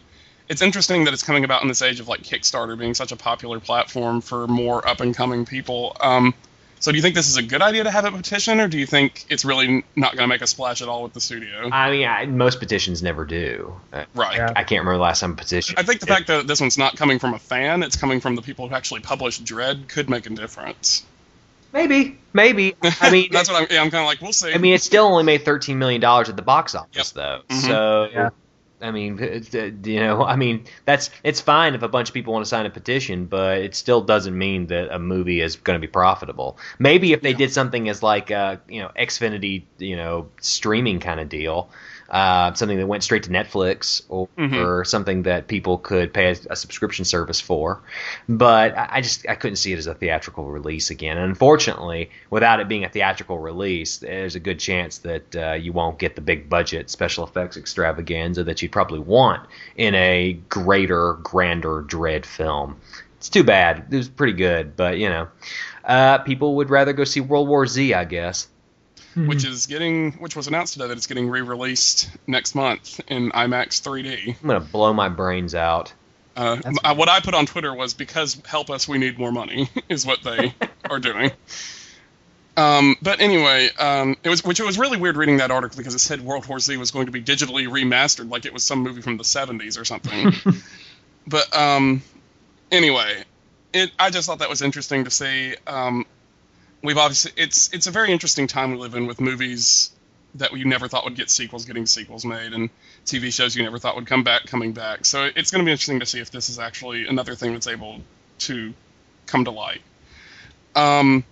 it's 0.48 0.62
interesting 0.62 1.04
that 1.04 1.14
it's 1.14 1.22
coming 1.22 1.44
about 1.44 1.62
in 1.62 1.68
this 1.68 1.82
age 1.82 2.00
of 2.00 2.08
like 2.08 2.22
Kickstarter 2.22 2.78
being 2.78 2.94
such 2.94 3.12
a 3.12 3.16
popular 3.16 3.60
platform 3.60 4.20
for 4.20 4.46
more 4.46 4.86
up 4.86 5.00
and 5.00 5.14
coming 5.14 5.44
people. 5.44 5.96
Um, 6.00 6.34
so, 6.80 6.90
do 6.92 6.96
you 6.96 7.02
think 7.02 7.14
this 7.14 7.28
is 7.28 7.36
a 7.36 7.42
good 7.42 7.62
idea 7.62 7.84
to 7.84 7.90
have 7.90 8.04
a 8.04 8.10
petition, 8.10 8.60
or 8.60 8.68
do 8.68 8.78
you 8.78 8.86
think 8.86 9.24
it's 9.30 9.44
really 9.44 9.84
not 9.96 10.16
going 10.16 10.24
to 10.24 10.26
make 10.28 10.42
a 10.42 10.46
splash 10.46 10.82
at 10.82 10.88
all 10.88 11.02
with 11.02 11.12
the 11.14 11.20
studio? 11.20 11.70
I 11.72 11.90
mean, 11.90 12.06
I, 12.06 12.26
most 12.26 12.58
petitions 12.58 13.02
never 13.02 13.24
do. 13.24 13.74
Uh, 13.92 14.04
right. 14.14 14.36
Yeah. 14.36 14.52
I 14.54 14.64
can't 14.64 14.80
remember 14.80 14.94
the 14.98 15.02
last 15.02 15.20
time 15.20 15.32
a 15.32 15.36
petition. 15.36 15.76
I 15.78 15.82
think 15.82 16.00
the 16.00 16.06
fact 16.06 16.26
that 16.26 16.46
this 16.46 16.60
one's 16.60 16.76
not 16.76 16.96
coming 16.96 17.18
from 17.18 17.32
a 17.34 17.38
fan, 17.38 17.82
it's 17.82 17.96
coming 17.96 18.20
from 18.20 18.34
the 18.34 18.42
people 18.42 18.68
who 18.68 18.74
actually 18.74 19.00
published 19.00 19.44
Dredd, 19.44 19.88
could 19.88 20.10
make 20.10 20.26
a 20.26 20.30
difference. 20.30 21.04
maybe, 21.72 22.18
maybe. 22.32 22.74
I 23.00 23.10
mean, 23.12 23.28
that's 23.32 23.48
what 23.48 23.62
I'm. 23.62 23.68
Yeah, 23.70 23.82
I'm 23.82 23.90
kind 23.90 24.02
of 24.02 24.06
like, 24.06 24.20
we'll 24.20 24.32
see. 24.32 24.52
I 24.52 24.58
mean, 24.58 24.74
it 24.74 24.82
still 24.82 25.04
only 25.04 25.24
made 25.24 25.44
thirteen 25.44 25.78
million 25.78 26.00
dollars 26.00 26.28
at 26.28 26.36
the 26.36 26.42
box 26.42 26.74
office, 26.74 27.12
though. 27.12 27.40
Mhm. 27.48 27.60
So, 27.62 28.08
Yeah. 28.12 28.30
I 28.84 28.90
mean, 28.92 29.20
uh, 29.22 29.70
you 29.88 30.00
know, 30.00 30.22
I 30.24 30.36
mean, 30.36 30.64
that's 30.84 31.10
it's 31.24 31.40
fine 31.40 31.74
if 31.74 31.82
a 31.82 31.88
bunch 31.88 32.08
of 32.08 32.14
people 32.14 32.32
want 32.32 32.44
to 32.44 32.48
sign 32.48 32.66
a 32.66 32.70
petition, 32.70 33.26
but 33.26 33.58
it 33.58 33.74
still 33.74 34.00
doesn't 34.02 34.36
mean 34.36 34.66
that 34.68 34.94
a 34.94 34.98
movie 34.98 35.40
is 35.40 35.56
going 35.56 35.76
to 35.76 35.80
be 35.80 35.90
profitable. 35.90 36.58
Maybe 36.78 37.12
if 37.12 37.22
they 37.22 37.30
Yeah. 37.30 37.36
did 37.36 37.52
something 37.52 37.88
as 37.88 38.02
like 38.02 38.30
a 38.30 38.60
you 38.68 38.80
know 38.80 38.90
Xfinity, 38.98 39.64
you 39.78 39.96
know, 39.96 40.28
streaming 40.40 41.00
kind 41.00 41.20
of 41.20 41.28
deal. 41.28 41.70
Uh, 42.08 42.52
something 42.52 42.76
that 42.76 42.86
went 42.86 43.02
straight 43.02 43.22
to 43.22 43.30
Netflix 43.30 44.02
or, 44.10 44.28
Mhm. 44.38 44.62
or 44.64 44.84
something 44.84 45.22
that 45.22 45.48
people 45.48 45.78
could 45.78 46.12
pay 46.12 46.26
a, 46.32 46.36
a 46.50 46.56
subscription 46.56 47.04
service 47.06 47.40
for, 47.40 47.80
but 48.28 48.76
I, 48.76 48.88
I 48.92 49.00
just 49.00 49.26
I 49.28 49.34
couldn't 49.36 49.56
see 49.56 49.72
it 49.72 49.78
as 49.78 49.86
a 49.86 49.94
theatrical 49.94 50.44
release 50.50 50.90
again. 50.90 51.16
And 51.16 51.26
unfortunately, 51.26 52.10
without 52.28 52.60
it 52.60 52.68
being 52.68 52.84
a 52.84 52.88
theatrical 52.90 53.38
release, 53.38 53.96
there's 53.98 54.34
a 54.34 54.40
good 54.40 54.58
chance 54.60 54.98
that 54.98 55.34
uh, 55.34 55.52
you 55.54 55.72
won't 55.72 55.98
get 55.98 56.14
the 56.14 56.20
big 56.20 56.50
budget 56.50 56.90
special 56.90 57.24
effects 57.24 57.56
extravaganza 57.56 58.44
that 58.44 58.60
you'd 58.60 58.72
probably 58.72 58.98
want 59.00 59.48
in 59.76 59.94
a 59.94 60.34
greater, 60.50 61.14
grander 61.22 61.82
Dredd 61.82 62.26
film. 62.26 62.76
It's 63.16 63.30
too 63.30 63.44
bad. 63.44 63.86
It 63.90 63.96
was 63.96 64.08
pretty 64.10 64.34
good, 64.34 64.76
but 64.76 64.98
you 64.98 65.08
know, 65.08 65.28
uh, 65.84 66.18
people 66.18 66.56
would 66.56 66.68
rather 66.68 66.92
go 66.92 67.04
see 67.04 67.20
World 67.20 67.48
War 67.48 67.66
Z, 67.66 67.94
I 67.94 68.04
guess. 68.04 68.48
Which 69.14 69.44
is 69.44 69.66
getting, 69.66 70.12
which 70.12 70.36
was 70.36 70.46
announced 70.46 70.74
today 70.74 70.88
that 70.88 70.96
it's 70.96 71.06
getting 71.06 71.28
re-released 71.28 72.10
next 72.26 72.54
month 72.54 73.00
in 73.08 73.30
IMAX 73.30 73.80
3D. 73.82 74.36
I'm 74.42 74.48
gonna 74.48 74.60
blow 74.60 74.92
my 74.92 75.08
brains 75.08 75.54
out. 75.54 75.92
Uh, 76.36 76.56
That's 76.56 76.78
uh, 76.82 76.94
what 76.94 77.08
I 77.08 77.20
put 77.20 77.34
on 77.34 77.46
Twitter 77.46 77.72
was 77.72 77.94
because 77.94 78.40
help 78.44 78.70
us, 78.70 78.88
we 78.88 78.98
need 78.98 79.18
more 79.18 79.32
money, 79.32 79.70
is 79.88 80.04
what 80.04 80.22
they 80.22 80.54
are 80.90 80.98
doing. 80.98 81.30
Um, 82.56 82.96
but 83.02 83.20
anyway, 83.20 83.68
um, 83.78 84.16
it 84.22 84.28
was 84.28 84.44
which 84.44 84.60
it 84.60 84.66
was 84.66 84.78
really 84.78 84.96
weird 84.96 85.16
reading 85.16 85.38
that 85.38 85.50
article 85.50 85.76
because 85.76 85.94
it 85.94 86.00
said 86.00 86.20
World 86.20 86.46
War 86.46 86.60
Z 86.60 86.76
was 86.76 86.90
going 86.90 87.06
to 87.06 87.12
be 87.12 87.22
digitally 87.22 87.66
remastered, 87.66 88.30
like 88.30 88.46
it 88.46 88.52
was 88.52 88.62
some 88.62 88.80
movie 88.80 89.02
from 89.02 89.16
the 89.16 89.24
70s 89.24 89.80
or 89.80 89.84
something. 89.84 90.32
but 91.26 91.56
um, 91.56 92.02
anyway, 92.70 93.24
it 93.72 93.90
I 93.98 94.10
just 94.10 94.26
thought 94.26 94.38
that 94.38 94.48
was 94.48 94.62
interesting 94.62 95.04
to 95.04 95.10
see. 95.10 95.56
Um, 95.66 96.06
we've 96.84 96.98
obviously 96.98 97.32
it's 97.36 97.72
it's 97.72 97.88
a 97.88 97.90
very 97.90 98.12
interesting 98.12 98.46
time 98.46 98.70
we 98.70 98.76
live 98.76 98.94
in 98.94 99.06
with 99.06 99.20
movies 99.20 99.90
that 100.36 100.52
you 100.56 100.64
never 100.64 100.86
thought 100.86 101.04
would 101.04 101.16
get 101.16 101.30
sequels 101.30 101.64
getting 101.64 101.86
sequels 101.86 102.24
made 102.24 102.52
and 102.52 102.68
TV 103.06 103.32
shows 103.32 103.56
you 103.56 103.62
never 103.62 103.78
thought 103.78 103.96
would 103.96 104.06
come 104.06 104.24
back 104.24 104.46
coming 104.46 104.72
back. 104.72 105.04
So 105.06 105.30
it's 105.34 105.50
going 105.50 105.60
to 105.60 105.64
be 105.64 105.70
interesting 105.72 106.00
to 106.00 106.06
see 106.06 106.20
if 106.20 106.30
this 106.30 106.50
is 106.50 106.58
actually 106.58 107.06
another 107.06 107.34
thing 107.34 107.52
that's 107.52 107.68
able 107.68 108.00
to 108.40 108.74
come 109.26 109.44
to 109.44 109.50
light. 109.50 109.80
Um, 110.74 111.24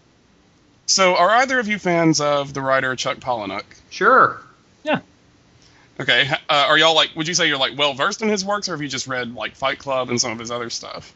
so 0.86 1.16
are 1.16 1.30
either 1.30 1.58
of 1.58 1.66
you 1.66 1.78
fans 1.78 2.20
of 2.20 2.54
the 2.54 2.60
writer 2.60 2.94
Chuck 2.94 3.18
Palahniuk? 3.18 3.64
Sure. 3.90 4.40
Yeah. 4.84 5.00
Okay, 6.00 6.28
uh, 6.48 6.66
are 6.68 6.78
y'all 6.78 6.94
like? 6.94 7.10
Would 7.16 7.28
you 7.28 7.34
say 7.34 7.48
you're 7.48 7.58
like 7.58 7.76
well 7.76 7.92
versed 7.92 8.22
in 8.22 8.28
his 8.28 8.44
works, 8.44 8.68
or 8.68 8.72
have 8.72 8.82
you 8.82 8.88
just 8.88 9.06
read 9.06 9.34
like 9.34 9.54
Fight 9.54 9.78
Club 9.78 10.08
and 10.08 10.20
some 10.20 10.32
of 10.32 10.38
his 10.38 10.50
other 10.50 10.70
stuff? 10.70 11.14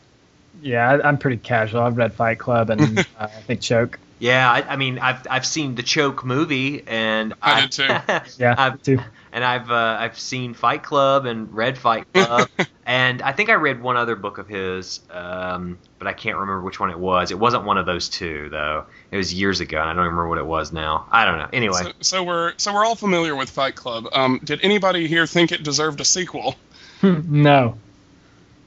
Yeah, 0.60 0.90
I, 0.90 1.08
I'm 1.08 1.18
pretty 1.18 1.38
casual. 1.38 1.80
I've 1.80 1.96
read 1.96 2.12
Fight 2.12 2.38
Club 2.38 2.70
and 2.70 2.98
uh, 2.98 3.04
I 3.18 3.26
think 3.28 3.60
Choke. 3.60 3.98
Yeah, 4.18 4.50
I, 4.50 4.62
I 4.62 4.76
mean, 4.76 4.98
I've 4.98 5.26
I've 5.28 5.46
seen 5.46 5.74
the 5.74 5.82
Choke 5.82 6.24
movie, 6.24 6.82
and 6.86 7.34
I 7.42 7.62
did 7.62 7.72
too. 7.72 7.88
Yeah, 8.38 8.54
I've, 8.56 8.82
too. 8.82 8.98
and 9.32 9.44
I've 9.44 9.70
uh, 9.70 9.96
I've 10.00 10.18
seen 10.18 10.54
Fight 10.54 10.82
Club 10.82 11.26
and 11.26 11.52
read 11.54 11.76
Fight 11.76 12.10
Club, 12.14 12.48
and 12.86 13.20
I 13.20 13.32
think 13.32 13.50
I 13.50 13.54
read 13.54 13.82
one 13.82 13.98
other 13.98 14.16
book 14.16 14.38
of 14.38 14.48
his, 14.48 15.00
um, 15.10 15.78
but 15.98 16.08
I 16.08 16.14
can't 16.14 16.36
remember 16.36 16.62
which 16.62 16.80
one 16.80 16.90
it 16.90 16.98
was. 16.98 17.30
It 17.30 17.38
wasn't 17.38 17.64
one 17.64 17.76
of 17.76 17.84
those 17.84 18.08
two 18.08 18.48
though. 18.48 18.86
It 19.10 19.18
was 19.18 19.34
years 19.34 19.60
ago, 19.60 19.78
and 19.80 19.90
I 19.90 19.92
don't 19.92 20.04
remember 20.04 20.28
what 20.28 20.38
it 20.38 20.46
was 20.46 20.72
now. 20.72 21.06
I 21.10 21.26
don't 21.26 21.38
know. 21.38 21.48
Anyway, 21.52 21.82
So, 21.82 21.92
so 22.00 22.24
we're 22.24 22.54
so 22.56 22.72
we're 22.72 22.86
all 22.86 22.96
familiar 22.96 23.36
with 23.36 23.50
Fight 23.50 23.74
Club. 23.74 24.06
Um, 24.12 24.40
did 24.42 24.60
anybody 24.62 25.06
here 25.08 25.26
think 25.26 25.52
it 25.52 25.62
deserved 25.62 26.00
a 26.00 26.04
sequel? 26.06 26.54
no. 27.02 27.76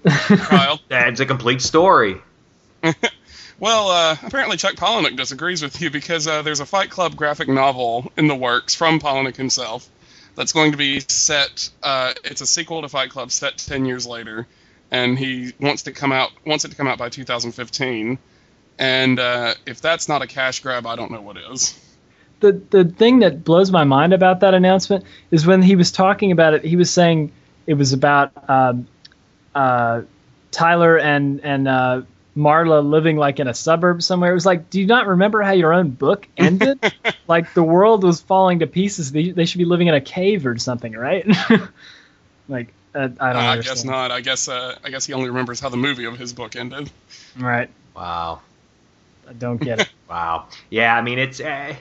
Kyle? 0.06 0.80
that's 0.88 1.20
a 1.20 1.26
complete 1.26 1.62
story. 1.62 2.22
Well, 3.60 3.90
uh, 3.90 4.18
apparently 4.24 4.58
Chuck 4.58 4.76
Palahniuk 4.76 5.18
disagrees 5.18 5.62
with 5.62 5.82
you 5.82 5.90
because 5.92 6.28
uh, 6.28 6.44
there's 6.44 6.62
a 6.62 6.66
Fight 6.66 6.90
Club 6.90 7.16
graphic 7.16 7.50
novel 7.50 8.12
in 8.18 8.28
the 8.28 8.36
works 8.36 8.76
from 8.76 9.00
Palahniuk 9.00 9.36
himself 9.36 9.90
that's 10.36 10.54
going 10.54 10.72
to 10.72 10.78
be 10.78 11.02
set. 11.02 11.70
Uh, 11.84 12.14
it's 12.24 12.42
a 12.42 12.46
sequel 12.46 12.82
to 12.84 12.90
Fight 12.90 13.10
Club 13.10 13.32
set 13.32 13.58
ten 13.58 13.86
years 13.86 14.08
later, 14.08 14.48
and 14.92 15.20
he 15.20 15.54
wants 15.60 15.84
to 15.84 15.92
come 15.92 16.12
out 16.14 16.32
wants 16.46 16.66
it 16.66 16.70
to 16.70 16.78
come 16.78 16.88
out 16.88 16.98
by 16.98 17.10
2015. 17.10 18.18
And 18.80 19.20
uh, 19.20 19.56
if 19.66 19.82
that's 19.82 20.08
not 20.08 20.22
a 20.22 20.28
cash 20.28 20.62
grab, 20.62 20.88
I 20.88 20.96
don't 20.96 21.12
know 21.12 21.22
what 21.22 21.38
is. 21.38 21.78
the 22.40 22.54
the 22.70 22.86
thing 22.86 23.20
that 23.20 23.44
blows 23.44 23.72
my 23.72 23.84
mind 23.84 24.14
about 24.14 24.40
that 24.42 24.54
announcement 24.54 25.06
is 25.32 25.46
when 25.46 25.62
he 25.62 25.76
was 25.76 25.92
talking 25.92 26.32
about 26.32 26.54
it, 26.54 26.64
he 26.64 26.78
was 26.78 26.92
saying 26.92 27.32
it 27.68 27.74
was 27.74 27.94
about 27.94 28.32
um, 28.50 28.88
uh, 29.54 30.04
Tyler 30.52 30.98
and 30.98 31.42
and 31.44 31.68
uh, 31.68 32.02
Marla 32.40 32.88
living 32.88 33.18
like 33.18 33.40
in 33.40 33.48
a 33.48 33.54
suburb 33.54 34.02
somewhere. 34.02 34.32
It 34.32 34.36
was 34.36 34.46
like, 34.46 34.70
do 34.70 34.80
you 34.80 34.88
not 34.88 35.08
remember 35.08 35.42
how 35.42 35.52
your 35.52 35.74
own 35.74 35.90
book 35.90 36.28
ended? 36.38 36.80
like 37.28 37.54
the 37.54 37.64
world 37.64 38.04
was 38.04 38.22
falling 38.22 38.60
to 38.60 38.68
pieces. 38.68 39.12
They, 39.12 39.32
they 39.32 39.46
should 39.46 39.58
be 39.58 39.66
living 39.66 39.88
in 39.88 39.94
a 39.94 40.02
cave 40.02 40.46
or 40.46 40.58
something, 40.58 40.94
right? 40.94 41.28
like 42.50 42.74
uh, 42.96 43.10
I 43.20 43.34
don't. 43.34 43.44
Uh, 43.44 43.48
I 43.48 43.62
guess 43.62 43.84
not. 43.84 44.12
I 44.12 44.22
guess 44.22 44.48
uh, 44.48 44.78
I 44.84 44.90
guess 44.90 45.06
he 45.06 45.14
only 45.14 45.28
remembers 45.30 45.60
how 45.60 45.70
the 45.70 45.78
movie 45.78 46.06
of 46.06 46.18
his 46.18 46.34
book 46.34 46.56
ended. 46.56 46.90
Right. 47.38 47.70
Wow. 47.96 48.42
I 49.28 49.34
don't 49.34 49.62
get 49.62 49.82
it. 49.82 49.90
Wow. 50.10 50.48
Yeah, 50.72 50.96
I 50.96 51.04
mean 51.04 51.20
it's. 51.20 51.40
Uh, 51.40 51.76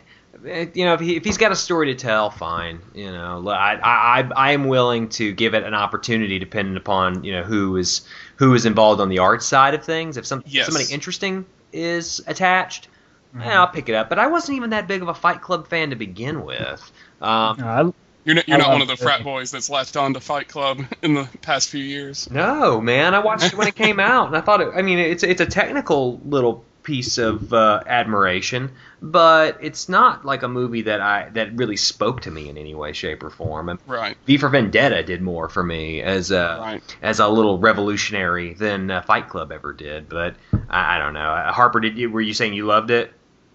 you 0.45 0.85
know, 0.85 0.95
if, 0.95 1.01
he, 1.01 1.17
if 1.17 1.25
he's 1.25 1.39
got 1.39 1.51
a 1.51 1.57
story 1.57 1.87
to 1.87 1.95
tell, 1.95 2.31
fine. 2.31 2.79
You 2.95 3.11
know, 3.11 3.49
I, 3.49 3.81
I 3.83 4.31
I 4.37 4.53
am 4.53 4.69
willing 4.69 5.09
to 5.11 5.33
give 5.33 5.55
it 5.55 5.65
an 5.65 5.73
opportunity, 5.73 6.39
depending 6.39 6.77
upon 6.77 7.25
you 7.25 7.33
know 7.33 7.43
who 7.43 7.77
is 7.77 8.03
who 8.39 8.55
is 8.55 8.67
involved 8.67 9.01
on 9.01 9.09
the 9.09 9.19
art 9.19 9.43
side 9.43 9.75
of 9.75 9.85
things. 9.85 10.17
If 10.17 10.25
some 10.27 10.43
Yes. 10.47 10.67
somebody 10.67 10.93
interesting 10.93 11.45
is 11.73 12.21
attached, 12.27 12.89
Mhm. 13.37 13.45
yeah, 13.45 13.61
I'll 13.61 13.67
pick 13.69 13.89
it 13.89 13.95
up. 13.95 14.09
But 14.09 14.19
I 14.19 14.29
wasn't 14.29 14.57
even 14.57 14.71
that 14.71 14.87
big 14.89 15.03
of 15.03 15.09
a 15.09 15.15
Fight 15.15 15.43
Club 15.43 15.69
fan 15.69 15.91
to 15.91 15.97
begin 15.97 16.45
with. 16.45 16.91
Um, 17.21 17.57
No, 17.59 17.67
I, 17.67 17.93
You're 18.25 18.35
not, 18.37 18.49
you're 18.49 18.59
not 18.59 18.71
one 18.71 18.83
of 18.83 18.89
the 18.89 18.97
frat 18.97 19.25
boys 19.25 19.51
that's 19.51 19.69
latched 19.71 19.97
on 19.97 20.15
to 20.15 20.21
Fight 20.21 20.49
Club 20.49 20.81
in 21.03 21.15
the 21.15 21.29
past 21.43 21.69
few 21.69 21.83
years. 21.83 22.29
No, 22.31 22.81
man, 22.81 23.15
I 23.15 23.19
watched 23.19 23.47
it 23.47 23.55
when 23.55 23.67
it 23.69 23.75
came 23.85 23.99
out, 24.01 24.29
and 24.29 24.37
I 24.37 24.41
thought 24.41 24.61
it. 24.61 24.69
I 24.75 24.83
mean, 24.83 24.99
it's 24.99 25.23
it's 25.23 25.41
a 25.41 25.47
technical 25.47 26.21
little 26.25 26.65
piece 26.89 27.19
of 27.19 27.53
uh, 27.53 27.83
admiration, 27.87 28.71
but 29.03 29.59
it's 29.61 29.91
not 29.91 30.25
like 30.25 30.43
a 30.43 30.49
movie 30.49 30.81
that 30.83 31.03
I 31.03 31.29
that 31.35 31.55
really 31.55 31.77
spoke 31.77 32.23
to 32.23 32.31
me 32.31 32.49
in 32.49 32.57
any 32.57 32.75
way, 32.75 32.95
shape, 32.95 33.23
or 33.23 33.29
form. 33.29 33.69
And 33.69 33.79
Right. 33.87 34.17
V 34.27 34.39
for 34.39 34.49
Vendetta 34.49 35.03
did 35.03 35.21
more 35.21 35.51
for 35.51 35.63
me 35.63 36.01
as 36.01 36.31
a 36.31 36.57
Right. 36.61 36.97
as 37.03 37.21
a 37.21 37.29
little 37.29 37.59
revolutionary 37.59 38.55
than 38.55 38.91
uh, 38.91 39.03
Fight 39.03 39.29
Club 39.29 39.53
ever 39.53 39.75
did. 39.75 40.09
But 40.09 40.35
I, 40.71 40.97
I 40.97 40.99
don't 40.99 41.13
know. 41.13 41.21
Uh, 41.21 41.53
Harper, 41.53 41.81
did 41.81 41.99
you 41.99 42.11
were 42.11 42.23
you 42.23 42.33
saying 42.33 42.55
you 42.55 42.65
loved 42.65 42.91
it? 42.91 43.13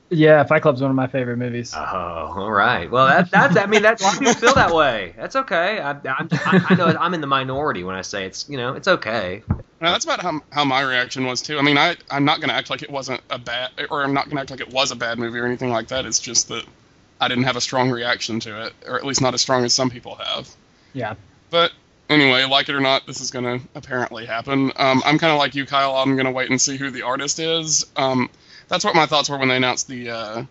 yeah, 0.10 0.44
Fight 0.44 0.62
Club's 0.62 0.80
one 0.80 0.92
of 0.92 0.96
my 0.96 1.08
favorite 1.08 1.38
movies. 1.38 1.74
Oh, 1.76 1.80
all 1.80 2.52
right. 2.52 2.92
Well, 2.92 3.08
that, 3.08 3.32
that's 3.32 3.58
I 3.58 3.66
mean, 3.66 3.82
that's 3.82 4.00
a 4.04 4.06
lot 4.06 4.14
of 4.14 4.20
people 4.20 4.34
feel 4.36 4.54
that 4.54 4.72
way. 4.72 5.16
That's 5.18 5.36
okay. 5.36 5.80
I, 5.80 5.92
I'm, 5.92 6.30
I, 6.32 6.66
I 6.70 6.76
know 6.76 6.86
I'm 6.86 7.16
in 7.16 7.22
the 7.22 7.26
minority 7.26 7.84
when 7.84 7.96
I 7.96 8.02
say 8.04 8.28
it's 8.28 8.48
you 8.48 8.58
know 8.58 8.74
it's 8.74 8.88
okay. 8.88 9.42
Now, 9.84 9.92
that's 9.92 10.06
about 10.06 10.22
how, 10.22 10.40
how 10.50 10.64
my 10.64 10.80
reaction 10.80 11.26
was 11.26 11.42
too. 11.42 11.60
I 11.60 11.62
mean, 11.62 11.78
I 11.78 11.98
I'm 12.10 12.24
not 12.24 12.40
gonna 12.40 12.54
act 12.54 12.70
like 12.70 12.84
it 12.84 12.90
wasn't 12.90 13.20
a 13.30 13.38
bad, 13.38 13.70
or 13.90 14.02
I'm 14.02 14.14
not 14.14 14.30
gonna 14.30 14.40
act 14.40 14.50
like 14.50 14.62
it 14.62 14.72
was 14.72 14.92
a 14.92 14.96
bad 14.96 15.20
movie 15.20 15.38
or 15.38 15.46
anything 15.46 15.72
like 15.72 15.90
that. 15.90 16.06
It's 16.06 16.22
just 16.22 16.48
that 16.48 16.64
I 17.20 17.28
didn't 17.28 17.44
have 17.44 17.58
a 17.58 17.62
strong 17.62 17.92
reaction 17.92 18.40
to 18.40 18.68
it, 18.68 18.74
or 18.88 18.96
at 18.96 19.06
least 19.06 19.20
not 19.20 19.34
as 19.34 19.42
strong 19.42 19.66
as 19.66 19.74
some 19.74 19.90
people 19.90 20.16
have. 20.16 20.50
Yeah. 20.94 21.16
But 21.50 21.74
anyway, 22.10 22.46
like 22.46 22.70
it 22.70 22.76
or 22.76 22.80
not, 22.80 23.06
this 23.08 23.20
is 23.20 23.30
gonna 23.30 23.60
apparently 23.76 24.26
happen. 24.26 24.72
Um, 24.78 25.04
I'm 25.06 25.20
kind 25.20 25.34
of 25.34 25.38
like 25.38 25.54
you, 25.54 25.66
Kyle. 25.66 25.98
I'm 25.98 26.16
gonna 26.16 26.32
wait 26.32 26.50
and 26.50 26.62
see 26.62 26.78
who 26.78 26.90
the 26.90 27.02
artist 27.02 27.40
is. 27.40 27.86
Um, 27.98 28.30
that's 28.70 28.86
what 28.86 28.96
my 28.96 29.06
thoughts 29.06 29.30
were 29.30 29.38
when 29.38 29.50
they 29.50 29.58
announced 29.58 29.90
the 29.90 30.10
uh, 30.10 30.44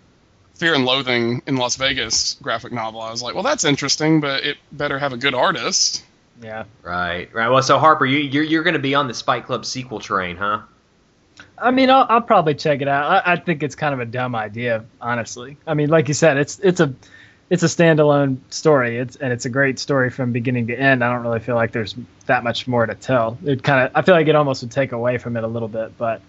Fear 0.57 0.74
and 0.74 0.85
Loathing 0.85 1.41
in 1.47 1.57
Las 1.57 1.76
Vegas 1.76 2.35
graphic 2.43 2.70
novel. 2.70 3.01
I 3.01 3.11
was 3.11 3.22
like, 3.22 3.33
well, 3.33 3.45
that's 3.45 3.64
interesting, 3.64 4.20
but 4.20 4.45
it 4.45 4.59
better 4.72 4.99
have 4.99 5.14
a 5.14 5.16
good 5.16 5.35
artist. 5.35 6.05
Yeah. 6.41 6.64
Right. 6.83 7.33
Right. 7.33 7.49
Well, 7.49 7.62
so 7.62 7.78
Harper, 7.78 8.07
you 8.07 8.18
you're, 8.18 8.45
you're 8.45 8.62
going 8.62 8.74
to 8.74 8.80
be 8.80 8.95
on 8.95 9.09
the 9.09 9.14
Fight 9.14 9.47
Club 9.47 9.64
sequel 9.64 10.01
train, 10.01 10.37
huh? 10.37 10.62
I 11.59 11.70
mean, 11.70 11.91
I'll, 11.91 12.07
I'll 12.09 12.22
probably 12.22 12.55
check 12.55 12.80
it 12.83 12.89
out. 12.89 13.26
I, 13.26 13.33
I 13.33 13.37
think 13.37 13.62
it's 13.62 13.74
kind 13.74 13.95
of 13.95 14.01
a 14.01 14.05
dumb 14.05 14.35
idea, 14.35 14.85
honestly. 15.01 15.57
I 15.66 15.74
mean, 15.74 15.89
like 15.89 16.09
you 16.09 16.14
said, 16.14 16.37
it's 16.37 16.59
it's 16.59 16.80
a 16.80 16.95
it's 17.51 17.62
a 17.62 17.66
standalone 17.66 18.39
story. 18.51 18.99
It's 18.99 19.16
and 19.16 19.33
it's 19.33 19.45
a 19.45 19.51
great 19.51 19.78
story 19.78 20.11
from 20.11 20.33
beginning 20.33 20.68
to 20.68 20.74
end. 20.74 21.05
I 21.05 21.12
don't 21.12 21.22
really 21.22 21.41
feel 21.41 21.55
like 21.55 21.72
there's 21.72 21.95
that 22.26 22.43
much 22.45 22.66
more 22.66 22.87
to 22.87 22.95
tell. 22.95 23.39
It 23.45 23.62
kind 23.62 23.87
of 23.87 23.93
I 23.95 24.03
feel 24.03 24.14
like 24.14 24.26
it 24.26 24.35
almost 24.35 24.62
would 24.62 24.72
take 24.72 24.93
away 24.93 25.18
from 25.18 25.37
it 25.37 25.45
a 25.45 25.47
little 25.47 25.68
bit. 25.68 25.97
But 25.97 26.22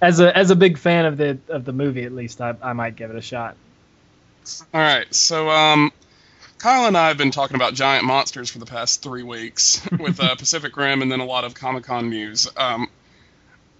as 0.00 0.20
a 0.20 0.36
as 0.36 0.50
a 0.50 0.56
big 0.56 0.78
fan 0.78 1.04
of 1.04 1.16
the 1.16 1.38
of 1.48 1.64
the 1.64 1.72
movie, 1.72 2.04
at 2.04 2.12
least 2.12 2.40
I, 2.40 2.54
I 2.62 2.72
might 2.72 2.96
give 2.96 3.10
it 3.10 3.16
a 3.16 3.20
shot. 3.20 3.56
All 4.72 4.80
right, 4.80 5.12
so 5.14 5.50
um, 5.50 5.92
Kyle 6.58 6.86
and 6.86 6.96
I 6.96 7.08
have 7.08 7.16
been 7.16 7.30
talking 7.30 7.54
about 7.54 7.74
giant 7.74 8.04
monsters 8.04 8.50
for 8.50 8.58
the 8.58 8.66
past 8.66 9.02
three 9.02 9.22
weeks 9.22 9.80
with 9.98 10.20
uh, 10.20 10.34
Pacific 10.34 10.76
Rim 10.76 11.02
and 11.02 11.10
then 11.10 11.20
a 11.20 11.24
lot 11.24 11.44
of 11.44 11.54
Comic 11.54 11.84
Con 11.84 12.10
news. 12.10 12.48
Um, 12.56 12.88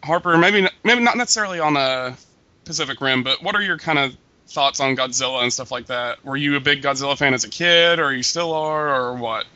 Harper, 0.03 0.39
maybe 0.39 0.69
maybe 0.85 1.03
not 1.03 1.17
necessarily 1.17 1.59
on 1.59 1.77
a 1.77 2.17
Pacific 2.65 3.01
Rim, 3.01 3.25
but 3.25 3.43
what 3.43 3.57
are 3.57 3.63
your 3.63 3.79
kind 3.79 3.99
of 3.99 4.17
thoughts 4.47 4.79
on 4.79 4.97
Godzilla 4.97 5.43
and 5.43 5.53
stuff 5.53 5.73
like 5.73 5.87
that? 5.87 6.25
Were 6.25 6.37
you 6.37 6.57
a 6.57 6.61
big 6.61 6.83
Godzilla 6.83 7.19
fan 7.19 7.35
as 7.35 7.45
a 7.45 7.49
kid, 7.49 7.99
or 7.99 8.13
you 8.13 8.23
still 8.23 8.53
are, 8.53 8.89
or 8.89 9.15
what? 9.17 9.47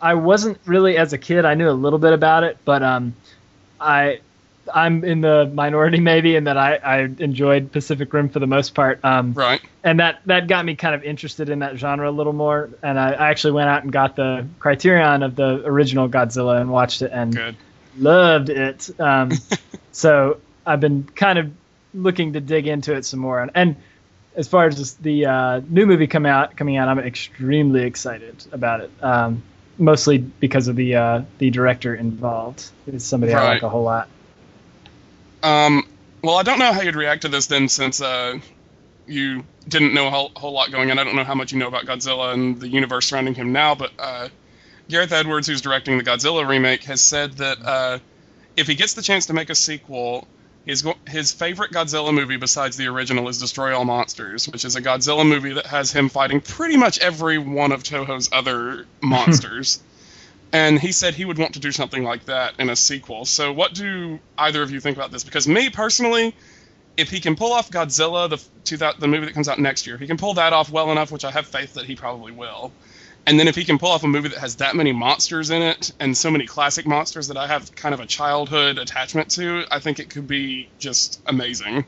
I 0.00 0.14
wasn't 0.14 0.58
really 0.64 0.96
as 0.96 1.12
a 1.12 1.18
kid. 1.18 1.44
I 1.44 1.54
knew 1.54 1.68
a 1.68 1.72
little 1.72 1.98
bit 1.98 2.12
about 2.12 2.44
it, 2.44 2.56
but 2.64 2.82
um, 2.82 3.14
I 3.80 4.20
I'm 4.74 5.04
in 5.04 5.20
the 5.20 5.50
minority 5.52 6.00
maybe 6.12 6.36
in 6.36 6.44
that 6.44 6.56
I, 6.56 6.76
I 6.76 6.98
enjoyed 7.18 7.72
Pacific 7.72 8.12
Rim 8.12 8.28
for 8.28 8.38
the 8.38 8.46
most 8.46 8.74
part. 8.74 9.00
Um, 9.04 9.32
Right. 9.34 9.60
and 9.84 10.00
that 10.00 10.20
that 10.26 10.46
got 10.48 10.64
me 10.64 10.76
kind 10.76 10.94
of 10.94 11.02
interested 11.02 11.48
in 11.48 11.60
that 11.60 11.76
genre 11.76 12.08
a 12.08 12.12
little 12.12 12.32
more. 12.32 12.70
And 12.82 12.98
I, 12.98 13.12
I 13.12 13.30
actually 13.30 13.52
went 13.52 13.68
out 13.68 13.82
and 13.82 13.92
got 13.92 14.16
the 14.16 14.46
Criterion 14.58 15.22
of 15.22 15.36
the 15.36 15.64
original 15.64 16.08
Godzilla 16.08 16.60
and 16.60 16.70
watched 16.70 17.02
it 17.02 17.10
and 17.12 17.34
Good. 17.34 17.56
loved 17.98 18.50
it. 18.50 18.90
Um, 19.00 19.32
so 19.92 20.38
I've 20.66 20.80
been 20.80 21.04
kind 21.14 21.38
of 21.38 21.50
looking 21.94 22.32
to 22.34 22.40
dig 22.40 22.66
into 22.66 22.94
it 22.94 23.04
some 23.04 23.20
more. 23.20 23.40
And, 23.40 23.50
and 23.54 23.76
as 24.36 24.46
far 24.46 24.66
as 24.66 24.94
the 24.94 25.26
uh, 25.26 25.60
new 25.68 25.86
movie 25.86 26.06
come 26.06 26.24
out 26.24 26.56
coming 26.56 26.76
out, 26.76 26.88
I'm 26.88 26.98
extremely 27.00 27.82
excited 27.82 28.46
about 28.52 28.80
it. 28.80 28.90
Um, 29.02 29.42
mostly 29.80 30.18
because 30.18 30.68
of 30.68 30.76
the 30.76 30.94
uh, 30.94 31.22
the 31.38 31.50
director 31.50 31.94
involved. 31.94 32.70
It's 32.86 33.04
somebody 33.04 33.32
I 33.32 33.42
like 33.44 33.62
a 33.62 33.68
whole 33.68 33.82
lot. 33.82 34.08
Um, 35.42 35.86
well, 36.22 36.36
I 36.36 36.42
don't 36.42 36.58
know 36.58 36.72
how 36.72 36.82
you'd 36.82 36.96
react 36.96 37.22
to 37.22 37.28
this 37.28 37.46
then, 37.46 37.68
since 37.68 38.00
uh, 38.00 38.38
you 39.06 39.44
didn't 39.68 39.94
know 39.94 40.06
a 40.06 40.10
whole, 40.10 40.30
whole 40.36 40.52
lot 40.52 40.70
going 40.70 40.90
on. 40.90 40.98
I 40.98 41.04
don't 41.04 41.16
know 41.16 41.24
how 41.24 41.34
much 41.34 41.52
you 41.52 41.58
know 41.58 41.68
about 41.68 41.86
Godzilla 41.86 42.32
and 42.32 42.60
the 42.60 42.68
universe 42.68 43.06
surrounding 43.06 43.34
him 43.34 43.52
now, 43.52 43.74
but 43.74 43.90
uh, 43.98 44.28
Gareth 44.88 45.12
Edwards, 45.12 45.46
who's 45.46 45.60
directing 45.60 45.98
the 45.98 46.04
Godzilla 46.04 46.46
remake, 46.46 46.84
has 46.84 47.00
said 47.00 47.32
that 47.34 47.58
uh, 47.64 47.98
if 48.56 48.66
he 48.66 48.74
gets 48.74 48.94
the 48.94 49.02
chance 49.02 49.26
to 49.26 49.32
make 49.32 49.50
a 49.50 49.54
sequel, 49.54 50.26
his 50.66 50.86
his 51.08 51.32
favorite 51.32 51.72
Godzilla 51.72 52.12
movie 52.12 52.36
besides 52.36 52.76
the 52.76 52.88
original 52.88 53.28
is 53.28 53.38
Destroy 53.38 53.74
All 53.76 53.84
Monsters, 53.84 54.46
which 54.48 54.64
is 54.64 54.76
a 54.76 54.82
Godzilla 54.82 55.26
movie 55.26 55.54
that 55.54 55.66
has 55.66 55.90
him 55.90 56.08
fighting 56.08 56.40
pretty 56.40 56.76
much 56.76 56.98
every 56.98 57.38
one 57.38 57.72
of 57.72 57.82
Toho's 57.82 58.28
other 58.32 58.86
monsters. 59.00 59.80
And 60.52 60.80
he 60.80 60.92
said 60.92 61.14
he 61.14 61.24
would 61.24 61.38
want 61.38 61.54
to 61.54 61.60
do 61.60 61.70
something 61.70 62.02
like 62.02 62.24
that 62.24 62.54
in 62.58 62.70
a 62.70 62.76
sequel. 62.76 63.24
So, 63.24 63.52
what 63.52 63.72
do 63.74 64.18
either 64.36 64.62
of 64.62 64.70
you 64.70 64.80
think 64.80 64.96
about 64.96 65.12
this? 65.12 65.22
Because 65.22 65.46
me 65.46 65.70
personally, 65.70 66.34
if 66.96 67.08
he 67.08 67.20
can 67.20 67.36
pull 67.36 67.52
off 67.52 67.70
Godzilla, 67.70 68.28
the 68.28 68.42
2000, 68.64 69.00
the 69.00 69.06
movie 69.06 69.26
that 69.26 69.34
comes 69.34 69.48
out 69.48 69.58
next 69.58 69.86
year, 69.86 69.94
if 69.94 70.00
he 70.00 70.08
can 70.08 70.16
pull 70.16 70.34
that 70.34 70.52
off 70.52 70.70
well 70.70 70.90
enough, 70.90 71.12
which 71.12 71.24
I 71.24 71.30
have 71.30 71.46
faith 71.46 71.74
that 71.74 71.84
he 71.84 71.94
probably 71.94 72.32
will, 72.32 72.72
and 73.26 73.38
then 73.38 73.48
if 73.48 73.54
he 73.54 73.64
can 73.64 73.78
pull 73.78 73.90
off 73.90 74.02
a 74.02 74.08
movie 74.08 74.28
that 74.28 74.38
has 74.38 74.56
that 74.56 74.74
many 74.74 74.92
monsters 74.92 75.50
in 75.50 75.62
it 75.62 75.92
and 76.00 76.16
so 76.16 76.30
many 76.30 76.46
classic 76.46 76.86
monsters 76.86 77.28
that 77.28 77.36
I 77.36 77.46
have 77.46 77.74
kind 77.74 77.94
of 77.94 78.00
a 78.00 78.06
childhood 78.06 78.78
attachment 78.78 79.30
to, 79.32 79.64
I 79.70 79.78
think 79.78 80.00
it 80.00 80.10
could 80.10 80.26
be 80.26 80.68
just 80.78 81.20
amazing. 81.26 81.84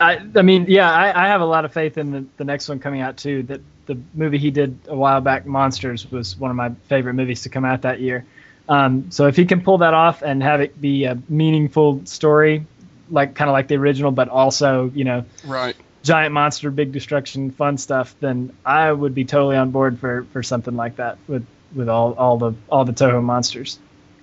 I, 0.00 0.20
I 0.34 0.42
mean, 0.42 0.66
yeah, 0.68 0.90
I, 0.90 1.24
I 1.24 1.28
have 1.28 1.42
a 1.42 1.46
lot 1.46 1.64
of 1.66 1.72
faith 1.74 1.98
in 1.98 2.12
the, 2.12 2.24
the 2.38 2.44
next 2.44 2.68
one 2.68 2.78
coming 2.78 3.02
out 3.02 3.18
too. 3.18 3.42
That 3.42 3.60
the 3.90 3.98
movie 4.14 4.38
he 4.38 4.50
did 4.52 4.78
a 4.86 4.94
while 4.94 5.20
back, 5.20 5.46
Monsters, 5.46 6.08
was 6.10 6.38
one 6.38 6.50
of 6.50 6.56
my 6.56 6.70
favorite 6.88 7.14
movies 7.14 7.42
to 7.42 7.48
come 7.48 7.64
out 7.64 7.82
that 7.82 8.00
year. 8.00 8.24
Um, 8.68 9.10
so 9.10 9.26
if 9.26 9.34
he 9.34 9.44
can 9.46 9.62
pull 9.62 9.78
that 9.78 9.94
off 9.94 10.22
and 10.22 10.42
have 10.44 10.60
it 10.60 10.80
be 10.80 11.04
a 11.04 11.18
meaningful 11.28 12.02
story, 12.06 12.64
like 13.10 13.34
kind 13.34 13.50
of 13.50 13.52
like 13.52 13.66
the 13.66 13.74
original, 13.76 14.12
but 14.12 14.28
also 14.28 14.92
you 14.94 15.02
know 15.04 15.24
Right. 15.44 15.74
giant 16.04 16.32
monster, 16.32 16.70
big 16.70 16.92
destruction, 16.92 17.50
fun 17.50 17.78
stuff, 17.78 18.14
then 18.20 18.52
I 18.64 18.92
would 18.92 19.12
be 19.14 19.24
totally 19.24 19.56
on 19.56 19.72
board 19.72 19.98
for, 19.98 20.24
for 20.32 20.42
something 20.44 20.76
like 20.76 20.96
that 20.96 21.18
with 21.26 21.44
with 21.74 21.88
all, 21.88 22.12
all 22.14 22.38
the 22.38 22.52
all 22.68 22.84
the 22.84 22.92
Toho 22.92 23.20
monsters. 23.22 23.78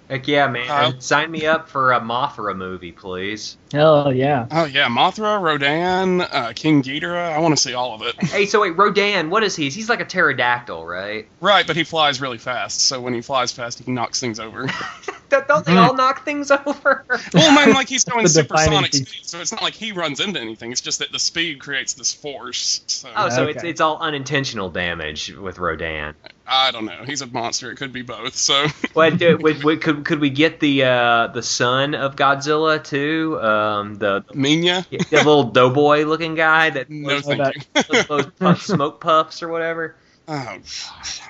Heck 0.10 0.28
yeah, 0.28 0.48
man! 0.48 0.68
Kyle? 0.68 1.00
Sign 1.02 1.32
me 1.32 1.46
up 1.46 1.68
for 1.68 1.92
a 1.92 2.00
Mothra 2.00 2.56
movie, 2.56 2.94
please. 2.94 3.58
Hell 3.74 4.14
yeah! 4.14 4.48
Oh, 4.52 4.64
yeah. 4.64 4.88
Mothra, 4.88 5.42
Rodan, 5.42 6.22
uh, 6.22 6.54
King 6.56 6.82
Ghidorah. 6.82 7.34
I 7.34 7.40
want 7.40 7.58
to 7.58 7.62
see 7.62 7.74
all 7.74 7.94
of 7.94 8.02
it. 8.04 8.16
Hey, 8.24 8.46
so 8.46 8.62
wait, 8.62 8.78
Rodan, 8.78 9.30
what 9.30 9.44
is 9.44 9.56
he? 9.56 9.70
He's 9.70 9.90
like 9.90 10.00
a 10.00 10.06
pterodactyl, 10.06 10.86
right? 10.86 11.28
Right, 11.42 11.68
but 11.68 11.76
he 11.76 11.84
flies 11.84 12.22
really 12.22 12.38
fast, 12.38 12.80
so 12.82 13.02
when 13.02 13.14
he 13.14 13.22
flies 13.22 13.52
fast, 13.52 13.84
he 13.84 13.92
knocks 13.92 14.22
things 14.22 14.40
over. 14.40 14.70
Don't 15.30 15.48
don't 15.48 15.66
they 15.66 15.76
all 15.76 15.94
knock 15.94 16.24
things 16.24 16.52
over? 16.66 17.06
Well, 17.34 17.52
man, 17.54 17.74
like 17.74 17.90
he's 17.90 18.04
going 18.06 18.28
supersonic 18.28 18.94
speed, 18.94 19.20
so 19.24 19.40
it's 19.40 19.52
not 19.52 19.62
like 19.62 19.74
he 19.74 19.92
runs 19.92 20.20
into 20.20 20.40
anything. 20.40 20.72
It's 20.72 20.82
just 20.82 21.00
that 21.00 21.12
the 21.12 21.20
speed 21.20 21.60
creates 21.60 21.94
this 21.94 22.14
force. 22.14 22.82
So 22.88 23.10
Oh, 23.16 23.30
so 23.30 23.44
it's 23.48 23.60
Okay. 23.60 23.70
it's 23.70 23.82
all 23.82 23.98
unintentional 24.00 24.70
damage 24.70 25.32
with 25.34 25.60
Rodan. 25.60 26.16
I 26.50 26.72
don't 26.72 26.86
know. 26.86 27.04
He's 27.06 27.22
a 27.22 27.28
monster. 27.28 27.72
It 27.72 27.76
could 27.76 27.92
be 27.92 28.04
both. 28.04 28.36
So 28.36 28.68
What 28.94 29.18
do- 29.18 29.38
would- 29.38 29.64
would- 29.64 29.82
could 29.82 30.06
could 30.06 30.20
we 30.20 30.30
get 30.30 30.60
the 30.60 30.84
uh, 30.86 31.28
the 31.28 31.44
son 31.44 31.94
of 31.94 32.16
Godzilla 32.16 32.82
too? 32.84 33.40
Um, 33.42 33.96
the 33.96 34.24
Minya, 34.34 34.88
the 34.88 35.18
little 35.18 35.44
doughboy 35.44 36.04
looking 36.06 36.36
guy 36.36 36.70
that 36.70 36.90
no 36.90 37.20
blows, 37.22 37.26
that- 37.26 38.08
blows 38.08 38.26
puff, 38.40 38.62
smoke 38.62 39.02
puffs 39.02 39.44
or 39.44 39.50
whatever. 39.50 39.96
Oh, 40.30 40.58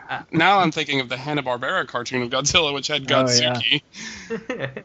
God. 0.10 0.26
now 0.32 0.60
I'm 0.60 0.72
thinking 0.72 1.02
of 1.02 1.10
the 1.10 1.18
Hanna 1.18 1.44
Barbera 1.44 1.88
cartoon 1.88 2.24
of 2.24 2.30
Godzilla, 2.32 2.74
which 2.74 2.88
had 2.88 3.12
Oh, 3.12 3.30
yeah. 3.30 3.54
Godzooky, 3.54 3.82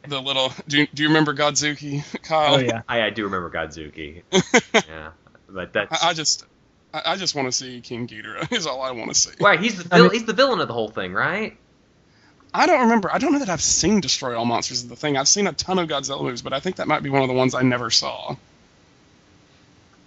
the 0.08 0.20
little. 0.20 0.52
Do 0.68 0.78
you, 0.80 0.86
do 0.92 1.02
you 1.02 1.08
remember 1.08 1.34
Godzooky, 1.34 2.04
Kyle? 2.22 2.56
Oh 2.56 2.58
yeah. 2.58 2.82
I, 2.88 3.02
I 3.02 3.10
do 3.10 3.24
remember 3.24 3.50
Godzooky. 3.50 4.22
yeah, 4.74 5.10
but 5.48 5.72
that's 5.72 6.04
I, 6.04 6.10
I 6.10 6.12
just, 6.12 6.44
I, 6.92 7.02
I 7.06 7.16
just 7.16 7.34
want 7.34 7.48
to 7.48 7.52
see 7.52 7.80
King 7.80 8.06
Ghidorah. 8.06 8.52
Is 8.56 8.66
all 8.66 8.82
I 8.82 8.90
want 8.90 9.08
to 9.10 9.14
see. 9.18 9.30
right. 9.40 9.58
He's 9.58 9.82
the 9.82 9.94
I 9.96 10.00
mean- 10.02 10.10
he's 10.10 10.24
the 10.26 10.34
villain 10.34 10.60
of 10.60 10.68
the 10.68 10.74
whole 10.74 10.90
thing, 10.90 11.12
right? 11.14 11.56
I 12.54 12.66
don't 12.66 12.80
remember. 12.82 13.10
I 13.10 13.16
don't 13.16 13.32
know 13.32 13.38
that 13.38 13.48
I've 13.48 13.62
seen 13.62 14.02
Destroy 14.02 14.36
All 14.36 14.44
Monsters. 14.44 14.78
Is 14.82 14.88
the 14.88 14.96
thing. 14.96 15.16
I've 15.16 15.26
seen 15.28 15.46
a 15.46 15.54
ton 15.54 15.78
of 15.78 15.88
Godzilla 15.88 16.20
movies, 16.22 16.42
but 16.42 16.52
I 16.52 16.60
think 16.60 16.76
that 16.76 16.86
might 16.86 17.02
be 17.02 17.08
one 17.08 17.22
of 17.22 17.28
the 17.28 17.34
ones 17.34 17.54
I 17.54 17.62
never 17.62 17.88
saw. 17.88 18.36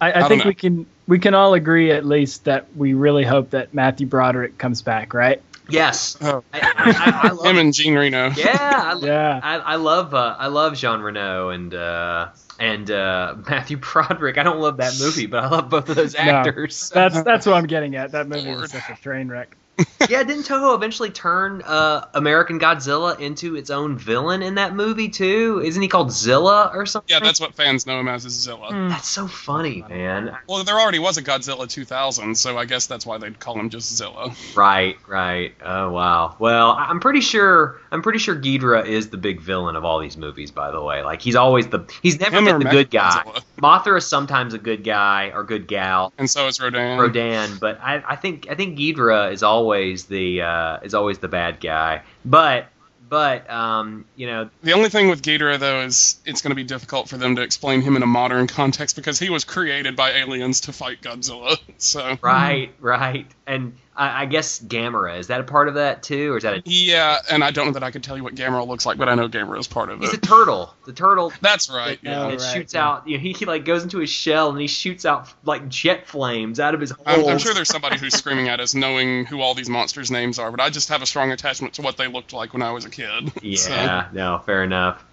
I, 0.00 0.12
I, 0.12 0.20
don't 0.20 0.28
think 0.28 0.44
know. 0.44 0.48
we 0.48 0.54
can 0.54 0.86
we 1.06 1.18
can 1.18 1.34
all 1.34 1.54
agree 1.54 1.90
at 1.90 2.04
least 2.04 2.44
that 2.44 2.66
we 2.76 2.94
really 2.94 3.24
hope 3.24 3.50
that 3.50 3.72
Matthew 3.72 4.06
Broderick 4.06 4.58
comes 4.58 4.82
back, 4.82 5.14
right? 5.14 5.40
Yes. 5.68 6.16
Oh. 6.20 6.44
I, 6.52 6.60
I, 6.60 7.28
I 7.28 7.30
love 7.32 7.46
Him 7.46 7.58
and 7.58 7.74
Jean 7.74 7.94
Reno. 7.94 8.30
Yeah, 8.36 8.56
I, 8.60 8.98
Yeah. 9.02 9.40
I, 9.42 9.56
I 9.56 9.74
love 9.76 10.14
uh, 10.14 10.36
I 10.38 10.48
love 10.48 10.74
Jean 10.76 11.00
Reno 11.00 11.50
and 11.50 11.74
uh, 11.74 12.28
and 12.58 12.90
uh, 12.90 13.36
Matthew 13.48 13.76
Broderick. 13.78 14.38
I 14.38 14.42
don't 14.42 14.60
love 14.60 14.78
that 14.78 14.94
movie, 14.98 15.26
but 15.26 15.44
I 15.44 15.48
love 15.48 15.70
both 15.70 15.88
of 15.88 15.96
those 15.96 16.14
actors. 16.16 16.90
That's 16.90 17.22
that's 17.22 17.46
what 17.46 17.54
I'm 17.54 17.66
getting 17.66 17.96
at. 17.96 18.12
That 18.12 18.28
movie 18.28 18.46
Lord. 18.46 18.60
was 18.62 18.72
such 18.72 18.88
a 18.90 18.96
train 18.96 19.28
wreck. 19.28 19.56
yeah, 20.08 20.22
didn't 20.22 20.44
Toho 20.44 20.74
eventually 20.74 21.10
turn 21.10 21.60
uh, 21.62 22.06
American 22.14 22.58
Godzilla 22.58 23.18
into 23.20 23.56
its 23.56 23.68
own 23.68 23.98
villain 23.98 24.42
in 24.42 24.54
that 24.54 24.74
movie 24.74 25.08
too? 25.10 25.60
Isn't 25.64 25.82
he 25.82 25.88
called 25.88 26.10
Zilla 26.12 26.70
or 26.72 26.86
something? 26.86 27.12
Yeah, 27.12 27.20
that's 27.20 27.40
what 27.40 27.54
fans 27.54 27.86
know 27.86 28.00
him 28.00 28.08
as 28.08 28.24
is 28.24 28.32
Zilla. 28.32 28.68
Hmm. 28.72 28.88
that's 28.88 29.08
so 29.08 29.26
funny, 29.26 29.84
man. 29.88 30.36
Well, 30.48 30.64
there 30.64 30.78
already 30.78 30.98
was 30.98 31.18
a 31.18 31.22
Godzilla 31.22 31.68
2000, 31.68 32.34
so 32.36 32.56
I 32.56 32.64
guess 32.64 32.86
that's 32.86 33.04
why 33.04 33.18
they'd 33.18 33.38
call 33.38 33.58
him 33.58 33.68
just 33.68 33.94
Zilla. 33.96 34.34
Right, 34.54 34.96
right. 35.06 35.54
Oh 35.62 35.90
wow. 35.90 36.36
Well, 36.38 36.70
I- 36.72 36.86
I'm 36.86 37.00
pretty 37.00 37.20
sure 37.20 37.78
I'm 37.92 38.00
pretty 38.02 38.18
sure 38.18 38.34
Ghidorah 38.34 38.86
is 38.86 39.10
the 39.10 39.18
big 39.18 39.40
villain 39.42 39.76
of 39.76 39.84
all 39.84 39.98
these 39.98 40.16
movies. 40.16 40.50
By 40.50 40.70
the 40.70 40.82
way, 40.82 41.02
like 41.02 41.20
he's 41.20 41.36
always 41.36 41.66
the 41.68 41.84
he's 42.02 42.18
never 42.18 42.36
Him 42.38 42.44
been 42.46 42.58
the 42.60 42.64
good 42.70 42.90
guy. 42.90 43.22
Mechagodzilla. 43.26 43.42
Mothra 43.56 43.98
is 43.98 44.06
sometimes 44.06 44.54
a 44.54 44.58
good 44.58 44.84
guy 44.84 45.30
or 45.34 45.44
good 45.44 45.66
gal. 45.66 46.12
And 46.18 46.28
so 46.28 46.46
is 46.46 46.60
Rodan. 46.60 46.98
Rodan, 46.98 47.58
but 47.58 47.80
I, 47.80 48.02
I 48.06 48.16
think 48.16 48.46
I 48.50 48.54
think 48.54 48.78
Ghidorah 48.78 49.32
is 49.32 49.42
always 49.42 50.06
the 50.06 50.42
uh, 50.42 50.78
is 50.82 50.94
always 50.94 51.18
the 51.18 51.28
bad 51.28 51.60
guy. 51.60 52.02
But 52.24 52.68
but 53.08 53.48
um, 53.50 54.04
you 54.16 54.26
know 54.26 54.50
The 54.62 54.72
only 54.72 54.88
thing 54.88 55.08
with 55.08 55.22
Ghidorah, 55.22 55.58
though, 55.58 55.82
is 55.82 56.16
it's 56.24 56.42
going 56.42 56.50
to 56.50 56.56
be 56.56 56.64
difficult 56.64 57.08
for 57.08 57.16
them 57.16 57.36
to 57.36 57.42
explain 57.42 57.80
him 57.80 57.96
in 57.96 58.02
a 58.02 58.06
modern 58.06 58.46
context 58.46 58.96
because 58.96 59.18
he 59.18 59.30
was 59.30 59.44
created 59.44 59.96
by 59.96 60.12
aliens 60.12 60.60
to 60.62 60.72
fight 60.72 61.00
Godzilla. 61.02 61.56
So, 61.78 62.16
right 62.22 62.72
right 62.80 63.26
and 63.46 63.76
I, 63.96 64.22
I 64.22 64.26
guess 64.26 64.60
Gamera 64.60 65.18
is 65.18 65.28
that 65.28 65.40
a 65.40 65.44
part 65.44 65.68
of 65.68 65.74
that 65.74 66.02
too 66.02 66.32
or 66.32 66.36
is 66.36 66.42
that 66.42 66.54
a, 66.58 66.62
yeah, 66.66 67.18
and 67.30 67.42
I 67.42 67.50
don't 67.50 67.66
know 67.66 67.72
that 67.72 67.82
I 67.82 67.90
could 67.90 68.04
tell 68.04 68.16
you 68.16 68.22
what 68.22 68.34
Gamera 68.34 68.66
looks 68.66 68.84
like, 68.84 68.98
but 68.98 69.08
I 69.08 69.14
know 69.14 69.28
Gamera 69.28 69.58
is 69.58 69.66
part 69.66 69.90
of 69.90 70.02
it. 70.02 70.04
he's 70.04 70.14
a 70.14 70.18
turtle 70.20 70.74
the 70.84 70.92
turtle 70.92 71.32
That's 71.40 71.70
right. 71.70 72.00
that, 72.02 72.08
Yeah. 72.08 72.22
Oh, 72.24 72.28
right, 72.30 72.40
shoots 72.40 72.74
yeah. 72.74 72.86
out 72.86 73.08
you 73.08 73.16
know, 73.16 73.22
he, 73.22 73.32
he 73.32 73.44
like 73.46 73.64
goes 73.64 73.82
into 73.82 73.98
his 73.98 74.10
shell 74.10 74.50
and 74.50 74.60
he 74.60 74.66
shoots 74.66 75.04
out 75.06 75.32
like 75.44 75.68
jet 75.68 76.06
flames 76.06 76.60
out 76.60 76.74
of 76.74 76.80
his 76.80 76.92
I'm. 77.06 77.26
I'm 77.26 77.38
sure 77.38 77.54
there's 77.54 77.68
somebody 77.68 77.98
who's 77.98 78.14
screaming 78.14 78.48
at 78.48 78.60
us 78.60 78.74
knowing 78.74 79.24
who 79.26 79.40
all 79.40 79.54
these 79.54 79.68
monsters' 79.68 80.10
names 80.10 80.38
are, 80.38 80.50
but 80.50 80.60
I 80.60 80.68
just 80.70 80.88
have 80.90 81.02
a 81.02 81.06
strong 81.06 81.32
attachment 81.32 81.74
to 81.74 81.82
what 81.82 81.96
they 81.96 82.06
looked 82.06 82.32
like 82.32 82.52
when 82.52 82.62
I 82.62 82.72
was 82.72 82.84
a 82.84 82.90
kid. 82.90 83.32
So- 83.56 83.70
yeah 83.70 84.08
no 84.12 84.38
fair 84.44 84.62
enough 84.62 85.04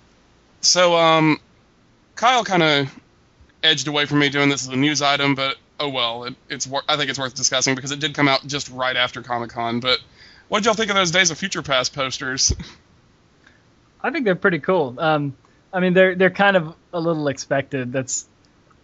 So, 0.61 0.95
um, 0.97 1.39
Kyle 2.15 2.43
kind 2.43 2.63
of 2.63 2.99
edged 3.63 3.88
away 3.88 4.05
from 4.05 4.19
me 4.19 4.29
doing 4.29 4.49
this 4.49 4.63
as 4.63 4.67
a 4.67 4.75
news 4.75 5.01
item, 5.01 5.36
but 5.36 5.57
oh 5.84 5.89
well, 5.89 6.23
it, 6.23 6.36
it's 6.49 6.65
wor- 6.65 6.84
I 6.88 6.95
think 6.95 7.09
it's 7.09 7.19
worth 7.19 7.36
discussing 7.36 7.75
because 7.75 7.91
it 7.91 7.99
did 7.99 8.13
come 8.13 8.27
out 8.27 8.45
just 8.47 8.69
right 8.69 8.95
after 8.95 9.21
Comic 9.21 9.49
Con. 9.49 9.79
But 9.81 9.99
what 10.47 10.59
did 10.59 10.65
y'all 10.65 10.75
think 10.75 10.89
of 10.89 10.95
those 10.95 11.11
Days 11.11 11.29
of 11.29 11.38
Future 11.38 11.61
Past 11.61 11.93
posters? 11.93 12.53
I 14.01 14.09
think 14.09 14.25
they're 14.25 14.36
pretty 14.36 14.59
cool. 14.59 14.95
Um, 14.97 15.36
I 15.71 15.79
mean, 15.79 15.93
they're 15.93 16.15
they're 16.15 16.29
kind 16.29 16.55
of 16.55 16.73
a 16.93 16.99
little 16.99 17.27
expected. 17.27 17.91
That's 17.91 18.25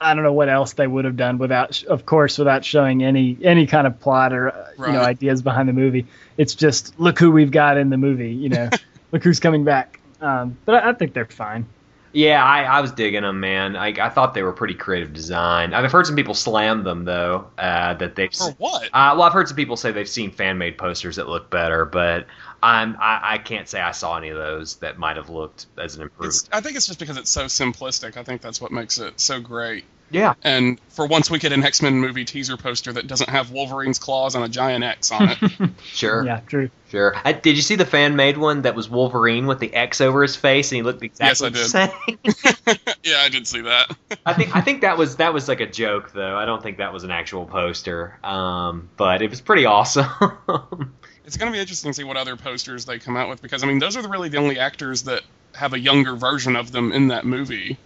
I 0.01 0.13
don't 0.13 0.23
know 0.23 0.33
what 0.33 0.49
else 0.49 0.73
they 0.73 0.87
would 0.87 1.05
have 1.05 1.17
done 1.17 1.37
without, 1.37 1.83
of 1.83 2.05
course, 2.05 2.37
without 2.37 2.63
showing 2.65 3.03
any 3.03 3.37
any 3.43 3.65
kind 3.65 3.87
of 3.87 3.99
plot 3.99 4.33
or 4.33 4.49
uh, 4.51 4.67
you 4.77 4.93
know 4.93 5.01
ideas 5.01 5.41
behind 5.41 5.69
the 5.69 5.73
movie. 5.73 6.05
It's 6.37 6.55
just 6.55 6.99
look 6.99 7.17
who 7.19 7.31
we've 7.31 7.51
got 7.51 7.77
in 7.77 7.89
the 7.89 7.97
movie. 7.97 8.31
You 8.33 8.49
know, 8.49 8.69
look 9.11 9.23
who's 9.23 9.39
coming 9.39 9.63
back. 9.63 9.99
Um, 10.21 10.57
but 10.65 10.83
I, 10.83 10.89
I 10.89 10.93
think 10.93 11.13
they're 11.13 11.25
fine. 11.25 11.65
Yeah, 12.11 12.43
I, 12.43 12.63
I 12.63 12.81
was 12.81 12.91
digging 12.91 13.21
them, 13.21 13.39
man. 13.39 13.75
I, 13.75 13.87
I 13.87 14.09
thought 14.09 14.33
they 14.33 14.41
were 14.41 14.51
pretty 14.51 14.73
creative 14.73 15.13
design. 15.13 15.73
I've 15.73 15.91
heard 15.91 16.07
some 16.07 16.15
people 16.15 16.33
slam 16.33 16.83
them 16.83 17.05
though. 17.05 17.47
Uh, 17.57 17.93
that 17.95 18.15
they've. 18.15 18.33
For 18.33 18.51
what? 18.57 18.85
Uh, 18.87 19.13
well, 19.13 19.23
I've 19.23 19.33
heard 19.33 19.47
some 19.47 19.55
people 19.55 19.77
say 19.77 19.91
they've 19.91 20.09
seen 20.09 20.31
fan 20.31 20.57
made 20.57 20.77
posters 20.77 21.17
that 21.17 21.27
look 21.27 21.49
better, 21.49 21.85
but 21.85 22.25
I'm 22.63 22.97
I, 22.99 23.19
I 23.33 23.37
can't 23.37 23.69
say 23.69 23.79
I 23.79 23.91
saw 23.91 24.17
any 24.17 24.29
of 24.29 24.37
those 24.37 24.75
that 24.77 24.97
might 24.97 25.17
have 25.17 25.29
looked 25.29 25.67
as 25.77 25.95
an 25.95 26.03
improvement. 26.03 26.35
It's, 26.35 26.49
I 26.51 26.61
think 26.61 26.75
it's 26.75 26.87
just 26.87 26.99
because 26.99 27.17
it's 27.17 27.29
so 27.29 27.45
simplistic. 27.45 28.17
I 28.17 28.23
think 28.23 28.41
that's 28.41 28.59
what 28.59 28.71
makes 28.71 28.97
it 28.97 29.19
so 29.19 29.39
great. 29.39 29.85
Yeah, 30.11 30.33
And 30.43 30.79
for 30.89 31.05
once, 31.07 31.29
we 31.29 31.39
get 31.39 31.51
an 31.53 31.63
X 31.63 31.81
Men 31.81 31.99
movie 31.99 32.25
teaser 32.25 32.57
poster 32.57 32.91
that 32.93 33.07
doesn't 33.07 33.29
have 33.29 33.51
Wolverine's 33.51 33.99
claws 33.99 34.35
and 34.35 34.43
a 34.43 34.49
giant 34.49 34.83
X 34.83 35.11
on 35.11 35.29
it. 35.29 35.37
sure, 35.83 36.25
Yeah, 36.25 36.41
true. 36.47 36.69
sure. 36.89 37.13
I, 37.23 37.31
did 37.33 37.55
you 37.55 37.61
see 37.61 37.75
the 37.75 37.85
fan 37.85 38.15
made 38.15 38.37
one 38.37 38.63
that 38.63 38.75
was 38.75 38.89
Wolverine 38.89 39.47
with 39.47 39.59
the 39.59 39.73
X 39.73 40.01
over 40.01 40.21
his 40.21 40.35
face 40.35 40.71
and 40.71 40.77
he 40.77 40.81
looked 40.83 41.03
exactly 41.03 41.49
Yes, 41.53 41.71
the 41.71 41.87
same? 41.87 42.77
yeah, 43.03 43.19
I 43.21 43.29
did 43.29 43.47
see 43.47 43.61
that. 43.61 43.95
I 44.25 44.33
think 44.33 44.55
I 44.55 44.61
think 44.61 44.81
that 44.81 44.97
was 44.97 45.17
that 45.17 45.33
was 45.33 45.47
like 45.47 45.59
a 45.61 45.67
joke 45.69 46.11
though. 46.11 46.35
I 46.37 46.45
don't 46.45 46.61
think 46.61 46.77
that 46.77 46.91
was 46.93 47.03
an 47.03 47.11
actual 47.11 47.45
poster. 47.45 48.17
Um, 48.23 48.89
but 48.97 49.21
it 49.21 49.29
was 49.29 49.41
pretty 49.41 49.65
awesome. 49.65 50.07
It's 51.25 51.37
going 51.37 51.51
to 51.51 51.55
be 51.55 51.59
interesting 51.59 51.91
to 51.91 51.95
see 51.95 52.03
what 52.03 52.17
other 52.17 52.35
posters 52.35 52.85
they 52.85 52.97
come 52.97 53.15
out 53.15 53.29
with 53.29 53.39
because 53.39 53.61
I 53.63 53.67
mean 53.67 53.77
those 53.77 53.95
are 53.95 54.07
really 54.09 54.29
the 54.29 54.37
only 54.39 54.57
actors 54.57 55.03
that 55.03 55.21
have 55.53 55.73
a 55.73 55.79
younger 55.79 56.15
version 56.15 56.55
of 56.55 56.71
them 56.71 56.91
in 56.91 57.09
that 57.09 57.23
movie. 57.23 57.77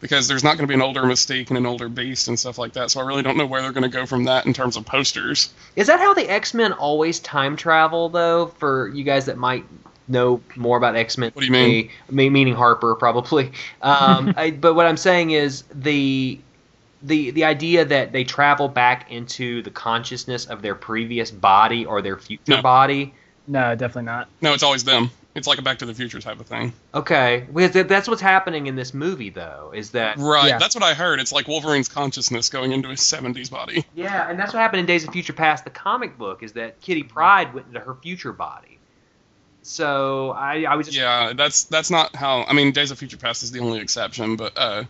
Because 0.00 0.28
there's 0.28 0.44
not 0.44 0.56
going 0.58 0.64
to 0.64 0.66
be 0.66 0.74
an 0.74 0.82
older 0.82 1.02
Mystique 1.04 1.48
and 1.48 1.56
an 1.56 1.64
older 1.64 1.88
Beast 1.88 2.28
and 2.28 2.38
stuff 2.38 2.58
like 2.58 2.74
that, 2.74 2.90
so 2.90 3.00
I 3.00 3.06
really 3.06 3.22
don't 3.22 3.36
know 3.36 3.46
where 3.46 3.62
they're 3.62 3.72
going 3.72 3.82
to 3.82 3.88
go 3.88 4.04
from 4.04 4.24
that 4.24 4.44
in 4.46 4.52
terms 4.52 4.76
of 4.76 4.84
posters. 4.84 5.52
Is 5.74 5.86
that 5.86 6.00
how 6.00 6.12
the 6.12 6.28
X 6.30 6.52
Men 6.52 6.72
always 6.74 7.18
time 7.20 7.56
travel, 7.56 8.08
though? 8.10 8.46
For 8.58 8.88
you 8.88 9.04
guys 9.04 9.24
that 9.26 9.38
might 9.38 9.64
know 10.08 10.40
more 10.54 10.76
about 10.76 10.96
X 10.96 11.16
Men, 11.16 11.30
What 11.32 11.40
do 11.40 11.46
you 11.46 11.52
mean? 11.52 11.90
Me, 12.10 12.28
meaning 12.28 12.54
Harper, 12.54 12.94
probably. 12.94 13.52
Um, 13.80 14.34
I, 14.36 14.50
but 14.50 14.74
what 14.74 14.86
I'm 14.86 14.98
saying 14.98 15.30
is 15.30 15.64
the 15.74 16.38
the 17.02 17.30
the 17.30 17.44
idea 17.44 17.84
that 17.84 18.12
they 18.12 18.24
travel 18.24 18.68
back 18.68 19.10
into 19.10 19.62
the 19.62 19.70
consciousness 19.70 20.46
of 20.46 20.60
their 20.62 20.74
previous 20.74 21.30
body 21.30 21.86
or 21.86 22.02
their 22.02 22.18
future 22.18 22.42
No. 22.56 22.62
body. 22.62 23.14
No, 23.48 23.74
definitely 23.74 24.04
not. 24.04 24.28
No, 24.42 24.52
it's 24.54 24.62
always 24.62 24.84
them. 24.84 25.10
It's 25.36 25.46
like 25.46 25.58
a 25.58 25.62
Back 25.62 25.78
to 25.78 25.86
the 25.86 25.94
Future 25.94 26.18
type 26.20 26.40
of 26.40 26.46
thing. 26.46 26.72
Okay, 26.94 27.46
because 27.54 27.86
that's 27.86 28.08
what's 28.08 28.22
happening 28.22 28.66
in 28.66 28.74
this 28.74 28.94
movie, 28.94 29.30
though. 29.30 29.72
Is 29.74 29.90
that 29.90 30.18
Right, 30.18 30.48
Yeah. 30.48 30.58
that's 30.58 30.74
what 30.74 30.82
I 30.82 30.94
heard. 30.94 31.20
It's 31.20 31.30
like 31.32 31.46
Wolverine's 31.46 31.88
consciousness 31.88 32.48
going 32.48 32.72
into 32.72 32.88
his 32.88 33.00
70s 33.00 33.50
body. 33.50 33.84
yeah, 33.94 34.28
and 34.30 34.38
that's 34.38 34.52
what 34.54 34.60
happened 34.60 34.80
in 34.80 34.86
Days 34.86 35.04
of 35.04 35.12
Future 35.12 35.32
Past, 35.34 35.64
the 35.64 35.70
comic 35.70 36.16
book. 36.18 36.42
Is 36.42 36.52
that 36.54 36.80
Kitty 36.80 37.02
Pryde 37.02 37.52
went 37.54 37.66
into 37.68 37.80
her 37.80 37.94
future 37.94 38.32
body. 38.32 38.78
So 39.62 40.30
I, 40.30 40.62
I 40.62 40.76
was 40.76 40.86
just 40.86 40.96
Yeah, 40.98 41.32
that's 41.34 41.64
that's 41.64 41.90
not 41.90 42.14
how. 42.14 42.44
I 42.44 42.52
mean, 42.52 42.72
Days 42.72 42.90
of 42.90 42.98
Future 42.98 43.16
Past 43.16 43.42
is 43.42 43.50
the 43.50 43.58
only 43.60 43.80
exception, 43.80 44.36
but 44.36 44.52
uh, 44.56 44.84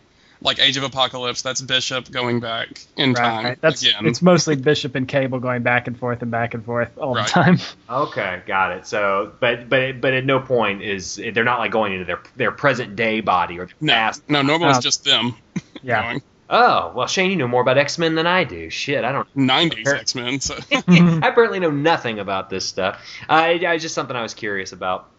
like 0.47 0.59
Age 0.60 0.77
of 0.78 0.85
Apocalypse, 0.85 1.43
that's 1.43 1.60
Bishop 1.60 2.10
going 2.10 2.40
back 2.40 2.68
in 2.97 3.12
time 3.14 3.56
That's 3.60 3.82
again. 3.82 4.06
it's 4.06 4.23
mostly 4.23 4.56
Bishop 4.56 4.94
and 4.94 5.06
Cable 5.06 5.40
going 5.40 5.62
back 5.62 5.86
and 5.89 5.98
forth 5.98 6.23
and 6.23 6.31
back 6.31 6.55
and 6.55 6.64
forth 6.64 6.97
all 6.97 7.14
Right. 7.14 7.27
the 7.27 7.32
time. 7.32 7.59
Okay, 7.90 8.43
got 8.47 8.73
it. 8.73 8.86
So, 8.86 9.32
but 9.40 9.68
but 9.68 10.01
but 10.01 10.14
at 10.14 10.24
no 10.24 10.40
point 10.40 10.81
is 10.82 11.16
they're 11.16 11.44
not 11.44 11.59
like 11.59 11.70
going 11.73 11.93
into 11.93 12.05
their 12.06 12.20
their 12.36 12.52
present 12.52 12.97
day 12.97 13.20
body 13.20 13.59
or 13.59 13.66
their 13.66 13.74
no, 13.81 13.93
past. 13.93 14.23
no, 14.28 14.40
normally 14.43 14.70
it's 14.70 14.78
just 14.78 15.05
them. 15.05 15.35
Yeah. 15.82 16.02
going. 16.02 16.23
Oh 16.48 16.93
well, 16.94 17.06
Shane, 17.09 17.31
you 17.31 17.36
know 17.36 17.48
more 17.48 17.60
about 17.60 17.77
X 17.77 17.98
Men 17.98 18.14
than 18.14 18.27
I 18.27 18.44
do. 18.44 18.70
Shit, 18.70 19.05
I 19.05 19.12
don't. 19.12 19.27
90s 19.36 19.86
X 19.86 20.14
Men. 20.14 20.40
So 20.40 20.55
I 20.73 21.20
apparently 21.28 21.59
know 21.60 21.70
nothing 21.70 22.18
about 22.20 22.51
this 22.51 22.64
stuff. 22.64 23.01
I, 23.28 23.64
I 23.66 23.78
just 23.78 23.94
something 23.94 24.16
I 24.16 24.23
was 24.23 24.32
curious 24.35 24.73
about. 24.73 25.10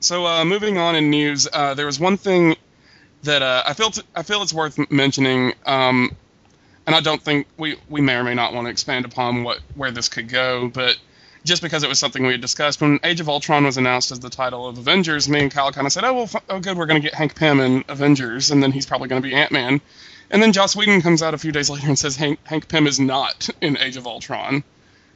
So 0.00 0.26
uh, 0.26 0.44
moving 0.44 0.78
on 0.78 0.94
in 0.96 1.10
news, 1.10 1.48
uh, 1.52 1.74
there 1.74 1.86
was 1.86 1.98
one 1.98 2.16
thing 2.16 2.56
that 3.22 3.42
uh, 3.42 3.62
I 3.66 3.74
feel 3.74 3.90
t- 3.90 4.02
I 4.14 4.22
feel 4.22 4.42
it's 4.42 4.52
worth 4.52 4.78
mentioning, 4.90 5.54
um, 5.66 6.14
and 6.86 6.94
I 6.94 7.00
don't 7.00 7.20
think 7.22 7.46
we 7.56 7.76
we 7.88 8.00
may 8.00 8.14
or 8.14 8.24
may 8.24 8.34
not 8.34 8.52
want 8.54 8.66
to 8.66 8.70
expand 8.70 9.04
upon 9.04 9.44
what 9.44 9.58
where 9.74 9.90
this 9.90 10.08
could 10.08 10.28
go, 10.28 10.68
but 10.68 10.96
just 11.44 11.62
because 11.62 11.82
it 11.82 11.88
was 11.88 11.98
something 11.98 12.26
we 12.26 12.32
had 12.32 12.40
discussed 12.40 12.80
when 12.80 13.00
Age 13.04 13.20
of 13.20 13.28
Ultron 13.28 13.64
was 13.64 13.76
announced 13.76 14.10
as 14.10 14.20
the 14.20 14.30
title 14.30 14.66
of 14.66 14.78
Avengers. 14.78 15.28
Me 15.28 15.40
and 15.40 15.50
Kyle 15.50 15.72
kind 15.72 15.86
of 15.86 15.92
said, 15.92 16.04
"Oh 16.04 16.14
well, 16.14 16.22
f- 16.24 16.44
oh 16.48 16.60
good, 16.60 16.76
we're 16.76 16.86
going 16.86 17.00
to 17.00 17.06
get 17.06 17.14
Hank 17.14 17.34
Pym 17.34 17.60
in 17.60 17.84
Avengers, 17.88 18.50
and 18.50 18.62
then 18.62 18.72
he's 18.72 18.86
probably 18.86 19.08
going 19.08 19.22
to 19.22 19.28
be 19.28 19.34
Ant 19.34 19.52
Man." 19.52 19.80
And 20.30 20.42
then 20.42 20.52
Joss 20.52 20.76
Whedon 20.76 21.00
comes 21.00 21.22
out 21.22 21.34
a 21.34 21.38
few 21.38 21.52
days 21.52 21.70
later 21.70 21.86
and 21.86 21.98
says 21.98 22.16
Hank, 22.16 22.38
Hank 22.44 22.68
Pym 22.68 22.86
is 22.86 23.00
not 23.00 23.48
in 23.60 23.76
Age 23.76 23.96
of 23.96 24.06
Ultron. 24.06 24.62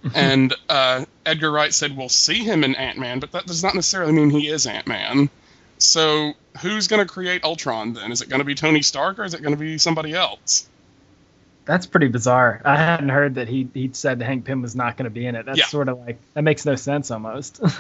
and 0.15 0.53
uh, 0.69 1.05
Edgar 1.25 1.51
Wright 1.53 1.73
said 1.73 1.97
we'll 1.97 2.09
see 2.09 2.43
him 2.43 2.65
in 2.65 2.75
Ant 2.75 2.99
Man, 2.99 3.21
but 3.21 3.33
that 3.33 3.47
does 3.47 3.63
not 3.63 3.75
necessarily 3.75 4.13
mean 4.13 4.31
he 4.31 4.49
is 4.49 4.67
Ant 4.67 4.89
Man. 4.89 5.31
So 5.79 6.35
who's 6.61 6.89
going 6.89 7.07
to 7.07 7.11
create 7.13 7.45
Ultron 7.45 7.93
then? 7.95 8.13
Is 8.13 8.21
it 8.21 8.29
going 8.29 8.41
to 8.41 8.45
be 8.45 8.55
Tony 8.55 8.83
Stark 8.83 9.19
or 9.19 9.25
is 9.25 9.35
it 9.35 9.43
going 9.43 9.55
to 9.55 9.61
be 9.61 9.79
somebody 9.79 10.13
else? 10.15 10.69
That's 11.65 11.87
pretty 11.87 12.09
bizarre. 12.09 12.61
I 12.65 12.77
hadn't 12.77 13.09
heard 13.11 13.37
that 13.37 13.49
he 13.49 13.69
he 13.73 13.91
said 13.93 14.19
that 14.19 14.25
Hank 14.25 14.45
Pym 14.45 14.63
was 14.63 14.75
not 14.75 14.97
going 14.97 15.05
to 15.05 15.11
be 15.11 15.27
in 15.27 15.37
it. 15.37 15.47
That's 15.47 15.59
Yeah. 15.59 15.67
sort 15.67 15.89
of 15.89 15.99
like 16.01 16.19
that 16.35 16.43
makes 16.43 16.67
no 16.67 16.75
sense 16.75 17.11
almost. 17.11 17.61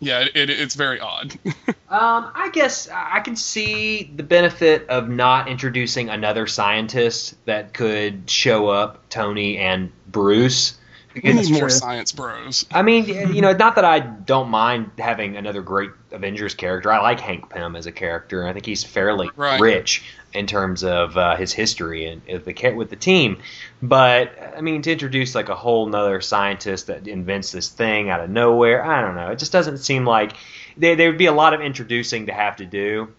Yeah, 0.00 0.20
it, 0.20 0.32
it, 0.34 0.50
it's 0.50 0.74
very 0.74 1.00
odd. 1.00 1.32
Um, 1.86 2.32
I 2.34 2.50
guess 2.52 2.88
I 2.92 3.20
can 3.20 3.36
see 3.36 4.10
the 4.16 4.24
benefit 4.24 4.88
of 4.88 5.08
not 5.08 5.46
introducing 5.46 6.08
another 6.08 6.48
scientist 6.48 7.36
that 7.44 7.72
could 7.72 8.28
show 8.28 8.66
up 8.66 9.08
Tony 9.10 9.58
and 9.58 9.92
Bruce. 10.08 10.76
We 11.22 11.32
need 11.32 11.50
more 11.50 11.60
true. 11.60 11.70
science 11.70 12.12
bros. 12.12 12.66
I 12.72 12.82
mean, 12.82 13.06
you 13.34 13.40
know, 13.40 13.52
not 13.52 13.76
that 13.76 13.84
I 13.84 14.00
don't 14.00 14.48
mind 14.48 14.90
having 14.98 15.36
another 15.36 15.62
great 15.62 15.90
Avengers 16.12 16.54
character. 16.54 16.90
I 16.92 17.00
like 17.00 17.20
Hank 17.20 17.48
Pym 17.50 17.76
as 17.76 17.86
a 17.86 17.92
character. 17.92 18.46
I 18.46 18.52
think 18.52 18.66
he's 18.66 18.84
fairly 18.84 19.30
Right. 19.36 19.60
rich 19.60 20.04
in 20.32 20.46
terms 20.46 20.82
of 20.82 21.16
uh, 21.16 21.36
his 21.36 21.52
history 21.52 22.06
and 22.06 22.22
the 22.26 22.72
with 22.74 22.90
the 22.90 22.96
team. 22.96 23.38
But 23.80 24.32
I 24.56 24.60
mean, 24.60 24.82
to 24.82 24.92
introduce 24.92 25.34
like 25.34 25.48
a 25.48 25.54
whole 25.54 25.86
nother 25.86 26.20
scientist 26.20 26.88
that 26.88 27.06
invents 27.06 27.52
this 27.52 27.68
thing 27.68 28.10
out 28.10 28.20
of 28.20 28.30
nowhere, 28.30 28.84
I 28.84 29.00
don't 29.00 29.14
know. 29.14 29.28
It 29.30 29.38
just 29.38 29.52
doesn't 29.52 29.78
seem 29.78 30.04
like 30.04 30.32
there 30.76 30.96
there 30.96 31.08
would 31.08 31.18
be 31.18 31.26
a 31.26 31.32
lot 31.32 31.54
of 31.54 31.60
introducing 31.60 32.26
to 32.26 32.32
have 32.32 32.56
to 32.56 32.66
do. 32.66 33.12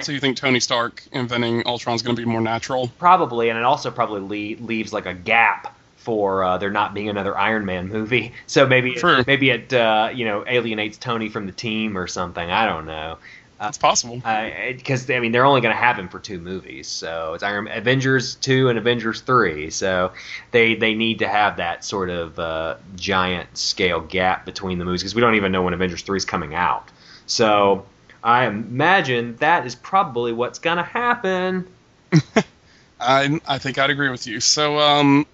So 0.00 0.10
you 0.10 0.18
think 0.18 0.36
Tony 0.36 0.58
Stark 0.58 1.04
inventing 1.12 1.66
Ultron 1.66 1.94
is 1.94 2.02
going 2.02 2.16
to 2.16 2.22
be 2.22 2.26
more 2.28 2.40
natural? 2.40 2.88
Probably, 2.98 3.48
and 3.48 3.56
it 3.58 3.64
also 3.64 3.92
probably 3.92 4.56
le- 4.56 4.60
leaves 4.64 4.92
like 4.92 5.06
a 5.06 5.14
gap 5.14 5.72
for 5.96 6.44
uh, 6.44 6.58
there 6.58 6.70
not 6.70 6.94
being 6.94 7.08
another 7.08 7.36
Iron 7.36 7.64
Man 7.64 7.88
movie. 7.88 8.32
So 8.46 8.66
maybe 8.66 8.94
True. 8.94 9.18
it, 9.18 9.26
maybe 9.26 9.50
it 9.50 9.72
uh, 9.72 10.10
you 10.14 10.24
know 10.24 10.44
alienates 10.46 10.98
Tony 10.98 11.28
from 11.28 11.46
the 11.46 11.52
team 11.52 11.96
or 11.96 12.06
something. 12.06 12.50
I 12.50 12.66
don't 12.66 12.86
know. 12.86 13.18
It's 13.60 13.78
possible. 13.78 14.16
Because 14.16 15.10
I 15.10 15.20
mean 15.20 15.32
they're 15.32 15.46
only 15.46 15.60
going 15.60 15.74
to 15.74 15.80
have 15.80 15.98
him 15.98 16.08
for 16.08 16.18
two 16.18 16.38
movies, 16.38 16.86
so 16.86 17.34
it's 17.34 17.42
Iron 17.42 17.68
Avengers 17.68 18.34
two 18.36 18.68
and 18.68 18.78
Avengers 18.78 19.22
three. 19.22 19.70
So 19.70 20.12
they 20.50 20.74
they 20.74 20.94
need 20.94 21.20
to 21.20 21.28
have 21.28 21.56
that 21.56 21.84
sort 21.84 22.10
of 22.10 22.38
uh, 22.38 22.76
giant 22.96 23.56
scale 23.56 24.00
gap 24.00 24.44
between 24.44 24.78
the 24.78 24.84
movies 24.84 25.02
because 25.02 25.14
we 25.14 25.20
don't 25.20 25.36
even 25.36 25.52
know 25.52 25.62
when 25.62 25.74
Avengers 25.74 26.02
three 26.02 26.16
is 26.18 26.24
coming 26.24 26.54
out. 26.54 26.90
So 27.26 27.86
I 28.22 28.46
imagine 28.46 29.36
that 29.36 29.66
is 29.66 29.74
probably 29.74 30.32
what's 30.32 30.58
going 30.58 30.78
to 30.78 30.82
happen. 30.82 31.66
I 33.00 33.40
I 33.46 33.58
think 33.58 33.78
I'd 33.78 33.90
agree 33.90 34.10
with 34.10 34.26
you. 34.26 34.40
So 34.40 34.78
um, 34.78 35.26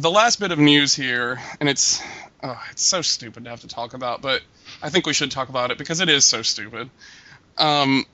the 0.00 0.10
last 0.10 0.40
bit 0.40 0.50
of 0.50 0.58
news 0.58 0.94
here, 0.94 1.38
and 1.60 1.68
it's 1.68 2.02
oh, 2.42 2.60
it's 2.70 2.82
so 2.82 3.02
stupid 3.02 3.44
to 3.44 3.50
have 3.50 3.60
to 3.60 3.68
talk 3.68 3.92
about, 3.92 4.22
but 4.22 4.42
I 4.82 4.88
think 4.88 5.06
we 5.06 5.12
should 5.12 5.30
talk 5.30 5.50
about 5.50 5.70
it 5.70 5.78
because 5.78 6.00
it 6.00 6.08
is 6.08 6.24
so 6.24 6.42
stupid. 6.42 6.88
Um, 7.58 8.06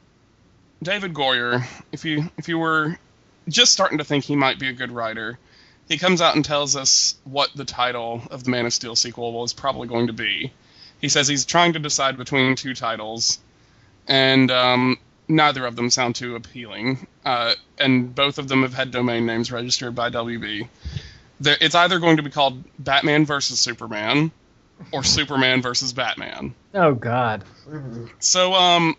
David 0.83 1.15
Goyer, 1.15 1.65
if 1.93 2.05
you 2.05 2.29
if 2.37 2.49
you 2.49 2.59
were 2.59 2.99
just 3.49 3.73
starting 3.73 3.99
to 3.99 4.05
think 4.05 4.25
he 4.25 4.35
might 4.35 4.59
be 4.59 4.69
a 4.69 4.73
good 4.73 4.91
writer, 4.91 5.39
he 5.89 5.97
comes 5.97 6.21
out 6.21 6.35
and 6.35 6.45
tells 6.45 6.75
us 6.75 7.17
what 7.23 7.51
the 7.55 7.65
title 7.65 8.23
of 8.33 8.43
the 8.43 8.51
Man 8.51 8.67
of 8.67 8.73
Steel 8.73 8.97
sequel 8.97 9.33
was 9.33 9.53
probably 9.53 9.87
going 9.87 10.09
to 10.09 10.13
be. 10.13 10.53
He 11.01 11.09
says 11.09 11.29
he's 11.29 11.45
trying 11.45 11.75
to 11.75 11.79
decide 11.79 12.17
between 12.17 12.57
two 12.57 12.75
titles, 12.75 13.39
and 14.09 14.51
um, 14.51 14.99
neither 15.29 15.65
of 15.65 15.77
them 15.77 15.91
sound 15.91 16.17
too 16.17 16.35
appealing. 16.35 17.07
Uh, 17.25 17.55
and 17.79 18.13
both 18.13 18.39
of 18.39 18.49
them 18.49 18.63
have 18.63 18.75
had 18.75 18.91
domain 18.91 19.27
names 19.27 19.53
registered 19.53 19.95
by 19.95 20.11
WB. 20.11 20.69
There, 21.41 21.57
it's 21.61 21.75
either 21.75 21.99
going 21.99 22.17
to 22.17 22.23
be 22.23 22.31
called 22.31 22.63
Batman 22.79 23.27
versus 23.27 23.61
Superman 23.61 24.31
or 24.93 25.05
Superman 25.05 25.63
versus 25.63 25.93
Batman. 25.93 26.55
oh 26.75 26.95
God. 26.95 27.45
So, 28.19 28.55
um, 28.55 28.95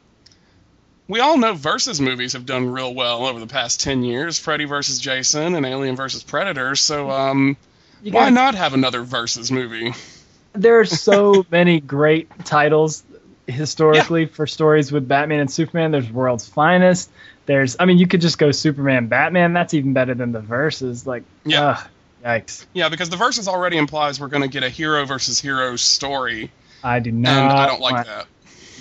we 1.08 1.20
all 1.20 1.38
know 1.38 1.54
versus 1.54 2.02
movies 2.02 2.34
have 2.34 2.46
done 2.46 2.70
real 2.70 2.94
well 2.94 3.26
over 3.26 3.40
the 3.40 3.48
past 3.48 3.80
10 3.82 4.04
years 4.04 4.38
Freddy 4.38 4.66
versus 4.66 5.00
Jason 5.00 5.56
and 5.56 5.66
Alien 5.66 5.96
versus 5.96 6.24
Predator. 6.24 6.76
So, 6.76 7.10
um, 7.10 7.58
You 8.04 8.12
why 8.12 8.30
not 8.30 8.56
have 8.56 8.74
another 8.74 9.04
versus 9.04 9.52
movie? 9.52 9.94
There 10.54 10.80
are 10.80 10.86
so 10.86 11.46
many 11.52 11.80
great 11.80 12.30
titles 12.46 13.04
historically 13.48 14.26
for 14.26 14.46
stories 14.46 14.92
with 14.92 15.08
Batman 15.08 15.40
and 15.40 15.50
Superman. 15.52 15.92
There's 15.92 16.12
World's 16.12 16.48
Finest. 16.48 17.10
There's, 17.46 17.78
I 17.80 17.86
mean, 17.86 17.98
you 17.98 18.08
could 18.08 18.20
just 18.20 18.38
go 18.38 18.52
Superman, 18.52 19.08
Batman. 19.08 19.54
That's 19.54 19.74
even 19.74 19.94
better 19.94 20.14
than 20.14 20.34
the 20.34 20.42
verses. 20.42 21.08
Like, 21.08 21.24
Yeah. 21.46 21.70
ugh, 21.70 21.88
yikes. 22.24 22.66
Yeah, 22.74 22.90
because 22.90 23.10
the 23.10 23.18
versus 23.18 23.48
already 23.48 23.78
implies 23.78 24.20
we're 24.20 24.28
going 24.28 24.44
to 24.44 24.50
get 24.50 24.64
a 24.64 24.70
hero 24.70 25.06
versus 25.06 25.40
hero 25.40 25.76
story, 25.76 26.52
I 26.84 27.00
do 27.00 27.12
not. 27.12 27.32
and 27.32 27.52
I 27.54 27.66
don't 27.68 27.82
like 27.82 27.94
want- 27.94 28.08
that. 28.08 28.28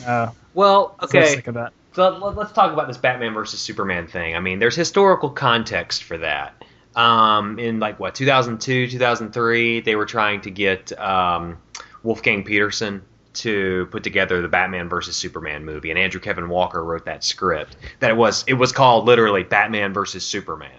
No, 0.06 0.34
Well, 0.54 0.94
so 1.00 1.04
okay. 1.06 1.34
sick 1.34 1.46
of 1.48 1.54
that. 1.54 1.72
So 1.94 2.10
let- 2.18 2.36
let's 2.36 2.52
talk 2.52 2.72
about 2.72 2.88
this 2.88 2.98
Batman 2.98 3.32
versus 3.34 3.60
Superman 3.60 4.06
thing. 4.06 4.36
I 4.36 4.40
mean, 4.40 4.58
there's 4.58 4.76
historical 4.76 5.30
context 5.30 6.04
for 6.04 6.18
that. 6.18 6.62
Um, 6.94 7.58
in 7.58 7.78
like 7.80 7.98
what 8.00 8.14
2002, 8.14 8.88
2003, 8.88 9.80
they 9.80 9.96
were 9.96 10.06
trying 10.06 10.40
to 10.42 10.50
get 10.50 10.98
um, 10.98 11.58
Wolfgang 12.02 12.42
Petersen 12.44 13.02
to 13.34 13.86
put 13.90 14.02
together 14.02 14.40
the 14.40 14.48
Batman 14.48 14.88
versus 14.88 15.14
Superman 15.14 15.62
movie, 15.66 15.90
and 15.90 15.98
Andrew 15.98 16.20
Kevin 16.22 16.48
Walker 16.48 16.82
wrote 16.82 17.04
that 17.04 17.22
script. 17.22 17.76
That 18.00 18.10
it 18.10 18.16
was 18.16 18.44
it 18.46 18.54
was 18.54 18.72
called 18.72 19.04
literally 19.04 19.42
Batman 19.42 19.92
versus 19.92 20.24
Superman, 20.24 20.70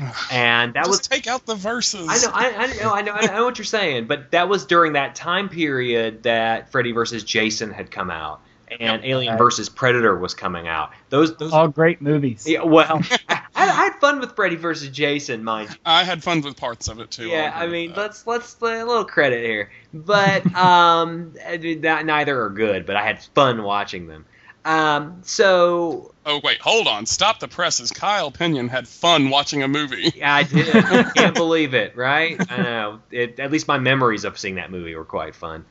and 0.32 0.74
that 0.74 0.84
Just 0.86 0.90
was 0.90 1.00
take 1.00 1.26
out 1.26 1.46
the 1.46 1.54
verses. 1.54 2.06
I 2.08 2.18
know, 2.18 2.30
I, 2.32 2.64
I 2.64 2.66
know, 2.82 2.92
I 2.92 3.02
know, 3.02 3.12
I 3.12 3.26
know 3.26 3.44
what 3.44 3.58
you're 3.58 3.64
saying, 3.64 4.06
but 4.06 4.30
that 4.32 4.48
was 4.48 4.64
during 4.66 4.94
that 4.94 5.14
time 5.14 5.48
period 5.48 6.22
that 6.24 6.70
Freddy 6.72 6.92
versus 6.92 7.24
Jason 7.24 7.70
had 7.70 7.90
come 7.90 8.10
out, 8.10 8.40
and 8.80 9.04
Alien 9.04 9.32
Right. 9.32 9.38
versus 9.38 9.68
Predator 9.68 10.16
was 10.16 10.32
coming 10.34 10.68
out. 10.68 10.90
Those, 11.08 11.36
those. 11.36 11.52
All 11.52 11.68
great 11.68 12.00
movies. 12.00 12.46
yeah, 12.48 12.62
well, 12.62 13.00
I, 13.28 13.42
I 13.54 13.64
had 13.66 13.94
fun 14.00 14.20
with 14.20 14.34
Freddy 14.36 14.56
versus 14.56 14.88
Jason, 14.90 15.42
mind 15.44 15.70
you. 15.70 15.76
I 15.84 16.04
had 16.04 16.22
fun 16.22 16.40
with 16.40 16.56
parts 16.56 16.88
of 16.88 16.98
it 17.00 17.10
too. 17.10 17.26
Yeah, 17.26 17.52
I'll 17.54 17.62
I 17.62 17.64
agree 17.64 17.78
mean, 17.80 17.90
with 17.90 17.96
that. 17.96 18.02
let's 18.02 18.26
let's 18.26 18.56
a 18.62 18.84
little 18.84 19.04
credit 19.04 19.44
here, 19.44 19.70
but 19.92 20.46
um, 20.56 21.34
not, 21.80 22.06
neither 22.06 22.40
are 22.42 22.50
good. 22.50 22.86
But 22.86 22.96
I 22.96 23.02
had 23.04 23.22
fun 23.22 23.62
watching 23.62 24.06
them. 24.06 24.24
Um, 24.64 25.20
so 25.22 26.10
Oh 26.26 26.40
wait, 26.44 26.60
hold 26.60 26.86
on. 26.86 27.06
Stop 27.06 27.40
the 27.40 27.48
presses. 27.48 27.90
Kyle 27.90 28.30
Pinion 28.30 28.68
had 28.68 28.86
fun 28.86 29.30
watching 29.30 29.62
a 29.62 29.68
movie. 29.68 30.12
Yeah, 30.20 30.34
I 30.34 30.42
did. 30.42 30.76
I 30.76 31.02
can't 31.16 31.34
believe 31.34 31.72
it, 31.72 31.96
right? 31.96 32.36
I 32.50 32.62
know. 32.62 33.00
It, 33.10 33.40
at 33.40 33.50
least 33.50 33.68
my 33.68 33.78
memories 33.78 34.24
of 34.24 34.38
seeing 34.38 34.56
that 34.56 34.70
movie 34.70 34.94
were 34.94 35.04
quite 35.04 35.34
fun. 35.34 35.64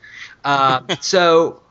Uh, 0.44 0.82
so 1.00 1.62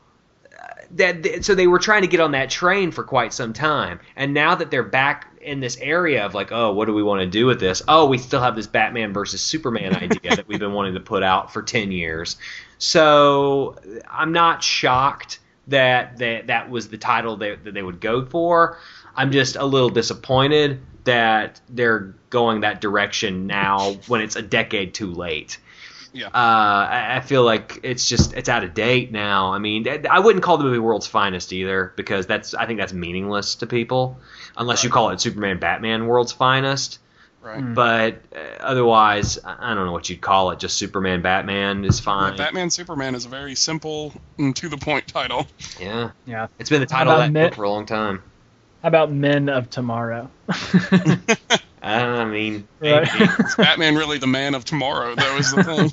uh, 0.58 0.66
that 0.92 1.44
so 1.44 1.54
they 1.54 1.66
were 1.66 1.78
trying 1.78 2.02
to 2.02 2.08
get 2.08 2.20
on 2.20 2.32
that 2.32 2.48
train 2.48 2.90
for 2.90 3.04
quite 3.04 3.34
some 3.34 3.52
time, 3.52 4.00
and 4.16 4.32
now 4.32 4.54
that 4.54 4.70
they're 4.70 4.82
back 4.82 5.26
in 5.42 5.60
this 5.60 5.76
area 5.78 6.24
of 6.24 6.34
like, 6.34 6.52
oh, 6.52 6.72
what 6.72 6.86
do 6.86 6.94
we 6.94 7.02
want 7.02 7.20
to 7.20 7.26
do 7.26 7.44
with 7.44 7.60
this? 7.60 7.82
Oh, 7.86 8.06
we 8.06 8.18
still 8.18 8.40
have 8.40 8.56
this 8.56 8.66
Batman 8.66 9.12
versus 9.12 9.42
Superman 9.42 9.94
idea 9.94 10.36
that 10.36 10.48
we've 10.48 10.60
been 10.60 10.72
wanting 10.72 10.94
to 10.94 11.00
put 11.00 11.22
out 11.22 11.52
for 11.52 11.62
ten 11.62 11.92
years. 11.92 12.36
So 12.78 13.76
I'm 14.08 14.32
not 14.32 14.62
shocked 14.62 15.38
that 15.68 16.18
that, 16.18 16.46
that 16.48 16.70
was 16.70 16.88
the 16.88 16.98
title 16.98 17.36
that, 17.38 17.64
that 17.64 17.74
they 17.74 17.82
would 17.82 18.00
go 18.00 18.24
for. 18.24 18.78
I'm 19.14 19.32
just 19.32 19.56
a 19.56 19.64
little 19.64 19.90
disappointed 19.90 20.80
that 21.04 21.60
they're 21.68 22.14
going 22.30 22.60
that 22.60 22.80
direction 22.80 23.46
now 23.46 23.94
when 24.06 24.20
it's 24.20 24.36
a 24.36 24.42
decade 24.42 24.94
too 24.94 25.12
late. 25.12 25.58
Yeah. 26.12 26.26
Uh, 26.26 26.30
I, 26.34 27.16
I 27.16 27.20
feel 27.20 27.44
like 27.44 27.80
it's 27.82 28.08
just 28.08 28.32
it's 28.34 28.48
out 28.48 28.64
of 28.64 28.74
date 28.74 29.12
now. 29.12 29.52
I 29.52 29.58
mean, 29.58 29.86
I 30.10 30.18
wouldn't 30.18 30.42
call 30.42 30.58
the 30.58 30.64
movie 30.64 30.78
World's 30.78 31.06
Finest 31.06 31.52
either 31.52 31.92
because 31.96 32.26
that's 32.26 32.52
I 32.54 32.66
think 32.66 32.80
that's 32.80 32.92
meaningless 32.92 33.56
to 33.56 33.66
people 33.66 34.18
unless 34.56 34.82
you 34.82 34.90
call 34.90 35.10
it 35.10 35.20
Superman 35.20 35.58
Batman 35.58 36.06
World's 36.06 36.32
Finest. 36.32 36.98
Right. 37.42 37.62
Mm. 37.62 37.74
But 37.74 38.22
uh, 38.36 38.62
otherwise, 38.62 39.38
I 39.44 39.72
I 39.72 39.74
don't 39.74 39.86
know 39.86 39.92
what 39.92 40.10
you'd 40.10 40.20
call 40.20 40.50
it. 40.50 40.58
Just 40.58 40.76
Superman 40.76 41.22
Batman 41.22 41.84
is 41.86 41.98
fine. 41.98 42.36
Batman 42.36 42.68
Superman 42.70 43.14
is 43.14 43.24
a 43.24 43.28
very 43.28 43.54
simple 43.54 44.12
and 44.38 44.54
to 44.56 44.68
the 44.68 44.76
point 44.76 45.06
title. 45.08 45.46
Yeah, 45.80 46.10
Yeah. 46.26 46.48
it's 46.58 46.68
been 46.68 46.80
the 46.80 46.86
title 46.86 47.12
of 47.12 47.18
about 47.18 47.26
that 47.26 47.32
Mitt? 47.32 47.50
book 47.52 47.56
for 47.56 47.62
a 47.64 47.70
long 47.70 47.86
time. 47.86 48.22
How 48.82 48.88
about 48.88 49.10
Men 49.10 49.48
of 49.48 49.70
Tomorrow? 49.70 50.30
Uh, 51.82 51.86
I 51.86 52.24
mean, 52.26 52.68
Right. 52.80 53.08
Is 53.40 53.54
Batman 53.56 53.94
really 53.94 54.18
the 54.18 54.26
man 54.26 54.54
of 54.54 54.64
tomorrow? 54.66 55.14
That 55.14 55.34
was 55.36 55.52
the 55.52 55.64
thing. 55.64 55.92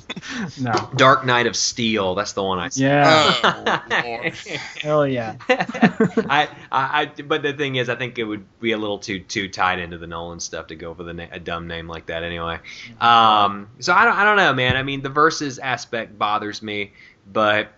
no. 0.64 0.90
Dark 0.96 1.24
Knight 1.24 1.46
of 1.46 1.56
Steel. 1.56 2.14
That's 2.14 2.32
the 2.32 2.42
one 2.42 2.58
I 2.58 2.68
said. 2.68 2.82
Yeah. 2.82 3.82
Oh, 3.94 4.30
Hell 4.82 5.06
yeah. 5.06 5.36
I, 5.48 6.48
I, 6.70 7.02
I, 7.02 7.22
but 7.22 7.42
the 7.42 7.52
thing 7.54 7.76
is, 7.76 7.88
I 7.88 7.94
think 7.96 8.18
it 8.18 8.24
would 8.24 8.44
be 8.60 8.72
a 8.72 8.78
little 8.78 8.98
too 8.98 9.20
too 9.20 9.48
tied 9.48 9.78
into 9.78 9.96
the 9.98 10.06
Nolan 10.06 10.40
stuff 10.40 10.66
to 10.68 10.76
go 10.76 10.94
for 10.94 11.04
the 11.04 11.14
na- 11.14 11.26
a 11.30 11.40
dumb 11.40 11.66
name 11.68 11.88
like 11.88 12.06
that. 12.06 12.22
Anyway, 12.22 12.58
um, 13.00 13.68
so 13.80 13.92
I 13.94 14.04
don't, 14.04 14.16
I 14.16 14.24
don't 14.24 14.36
know, 14.36 14.52
man. 14.52 14.76
I 14.76 14.82
mean, 14.82 15.02
the 15.02 15.08
versus 15.08 15.58
aspect 15.58 16.18
bothers 16.18 16.62
me, 16.62 16.92
but 17.30 17.72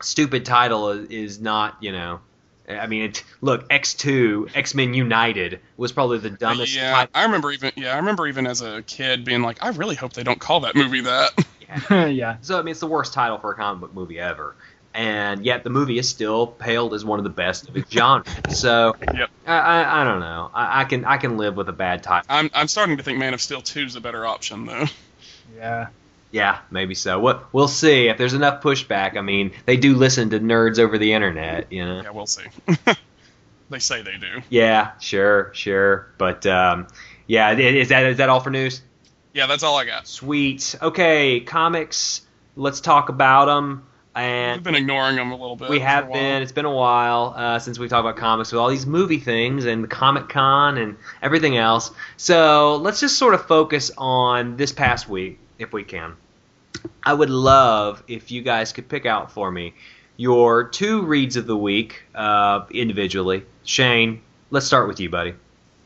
stupid 0.00 0.44
title 0.44 0.90
is, 0.90 1.08
is 1.08 1.40
not, 1.40 1.76
you 1.80 1.90
know. 1.92 2.20
I 2.78 2.86
mean, 2.86 3.02
it, 3.04 3.24
look, 3.40 3.66
X 3.70 3.94
two, 3.94 4.48
X 4.54 4.74
Men 4.74 4.94
United 4.94 5.60
was 5.76 5.92
probably 5.92 6.18
the 6.18 6.30
dumbest. 6.30 6.74
yeah, 6.74 6.92
title. 6.92 7.10
I 7.14 7.24
remember 7.24 7.50
even 7.52 7.72
yeah, 7.76 7.94
I 7.94 7.96
remember 7.96 8.26
even 8.26 8.46
as 8.46 8.60
a 8.62 8.82
kid 8.82 9.24
being 9.24 9.42
like, 9.42 9.62
I 9.62 9.68
really 9.70 9.96
hope 9.96 10.12
they 10.12 10.22
don't 10.22 10.40
call 10.40 10.60
that 10.60 10.74
movie 10.74 11.02
that. 11.02 11.32
yeah. 12.10 12.36
So 12.40 12.58
I 12.58 12.62
mean, 12.62 12.72
it's 12.72 12.80
the 12.80 12.86
worst 12.86 13.12
title 13.12 13.38
for 13.38 13.52
a 13.52 13.54
comic 13.54 13.80
book 13.80 13.94
movie 13.94 14.18
ever, 14.18 14.56
and 14.92 15.44
yet 15.44 15.62
the 15.62 15.70
movie 15.70 15.98
is 15.98 16.08
still 16.08 16.56
hailed 16.62 16.94
as 16.94 17.04
one 17.04 17.20
of 17.20 17.24
the 17.24 17.30
best 17.30 17.68
of 17.68 17.76
its 17.76 17.90
genre. 17.92 18.24
So 18.50 18.96
Yep. 19.00 19.30
I, 19.46 19.56
I, 19.56 20.00
I 20.00 20.04
don't 20.04 20.20
know. 20.20 20.50
I, 20.52 20.80
I 20.80 20.84
can 20.84 21.04
I 21.04 21.16
can 21.16 21.36
live 21.36 21.56
with 21.56 21.68
a 21.68 21.72
bad 21.72 22.02
title. 22.02 22.26
I'm 22.28 22.50
I'm 22.54 22.68
starting 22.68 22.96
to 22.96 23.02
think 23.02 23.18
Man 23.18 23.34
of 23.34 23.40
Steel 23.40 23.62
2 23.62 23.82
is 23.82 23.96
a 23.96 24.00
better 24.00 24.26
option 24.26 24.66
though. 24.66 24.86
Yeah. 25.56 25.88
Yeah, 26.32 26.60
maybe 26.70 26.94
so. 26.94 27.18
What 27.18 27.52
we'll 27.52 27.68
see 27.68 28.08
if 28.08 28.16
there's 28.18 28.34
enough 28.34 28.62
pushback. 28.62 29.16
I 29.16 29.20
mean, 29.20 29.52
they 29.66 29.76
do 29.76 29.96
listen 29.96 30.30
to 30.30 30.40
nerds 30.40 30.78
over 30.78 30.96
the 30.96 31.12
internet, 31.12 31.72
you 31.72 31.84
know. 31.84 32.02
Yeah, 32.02 32.10
we'll 32.10 32.26
see. 32.26 32.44
they 33.70 33.78
say 33.78 34.02
they 34.02 34.16
do. 34.16 34.40
Yeah, 34.48 34.92
sure, 35.00 35.50
sure, 35.54 36.08
but 36.18 36.46
um, 36.46 36.86
yeah, 37.26 37.52
is 37.52 37.88
that 37.88 38.04
is 38.06 38.18
that 38.18 38.28
all 38.28 38.40
for 38.40 38.50
news? 38.50 38.82
Yeah, 39.32 39.46
that's 39.46 39.62
all 39.62 39.76
I 39.76 39.84
got. 39.84 40.06
Sweet. 40.06 40.76
Okay, 40.80 41.40
comics. 41.40 42.22
Let's 42.56 42.80
talk 42.80 43.08
about 43.08 43.46
them. 43.46 43.86
And 44.12 44.56
We've 44.56 44.64
been 44.64 44.74
ignoring 44.74 45.14
them 45.14 45.30
a 45.30 45.36
little 45.36 45.54
bit. 45.54 45.70
we 45.70 45.78
have 45.78 46.12
been. 46.12 46.42
It's 46.42 46.50
been 46.50 46.64
a 46.64 46.74
while 46.74 47.32
uh, 47.36 47.58
since 47.60 47.78
we 47.78 47.86
talked 47.88 48.00
about 48.00 48.16
comics 48.16 48.50
with 48.50 48.60
all 48.60 48.68
these 48.68 48.86
movie 48.86 49.20
things 49.20 49.66
and 49.66 49.84
the 49.84 49.88
Comic 49.88 50.28
Con 50.28 50.78
and 50.78 50.96
everything 51.22 51.56
else. 51.56 51.92
So 52.16 52.76
let's 52.76 52.98
just 52.98 53.18
sort 53.18 53.34
of 53.34 53.46
focus 53.46 53.92
on 53.96 54.56
this 54.56 54.72
past 54.72 55.08
week, 55.08 55.38
if 55.60 55.72
we 55.72 55.84
can. 55.84 56.16
I 57.02 57.12
would 57.14 57.30
love 57.30 58.02
if 58.08 58.30
you 58.30 58.42
guys 58.42 58.72
could 58.72 58.88
pick 58.88 59.06
out 59.06 59.30
for 59.32 59.50
me 59.50 59.74
your 60.16 60.64
two 60.64 61.02
reads 61.02 61.36
of 61.36 61.46
the 61.46 61.56
week 61.56 62.02
uh, 62.14 62.64
individually. 62.70 63.44
Shane, 63.64 64.20
let's 64.50 64.66
start 64.66 64.88
with 64.88 65.00
you, 65.00 65.08
buddy. 65.10 65.34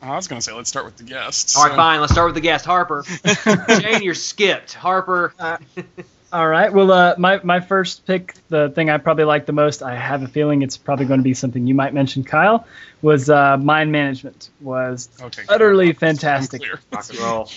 I 0.01 0.15
was 0.15 0.27
gonna 0.27 0.41
say 0.41 0.51
let's 0.53 0.69
start 0.69 0.85
with 0.85 0.97
the 0.97 1.03
guests. 1.03 1.55
All 1.57 1.63
right, 1.63 1.71
So- 1.71 1.75
fine. 1.75 1.99
Let's 2.01 2.11
start 2.13 2.27
with 2.27 2.35
the 2.35 2.41
guest, 2.41 2.65
Harper. 2.65 3.03
Shane, 3.81 4.03
you're 4.03 4.13
skipped. 4.13 4.73
Harper. 4.73 5.33
All 6.33 6.47
right. 6.47 6.71
Well, 6.71 6.91
uh, 6.91 7.15
my 7.17 7.39
my 7.43 7.59
first 7.61 8.05
pick, 8.05 8.35
the 8.49 8.69
thing 8.69 8.89
I 8.89 8.97
probably 8.97 9.23
like 9.23 9.45
the 9.45 9.53
most, 9.53 9.81
I 9.81 9.95
have 9.95 10.21
a 10.21 10.27
feeling 10.27 10.61
it's 10.61 10.75
probably 10.77 11.05
going 11.05 11.19
to 11.19 11.23
be 11.23 11.33
something 11.33 11.65
you 11.65 11.73
might 11.75 11.93
mention, 11.93 12.23
Kyle, 12.23 12.67
was 13.01 13.29
uh, 13.29 13.57
mind 13.57 13.91
management. 13.91 14.49
Was 14.61 15.09
Okay. 15.21 15.43
utterly 15.47 15.93
fantastic. 15.93 16.61
Rock 16.91 17.05
and 17.09 17.19
roll. 17.19 17.49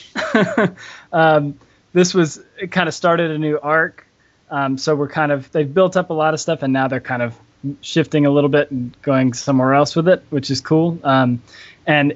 um, 1.13 1.59
this 1.93 2.15
was 2.15 2.41
it 2.61 2.73
kind 2.73 2.89
of 2.89 2.95
started 2.95 3.31
a 3.31 3.39
new 3.39 3.59
arc. 3.59 4.07
Um, 4.51 4.79
so 4.79 4.95
we're 4.95 5.09
kind 5.09 5.33
of 5.33 5.51
they've 5.53 5.73
built 5.73 5.97
up 5.97 6.11
a 6.11 6.15
lot 6.15 6.35
of 6.35 6.41
stuff, 6.41 6.63
and 6.63 6.73
now 6.73 6.89
they're 6.89 7.01
kind 7.01 7.23
of 7.23 7.39
shifting 7.81 8.27
a 8.27 8.31
little 8.31 8.51
bit 8.51 8.71
and 8.71 8.97
going 9.03 9.33
somewhere 9.33 9.75
else 9.75 9.97
with 9.97 10.09
it, 10.09 10.25
which 10.31 10.51
is 10.51 10.61
cool. 10.61 10.99
Um, 11.03 11.43
and 11.87 12.15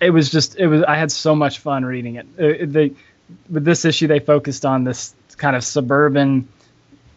it 0.00 0.10
was 0.10 0.30
just 0.30 0.56
it 0.56 0.66
was 0.66 0.82
I 0.82 0.96
had 0.96 1.10
so 1.10 1.34
much 1.34 1.58
fun 1.58 1.84
reading 1.84 2.16
it. 2.16 2.26
Uh, 2.38 2.66
they, 2.66 2.92
with 3.48 3.64
this 3.64 3.84
issue, 3.84 4.06
they 4.06 4.18
focused 4.18 4.64
on 4.64 4.84
this 4.84 5.14
kind 5.36 5.56
of 5.56 5.64
suburban, 5.64 6.48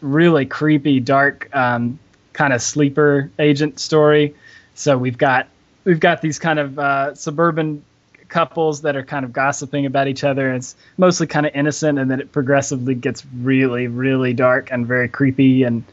really 0.02 0.46
creepy, 0.46 1.00
dark 1.00 1.54
um, 1.56 2.00
kind 2.34 2.54
of 2.54 2.62
sleeper 2.62 3.32
agent 3.40 3.80
story. 3.80 4.36
So 4.76 4.98
we've 4.98 5.18
got 5.18 5.48
we've 5.84 6.00
got 6.00 6.22
these 6.22 6.40
kind 6.40 6.60
of 6.60 6.80
uh, 6.80 7.16
suburban 7.16 7.84
couples 8.30 8.82
that 8.82 8.96
are 8.96 9.04
kind 9.04 9.26
of 9.26 9.34
gossiping 9.34 9.86
about 9.86 10.08
each 10.08 10.24
other. 10.24 10.54
It's 10.54 10.76
mostly 10.98 11.28
kind 11.28 11.46
of 11.46 11.56
innocent, 11.56 12.00
and 12.00 12.10
then 12.10 12.20
it 12.20 12.32
progressively 12.32 12.96
gets 12.96 13.26
really, 13.38 13.88
really 13.88 14.34
dark 14.34 14.72
and 14.72 14.86
very 14.86 15.08
creepy. 15.08 15.64
And 15.64 15.84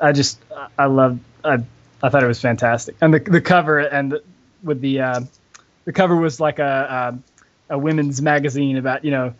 I 0.00 0.12
just, 0.12 0.38
I 0.78 0.86
love, 0.86 1.18
I, 1.44 1.58
I 2.02 2.08
thought 2.08 2.22
it 2.22 2.28
was 2.28 2.40
fantastic. 2.40 2.96
And 3.00 3.12
the 3.14 3.20
the 3.20 3.40
cover 3.40 3.78
and 3.78 4.12
the, 4.12 4.22
with 4.62 4.80
the 4.80 5.00
uh, 5.00 5.20
the 5.84 5.92
cover 5.92 6.16
was 6.16 6.40
like 6.40 6.58
a, 6.58 7.18
a 7.70 7.74
a 7.74 7.78
women's 7.78 8.22
magazine 8.22 8.76
about 8.76 9.04
you 9.04 9.10
know 9.10 9.34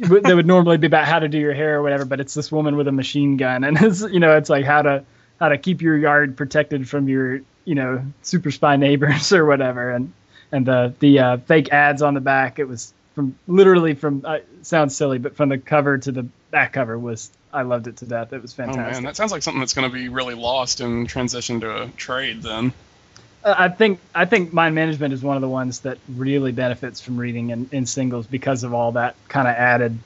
that 0.00 0.34
would 0.34 0.46
normally 0.46 0.76
be 0.76 0.86
about 0.86 1.06
how 1.06 1.18
to 1.18 1.28
do 1.28 1.38
your 1.38 1.54
hair 1.54 1.78
or 1.78 1.82
whatever, 1.82 2.04
but 2.04 2.20
it's 2.20 2.34
this 2.34 2.50
woman 2.50 2.76
with 2.76 2.88
a 2.88 2.92
machine 2.92 3.36
gun, 3.36 3.64
and 3.64 3.76
it's 3.80 4.00
you 4.02 4.20
know 4.20 4.36
it's 4.36 4.50
like 4.50 4.64
how 4.64 4.82
to 4.82 5.04
how 5.40 5.48
to 5.48 5.58
keep 5.58 5.82
your 5.82 5.96
yard 5.96 6.36
protected 6.36 6.88
from 6.88 7.08
your 7.08 7.40
you 7.64 7.74
know 7.74 8.02
super 8.22 8.50
spy 8.50 8.76
neighbors 8.76 9.32
or 9.32 9.46
whatever, 9.46 9.90
and 9.90 10.12
and 10.52 10.66
the 10.66 10.94
the 10.98 11.18
uh, 11.18 11.36
fake 11.38 11.72
ads 11.72 12.02
on 12.02 12.14
the 12.14 12.20
back. 12.20 12.58
It 12.58 12.68
was 12.68 12.92
from 13.14 13.36
literally 13.46 13.94
from 13.94 14.22
uh, 14.24 14.38
sounds 14.62 14.96
silly, 14.96 15.18
but 15.18 15.36
from 15.36 15.48
the 15.48 15.58
cover 15.58 15.98
to 15.98 16.12
the 16.12 16.22
back 16.50 16.74
cover 16.74 16.98
was 16.98 17.30
I 17.52 17.62
loved 17.62 17.86
it 17.86 17.96
to 17.98 18.06
death. 18.06 18.32
It 18.32 18.42
was 18.42 18.52
fantastic. 18.52 18.86
Oh 18.86 18.90
man, 18.92 19.04
that 19.04 19.16
sounds 19.16 19.32
like 19.32 19.42
something 19.42 19.60
that's 19.60 19.74
going 19.74 19.90
to 19.90 19.94
be 19.94 20.08
really 20.08 20.34
lost 20.34 20.80
in 20.80 21.06
transition 21.06 21.60
to 21.60 21.82
a 21.82 21.88
trade. 21.88 22.42
Then. 22.42 22.72
Uh, 23.44 23.54
I 23.56 23.68
think 23.68 24.00
I 24.14 24.24
think 24.24 24.52
mind 24.52 24.74
management 24.74 25.14
is 25.14 25.22
one 25.22 25.36
of 25.36 25.40
the 25.40 25.48
ones 25.48 25.80
that 25.80 25.98
really 26.08 26.52
benefits 26.52 27.00
from 27.00 27.16
reading 27.16 27.50
in, 27.50 27.68
in 27.72 27.86
singles 27.86 28.26
because 28.26 28.64
of 28.64 28.74
all 28.74 28.92
that 28.92 29.14
kind 29.28 29.48
of 29.48 29.54
added 29.54 29.98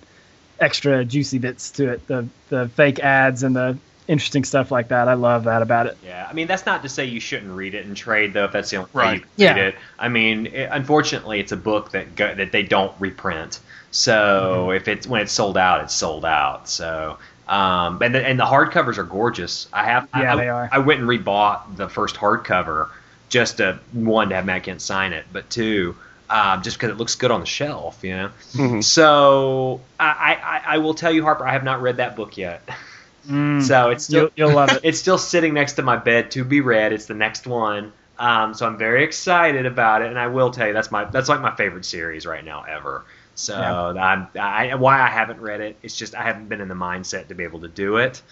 extra 0.60 1.04
juicy 1.04 1.38
bits 1.38 1.70
to 1.72 1.92
it. 1.92 2.06
The 2.06 2.28
the 2.48 2.68
fake 2.68 3.00
ads 3.00 3.42
and 3.42 3.56
the 3.56 3.78
interesting 4.08 4.44
stuff 4.44 4.70
like 4.70 4.88
that. 4.88 5.08
I 5.08 5.14
love 5.14 5.44
that 5.44 5.62
about 5.62 5.86
it. 5.86 5.98
Yeah, 6.02 6.26
I 6.28 6.32
mean 6.32 6.46
that's 6.46 6.66
not 6.66 6.82
to 6.82 6.88
say 6.88 7.04
you 7.06 7.20
shouldn't 7.20 7.52
read 7.52 7.74
it 7.74 7.86
and 7.86 7.96
trade 7.96 8.32
though 8.34 8.44
if 8.44 8.52
that's 8.52 8.70
the 8.70 8.76
only 8.78 8.90
way 8.94 9.14
you 9.14 9.20
can 9.20 9.28
Yeah. 9.36 9.54
read 9.54 9.66
it. 9.68 9.74
I 9.98 10.08
mean, 10.08 10.46
it, 10.46 10.68
unfortunately, 10.72 11.40
it's 11.40 11.52
a 11.52 11.56
book 11.56 11.92
that 11.92 12.14
go, 12.14 12.34
that 12.34 12.52
they 12.52 12.62
don't 12.62 12.94
reprint. 13.00 13.60
So 13.90 14.12
Mm-hmm. 14.12 14.76
if 14.76 14.88
it's 14.88 15.06
when 15.06 15.20
it's 15.22 15.32
sold 15.32 15.56
out, 15.56 15.82
it's 15.84 15.94
sold 15.94 16.24
out. 16.24 16.68
So 16.68 17.18
um, 17.46 18.00
and 18.02 18.14
the, 18.14 18.26
and 18.26 18.38
the 18.38 18.44
hardcovers 18.44 18.98
are 18.98 19.04
gorgeous. 19.04 19.68
I 19.72 19.84
have 19.84 20.08
Yeah, 20.14 20.34
I, 20.34 20.36
they 20.36 20.48
are. 20.48 20.68
I 20.72 20.78
went 20.78 21.00
and 21.00 21.08
rebought 21.08 21.76
the 21.76 21.88
first 21.88 22.16
hardcover 22.16 22.88
just 23.28 23.58
to 23.58 23.80
one 23.92 24.28
to 24.30 24.34
have 24.36 24.44
Matt 24.46 24.64
Kindt 24.64 24.80
sign 24.80 25.12
it, 25.12 25.26
but 25.32 25.50
two. 25.50 25.96
Um, 26.30 26.62
just 26.62 26.78
because 26.78 26.90
it 26.90 26.96
looks 26.96 27.14
good 27.16 27.30
on 27.30 27.40
the 27.40 27.46
shelf, 27.46 28.02
you 28.02 28.16
know. 28.16 28.30
Mhm. 28.54 28.82
So 28.82 29.86
I, 30.00 30.62
I, 30.66 30.74
I 30.74 30.78
will 30.78 30.94
tell 30.94 31.12
you, 31.12 31.22
Harper, 31.24 31.46
I 31.46 31.52
have 31.52 31.64
not 31.64 31.82
read 31.82 31.98
that 31.98 32.16
book 32.16 32.36
yet. 32.38 32.68
Mm. 33.26 33.62
So 33.62 33.90
it's 33.90 34.04
still 34.04 34.30
you'll, 34.36 34.48
you'll 34.48 34.56
love 34.56 34.70
it. 34.70 34.80
it's 34.84 34.98
still 34.98 35.18
sitting 35.18 35.54
next 35.54 35.74
to 35.74 35.82
my 35.82 35.96
bed 35.96 36.30
to 36.32 36.44
be 36.44 36.60
read. 36.60 36.92
It's 36.92 37.06
the 37.06 37.14
next 37.14 37.46
one. 37.46 37.92
Um, 38.18 38.54
so 38.54 38.66
I'm 38.66 38.76
very 38.76 39.04
excited 39.04 39.66
about 39.66 40.02
it, 40.02 40.08
and 40.08 40.18
I 40.18 40.28
will 40.28 40.50
tell 40.50 40.66
you 40.66 40.72
that's 40.72 40.90
my 40.90 41.04
that's 41.04 41.28
like 41.28 41.40
my 41.40 41.54
favorite 41.54 41.84
series 41.84 42.26
right 42.26 42.44
now 42.44 42.62
ever. 42.62 43.04
So 43.34 43.54
Yeah. 43.54 44.02
I'm 44.02 44.28
I, 44.38 44.74
why 44.74 45.00
I 45.00 45.08
haven't 45.08 45.40
read 45.40 45.60
it. 45.60 45.76
It's 45.82 45.96
just 45.96 46.14
I 46.14 46.22
haven't 46.22 46.48
been 46.48 46.60
in 46.60 46.68
the 46.68 46.74
mindset 46.74 47.28
to 47.28 47.34
be 47.34 47.44
able 47.44 47.60
to 47.60 47.68
do 47.68 47.96
it. 47.96 48.22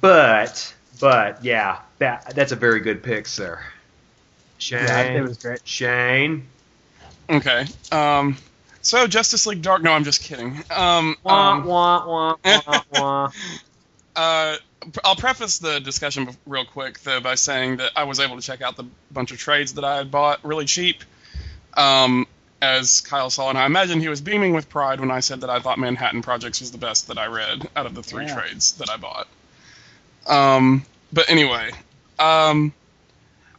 But 0.00 0.74
but 1.00 1.44
yeah, 1.44 1.80
that 1.98 2.34
that's 2.34 2.52
a 2.52 2.56
very 2.56 2.80
good 2.80 3.02
pick, 3.02 3.26
sir. 3.26 3.60
Shane, 4.58 4.84
Yeah, 4.84 5.02
it 5.02 5.22
was 5.22 5.38
great. 5.38 5.60
Shane. 5.64 6.46
Okay. 7.28 7.66
Um. 7.92 8.36
So 8.82 9.06
Justice 9.06 9.46
League 9.46 9.62
Dark. 9.62 9.82
No, 9.82 9.92
I'm 9.92 10.04
just 10.04 10.22
kidding. 10.22 10.62
Um. 10.70 11.16
Wah, 11.22 11.52
um, 11.52 11.64
wah, 11.64 12.06
wah, 12.06 12.36
wah, 12.44 12.82
wah. 12.90 13.32
Uh, 14.16 14.56
I'll 15.04 15.16
preface 15.16 15.58
the 15.58 15.78
discussion 15.80 16.28
real 16.46 16.64
quick 16.64 17.00
though 17.00 17.20
by 17.20 17.34
saying 17.34 17.76
that 17.78 17.92
I 17.96 18.04
was 18.04 18.18
able 18.20 18.36
to 18.36 18.42
check 18.42 18.62
out 18.62 18.76
the 18.76 18.84
bunch 19.10 19.30
of 19.32 19.38
trades 19.38 19.74
that 19.74 19.84
I 19.84 19.96
had 19.98 20.10
bought 20.10 20.44
really 20.44 20.64
cheap. 20.64 21.02
Um, 21.76 22.26
as 22.62 23.02
Kyle 23.02 23.28
saw, 23.28 23.50
and 23.50 23.58
I 23.58 23.66
imagine 23.66 24.00
he 24.00 24.08
was 24.08 24.22
beaming 24.22 24.54
with 24.54 24.70
pride 24.70 24.98
when 24.98 25.10
I 25.10 25.20
said 25.20 25.42
that 25.42 25.50
I 25.50 25.60
thought 25.60 25.78
Manhattan 25.78 26.22
Projects 26.22 26.60
was 26.60 26.70
the 26.72 26.78
best 26.78 27.08
that 27.08 27.18
I 27.18 27.26
read 27.26 27.68
out 27.76 27.84
of 27.84 27.94
the 27.94 28.02
three 28.02 28.24
Yeah. 28.24 28.34
trades 28.34 28.72
that 28.74 28.88
I 28.88 28.96
bought. 28.96 29.28
Um, 30.26 30.84
but 31.12 31.28
anyway, 31.28 31.70
um, 32.18 32.72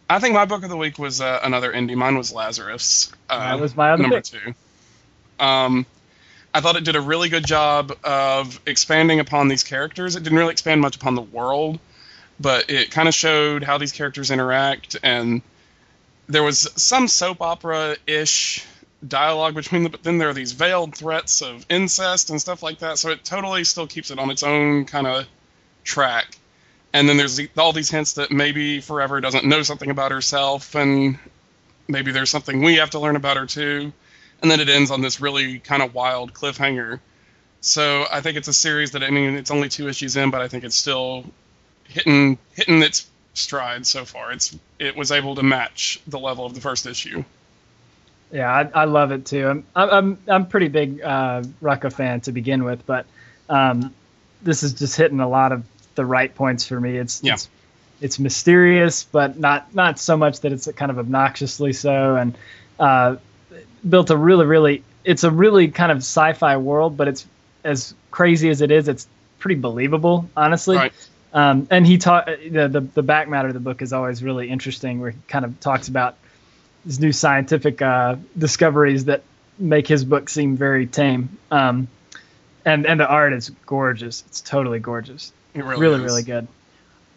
I 0.09 0.17
think 0.19 0.33
my 0.33 0.45
book 0.45 0.63
of 0.63 0.69
the 0.69 0.77
week 0.77 0.97
was 0.97 1.21
uh, 1.21 1.39
another 1.43 1.71
indie. 1.71 1.95
Mine 1.95 2.17
was 2.17 2.33
Lazarus. 2.33 3.11
Uh, 3.29 3.37
That 3.55 3.59
was 3.59 3.75
my 3.75 3.91
other 3.91 4.01
number 4.01 4.21
pick. 4.21 4.25
two. 4.25 4.53
Um, 5.39 5.85
I 6.57 6.59
thought 6.59 6.75
it 6.75 6.85
did 6.85 6.95
a 6.95 7.01
really 7.01 7.29
good 7.29 7.45
job 7.45 7.95
of 8.03 8.59
expanding 8.65 9.19
upon 9.19 9.47
these 9.47 9.61
characters. 9.63 10.15
It 10.15 10.23
didn't 10.23 10.39
really 10.39 10.53
expand 10.53 10.81
much 10.81 10.95
upon 10.95 11.13
the 11.13 11.21
world, 11.21 11.79
but 12.39 12.71
it 12.71 12.89
kind 12.89 13.07
of 13.07 13.13
showed 13.13 13.61
how 13.61 13.77
these 13.77 13.91
characters 13.91 14.31
interact, 14.31 14.97
and 15.03 15.43
there 16.27 16.41
was 16.41 16.67
some 16.75 17.07
soap 17.09 17.43
opera 17.43 17.95
ish 18.07 18.65
dialogue 19.07 19.53
between 19.53 19.83
them, 19.83 19.91
but 19.91 20.01
then 20.01 20.17
there 20.17 20.29
are 20.29 20.33
these 20.33 20.53
veiled 20.53 20.95
threats 20.95 21.43
of 21.43 21.63
incest 21.69 22.31
and 22.31 22.41
stuff 22.41 22.63
like 22.63 22.79
that, 22.79 22.97
so 22.97 23.11
it 23.11 23.23
totally 23.23 23.63
still 23.63 23.85
keeps 23.85 24.09
it 24.09 24.17
on 24.17 24.31
its 24.31 24.41
own 24.41 24.85
kind 24.85 25.05
of 25.05 25.27
track. 25.83 26.39
And 26.91 27.07
then 27.07 27.17
there's 27.17 27.35
the, 27.35 27.51
all 27.55 27.71
these 27.71 27.91
hints 27.91 28.13
that 28.13 28.31
maybe 28.31 28.81
Forever 28.81 29.21
doesn't 29.21 29.45
know 29.45 29.61
something 29.61 29.91
about 29.91 30.11
herself, 30.11 30.73
and 30.73 31.19
maybe 31.87 32.11
there's 32.11 32.31
something 32.31 32.63
we 32.63 32.77
have 32.77 32.89
to 32.89 32.99
learn 32.99 33.15
about 33.15 33.37
her 33.37 33.45
too. 33.45 33.93
And 34.41 34.51
then 34.51 34.59
it 34.59 34.69
ends 34.69 34.91
on 34.91 35.01
this 35.01 35.19
really 35.19 35.59
kind 35.59 35.81
of 35.81 35.93
wild 35.93 36.33
cliffhanger. 36.33 36.99
So 37.61 38.05
I 38.11 38.21
think 38.21 38.37
it's 38.37 38.47
a 38.47 38.53
series 38.53 38.91
that 38.91 39.03
I 39.03 39.09
mean 39.09 39.35
it's 39.35 39.51
only 39.51 39.69
two 39.69 39.87
issues 39.87 40.15
in, 40.15 40.29
but 40.31 40.41
I 40.41 40.47
think 40.47 40.63
it's 40.63 40.75
still 40.75 41.25
hitting 41.85 42.37
hitting 42.53 42.81
its 42.81 43.07
stride 43.33 43.85
so 43.85 44.05
far. 44.05 44.31
It's 44.31 44.55
it 44.79 44.95
was 44.95 45.11
able 45.11 45.35
to 45.35 45.43
match 45.43 45.99
the 46.07 46.19
level 46.19 46.45
of 46.45 46.53
the 46.53 46.61
first 46.61 46.85
issue. 46.85 47.23
Yeah, 48.31 48.51
I, 48.51 48.81
I 48.81 48.85
love 48.85 49.11
it 49.11 49.25
too. 49.25 49.47
I'm 49.47 49.65
I'm 49.75 50.17
I'm 50.27 50.47
pretty 50.47 50.67
big 50.67 51.01
uh, 51.01 51.43
Rucka 51.61 51.91
fan 51.91 52.21
to 52.21 52.31
begin 52.31 52.63
with, 52.63 52.85
but 52.85 53.05
um, 53.49 53.93
this 54.41 54.63
is 54.63 54.73
just 54.73 54.97
hitting 54.97 55.19
a 55.19 55.29
lot 55.29 55.51
of 55.51 55.63
the 55.95 56.05
right 56.05 56.33
points 56.33 56.65
for 56.65 56.79
me. 56.79 56.97
It's 56.97 57.23
Yeah. 57.23 57.33
it's, 57.33 57.49
it's 58.01 58.19
mysterious, 58.19 59.03
but 59.03 59.39
not 59.39 59.73
not 59.73 59.97
so 59.97 60.17
much 60.17 60.41
that 60.41 60.51
it's 60.51 60.71
kind 60.73 60.91
of 60.91 60.99
obnoxiously 60.99 61.73
so, 61.73 62.15
and 62.15 62.37
uh, 62.79 63.15
built 63.87 64.09
a 64.09 64.17
really 64.17 64.45
really 64.45 64.83
it's 65.03 65.23
a 65.23 65.31
really 65.31 65.69
kind 65.69 65.91
of 65.91 65.99
sci-fi 65.99 66.57
world, 66.57 66.97
but 66.97 67.07
it's 67.07 67.25
as 67.63 67.93
crazy 68.11 68.49
as 68.49 68.61
it 68.61 68.71
is, 68.71 68.87
it's 68.87 69.07
pretty 69.39 69.59
believable, 69.59 70.29
honestly. 70.35 70.77
Right. 70.77 70.93
Um, 71.33 71.67
and 71.69 71.85
he 71.85 71.97
taught 71.97 72.25
the, 72.25 72.67
the 72.67 72.81
the 72.81 73.03
back 73.03 73.27
matter 73.27 73.47
of 73.47 73.53
the 73.53 73.59
book 73.59 73.81
is 73.81 73.93
always 73.93 74.23
really 74.23 74.49
interesting, 74.49 74.99
where 74.99 75.11
he 75.11 75.19
kind 75.27 75.45
of 75.45 75.59
talks 75.59 75.87
about 75.87 76.15
these 76.85 76.99
new 76.99 77.11
scientific 77.11 77.81
uh, 77.81 78.15
discoveries 78.37 79.05
that 79.05 79.23
make 79.59 79.87
his 79.87 80.03
book 80.03 80.29
seem 80.29 80.55
very 80.55 80.87
tame. 80.87 81.37
Um, 81.51 81.87
and 82.65 82.85
and 82.85 82.99
the 82.99 83.07
art 83.07 83.33
is 83.33 83.49
gorgeous. 83.65 84.23
It's 84.27 84.41
totally 84.41 84.79
gorgeous. 84.79 85.31
It 85.53 85.63
really, 85.63 85.81
Really, 85.81 85.99
really 85.99 86.23
good. 86.23 86.47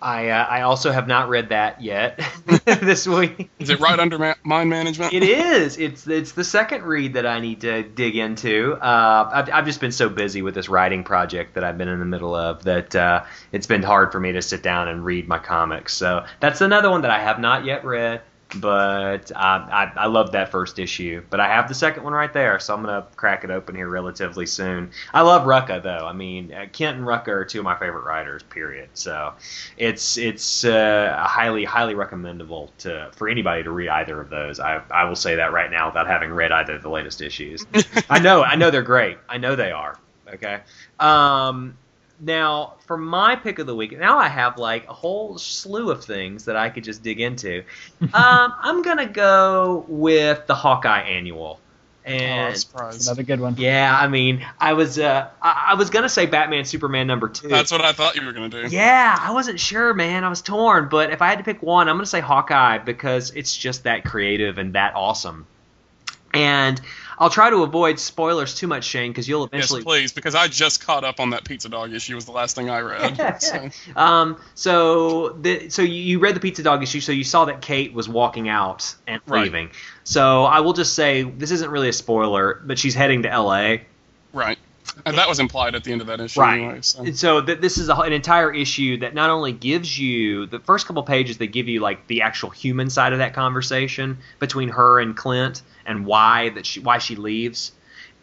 I 0.03 0.29
uh, 0.29 0.45
I 0.45 0.63
also 0.63 0.93
have 0.93 1.07
not 1.07 1.29
read 1.29 1.51
that 1.51 1.81
yet 1.83 2.21
this 2.65 3.07
week. 3.07 3.51
Is 3.59 3.71
it 3.71 3.81
right 3.81 3.99
under 3.99 4.19
ma- 4.19 4.35
mind 4.45 4.71
management? 4.71 5.13
It 5.13 5.23
is. 5.23 5.79
It's 5.79 6.07
it's 6.07 6.33
the 6.33 6.45
second 6.45 6.85
read 6.85 7.15
that 7.15 7.27
I 7.27 7.41
need 7.41 7.61
to 7.63 7.83
dig 7.83 8.17
into. 8.17 8.75
Uh, 8.75 9.31
I've, 9.33 9.51
I've 9.51 9.67
just 9.67 9.81
been 9.81 9.93
so 9.93 10.09
busy 10.09 10.43
with 10.43 10.55
this 10.55 10.69
writing 10.69 11.05
project 11.05 11.55
that 11.55 11.65
I've 11.65 11.77
been 11.77 11.89
in 11.89 11.99
the 11.99 12.07
middle 12.07 12.35
of 12.35 12.65
that 12.65 12.95
uh, 12.95 13.25
it's 13.53 13.67
been 13.67 13.83
hard 13.83 14.13
for 14.13 14.21
me 14.21 14.33
to 14.33 14.43
sit 14.43 14.63
down 14.63 14.89
and 14.89 15.05
read 15.05 15.29
my 15.29 15.39
comics. 15.39 15.95
So 15.95 16.25
that's 16.41 16.61
another 16.61 16.91
one 16.91 17.03
that 17.03 17.11
I 17.11 17.21
have 17.21 17.39
not 17.39 17.65
yet 17.65 17.85
read. 17.85 18.23
But 18.57 19.33
I, 19.35 19.93
I, 19.97 20.03
I 20.03 20.07
love 20.07 20.33
that 20.33 20.51
first 20.51 20.79
issue. 20.79 21.23
But 21.31 21.41
I 21.41 21.49
have 21.49 21.69
the 21.69 21.75
second 21.75 22.03
one 22.03 22.13
right 22.13 22.33
there, 22.33 22.59
so 22.59 22.75
I'm 22.75 22.83
gonna 22.83 23.07
crack 23.17 23.45
it 23.45 23.51
open 23.51 23.75
here 23.75 23.89
relatively 23.89 24.47
soon. 24.47 24.91
I 25.15 25.23
love 25.23 25.47
Rucka 25.47 25.83
though. 25.83 26.07
I 26.07 26.13
mean, 26.13 26.53
uh, 26.53 26.67
Kindt 26.73 26.97
and 26.97 27.05
Rucka 27.05 27.29
are 27.29 27.45
two 27.45 27.61
of 27.61 27.65
my 27.65 27.77
favorite 27.77 28.05
writers. 28.05 28.43
Period. 28.43 28.89
So 28.95 29.35
it's 29.77 30.17
it's 30.17 30.65
uh, 30.65 31.25
highly 31.29 31.65
highly 31.65 31.95
recommendable 31.95 32.73
to 32.79 33.11
for 33.15 33.29
anybody 33.29 33.63
to 33.63 33.71
read 33.71 33.89
either 33.89 34.21
of 34.21 34.31
those. 34.31 34.61
I 34.61 34.83
I 34.91 35.05
will 35.05 35.17
say 35.17 35.37
that 35.37 35.53
right 35.53 35.71
now 35.71 35.87
without 35.87 36.07
having 36.07 36.31
read 36.31 36.53
either 36.53 36.75
of 36.75 36.83
the 36.83 36.91
latest 36.91 37.21
issues. 37.21 37.67
I 38.11 38.19
know 38.19 38.43
I 38.43 38.57
know 38.57 38.71
they're 38.71 38.83
great. 38.83 39.19
I 39.29 39.39
know 39.39 39.57
they 39.57 39.73
are. 39.73 39.99
Okay. 40.35 40.61
Um, 40.99 41.77
now 42.21 42.75
for 42.87 42.97
my 42.97 43.37
pick 43.37 43.59
of 43.59 43.67
the 43.67 43.75
week, 43.75 43.99
now 43.99 44.19
I 44.19 44.29
have 44.29 44.59
like 44.59 44.89
a 44.89 44.93
whole 44.93 45.39
slew 45.39 45.91
of 45.91 46.05
things 46.05 46.45
that 46.45 46.57
I 46.57 46.69
could 46.71 46.85
just 46.85 47.03
dig 47.03 47.21
into. 47.21 47.65
um, 48.03 48.11
I'm 48.13 48.83
gonna 48.83 49.07
go 49.07 49.85
with 49.89 50.47
the 50.47 50.55
Hawkeye 50.55 51.03
annual. 51.03 51.61
Oh, 52.07 52.11
And 52.11 52.57
surprise. 52.57 53.07
Another 53.07 53.23
good 53.23 53.41
one. 53.41 53.57
yeah, 53.59 53.97
I 53.97 54.09
mean, 54.09 54.45
I 54.59 54.73
was 54.73 54.99
uh, 54.99 55.29
I, 55.43 55.69
I 55.69 55.75
was 55.75 55.91
gonna 55.91 56.09
say 56.09 56.25
Batman 56.27 56.65
Superman 56.65 57.07
number 57.07 57.29
two. 57.29 57.49
That's 57.49 57.71
what 57.71 57.83
I 57.83 57.93
thought 57.93 58.17
you 58.17 58.25
were 58.25 58.33
gonna 58.33 58.49
do. 58.49 58.67
Yeah, 58.69 59.17
I 59.21 59.33
wasn't 59.33 59.61
sure, 59.61 59.93
man. 59.95 60.25
I 60.25 60.29
was 60.31 60.41
torn, 60.43 60.89
but 60.89 61.11
if 61.11 61.21
I 61.23 61.29
had 61.29 61.39
to 61.39 61.45
pick 61.45 61.63
one, 61.63 61.89
I'm 61.89 61.97
going 61.97 62.05
to 62.05 62.11
say 62.11 62.21
Hawkeye 62.21 62.79
because 62.79 63.31
it's 63.33 63.55
just 63.57 63.85
that 63.85 64.05
creative 64.05 64.57
and 64.59 64.73
that 64.73 64.95
awesome. 64.97 65.47
And 66.33 66.81
I'll 67.21 67.29
try 67.29 67.51
to 67.51 67.63
avoid 67.63 67.99
spoilers 67.99 68.55
too 68.55 68.67
much, 68.67 68.85
Shane, 68.85 69.11
because 69.11 69.29
you'll 69.29 69.45
eventually. 69.45 69.81
Yes, 69.81 69.85
please, 69.85 70.13
because 70.13 70.35
I 70.35 70.49
just 70.49 70.85
caught 70.85 71.05
up 71.05 71.21
on 71.21 71.31
that 71.31 71.45
Pizza 71.45 71.69
Dog 71.69 71.93
issue. 71.93 72.15
Was 72.15 72.25
the 72.25 72.33
last 72.33 72.57
thing 72.57 72.71
I 72.71 72.81
read. 72.81 73.21
So, 73.41 73.71
um, 73.97 74.37
so 74.55 75.31
the 75.31 75.69
so 75.69 75.83
you, 75.83 76.19
read 76.19 76.35
the 76.35 76.41
Pizza 76.41 76.63
Dog 76.63 76.83
issue, 76.83 77.01
so 77.01 77.13
you 77.13 77.25
saw 77.25 77.45
that 77.47 77.61
Kate 77.61 77.93
was 77.93 78.09
walking 78.09 78.49
out 78.49 78.95
and 79.07 79.21
Right. 79.27 79.45
leaving. 79.45 79.71
So 80.05 80.45
I 80.45 80.61
will 80.61 80.73
just 80.73 80.95
say 80.95 81.23
this 81.23 81.51
isn't 81.51 81.71
really 81.71 81.89
a 81.89 81.93
spoiler, 81.93 82.61
but 82.65 82.79
she's 82.79 82.95
heading 82.95 83.23
to 83.23 83.31
L.A. 83.31 83.87
right, 85.01 85.09
and 85.09 85.19
that 85.19 85.29
was 85.29 85.39
implied 85.41 85.75
at 85.75 85.85
the 85.85 85.93
end 85.93 86.01
of 86.01 86.07
that 86.07 86.21
issue. 86.21 86.41
Right. 86.41 86.61
Anyway, 86.61 86.81
so. 86.83 87.03
And 87.03 87.19
so 87.19 87.41
th- 87.43 87.61
this 87.61 87.79
is 87.79 87.89
a, 87.89 87.95
an 87.95 88.13
entire 88.13 88.53
issue 88.53 88.99
that 88.99 89.15
not 89.15 89.31
only 89.31 89.53
gives 89.53 89.99
you 89.99 90.47
the 90.47 90.59
first 90.59 90.87
couple 90.87 91.03
pages, 91.03 91.39
they 91.39 91.47
give 91.47 91.69
you 91.69 91.81
like 91.81 92.07
the 92.07 92.23
actual 92.23 92.51
human 92.51 92.91
side 92.91 93.13
of 93.13 93.19
that 93.19 93.35
conversation 93.35 94.19
between 94.39 94.69
her 94.71 95.01
and 95.01 95.17
Clint 95.17 95.63
and 95.87 96.07
why 96.07 96.51
that 96.51 96.67
she 96.67 96.81
why 96.81 96.99
she 96.99 97.17
leaves, 97.17 97.73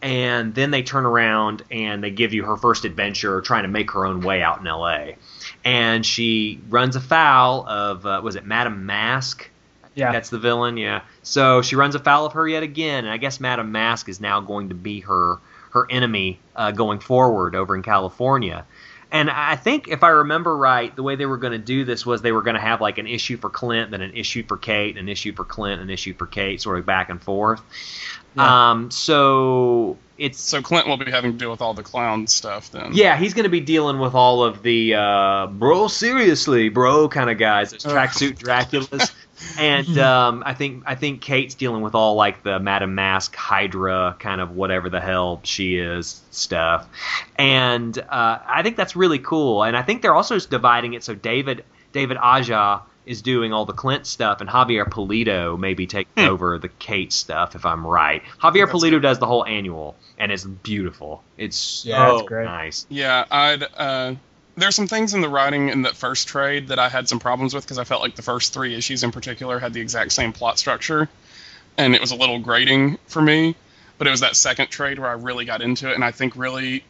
and 0.01 0.53
then 0.53 0.71
they 0.71 0.83
turn 0.83 1.05
around 1.05 1.63
and 1.71 2.03
they 2.03 2.11
give 2.11 2.33
you 2.33 2.45
her 2.45 2.57
first 2.57 2.85
adventure 2.85 3.41
trying 3.41 3.63
to 3.63 3.69
make 3.69 3.91
her 3.91 4.05
own 4.05 4.21
way 4.21 4.41
out 4.41 4.59
in 4.59 4.67
L.A. 4.67 5.17
And 5.65 6.05
she 6.05 6.61
runs 6.69 6.95
afoul 6.95 7.67
of 7.67 8.05
uh, 8.05 8.21
was 8.23 8.35
it 8.35 8.45
Madame 8.45 8.85
Masque? 8.85 9.49
Yeah. 9.95 10.11
That's 10.11 10.29
the 10.29 10.37
villain, 10.37 10.77
yeah. 10.77 11.01
So 11.23 11.63
she 11.63 11.75
runs 11.75 11.95
afoul 11.95 12.27
of 12.27 12.33
her 12.33 12.47
yet 12.47 12.61
again, 12.61 13.05
and 13.05 13.09
I 13.11 13.17
guess 13.17 13.39
Madame 13.39 13.71
Masque 13.71 14.09
is 14.09 14.21
now 14.21 14.41
going 14.41 14.69
to 14.69 14.75
be 14.75 14.99
her 14.99 15.39
her 15.77 15.91
enemy 15.91 16.39
uh, 16.55 16.71
going 16.71 16.99
forward 16.99 17.55
over 17.55 17.75
in 17.75 17.83
California. 17.83 18.65
And 19.09 19.29
I 19.29 19.55
think 19.55 19.87
if 19.87 20.03
I 20.03 20.09
remember 20.09 20.55
right, 20.55 20.93
the 20.93 21.01
way 21.01 21.15
they 21.15 21.25
were 21.25 21.37
going 21.37 21.53
to 21.53 21.57
do 21.57 21.85
this 21.85 22.05
was 22.05 22.21
they 22.21 22.33
were 22.33 22.41
going 22.41 22.55
to 22.55 22.61
have 22.61 22.81
like 22.81 22.97
an 22.97 23.07
issue 23.07 23.37
for 23.37 23.49
Clint, 23.49 23.91
then 23.91 24.01
an 24.01 24.13
issue 24.13 24.43
for 24.45 24.57
Kate, 24.57 24.97
an 24.97 25.07
issue 25.07 25.33
for 25.33 25.45
Clint, 25.45 25.81
an 25.81 25.89
issue 25.89 26.13
for 26.13 26.27
Kate, 26.27 26.61
sort 26.61 26.77
of 26.77 26.85
back 26.85 27.09
and 27.09 27.21
forth. 27.21 27.61
Yeah. 28.35 28.71
Um, 28.71 28.91
so 28.91 29.97
it's 30.17 30.41
So 30.41 30.61
Clint 30.61 30.87
will 30.87 30.97
be 30.97 31.09
having 31.09 31.31
to 31.31 31.37
deal 31.37 31.49
with 31.51 31.61
all 31.61 31.73
the 31.73 31.83
clown 31.83 32.27
stuff 32.27 32.69
then. 32.71 32.91
yeah, 32.93 33.17
he's 33.17 33.33
going 33.33 33.45
to 33.45 33.49
be 33.49 33.61
dealing 33.61 33.99
with 33.99 34.13
all 34.13 34.43
of 34.43 34.61
the 34.61 34.95
uh, 34.95 35.47
bro, 35.47 35.87
seriously, 35.87 36.67
bro, 36.67 37.07
kind 37.07 37.29
of 37.29 37.37
guys, 37.37 37.71
those 37.71 37.83
tracksuit 37.83 38.37
Draculas, 38.37 39.13
and 39.57 39.97
um, 39.99 40.43
I 40.45 40.53
think 40.53 40.83
I 40.85 40.95
think 40.95 41.21
Kate's 41.21 41.55
dealing 41.55 41.81
with 41.81 41.95
all 41.95 42.15
like 42.15 42.43
the 42.43 42.59
Madame 42.59 42.95
Masque, 42.95 43.35
Hydra, 43.35 44.15
kind 44.19 44.41
of 44.41 44.51
whatever 44.51 44.89
the 44.89 44.99
hell 45.01 45.41
she 45.43 45.77
is 45.77 46.21
stuff, 46.31 46.87
and 47.37 47.97
uh, 47.97 48.39
I 48.45 48.61
think 48.63 48.77
that's 48.77 48.95
really 48.95 49.19
cool. 49.19 49.63
And 49.63 49.75
I 49.75 49.81
think 49.81 50.01
they're 50.01 50.15
also 50.15 50.39
dividing 50.39 50.93
it 50.93 51.03
so 51.03 51.15
David 51.15 51.63
David 51.91 52.17
Aja 52.17 52.81
is 53.05 53.21
doing 53.21 53.53
all 53.53 53.65
the 53.65 53.73
Clint 53.73 54.05
stuff, 54.05 54.41
and 54.41 54.49
Javier 54.49 54.83
Pulido 54.85 55.57
may 55.57 55.73
be 55.73 55.87
taking 55.87 56.25
over 56.25 56.59
the 56.59 56.67
Kate 56.67 57.13
stuff, 57.13 57.55
if 57.55 57.65
I'm 57.65 57.87
right. 57.87 58.21
Javier 58.41 58.65
That's 58.67 58.83
Pulido 58.83 59.01
does 59.01 59.17
the 59.17 59.25
whole 59.25 59.45
annual, 59.45 59.95
and 60.17 60.31
it's 60.31 60.43
beautiful. 60.43 61.23
It's 61.37 61.85
Yeah, 61.85 62.11
it's 62.11 62.21
so 62.21 62.27
great. 62.27 62.45
nice. 62.45 62.85
Yeah, 62.89 63.25
I'd. 63.31 63.63
Uh, 63.63 64.15
there's 64.57 64.75
some 64.75 64.87
things 64.87 65.13
in 65.13 65.21
the 65.21 65.29
writing 65.29 65.69
in 65.69 65.83
that 65.83 65.95
first 65.95 66.27
trade 66.27 66.69
that 66.69 66.79
I 66.79 66.89
had 66.89 67.07
some 67.07 67.19
problems 67.19 67.53
with 67.53 67.63
because 67.63 67.77
I 67.77 67.83
felt 67.83 68.01
like 68.01 68.15
the 68.15 68.23
first 68.23 68.53
three 68.53 68.75
issues 68.75 69.03
in 69.03 69.11
particular 69.11 69.59
had 69.59 69.71
the 69.71 69.79
exact 69.79 70.11
same 70.11 70.33
plot 70.33 70.57
structure, 70.57 71.07
and 71.77 71.93
it 71.93 72.01
was 72.01 72.11
a 72.11 72.15
little 72.15 72.39
grating 72.39 72.97
for 73.05 73.21
me. 73.21 73.55
But 73.99 74.07
it 74.07 74.11
was 74.11 74.19
that 74.19 74.35
second 74.35 74.67
trade 74.67 74.99
where 74.99 75.09
I 75.09 75.13
really 75.13 75.45
got 75.45 75.61
into 75.61 75.89
it, 75.89 75.95
and 75.95 76.03
I 76.03 76.11
think 76.11 76.35
really 76.35 76.83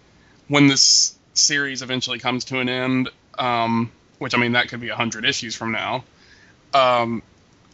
when 0.48 0.68
this 0.68 1.16
series 1.34 1.82
eventually 1.82 2.20
comes 2.20 2.46
to 2.46 2.60
an 2.60 2.70
end, 2.70 3.10
um, 3.38 3.92
which 4.18 4.34
I 4.34 4.38
mean 4.38 4.54
that 4.54 4.70
could 4.70 4.80
be 4.80 4.88
hundred 4.88 5.26
issues 5.26 5.54
from 5.54 5.74
now, 5.74 6.06
um, 6.74 7.22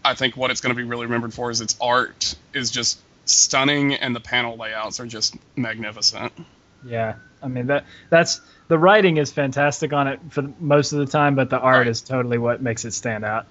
I 0.04 0.16
think 0.16 0.36
what 0.36 0.50
it's 0.50 0.62
going 0.62 0.76
to 0.76 0.82
be 0.82 0.88
really 0.88 1.06
remembered 1.06 1.34
for 1.34 1.52
is 1.52 1.62
its 1.62 1.78
art 1.80 2.36
is 2.54 2.72
just 2.72 3.00
stunning, 3.26 3.94
and 3.94 4.16
the 4.16 4.20
panel 4.20 4.58
layouts 4.58 5.00
are 5.00 5.06
just 5.06 5.36
magnificent. 5.56 6.34
Yeah, 6.84 7.16
I 7.44 7.48
mean 7.48 7.68
that 7.68 7.86
that's 8.10 8.42
the 8.74 8.80
writing 8.80 9.18
is 9.18 9.32
fantastic 9.32 9.94
on 9.94 10.08
it 10.08 10.20
for 10.32 10.42
most 10.60 10.94
of 10.94 10.98
the 10.98 11.06
time, 11.06 11.36
but 11.36 11.52
the 11.52 11.60
art 11.60 11.82
Right. 11.82 11.88
is 11.88 12.02
totally 12.02 12.40
what 12.40 12.60
makes 12.60 12.86
it 12.86 12.94
stand 12.94 13.24
out. 13.24 13.46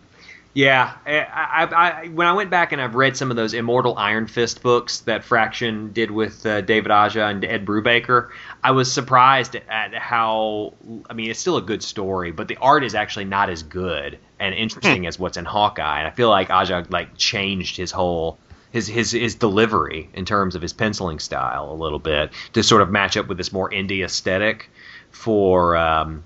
Yeah, 0.53 0.95
I, 1.07 1.21
I, 1.21 1.65
I, 1.65 2.09
when 2.09 2.27
I 2.27 2.33
went 2.33 2.51
back 2.51 2.73
and 2.73 2.83
I've 2.83 2.97
read 2.97 3.17
some 3.17 3.31
of 3.31 3.37
those 3.37 3.55
Immortal 3.55 3.97
Iron 3.97 4.27
Fist 4.27 4.63
books 4.65 4.99
that 5.03 5.23
Fraction 5.23 5.93
did 5.93 6.11
with 6.11 6.45
uh, 6.45 6.61
David 6.63 6.91
Aja 6.91 7.27
and 7.29 7.45
Ed 7.45 7.65
Brubaker, 7.65 8.31
I 8.65 8.73
was 8.73 8.93
surprised 8.93 9.55
at 9.55 9.95
how. 9.95 10.73
I 11.09 11.15
mean, 11.15 11.31
it's 11.31 11.39
still 11.39 11.57
a 11.57 11.63
good 11.63 11.85
story, 11.85 12.33
but 12.33 12.49
the 12.49 12.57
art 12.57 12.83
is 12.83 12.97
actually 12.97 13.27
not 13.27 13.49
as 13.49 13.63
good 13.63 14.19
and 14.41 14.53
interesting 14.57 15.07
as 15.07 15.21
what's 15.21 15.37
in 15.37 15.45
Hawkeye. 15.45 15.99
And 16.01 16.09
I 16.09 16.11
feel 16.11 16.31
like 16.31 16.51
Aja 16.51 16.85
like 16.91 17.17
changed 17.17 17.77
his 17.77 17.93
whole. 17.93 18.39
His, 18.73 18.87
his 18.87 19.11
his 19.13 19.35
delivery 19.35 20.09
in 20.15 20.25
terms 20.25 20.55
of 20.55 20.63
his 20.63 20.73
penciling 20.73 21.19
style 21.19 21.71
a 21.71 21.77
little 21.77 21.99
bit 21.99 22.31
to 22.55 22.63
sort 22.63 22.81
of 22.81 22.91
match 22.91 23.19
up 23.19 23.29
with 23.29 23.37
this 23.37 23.53
more 23.53 23.69
indie 23.71 24.03
aesthetic 24.03 24.71
for 25.13 25.77
um, 25.77 26.25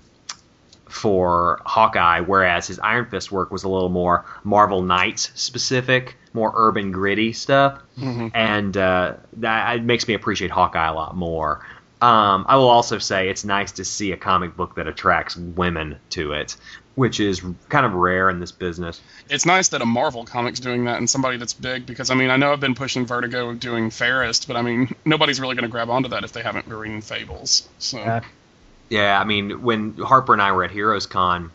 for 0.89 1.61
Hawkeye, 1.65 2.21
whereas 2.21 2.67
his 2.67 2.79
Iron 2.79 3.05
Fist 3.05 3.31
work 3.31 3.51
was 3.51 3.63
a 3.63 3.69
little 3.69 3.89
more 3.89 4.25
Marvel 4.43 4.81
Knights 4.81 5.31
specific, 5.35 6.15
more 6.33 6.51
urban 6.55 6.91
gritty 6.91 7.33
stuff, 7.33 7.81
and 8.33 8.75
uh, 8.75 9.13
that 9.33 9.75
it 9.75 9.83
makes 9.83 10.07
me 10.07 10.13
appreciate 10.15 10.49
Hawkeye 10.49 10.87
a 10.87 10.93
lot 10.93 11.15
more. 11.15 11.65
Um, 12.01 12.45
I 12.47 12.55
will 12.57 12.69
also 12.69 12.99
say 12.99 13.29
it's 13.29 13.43
nice 13.43 13.71
to 13.73 13.83
see 13.85 14.11
a 14.11 14.17
comic 14.17 14.55
book 14.55 14.75
that 14.75 14.87
attracts 14.87 15.35
women 15.35 15.97
to 16.11 16.33
it. 16.33 16.55
which 16.95 17.19
is 17.19 17.43
kind 17.69 17.85
of 17.85 17.93
rare 17.93 18.27
in 18.27 18.39
this 18.39 18.51
business. 18.51 19.01
It's 19.29 19.45
nice 19.45 19.67
that 19.69 19.83
a 19.83 19.85
Marvel 19.85 20.25
comic's 20.25 20.59
doing 20.59 20.85
that 20.85 20.97
and 20.97 21.07
somebody 21.07 21.37
that's 21.37 21.53
big 21.53 21.85
because 21.85 22.09
I 22.09 22.15
mean 22.15 22.31
I 22.31 22.37
know 22.37 22.51
I've 22.51 22.59
been 22.59 22.73
pushing 22.73 23.05
Vertigo 23.05 23.53
doing 23.53 23.91
Fairest, 23.91 24.47
but 24.47 24.57
I 24.57 24.63
mean 24.63 24.95
nobody's 25.05 25.39
really 25.39 25.53
going 25.53 25.65
to 25.65 25.69
grab 25.69 25.91
onto 25.91 26.09
that 26.09 26.23
if 26.23 26.31
they 26.33 26.41
haven't 26.41 26.67
been 26.67 26.77
reading 26.77 27.01
Fables. 27.01 27.69
So 27.77 27.99
Yeah. 27.99 28.21
Yeah, 28.89 29.19
I 29.19 29.23
mean, 29.23 29.61
when 29.61 29.93
Harper 29.97 30.33
and 30.33 30.41
I 30.41 30.51
were 30.51 30.63
at 30.63 30.71
Heroes 30.71 31.05
Con, 31.05 31.51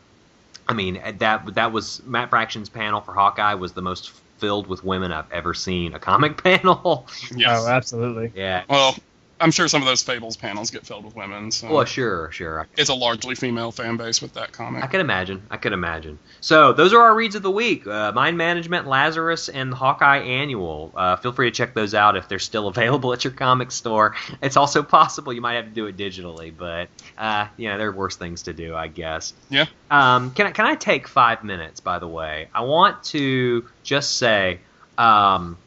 I 0.69 0.75
mean 0.75 1.01
that 1.19 1.55
that 1.55 1.73
was 1.73 2.03
Matt 2.07 2.31
Fraction's 2.31 2.69
panel 2.69 3.01
for 3.01 3.13
Hawkeye 3.13 3.55
was 3.55 3.73
the 3.73 3.83
most 3.83 4.11
filled 4.39 4.67
with 4.67 4.85
women 4.85 5.13
I've 5.13 5.31
ever 5.33 5.55
seen 5.55 5.95
a 5.95 5.99
comic 5.99 6.37
panel. 6.43 7.07
yes. 7.35 7.63
Oh, 7.63 7.69
absolutely. 7.69 8.33
yeah. 8.35 8.65
well, 8.69 8.97
I'm 9.43 9.51
sure 9.51 9.66
some 9.69 9.82
of 9.82 9.86
those 9.89 10.02
Fables 10.02 10.36
panels 10.36 10.70
get 10.70 10.86
filled 10.86 11.05
with 11.05 11.16
women. 11.16 11.51
So 11.51 11.69
Well, 11.73 11.85
sure, 11.85 12.31
sure. 12.31 12.69
it's 12.77 12.89
a 12.89 12.94
largely 12.94 13.35
female 13.35 13.73
fan 13.73 13.97
base 13.97 14.23
with 14.23 14.35
that 14.35 14.52
comic. 14.52 14.85
I 14.85 14.86
can 14.86 15.01
imagine. 15.01 15.43
I 15.51 15.56
can 15.56 15.73
imagine. 15.73 16.19
So 16.40 16.73
those 16.73 16.93
are 16.93 17.01
our 17.02 17.14
reads 17.14 17.35
of 17.35 17.43
the 17.43 17.51
week: 17.51 17.86
uh, 17.86 18.12
Mind 18.12 18.39
Management, 18.39 18.86
Lazarus, 18.86 19.48
and 19.48 19.74
Hawkeye 19.74 20.19
Annual. 20.19 20.93
Uh, 20.94 21.16
feel 21.16 21.32
free 21.32 21.51
to 21.51 21.55
check 21.55 21.74
those 21.74 21.93
out 21.94 22.16
if 22.16 22.28
they're 22.28 22.39
still 22.39 22.69
available 22.74 23.12
at 23.12 23.24
your 23.24 23.32
comic 23.32 23.73
store. 23.73 24.14
It's 24.40 24.56
also 24.56 24.82
possible 24.85 25.32
you 25.32 25.40
might 25.40 25.55
have 25.55 25.64
to 25.66 25.70
do 25.73 25.86
it 25.86 25.97
digitally, 25.97 26.52
but 26.56 26.89
uh, 27.19 27.48
you 27.56 27.69
know 27.69 27.78
there 27.78 27.89
are 27.89 27.93
worse 27.93 28.16
things 28.16 28.43
to 28.44 28.52
do, 28.52 28.77
I 28.77 28.86
guess. 28.86 29.35
Yeah. 29.51 29.66
Um, 29.90 30.31
can 30.31 30.47
I 30.47 30.51
can 30.52 30.66
I 30.66 30.77
take 30.77 31.09
five 31.09 31.43
minutes? 31.43 31.81
By 31.81 31.98
the 31.98 32.09
way, 32.09 32.48
I 32.55 32.62
want 32.62 33.02
to 33.05 33.66
just 33.82 34.16
say 34.19 34.60
um, 34.97 35.59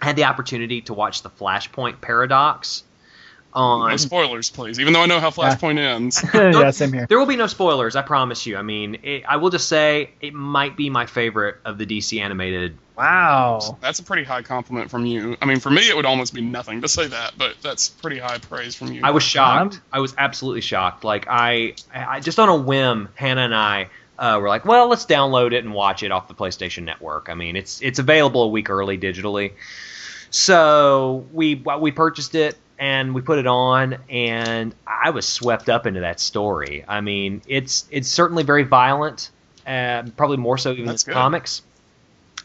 I 0.00 0.04
had 0.06 0.16
the 0.16 0.24
opportunity 0.24 0.82
to 0.82 0.94
watch 0.94 1.22
the 1.22 1.30
Flashpoint 1.30 2.00
Paradox 2.00 2.84
on 3.58 3.90
No 3.90 3.96
spoilers, 3.96 4.50
please. 4.50 4.78
Even 4.80 4.92
though 4.92 5.02
I 5.02 5.06
know 5.06 5.20
how 5.20 5.30
Flashpoint 5.30 5.78
ends. 5.78 6.24
yeah, 6.34 6.70
same 6.70 6.92
here. 6.92 7.06
there 7.06 7.18
will 7.18 7.26
be 7.26 7.36
no 7.36 7.46
spoilers, 7.46 7.96
I 7.96 8.02
promise 8.02 8.46
you. 8.46 8.56
I 8.56 8.62
mean, 8.62 8.98
it, 9.02 9.24
I 9.26 9.36
will 9.36 9.50
just 9.50 9.68
say 9.68 10.10
it 10.20 10.34
might 10.34 10.76
be 10.76 10.90
my 10.90 11.06
favorite 11.06 11.56
of 11.64 11.78
the 11.78 11.86
DC 11.86 12.20
animated. 12.20 12.76
Wow. 12.96 13.78
That's 13.80 13.98
a 13.98 14.02
pretty 14.02 14.24
high 14.24 14.42
compliment 14.42 14.90
from 14.90 15.06
you. 15.06 15.36
I 15.40 15.46
mean, 15.46 15.60
for 15.60 15.70
me, 15.70 15.88
it 15.88 15.94
would 15.94 16.06
almost 16.06 16.34
be 16.34 16.40
nothing 16.40 16.82
to 16.82 16.88
say 16.88 17.06
that, 17.06 17.34
but 17.36 17.56
that's 17.62 17.88
pretty 17.88 18.18
high 18.18 18.38
praise 18.38 18.74
from 18.74 18.92
you. 18.92 19.02
I 19.04 19.10
was 19.10 19.22
shocked. 19.22 19.74
Um, 19.74 19.82
I 19.92 20.00
was 20.00 20.14
absolutely 20.18 20.62
shocked. 20.62 21.04
Like 21.04 21.26
I, 21.28 21.74
I 21.94 22.20
just 22.20 22.38
on 22.38 22.48
a 22.48 22.56
whim, 22.56 23.08
Hannah 23.14 23.42
and 23.42 23.54
I 23.54 23.88
uh, 24.18 24.38
were 24.40 24.48
like, 24.48 24.64
well, 24.64 24.88
let's 24.88 25.06
download 25.06 25.52
it 25.52 25.64
and 25.64 25.72
watch 25.72 26.02
it 26.02 26.10
off 26.10 26.26
the 26.26 26.34
PlayStation 26.34 26.84
Network. 26.84 27.28
I 27.28 27.34
mean, 27.34 27.54
it's 27.54 27.80
it's 27.82 28.00
available 28.00 28.42
a 28.42 28.48
week 28.48 28.68
early 28.68 28.98
digitally. 28.98 29.52
So 30.30 31.26
we 31.32 31.54
we 31.54 31.92
purchased 31.92 32.34
it 32.34 32.56
and 32.78 33.14
we 33.14 33.20
put 33.20 33.38
it 33.38 33.46
on, 33.46 33.98
and 34.08 34.74
I 34.86 35.10
was 35.10 35.26
swept 35.26 35.68
up 35.68 35.86
into 35.86 36.00
that 36.00 36.20
story. 36.20 36.84
I 36.86 37.00
mean, 37.00 37.42
it's 37.46 37.86
it's 37.90 38.08
certainly 38.08 38.44
very 38.44 38.62
violent, 38.62 39.30
uh, 39.66 40.04
probably 40.16 40.36
more 40.36 40.58
so 40.58 40.72
even 40.72 40.86
That's 40.86 41.02
than 41.02 41.14
good. 41.14 41.18
comics. 41.18 41.62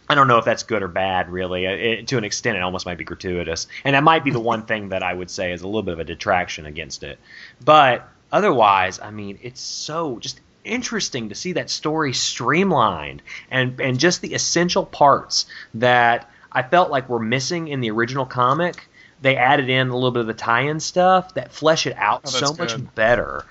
I 0.09 0.15
don't 0.15 0.27
know 0.27 0.37
if 0.37 0.45
that's 0.45 0.63
good 0.63 0.83
or 0.83 0.87
bad, 0.89 1.29
really. 1.29 1.65
It, 1.65 2.07
to 2.07 2.17
an 2.17 2.23
extent, 2.23 2.57
it 2.57 2.61
almost 2.61 2.85
might 2.85 2.97
be 2.97 3.03
gratuitous, 3.03 3.67
and 3.83 3.95
that 3.95 4.03
might 4.03 4.23
be 4.23 4.31
the 4.31 4.39
one 4.39 4.63
thing 4.65 4.89
that 4.89 5.03
I 5.03 5.13
would 5.13 5.29
say 5.29 5.53
is 5.53 5.61
a 5.61 5.65
little 5.67 5.83
bit 5.83 5.93
of 5.93 5.99
a 5.99 6.03
detraction 6.03 6.65
against 6.65 7.03
it. 7.03 7.19
But 7.63 8.07
otherwise, 8.31 8.99
I 8.99 9.11
mean, 9.11 9.39
it's 9.41 9.61
so 9.61 10.19
just 10.19 10.39
interesting 10.65 11.29
to 11.29 11.35
see 11.35 11.53
that 11.53 11.69
story 11.69 12.13
streamlined 12.13 13.21
and 13.51 13.79
and 13.81 13.99
just 13.99 14.21
the 14.21 14.33
essential 14.33 14.85
parts 14.85 15.45
that 15.73 16.29
I 16.51 16.63
felt 16.63 16.89
like 16.89 17.09
were 17.09 17.19
missing 17.19 17.67
in 17.67 17.81
the 17.81 17.91
original 17.91 18.25
comic. 18.25 18.87
They 19.23 19.37
added 19.37 19.69
in 19.69 19.87
a 19.87 19.93
little 19.95 20.11
bit 20.11 20.19
of 20.19 20.27
the 20.27 20.33
tie-in 20.33 20.81
stuff 20.81 21.33
that 21.35 21.53
flesh 21.53 21.87
it 21.87 21.95
out 21.97 22.23
Oh, 22.25 22.29
that's 22.29 22.39
so 22.39 22.53
much 22.53 22.93
better. 22.93 23.45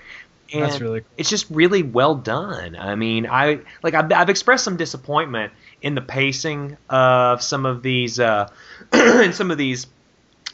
And 0.52 0.64
That's 0.64 0.82
really 0.82 1.00
cool. 1.00 1.08
it's 1.16 1.30
just 1.30 1.46
really 1.48 1.82
well 1.82 2.14
done. 2.14 2.76
I 2.76 2.94
mean, 2.94 3.26
I 3.26 3.60
like 3.82 3.94
I've, 3.94 4.12
I've 4.12 4.28
expressed 4.28 4.64
some 4.64 4.76
disappointment 4.76 5.50
in 5.80 5.94
the 5.94 6.02
pacing 6.02 6.76
of 6.90 7.42
some 7.42 7.64
of 7.64 7.82
these 7.82 8.20
uh, 8.20 8.50
in 8.92 9.32
some 9.32 9.50
of 9.50 9.56
these 9.56 9.86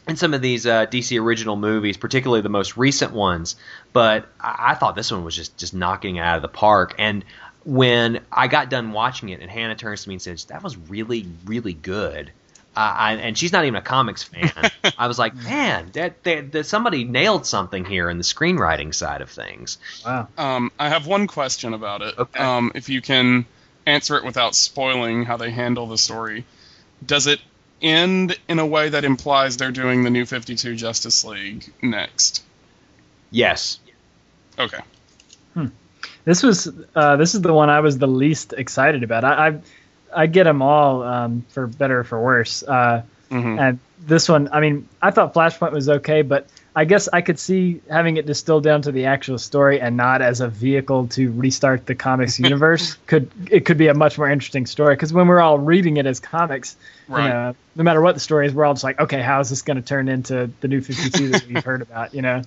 in 0.06 0.14
some 0.14 0.34
of 0.34 0.40
these 0.40 0.66
uh, 0.66 0.86
DC 0.86 1.20
original 1.20 1.56
movies, 1.56 1.96
particularly 1.96 2.42
the 2.42 2.48
most 2.48 2.76
recent 2.76 3.12
ones. 3.12 3.56
But 3.92 4.28
I, 4.40 4.66
I 4.68 4.74
thought 4.74 4.94
this 4.94 5.10
one 5.10 5.24
was 5.24 5.34
just 5.34 5.56
just 5.58 5.74
knocking 5.74 6.14
it 6.14 6.20
out 6.20 6.36
of 6.36 6.42
the 6.42 6.48
park. 6.48 6.94
And 6.96 7.24
when 7.64 8.20
I 8.30 8.46
got 8.46 8.70
done 8.70 8.92
watching 8.92 9.30
it, 9.30 9.40
and 9.40 9.50
Hannah 9.50 9.74
turns 9.74 10.04
to 10.04 10.10
me 10.10 10.14
and 10.14 10.22
says, 10.22 10.44
"That 10.44 10.62
was 10.62 10.76
really 10.76 11.26
really 11.44 11.74
good." 11.74 12.30
Uh, 12.78 12.94
I, 12.96 13.12
and 13.14 13.36
she's 13.36 13.50
not 13.52 13.64
even 13.64 13.74
a 13.74 13.82
comics 13.82 14.22
fan. 14.22 14.52
I 14.98 15.08
was 15.08 15.18
like, 15.18 15.34
man, 15.34 15.90
that, 15.94 16.22
that, 16.22 16.52
that 16.52 16.64
somebody 16.64 17.02
nailed 17.02 17.44
something 17.44 17.84
here 17.84 18.08
in 18.08 18.18
the 18.18 18.22
screenwriting 18.22 18.94
side 18.94 19.20
of 19.20 19.28
things. 19.30 19.78
Wow. 20.06 20.28
Um, 20.38 20.70
I 20.78 20.88
have 20.88 21.08
one 21.08 21.26
question 21.26 21.74
about 21.74 22.02
it. 22.02 22.16
Okay. 22.16 22.38
Um, 22.38 22.70
if 22.76 22.88
you 22.88 23.02
can 23.02 23.46
answer 23.84 24.16
it 24.16 24.24
without 24.24 24.54
spoiling 24.54 25.24
how 25.24 25.36
they 25.36 25.50
handle 25.50 25.88
the 25.88 25.98
story, 25.98 26.44
does 27.04 27.26
it 27.26 27.40
end 27.82 28.38
in 28.46 28.60
a 28.60 28.66
way 28.66 28.90
that 28.90 29.04
implies 29.04 29.56
they're 29.56 29.72
doing 29.72 30.04
the 30.04 30.10
new 30.10 30.24
52 30.24 30.76
Justice 30.76 31.24
League 31.24 31.72
next? 31.82 32.44
Yes. 33.32 33.80
Okay. 34.56 34.82
This 36.28 36.42
was 36.42 36.70
uh, 36.94 37.16
this 37.16 37.34
is 37.34 37.40
the 37.40 37.54
one 37.54 37.70
I 37.70 37.80
was 37.80 37.96
the 37.96 38.06
least 38.06 38.52
excited 38.52 39.02
about. 39.02 39.24
I 39.24 39.46
I, 39.48 39.60
I 40.14 40.26
get 40.26 40.44
them 40.44 40.62
all 40.62 41.02
um, 41.02 41.44
for 41.50 41.66
better 41.66 42.00
or 42.00 42.04
for 42.04 42.20
worse. 42.20 42.62
Uh, 42.62 43.02
hmm 43.30 43.58
and 43.58 43.78
this 44.06 44.28
one, 44.28 44.48
I 44.52 44.60
mean, 44.60 44.88
I 45.02 45.10
thought 45.10 45.34
Flashpoint 45.34 45.72
was 45.72 45.88
okay, 45.88 46.22
but 46.22 46.46
I 46.74 46.84
guess 46.84 47.08
I 47.12 47.20
could 47.20 47.38
see 47.38 47.80
having 47.90 48.16
it 48.16 48.24
distilled 48.26 48.62
down 48.62 48.82
to 48.82 48.92
the 48.92 49.06
actual 49.06 49.36
story 49.38 49.80
and 49.80 49.96
not 49.96 50.22
as 50.22 50.40
a 50.40 50.48
vehicle 50.48 51.08
to 51.08 51.32
restart 51.32 51.84
the 51.84 51.94
comics 51.96 52.38
universe. 52.48 52.94
could 53.06 53.28
it 53.50 53.64
could 53.66 53.76
be 53.76 53.88
a 53.88 53.94
much 53.94 54.16
more 54.16 54.30
interesting 54.30 54.64
story 54.66 54.94
because 54.94 55.12
when 55.12 55.26
we're 55.26 55.40
all 55.40 55.58
reading 55.58 55.96
it 55.98 56.06
as 56.06 56.20
comics, 56.20 56.76
Right. 57.08 57.24
you 57.24 57.28
know, 57.30 57.54
no 57.74 57.84
matter 57.84 58.00
what 58.00 58.14
the 58.14 58.20
story 58.20 58.46
is, 58.46 58.54
we're 58.54 58.64
all 58.64 58.74
just 58.74 58.84
like, 58.84 59.00
okay, 59.00 59.20
how 59.20 59.40
is 59.40 59.50
this 59.50 59.62
going 59.62 59.76
to 59.76 59.82
turn 59.82 60.08
into 60.08 60.50
the 60.60 60.68
new 60.68 60.80
Fifty 60.80 61.10
Two 61.10 61.28
that 61.30 61.46
we've 61.48 61.64
heard 61.64 61.82
about? 61.82 62.14
You 62.14 62.22
know? 62.22 62.42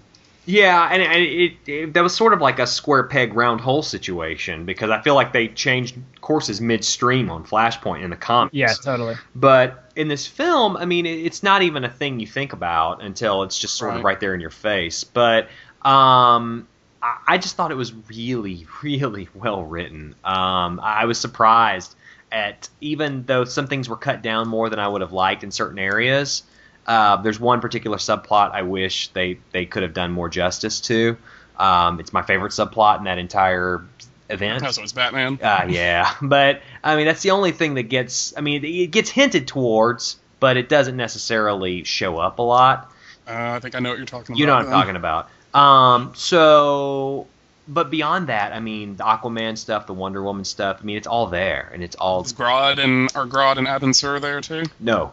Yeah, 0.46 0.90
and, 0.92 1.04
and 1.04 1.22
it, 1.24 1.54
it 1.68 1.94
that 1.94 2.02
was 2.02 2.16
sort 2.16 2.34
of 2.34 2.42
like 2.42 2.58
a 2.60 2.66
square 2.66 3.04
peg 3.04 3.36
round 3.36 3.62
hole 3.62 3.84
situation 3.84 4.66
because 4.66 4.90
I 4.90 5.00
feel 5.02 5.14
like 5.14 5.34
they 5.34 5.48
changed 5.48 5.96
courses 6.20 6.60
midstream 6.60 7.30
on 7.30 7.46
Flashpoint 7.46 8.04
in 8.04 8.10
the 8.10 8.16
comics. 8.16 8.56
Yeah, 8.56 8.74
totally. 8.84 9.16
But 9.36 9.92
in 9.96 10.08
this 10.08 10.26
film, 10.26 10.78
I 10.78 10.86
mean, 10.86 11.06
it- 11.06 11.26
it's 11.26 11.44
not 11.44 11.62
even 11.62 11.84
a 11.84 11.90
thing 11.90 12.20
you 12.20 12.26
think 12.28 12.54
about 12.54 13.04
until 13.04 13.44
it's 13.44 13.60
just 13.60 13.76
sort 13.78 13.92
of 13.92 13.98
Right. 13.98 14.04
right 14.06 14.20
there 14.20 14.34
in 14.34 14.42
your 14.42 14.50
face. 14.50 15.04
But 15.04 15.46
um, 15.84 16.68
I, 17.04 17.18
I 17.28 17.38
just 17.38 17.56
thought 17.56 17.70
it 17.72 17.76
was 17.76 17.94
really, 18.10 18.66
really 18.84 19.30
well 19.36 19.64
written. 19.64 20.16
Um, 20.24 20.80
I 20.82 21.06
was 21.06 21.20
surprised 21.20 21.96
at 22.32 22.68
even 22.80 23.24
though 23.26 23.44
some 23.44 23.68
things 23.68 23.90
were 23.90 23.98
cut 23.98 24.22
down 24.22 24.48
more 24.48 24.70
than 24.70 24.80
I 24.80 24.88
would 24.88 25.02
have 25.02 25.12
liked 25.14 25.44
in 25.44 25.52
certain 25.52 25.78
areas. 25.80 26.44
Uh, 26.88 27.18
there's 27.18 27.40
one 27.40 27.62
particular 27.62 27.98
subplot 27.98 28.52
I 28.52 28.64
wish 28.64 29.10
they, 29.10 29.40
they 29.52 29.66
could 29.66 29.84
have 29.84 29.94
done 29.94 30.12
more 30.12 30.30
justice 30.30 30.82
to. 30.82 31.18
Um, 31.58 32.00
it's 32.00 32.12
my 32.12 32.24
favorite 32.24 32.52
subplot 32.52 32.98
in 33.00 33.04
that 33.04 33.18
entire 33.20 33.84
event. 34.30 34.64
Oh, 34.66 34.72
so 34.72 34.82
it's 34.82 34.94
Batman. 34.94 35.40
Uh, 35.42 35.68
yeah, 35.70 36.16
but 36.22 36.62
I 36.84 36.96
mean 36.96 37.06
that's 37.06 37.22
the 37.22 37.32
only 37.32 37.52
thing 37.52 37.76
that 37.76 37.84
gets. 37.84 38.36
I 38.36 38.42
mean, 38.42 38.64
it 38.66 38.88
gets 38.88 39.10
hinted 39.10 39.48
towards, 39.48 40.18
but 40.40 40.58
it 40.58 40.70
doesn't 40.70 40.98
necessarily 40.98 41.84
show 41.84 42.18
up 42.18 42.40
a 42.40 42.42
lot. 42.42 42.92
Uh, 43.28 43.34
I 43.56 43.60
think 43.60 43.76
I 43.76 43.80
know 43.80 43.90
what 43.90 43.98
you're 43.98 44.08
talking 44.08 44.34
about. 44.34 44.40
You 44.40 44.46
know 44.48 44.54
what 44.56 44.66
I'm 44.66 44.72
then. 44.72 44.74
talking 44.74 44.96
about. 44.96 45.30
Um, 45.54 46.14
so, 46.16 47.28
but 47.68 47.92
beyond 47.92 48.28
that, 48.28 48.54
I 48.54 48.60
mean, 48.60 48.96
the 48.96 49.04
Aquaman 49.04 49.58
stuff, 49.58 49.86
the 49.86 49.94
Wonder 49.94 50.24
Woman 50.24 50.46
stuff. 50.46 50.80
I 50.82 50.84
mean, 50.84 50.98
it's 50.98 51.08
all 51.08 51.28
there, 51.28 51.70
and 51.74 51.84
it's 51.84 51.96
all 51.96 52.24
Is 52.24 52.34
Grodd 52.34 52.80
and 52.80 53.12
are 53.16 53.26
Grodd 53.28 53.58
and 53.58 53.68
Abin 53.68 53.94
Sur 53.94 54.20
there 54.20 54.42
too? 54.42 54.64
no, 54.80 55.12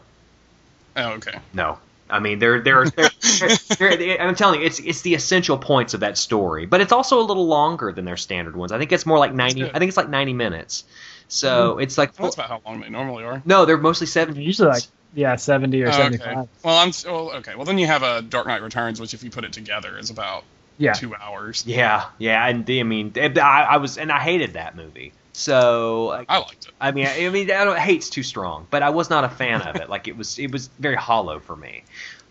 Oh, 0.99 1.13
okay. 1.15 1.39
no. 1.53 1.79
I 2.11 2.21
mean, 2.21 2.39
there, 2.39 2.61
there, 2.61 2.87
there, 2.87 3.11
there, 3.79 3.97
there- 3.97 4.21
I'm 4.21 4.35
telling 4.35 4.61
you, 4.61 4.67
it's 4.67 4.79
it's 4.79 5.03
the 5.03 5.15
essential 5.15 5.59
points 5.59 5.93
of 5.95 6.01
that 6.01 6.17
story, 6.17 6.65
but 6.65 6.81
it's 6.81 6.93
also 6.93 7.21
a 7.21 7.25
little 7.25 7.47
longer 7.47 7.93
than 7.93 8.05
their 8.05 8.17
standard 8.17 8.57
ones. 8.57 8.73
I 8.73 8.79
think 8.79 8.93
it's 8.93 9.05
more 9.05 9.19
like 9.19 9.35
90. 9.35 9.71
I 9.71 9.79
think 9.79 9.89
it's 9.89 9.97
like 9.97 10.09
90 10.09 10.33
minutes. 10.33 10.85
So 11.29 11.73
mm-hmm. 11.73 11.81
it's 11.83 11.99
like 11.99 12.19
Well, 12.19 12.27
that's 12.29 12.37
about 12.37 12.49
how 12.49 12.63
long 12.65 12.81
they 12.81 12.89
normally 12.89 13.25
are. 13.25 13.43
no, 13.45 13.67
they're 13.67 13.77
mostly 13.77 14.07
70. 14.07 14.43
Usually 14.43 14.69
like 14.69 14.85
yeah, 15.15 15.37
seventy 15.37 15.83
or 15.83 15.89
Oh, 15.89 15.93
seventy 15.93 16.23
okay. 16.23 16.35
Well, 16.63 16.79
I'm 16.79 16.93
well, 17.07 17.31
okay. 17.37 17.55
Well, 17.55 17.65
then 17.65 17.79
you 17.79 17.87
have 17.87 18.03
a 18.03 18.23
Dark 18.23 18.47
Knight 18.47 18.63
Returns, 18.63 19.01
which 19.01 19.15
if 19.15 19.23
you 19.25 19.31
put 19.31 19.45
it 19.45 19.53
together 19.53 19.99
is 19.99 20.11
about 20.11 20.45
Yeah. 20.77 20.93
two 20.93 21.15
hours. 21.15 21.65
Yeah, 21.67 22.07
yeah, 22.19 22.47
and 22.47 22.69
I 22.69 22.83
mean, 22.83 23.13
I, 23.17 23.29
I 23.71 23.77
was, 23.79 23.99
and 23.99 24.13
I 24.13 24.21
hated 24.21 24.53
that 24.53 24.77
movie. 24.77 25.13
So, 25.39 26.07
like, 26.07 26.27
I 26.29 26.39
liked 26.39 26.67
it. 26.67 26.73
I 26.81 26.91
mean, 26.91 27.07
I 27.07 27.29
mean, 27.29 27.49
I 27.51 27.65
don't, 27.65 27.79
hate's 27.79 28.11
too 28.11 28.25
strong, 28.25 28.67
but 28.71 28.83
I 28.83 28.91
was 28.91 29.09
not 29.09 29.23
a 29.23 29.29
fan 29.29 29.63
of 29.63 29.77
it. 29.77 29.89
Like, 29.89 30.09
it 30.09 30.17
was, 30.17 30.37
it 30.37 30.51
was 30.51 30.67
very 30.81 30.97
hollow 30.97 31.39
for 31.39 31.55
me. 31.55 31.85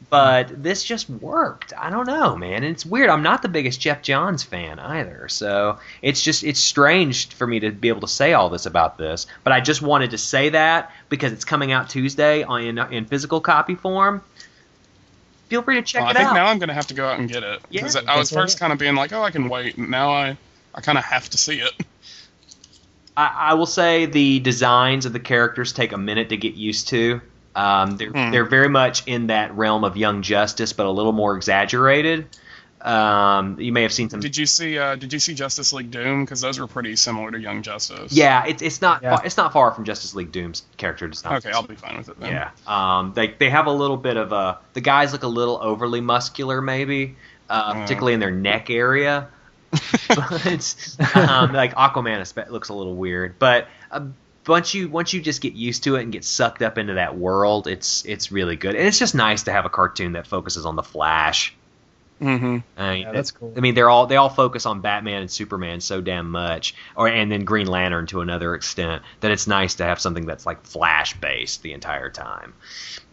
But 0.10 0.62
this 0.62 0.84
just 0.84 1.10
worked. 1.10 1.72
I 1.78 1.90
don't 1.90 2.06
know, 2.06 2.36
man. 2.36 2.64
And 2.64 2.66
it's 2.66 2.86
weird. 2.86 3.10
I'm 3.10 3.24
not 3.24 3.42
the 3.42 3.48
biggest 3.48 3.80
Geoff 3.80 4.02
Johns 4.02 4.44
fan 4.44 4.78
either. 4.80 5.30
So 5.30 5.80
it's 6.02 6.22
just, 6.22 6.44
it's 6.44 6.60
strange 6.60 7.30
for 7.30 7.48
me 7.48 7.62
to 7.62 7.72
be 7.72 7.88
able 7.88 8.02
to 8.02 8.08
say 8.10 8.34
all 8.34 8.50
this 8.50 8.66
about 8.66 8.98
this. 8.98 9.26
But 9.46 9.54
I 9.54 9.62
just 9.62 9.82
wanted 9.82 10.12
to 10.12 10.18
say 10.18 10.50
that 10.50 10.92
because 11.08 11.32
it's 11.32 11.46
coming 11.46 11.72
out 11.72 11.90
Tuesday 11.90 12.44
on, 12.44 12.62
in, 12.62 12.78
in 12.92 13.06
physical 13.06 13.40
copy 13.40 13.76
form. 13.76 14.22
Feel 15.48 15.62
free 15.62 15.76
to 15.76 15.82
check 15.82 16.02
Well, 16.02 16.10
I 16.10 16.12
it 16.12 16.16
think 16.18 16.30
out. 16.30 16.34
now 16.34 16.46
I'm 16.48 16.60
going 16.60 16.70
to 16.70 16.76
have 16.76 16.88
to 16.88 16.94
go 16.94 17.08
out 17.08 17.20
and 17.20 17.30
get 17.30 17.44
it 17.44 17.62
Yeah, 17.70 17.82
because 17.82 17.96
I 17.96 18.18
was 18.18 18.30
first 18.32 18.60
kind 18.60 18.74
of 18.74 18.80
being 18.80 18.96
like, 18.96 19.14
oh, 19.14 19.24
I 19.24 19.32
can 19.32 19.48
wait. 19.48 19.78
And 19.78 19.90
now 19.90 20.12
I, 20.12 20.38
I 20.76 20.82
kind 20.82 20.98
of 20.98 21.06
have 21.06 21.30
to 21.30 21.38
see 21.38 21.60
it. 21.62 21.72
I, 23.18 23.50
I 23.50 23.54
will 23.56 23.66
say 23.66 24.06
the 24.06 24.40
designs 24.40 25.06
of 25.06 25.12
the 25.12 25.20
characters 25.20 25.74
take 25.74 25.92
a 25.92 25.98
minute 25.98 26.30
to 26.30 26.38
get 26.38 26.54
used 26.54 26.88
to. 26.90 27.20
Um, 27.56 27.98
they're 27.98 28.12
Hmm. 28.12 28.32
they're 28.32 28.46
very 28.46 28.70
much 28.70 29.02
in 29.08 29.28
that 29.28 29.54
realm 29.58 29.84
of 29.84 29.98
Young 29.98 30.22
Justice, 30.22 30.72
but 30.74 30.86
a 30.86 30.92
little 30.92 31.12
more 31.12 31.36
exaggerated. 31.36 32.28
Um, 32.80 33.60
you 33.60 33.74
may 33.74 33.82
have 33.82 33.92
seen 33.92 34.10
some. 34.12 34.20
Did 34.20 34.38
you 34.38 34.46
see? 34.46 34.78
Uh, 34.78 34.96
did 34.96 35.12
you 35.12 35.18
see 35.20 35.34
Justice 35.34 35.74
League 35.74 35.90
Doom? 35.90 36.24
Because 36.24 36.42
those 36.42 36.60
were 36.60 36.68
pretty 36.68 36.96
similar 36.96 37.32
to 37.32 37.40
Young 37.40 37.64
Justice. 37.64 38.14
yeah, 38.14 38.46
it's 38.46 38.62
it's 38.62 38.82
not 38.82 39.02
Yeah. 39.02 39.16
Far, 39.16 39.26
it's 39.26 39.36
not 39.36 39.52
far 39.52 39.72
from 39.72 39.84
Justice 39.84 40.14
League 40.14 40.32
Doom's 40.32 40.62
character 40.78 41.08
design. 41.08 41.38
Okay, 41.38 41.50
I'll 41.52 41.64
be 41.64 41.76
fine 41.76 41.98
with 41.98 42.10
it 42.10 42.20
then. 42.20 42.32
Yeah. 42.32 42.50
Um, 42.68 43.14
they 43.16 43.30
they 43.40 43.50
have 43.50 43.66
a 43.66 43.72
little 43.72 43.98
bit 43.98 44.16
of 44.18 44.32
a 44.32 44.60
the 44.74 44.82
guys 44.82 45.12
look 45.12 45.24
a 45.24 45.28
little 45.28 45.58
overly 45.62 46.02
muscular 46.02 46.62
maybe, 46.62 47.16
uh, 47.50 47.74
Mm. 47.74 47.82
particularly 47.82 48.14
in 48.14 48.20
their 48.20 48.32
neck 48.32 48.70
area. 48.70 49.28
but 50.16 50.76
um, 51.16 51.54
like 51.54 51.76
Aquaman 51.76 52.50
looks 52.50 52.70
a 52.70 52.74
little 52.74 52.96
weird, 52.96 53.38
but 53.40 53.68
uh, 53.92 54.08
once 54.48 54.74
you 54.74 54.90
once 54.90 55.14
you 55.14 55.22
just 55.22 55.42
get 55.42 55.54
used 55.54 55.84
to 55.84 55.96
it 55.96 56.04
and 56.04 56.12
get 56.12 56.24
sucked 56.24 56.62
up 56.62 56.78
into 56.78 56.96
that 56.96 57.18
world, 57.18 57.68
it's 57.68 58.06
it's 58.06 58.32
really 58.32 58.56
good, 58.56 58.76
and 58.76 58.88
it's 58.88 59.00
just 59.00 59.16
nice 59.16 59.44
to 59.44 59.52
have 59.52 59.66
a 59.66 59.70
cartoon 59.70 60.14
that 60.14 60.28
focuses 60.28 60.66
on 60.66 60.76
the 60.76 60.84
Flash. 60.84 61.56
hmm 62.20 62.60
I 62.76 62.94
mean, 62.94 63.02
Yeah, 63.04 63.12
that's 63.12 63.32
cool. 63.32 63.54
I 63.56 63.60
mean, 63.60 63.76
they're 63.76 63.90
all 63.90 64.08
they 64.08 64.16
all 64.16 64.30
focus 64.30 64.66
on 64.66 64.82
Batman 64.82 65.22
and 65.22 65.32
Superman 65.32 65.82
so 65.82 66.02
damn 66.02 66.32
much, 66.32 66.74
or 66.96 67.08
and 67.08 67.32
then 67.32 67.46
Green 67.46 67.68
Lantern 67.68 68.08
to 68.08 68.22
another 68.22 68.56
extent 68.56 69.04
that 69.20 69.32
it's 69.32 69.48
nice 69.48 69.76
to 69.76 69.84
have 69.86 70.00
something 70.00 70.26
that's 70.26 70.46
like 70.46 70.66
Flash 70.66 71.20
based 71.20 71.62
the 71.62 71.74
entire 71.74 72.10
time, 72.10 72.56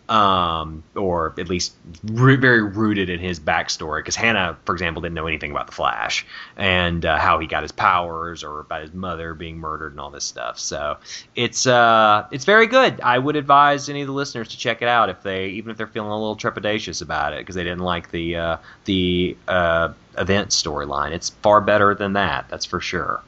um, 0.08 0.82
or 0.94 1.34
at 1.38 1.48
least 1.48 1.74
re- 2.04 2.36
very 2.36 2.62
rooted 2.62 3.08
in 3.08 3.20
his 3.20 3.40
backstory. 3.40 4.00
Because 4.00 4.16
Hannah, 4.16 4.56
for 4.64 4.74
example, 4.74 5.02
didn't 5.02 5.14
know 5.14 5.26
anything 5.26 5.50
about 5.50 5.66
the 5.66 5.72
Flash 5.72 6.26
and 6.56 7.04
uh, 7.04 7.18
how 7.18 7.38
he 7.38 7.46
got 7.46 7.62
his 7.62 7.72
powers, 7.72 8.44
or 8.44 8.60
about 8.60 8.82
his 8.82 8.92
mother 8.92 9.34
being 9.34 9.58
murdered 9.58 9.92
and 9.92 10.00
all 10.00 10.10
this 10.10 10.24
stuff. 10.24 10.58
So 10.58 10.98
it's 11.34 11.66
uh, 11.66 12.26
it's 12.30 12.44
very 12.44 12.66
good. 12.66 13.00
I 13.00 13.18
would 13.18 13.36
advise 13.36 13.88
any 13.88 14.02
of 14.02 14.06
the 14.06 14.12
listeners 14.12 14.48
to 14.48 14.58
check 14.58 14.82
it 14.82 14.88
out 14.88 15.08
if 15.08 15.22
they 15.22 15.48
even 15.48 15.70
if 15.70 15.76
they're 15.76 15.86
feeling 15.86 16.10
a 16.10 16.18
little 16.18 16.36
trepidatious 16.36 17.02
about 17.02 17.32
it 17.32 17.38
because 17.38 17.54
they 17.54 17.64
didn't 17.64 17.80
like 17.80 18.10
the 18.10 18.36
uh, 18.36 18.56
the 18.84 19.36
uh, 19.48 19.92
event 20.18 20.50
storyline. 20.50 21.12
It's 21.12 21.30
far 21.30 21.60
better 21.60 21.94
than 21.94 22.14
that. 22.14 22.48
That's 22.48 22.64
for 22.64 22.80
sure. 22.80 23.22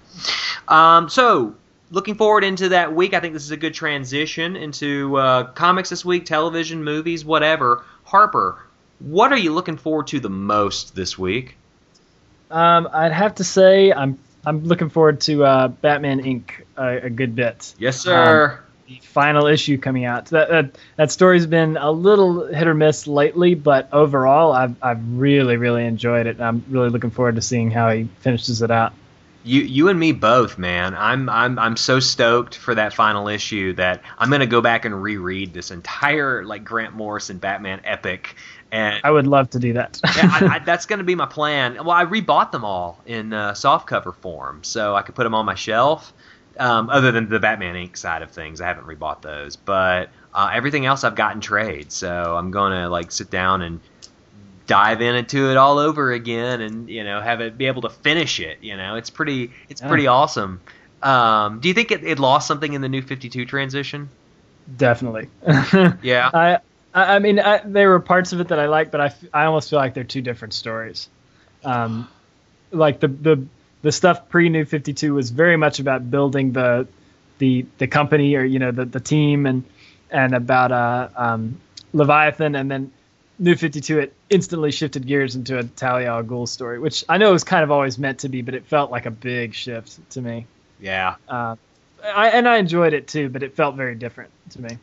Um, 0.69 1.09
so 1.09 1.55
looking 1.91 2.15
forward 2.15 2.45
into 2.45 2.71
that 2.71 2.95
week, 2.95 3.15
I 3.15 3.21
think 3.21 3.35
this 3.35 3.45
is 3.45 3.51
a 3.51 3.57
good 3.57 3.75
transition 3.75 4.57
into 4.57 5.17
uh, 5.17 5.45
comics 5.53 5.91
this 5.91 6.05
week, 6.05 6.27
television, 6.27 6.85
movies, 6.85 7.25
whatever. 7.25 7.85
Harper, 8.05 8.59
what 8.99 9.33
are 9.33 9.39
you 9.39 9.53
looking 9.53 9.77
forward 9.77 10.09
to 10.09 10.21
the 10.21 10.31
most 10.31 10.95
this 10.95 11.19
week? 11.19 11.57
Um, 12.51 12.89
I'd 12.93 13.13
have 13.13 13.37
to 13.37 13.45
say 13.45 13.93
I'm 13.93 14.19
I'm 14.45 14.63
looking 14.65 14.91
forward 14.91 15.21
to 15.23 15.45
uh, 15.45 15.69
Batman 15.69 16.23
Inc. 16.23 16.51
A, 16.77 17.07
a 17.07 17.11
good 17.11 17.35
bit. 17.35 17.75
Yes, 17.79 18.01
sir. 18.01 18.61
The 18.87 19.01
final 19.03 19.49
issue 19.49 19.79
coming 19.79 20.05
out. 20.05 20.27
That, 20.27 20.49
that 20.49 20.79
that 20.95 21.11
story's 21.11 21.47
been 21.47 21.77
a 21.77 21.91
little 21.91 22.47
hit 22.47 22.69
or 22.69 22.75
miss 22.75 23.09
lately, 23.09 23.55
but 23.55 23.89
overall, 23.93 24.53
I've 24.53 24.77
I've 24.81 25.19
really 25.19 25.57
really 25.57 25.85
enjoyed 25.85 26.29
it. 26.29 26.41
I'm 26.41 26.65
really 26.69 26.91
looking 26.91 27.11
forward 27.11 27.35
to 27.35 27.43
seeing 27.43 27.73
how 27.73 27.91
he 27.91 28.05
finishes 28.21 28.63
it 28.63 28.71
out. 28.71 28.93
You, 29.47 29.63
you 29.63 29.89
and 29.89 29.99
me 29.99 30.13
both, 30.13 30.59
man. 30.59 30.95
I'm, 30.95 31.29
I'm, 31.29 31.59
I'm 31.59 31.77
so 31.77 32.01
stoked 32.01 32.57
for 32.57 32.75
that 32.75 32.93
final 32.93 33.29
issue 33.29 33.73
that 33.75 34.03
I'm 34.19 34.31
gonna 34.31 34.47
go 34.47 34.61
back 34.61 34.85
and 34.85 35.01
reread 35.03 35.55
this 35.55 35.71
entire 35.71 36.45
like 36.45 36.65
Grant 36.65 36.95
Morrison 36.95 37.39
Batman 37.39 37.81
epic, 37.85 38.35
and 38.73 39.01
I 39.05 39.11
would 39.11 39.27
love 39.27 39.51
to 39.51 39.59
do 39.59 39.73
that. 39.75 40.01
yeah, 40.17 40.29
I, 40.33 40.57
I, 40.57 40.59
that's 40.59 40.87
going 40.87 40.99
to 40.99 41.05
be 41.05 41.15
my 41.15 41.27
plan. 41.27 41.75
Well, 41.77 41.93
I 41.93 42.05
rebought 42.05 42.53
them 42.53 42.65
all 42.65 43.01
in 43.07 43.33
uh, 43.33 43.53
softcover 43.53 44.15
form, 44.15 44.65
so 44.65 44.97
I 44.97 45.03
could 45.03 45.15
put 45.15 45.25
them 45.25 45.35
on 45.35 45.47
my 45.47 45.55
shelf. 45.55 46.13
Um, 46.59 46.89
other 46.89 47.13
than 47.13 47.29
the 47.29 47.39
Batman 47.39 47.75
Inc. 47.75 47.97
side 47.99 48.23
of 48.23 48.31
things, 48.31 48.61
I 48.63 48.67
haven't 48.67 48.87
rebought 48.87 49.21
those, 49.21 49.57
but 49.57 50.09
uh, 50.33 50.51
everything 50.53 50.87
else 50.87 51.05
I've 51.05 51.15
got 51.15 51.35
in 51.35 51.41
trade. 51.41 51.93
So 51.93 52.37
I'm 52.37 52.51
going 52.51 52.73
to 52.73 52.89
like 52.89 53.13
sit 53.13 53.31
down 53.31 53.61
and 53.63 53.81
dive 54.67 55.01
into 55.01 55.51
it 55.51 55.57
all 55.57 55.79
over 55.79 56.13
again, 56.13 56.61
and 56.61 56.89
you 56.89 57.05
know 57.05 57.21
have 57.21 57.41
it 57.41 57.57
be 57.59 57.67
able 57.67 57.83
to 57.83 57.91
finish 57.91 58.41
it. 58.41 58.59
You 58.63 58.77
know, 58.77 58.97
it's 58.97 59.11
pretty, 59.11 59.53
it's 59.69 59.81
Yeah. 59.81 59.89
pretty 59.89 60.07
awesome. 60.07 60.61
Um, 61.03 61.61
do 61.61 61.69
you 61.69 61.75
think 61.75 61.91
it, 61.93 62.05
it 62.05 62.19
lost 62.19 62.49
something 62.49 62.73
in 62.73 62.81
the 62.81 62.89
new 62.89 63.03
52 63.03 63.45
transition? 63.47 64.09
Definitely. 64.77 65.29
Yeah. 66.03 66.31
I 66.33 66.59
I 66.95 67.19
mean 67.19 67.39
I, 67.39 67.61
there 67.65 67.91
were 67.91 68.01
parts 68.01 68.33
of 68.33 68.41
it 68.41 68.49
that 68.49 68.59
I 68.59 68.67
like, 68.67 68.91
but 68.91 69.01
i, 69.01 69.15
I 69.33 69.45
almost 69.45 69.71
feel 69.71 69.79
like 69.79 69.95
they're 69.95 70.05
two 70.05 70.23
different 70.23 70.55
stories. 70.55 71.09
Um, 71.65 72.09
like 72.73 73.01
the 73.01 73.09
the 73.09 73.47
the 73.83 73.93
stuff 73.93 74.29
pre 74.29 74.49
New 74.49 74.65
Fifty 74.65 74.93
Two 74.95 75.15
was 75.15 75.31
very 75.31 75.57
much 75.57 75.79
about 75.79 76.11
building 76.11 76.53
the 76.53 76.87
the 77.39 77.67
the 77.79 77.87
company 77.87 78.35
or 78.35 78.45
you 78.45 78.59
know 78.59 78.73
the 78.73 78.85
the 78.87 79.01
team 79.01 79.47
and 79.47 79.63
and 80.11 80.35
about 80.35 80.73
uh 80.73 81.09
um, 81.17 81.61
Leviathan 81.93 82.55
and 82.57 82.71
then 82.71 82.91
New 83.39 83.55
Fifty 83.55 83.81
Two 83.81 83.99
it 83.99 84.15
instantly 84.31 84.71
shifted 84.71 85.07
gears 85.07 85.35
into 85.37 85.59
a 85.59 85.65
Talia 85.65 86.09
al 86.09 86.23
Ghul 86.25 86.49
story, 86.49 86.79
which 86.79 87.05
I 87.09 87.19
know 87.19 87.33
was 87.33 87.45
kind 87.45 87.63
of 87.63 87.71
always 87.71 87.99
meant 87.99 88.21
to 88.21 88.29
be, 88.29 88.43
but 88.43 88.55
it 88.55 88.65
felt 88.67 88.91
like 88.91 89.05
a 89.07 89.11
big 89.11 89.55
shift 89.55 89.99
to 90.13 90.23
me. 90.23 90.47
Yeah. 90.81 91.17
Uh, 91.29 91.57
I, 92.05 92.29
and 92.31 92.49
I 92.49 92.57
enjoyed 92.59 92.93
it 92.93 93.09
too, 93.09 93.29
but 93.29 93.43
it 93.43 93.55
felt 93.57 93.75
very 93.77 93.95
different 93.95 94.31
to 94.51 94.63
me. 94.63 94.79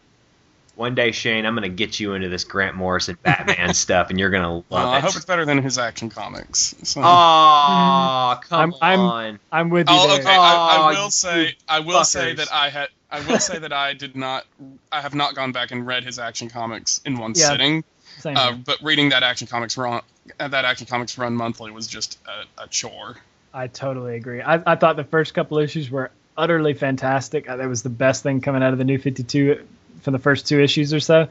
One 0.76 0.96
day, 0.96 1.12
Shane, 1.12 1.46
I'm 1.46 1.54
going 1.54 1.70
to 1.70 1.76
get 1.76 2.00
you 2.00 2.14
into 2.14 2.30
this 2.30 2.44
Grant 2.44 2.76
Morrison 2.76 3.16
Batman 3.22 3.74
stuff, 3.76 4.10
and 4.10 4.20
you're 4.20 4.32
going 4.32 4.42
to 4.44 4.50
love 4.50 4.66
Well, 4.70 4.92
it. 4.92 4.96
I 4.96 5.00
hope 5.02 5.16
it's 5.16 5.24
better 5.26 5.46
than 5.46 5.62
his 5.62 5.78
action 5.78 6.10
comics. 6.10 6.74
So. 6.82 7.00
Oh, 7.04 8.40
come 8.50 8.60
I'm- 8.60 8.74
I'm- 8.82 9.00
on. 9.00 9.40
I'm 9.52 9.70
with 9.70 9.88
you 9.88 9.96
Oh, 9.96 10.08
there. 10.08 10.20
okay. 10.22 10.30
I, 10.36 10.78
I 10.92 11.00
will 11.00 11.12
say, 11.12 11.56
I 11.70 11.80
will 11.82 12.04
say 12.04 12.34
that 12.34 12.52
I 12.52 12.70
had, 12.70 12.90
I 13.12 13.22
will 13.22 13.40
say 13.40 13.60
that 13.60 13.72
I 13.72 13.94
did 13.94 14.16
not, 14.16 14.46
I 14.92 15.02
have 15.02 15.14
not 15.14 15.36
gone 15.36 15.52
back 15.52 15.70
and 15.72 15.86
read 15.86 16.04
his 16.04 16.18
action 16.18 16.50
comics 16.50 17.02
in 17.06 17.18
one 17.18 17.34
Yeah. 17.36 17.50
sitting. 17.50 17.84
Same 18.20 18.38
Uh, 18.38 18.54
but 18.54 18.82
reading 18.82 19.10
that 19.10 19.24
action 19.24 19.48
comics 19.48 19.78
run, 19.78 20.02
uh, 20.40 20.48
that 20.48 20.66
action 20.66 20.88
comics 20.88 21.18
run 21.18 21.34
monthly 21.36 21.72
was 21.72 21.88
just 21.88 22.18
a, 22.58 22.64
a 22.64 22.68
chore. 22.68 23.18
I 23.54 23.68
totally 23.68 24.16
agree. 24.16 24.42
I, 24.42 24.56
I 24.66 24.76
thought 24.76 24.96
the 24.96 25.04
first 25.04 25.34
couple 25.34 25.60
issues 25.60 25.90
were 25.90 26.12
utterly 26.36 26.74
fantastic. 26.74 27.48
Uh, 27.50 27.58
That 27.58 27.70
was 27.70 27.84
the 27.84 27.90
best 27.90 28.24
thing 28.24 28.42
coming 28.42 28.64
out 28.64 28.72
of 28.74 28.80
the 28.80 28.84
new 28.86 28.98
52 28.98 29.66
for 30.02 30.12
the 30.12 30.20
first 30.20 30.48
two 30.48 30.60
issues 30.60 30.94
or 30.94 31.00
so. 31.00 31.28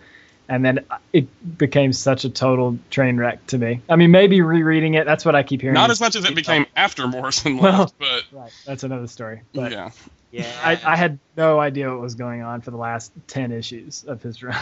And 0.49 0.65
then 0.65 0.85
it 1.13 1.29
became 1.59 1.93
such 1.93 2.25
a 2.25 2.31
total 2.31 2.79
train 2.91 3.17
wreck 3.17 3.47
to 3.49 3.59
me. 3.59 3.81
I 3.89 3.97
mean, 3.97 4.11
maybe 4.11 4.41
rereading 4.43 4.95
it, 4.95 5.07
that's 5.07 5.25
what 5.25 5.35
I 5.35 5.43
keep 5.45 5.61
hearing. 5.61 5.75
Not 5.75 5.91
as 5.91 6.01
much 6.01 6.15
as 6.17 6.25
it 6.25 6.35
became 6.35 6.67
after 6.77 7.07
Morrison 7.07 7.59
Well- 7.59 7.79
left, 7.81 7.99
but 7.99 8.25
Right, 8.33 8.53
that's 8.67 8.83
another 8.83 9.07
story. 9.07 9.43
But 9.55 9.73
yeah. 9.73 9.91
Yeah. 10.31 10.51
I, 10.65 10.81
I 10.85 10.97
had 10.97 11.19
no 11.37 11.61
idea 11.61 11.91
what 11.91 12.01
was 12.01 12.15
going 12.15 12.43
on 12.43 12.61
for 12.61 12.71
the 12.71 12.77
last 12.77 13.13
10 13.29 13.53
issues 13.53 14.05
of 14.05 14.23
his 14.23 14.43
run. 14.43 14.57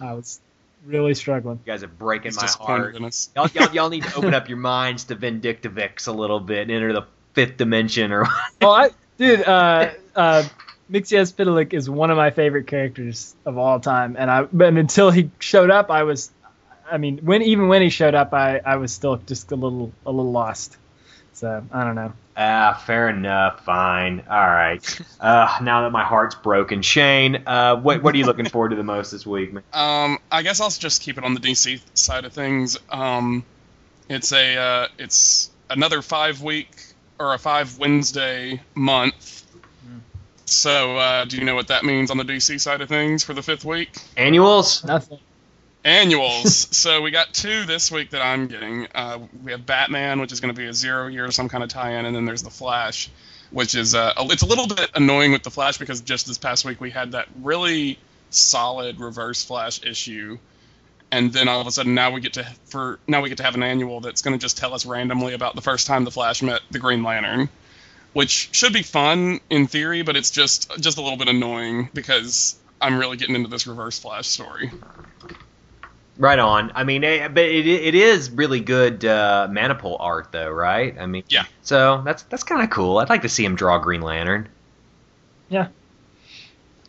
I 0.00 0.12
was 0.14 0.40
really 0.86 1.14
struggling. 1.14 1.60
you 1.64 1.72
guys 1.72 1.82
are 1.82 1.88
breaking 1.88 2.32
He's 2.32 2.58
my 2.58 2.64
heart. 2.64 2.96
Y'all, 3.34 3.48
y'all, 3.48 3.74
y'all 3.74 3.88
need 3.90 4.04
to 4.04 4.14
open 4.16 4.34
up 4.40 4.48
your 4.48 4.58
minds 4.58 5.04
to 5.04 5.16
Vyndktvx 5.16 6.08
a 6.08 6.12
little 6.12 6.40
bit 6.40 6.62
and 6.62 6.70
enter 6.70 6.92
the 6.92 7.02
fifth 7.34 7.56
dimension 7.56 8.12
or 8.12 8.24
Oh, 8.62 8.70
I, 8.70 8.90
dude, 9.18 9.42
uh, 9.42 9.90
uh, 10.14 10.44
Mxyzptlk 10.90 11.74
is 11.74 11.90
one 11.90 12.10
of 12.10 12.16
my 12.16 12.30
favorite 12.30 12.66
characters 12.66 13.34
of 13.44 13.58
all 13.58 13.80
time, 13.80 14.16
and 14.18 14.30
I, 14.30 14.42
but 14.44 14.74
until 14.74 15.10
he 15.10 15.30
showed 15.40 15.70
up, 15.70 15.90
I 15.90 16.04
was, 16.04 16.30
I 16.90 16.98
mean, 16.98 17.18
when 17.18 17.42
even 17.42 17.68
when 17.68 17.82
he 17.82 17.90
showed 17.90 18.14
up, 18.14 18.32
I, 18.32 18.58
I 18.64 18.76
was 18.76 18.92
still 18.92 19.16
just 19.16 19.50
a 19.52 19.56
little, 19.56 19.92
a 20.06 20.10
little 20.10 20.30
lost. 20.30 20.76
So 21.32 21.64
I 21.70 21.84
don't 21.84 21.96
know. 21.96 22.12
Ah, 22.36 22.82
fair 22.86 23.08
enough. 23.08 23.64
Fine. 23.64 24.24
All 24.28 24.36
right. 24.36 25.00
Uh, 25.18 25.58
now 25.62 25.82
that 25.82 25.90
my 25.90 26.04
heart's 26.04 26.34
broken, 26.34 26.82
Shane, 26.82 27.42
uh, 27.46 27.76
what 27.76 28.02
what 28.02 28.14
are 28.14 28.18
you 28.18 28.26
looking 28.26 28.46
forward 28.46 28.70
to 28.70 28.76
the 28.76 28.82
most 28.82 29.10
this 29.10 29.26
week, 29.26 29.52
man? 29.54 29.62
Um, 29.72 30.18
I 30.30 30.42
guess 30.42 30.60
I'll 30.60 30.68
just 30.68 31.00
keep 31.00 31.16
it 31.16 31.24
on 31.24 31.32
the 31.34 31.40
DC 31.40 31.80
side 31.94 32.26
of 32.26 32.34
things. 32.34 32.76
Um, 32.90 33.44
it's 34.08 34.32
a 34.32 34.56
uh, 34.56 34.88
it's 34.98 35.50
another 35.70 36.02
five 36.02 36.42
week 36.42 36.68
or 37.18 37.32
a 37.32 37.38
five 37.38 37.78
Wednesday 37.78 38.60
month. 38.74 39.44
So, 40.44 40.96
uh, 40.96 41.24
do 41.24 41.38
you 41.38 41.44
know 41.44 41.56
what 41.56 41.68
that 41.68 41.84
means 41.84 42.10
on 42.10 42.18
the 42.18 42.24
DC 42.24 42.60
side 42.60 42.80
of 42.80 42.88
things 42.88 43.24
for 43.24 43.34
the 43.34 43.42
fifth 43.42 43.64
week? 43.64 43.96
Annuals? 44.16 44.84
Nothing. 44.84 45.18
Annuals. 45.86 46.68
so 46.76 47.00
we 47.00 47.12
got 47.12 47.32
two 47.32 47.64
this 47.64 47.92
week 47.92 48.10
that 48.10 48.20
I'm 48.20 48.48
getting. 48.48 48.88
Uh, 48.94 49.20
we 49.44 49.52
have 49.52 49.64
Batman, 49.64 50.20
which 50.20 50.32
is 50.32 50.40
going 50.40 50.52
to 50.52 50.58
be 50.60 50.66
a 50.66 50.74
zero 50.74 51.06
year, 51.06 51.30
some 51.30 51.48
kind 51.48 51.62
of 51.62 51.70
tie-in, 51.70 52.04
and 52.04 52.14
then 52.14 52.24
there's 52.24 52.42
the 52.42 52.50
Flash, 52.50 53.08
which 53.52 53.74
is 53.76 53.94
uh, 53.94 54.12
a- 54.16 54.26
it's 54.26 54.42
a 54.42 54.46
little 54.46 54.66
bit 54.66 54.90
annoying 54.96 55.30
with 55.30 55.44
the 55.44 55.50
Flash 55.50 55.78
because 55.78 56.00
just 56.00 56.26
this 56.26 56.38
past 56.38 56.64
week 56.64 56.80
we 56.80 56.90
had 56.90 57.12
that 57.12 57.28
really 57.40 57.98
solid 58.30 58.98
Reverse 58.98 59.44
Flash 59.44 59.84
issue, 59.84 60.38
and 61.12 61.32
then 61.32 61.46
all 61.46 61.60
of 61.60 61.68
a 61.68 61.70
sudden 61.70 61.94
now 61.94 62.10
we 62.10 62.20
get 62.20 62.32
to 62.32 62.44
for 62.64 62.98
now 63.06 63.22
we 63.22 63.28
get 63.28 63.38
to 63.38 63.44
have 63.44 63.54
an 63.54 63.62
annual 63.62 64.00
that's 64.00 64.22
going 64.22 64.36
to 64.36 64.42
just 64.42 64.58
tell 64.58 64.74
us 64.74 64.84
randomly 64.86 65.34
about 65.34 65.54
the 65.54 65.62
first 65.62 65.86
time 65.86 66.02
the 66.02 66.10
Flash 66.10 66.42
met 66.42 66.62
the 66.72 66.80
Green 66.80 67.04
Lantern, 67.04 67.48
which 68.12 68.48
should 68.50 68.72
be 68.72 68.82
fun 68.82 69.38
in 69.50 69.68
theory, 69.68 70.02
but 70.02 70.16
it's 70.16 70.32
just 70.32 70.68
just 70.80 70.98
a 70.98 71.00
little 71.00 71.16
bit 71.16 71.28
annoying 71.28 71.88
because 71.94 72.56
I'm 72.80 72.98
really 72.98 73.16
getting 73.16 73.36
into 73.36 73.48
this 73.48 73.68
Reverse 73.68 74.00
Flash 74.00 74.26
story. 74.26 74.72
Right 76.18 76.38
on. 76.38 76.72
I 76.74 76.84
mean, 76.84 77.04
eh, 77.04 77.28
but 77.28 77.44
it, 77.44 77.66
it 77.66 77.94
is 77.94 78.30
really 78.30 78.60
good 78.60 79.04
uh, 79.04 79.48
Manapul 79.50 79.96
art, 80.00 80.32
though, 80.32 80.50
right? 80.50 80.96
I 80.98 81.06
mean, 81.06 81.24
Yeah. 81.28 81.44
So 81.62 82.02
that's 82.04 82.22
that's 82.24 82.42
kind 82.42 82.62
of 82.62 82.70
cool. 82.70 82.98
I'd 82.98 83.08
like 83.08 83.22
to 83.22 83.28
see 83.28 83.44
him 83.44 83.54
draw 83.56 83.78
Green 83.78 84.00
Lantern. 84.00 84.48
Yeah. 85.48 85.68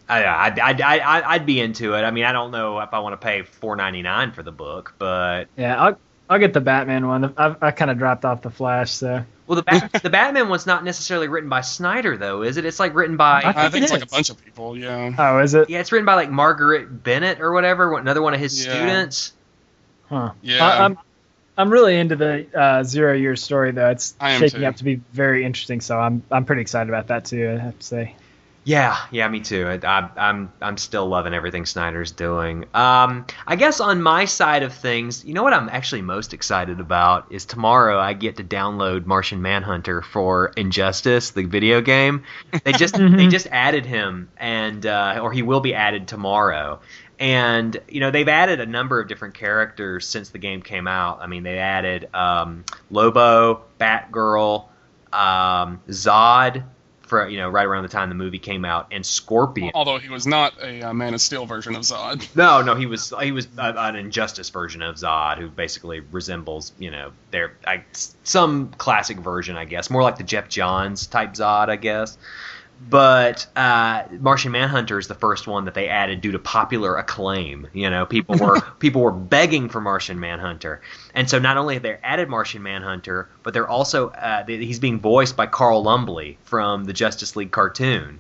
I, 0.10 0.24
I'd, 0.26 0.60
I'd, 0.60 0.82
I'd, 0.82 1.24
I'd 1.24 1.46
be 1.46 1.60
into 1.60 1.94
it. 1.94 2.02
I 2.04 2.12
mean, 2.12 2.24
I 2.24 2.32
don't 2.32 2.52
know 2.52 2.80
if 2.80 2.94
I 2.94 3.00
want 3.00 3.20
to 3.20 3.24
pay 3.26 3.42
four 3.42 3.76
ninety 3.76 4.02
nine 4.02 4.32
for 4.32 4.42
the 4.44 4.54
book, 4.54 4.94
but 4.98 5.46
Yeah, 5.58 5.82
I'll 5.82 6.00
I'll 6.30 6.40
get 6.40 6.54
the 6.54 6.62
Batman 6.62 7.08
one. 7.08 7.34
I 7.38 7.56
I 7.62 7.72
kind 7.72 7.92
of 7.92 7.98
dropped 7.98 8.24
off 8.24 8.42
the 8.42 8.50
Flash, 8.50 8.92
so 8.92 9.26
well, 9.48 9.56
the 9.56 9.64
Bat, 9.64 10.02
the 10.04 10.10
Batman 10.10 10.50
one's 10.50 10.66
not 10.68 10.84
necessarily 10.84 11.28
written 11.28 11.50
by 11.50 11.62
Snyder, 11.62 12.18
though, 12.18 12.44
is 12.44 12.58
it? 12.58 12.66
It's 12.66 12.80
like 12.80 12.94
written 12.94 13.18
by 13.18 13.42
I 13.42 13.50
I 13.50 13.54
think 13.54 13.72
think 13.72 13.84
it's 13.84 13.92
it 13.92 13.96
like 13.96 14.04
a 14.04 14.08
bunch 14.08 14.30
of 14.30 14.44
people. 14.44 14.78
Yeah. 14.78 15.14
oh, 15.18 15.40
is 15.40 15.54
it? 15.54 15.70
yeah, 15.70 15.80
it's 15.80 15.92
written 15.92 16.06
by 16.06 16.16
like 16.16 16.30
Margaret 16.30 17.04
Bennett 17.04 17.40
or 17.42 17.52
whatever, 17.54 17.98
another 17.98 18.22
one 18.22 18.34
of 18.34 18.40
his 18.40 18.66
Yeah. 18.66 18.74
students. 18.74 19.34
Huh. 20.10 20.32
Yeah. 20.42 20.66
I, 20.66 20.86
I'm 20.86 20.98
I'm 21.58 21.70
really 21.72 21.98
into 21.98 22.16
the 22.16 22.46
uh, 22.54 22.84
zero 22.84 23.14
year 23.14 23.36
story 23.36 23.72
though. 23.72 23.90
It's 23.90 24.14
I 24.20 24.38
shaping 24.38 24.60
too. 24.62 24.66
up 24.68 24.76
to 24.76 24.84
be 24.84 24.96
very 25.14 25.44
interesting, 25.44 25.82
so 25.82 25.98
I'm 26.00 26.22
I'm 26.32 26.46
pretty 26.46 26.62
excited 26.62 26.90
about 26.90 27.08
that 27.08 27.26
too. 27.26 27.58
I 27.60 27.64
have 27.64 27.80
to 27.80 27.86
say. 27.86 28.16
Yeah, 28.68 28.98
yeah, 29.12 29.30
me 29.30 29.40
too. 29.40 29.66
I, 29.66 29.80
I, 29.88 30.10
I'm 30.18 30.52
I'm 30.62 30.76
still 30.76 31.08
loving 31.08 31.34
everything 31.34 31.66
Snyder's 31.66 32.12
doing. 32.12 32.66
Um, 32.74 33.26
I 33.48 33.56
guess 33.56 33.80
on 33.80 34.02
my 34.02 34.26
side 34.26 34.62
of 34.62 34.74
things, 34.74 35.24
you 35.24 35.34
know 35.34 35.42
what 35.42 35.54
I'm 35.54 35.70
actually 35.70 36.02
most 36.02 36.34
excited 36.34 36.82
about 36.82 37.32
is 37.32 37.46
tomorrow 37.46 37.98
I 37.98 38.12
get 38.12 38.36
to 38.36 38.44
download 38.44 39.06
Martian 39.06 39.42
Manhunter 39.42 40.02
for 40.02 40.52
Injustice, 40.58 41.32
the 41.32 41.46
video 41.46 41.80
game. 41.80 42.24
They 42.66 42.74
just 42.74 42.96
they 42.98 43.28
just 43.28 43.48
added 43.52 43.86
him, 43.86 44.28
and 44.36 44.86
uh, 44.86 45.22
or 45.22 45.32
he 45.32 45.44
will 45.44 45.62
be 45.62 45.74
added 45.74 46.10
tomorrow. 46.10 46.82
And 47.20 47.80
you 47.88 48.02
know 48.02 48.12
they've 48.12 48.28
added 48.28 48.60
a 48.60 48.66
number 48.66 49.00
of 49.00 49.08
different 49.08 49.34
characters 49.34 50.06
since 50.06 50.32
the 50.32 50.40
game 50.40 50.62
came 50.62 50.90
out. 50.90 51.22
I 51.22 51.28
mean 51.28 51.44
they 51.44 51.58
added 51.58 52.14
um, 52.14 52.66
Lobo, 52.92 53.62
Batgirl, 53.80 54.66
um, 55.14 55.80
Zod. 55.88 56.66
For 57.08 57.28
you 57.28 57.38
know, 57.38 57.50
right 57.50 57.66
around 57.66 57.84
the 57.84 57.90
time 57.90 58.10
the 58.10 58.16
movie 58.16 58.40
came 58.40 58.66
out, 58.66 58.88
and 58.92 59.06
Scorpion. 59.06 59.72
Although 59.74 59.98
he 59.98 60.10
was 60.10 60.28
not 60.28 60.54
a 60.62 60.82
uh, 60.82 60.94
Man 60.94 61.14
of 61.14 61.22
Steel 61.22 61.46
version 61.46 61.76
of 61.76 61.82
Zod. 61.84 62.28
No, 62.36 62.62
no, 62.62 62.76
he 62.76 62.86
was 62.86 63.14
he 63.22 63.32
was 63.32 63.48
a, 63.58 63.74
an 63.78 63.96
injustice 63.96 64.50
version 64.50 64.82
of 64.82 64.96
Zod, 64.96 65.38
who 65.38 65.48
basically 65.48 66.02
resembles 66.02 66.74
you 66.78 66.92
know 66.92 67.12
their 67.32 67.58
I, 67.66 67.84
some 68.24 68.70
classic 68.78 69.18
version, 69.18 69.58
I 69.58 69.66
guess, 69.66 69.90
more 69.90 70.04
like 70.04 70.18
the 70.18 70.24
Geoff 70.24 70.50
Johns 70.50 71.08
type 71.08 71.34
Zod, 71.34 71.70
I 71.70 71.78
guess. 71.78 72.18
But 72.90 73.48
uh, 73.56 74.04
Martian 74.20 74.52
Manhunter 74.52 75.00
is 75.00 75.08
the 75.08 75.16
first 75.16 75.48
one 75.48 75.66
that 75.66 75.74
they 75.74 75.88
added 75.90 76.22
due 76.22 76.32
to 76.32 76.40
popular 76.40 76.96
acclaim. 76.96 77.68
You 77.74 77.90
know, 77.90 78.06
people 78.06 78.38
were 78.38 78.62
people 78.80 79.02
were 79.02 79.12
begging 79.12 79.68
for 79.70 79.82
Martian 79.82 80.20
Manhunter, 80.20 80.82
and 81.14 81.30
so 81.30 81.40
not 81.40 81.58
only 81.58 81.74
have 81.74 81.84
they 81.84 81.98
added 82.04 82.30
Martian 82.30 82.62
Manhunter, 82.64 83.30
but 83.44 83.54
they're 83.54 83.68
also 83.68 84.10
uh, 84.10 84.46
he's 84.46 84.80
being 84.80 85.00
voiced 85.00 85.36
by 85.36 85.48
Carl 85.48 85.84
Lumbly 85.84 86.38
from 86.44 86.86
the 86.86 86.94
Justice 86.94 87.36
League 87.36 87.52
cartoon. 87.52 88.20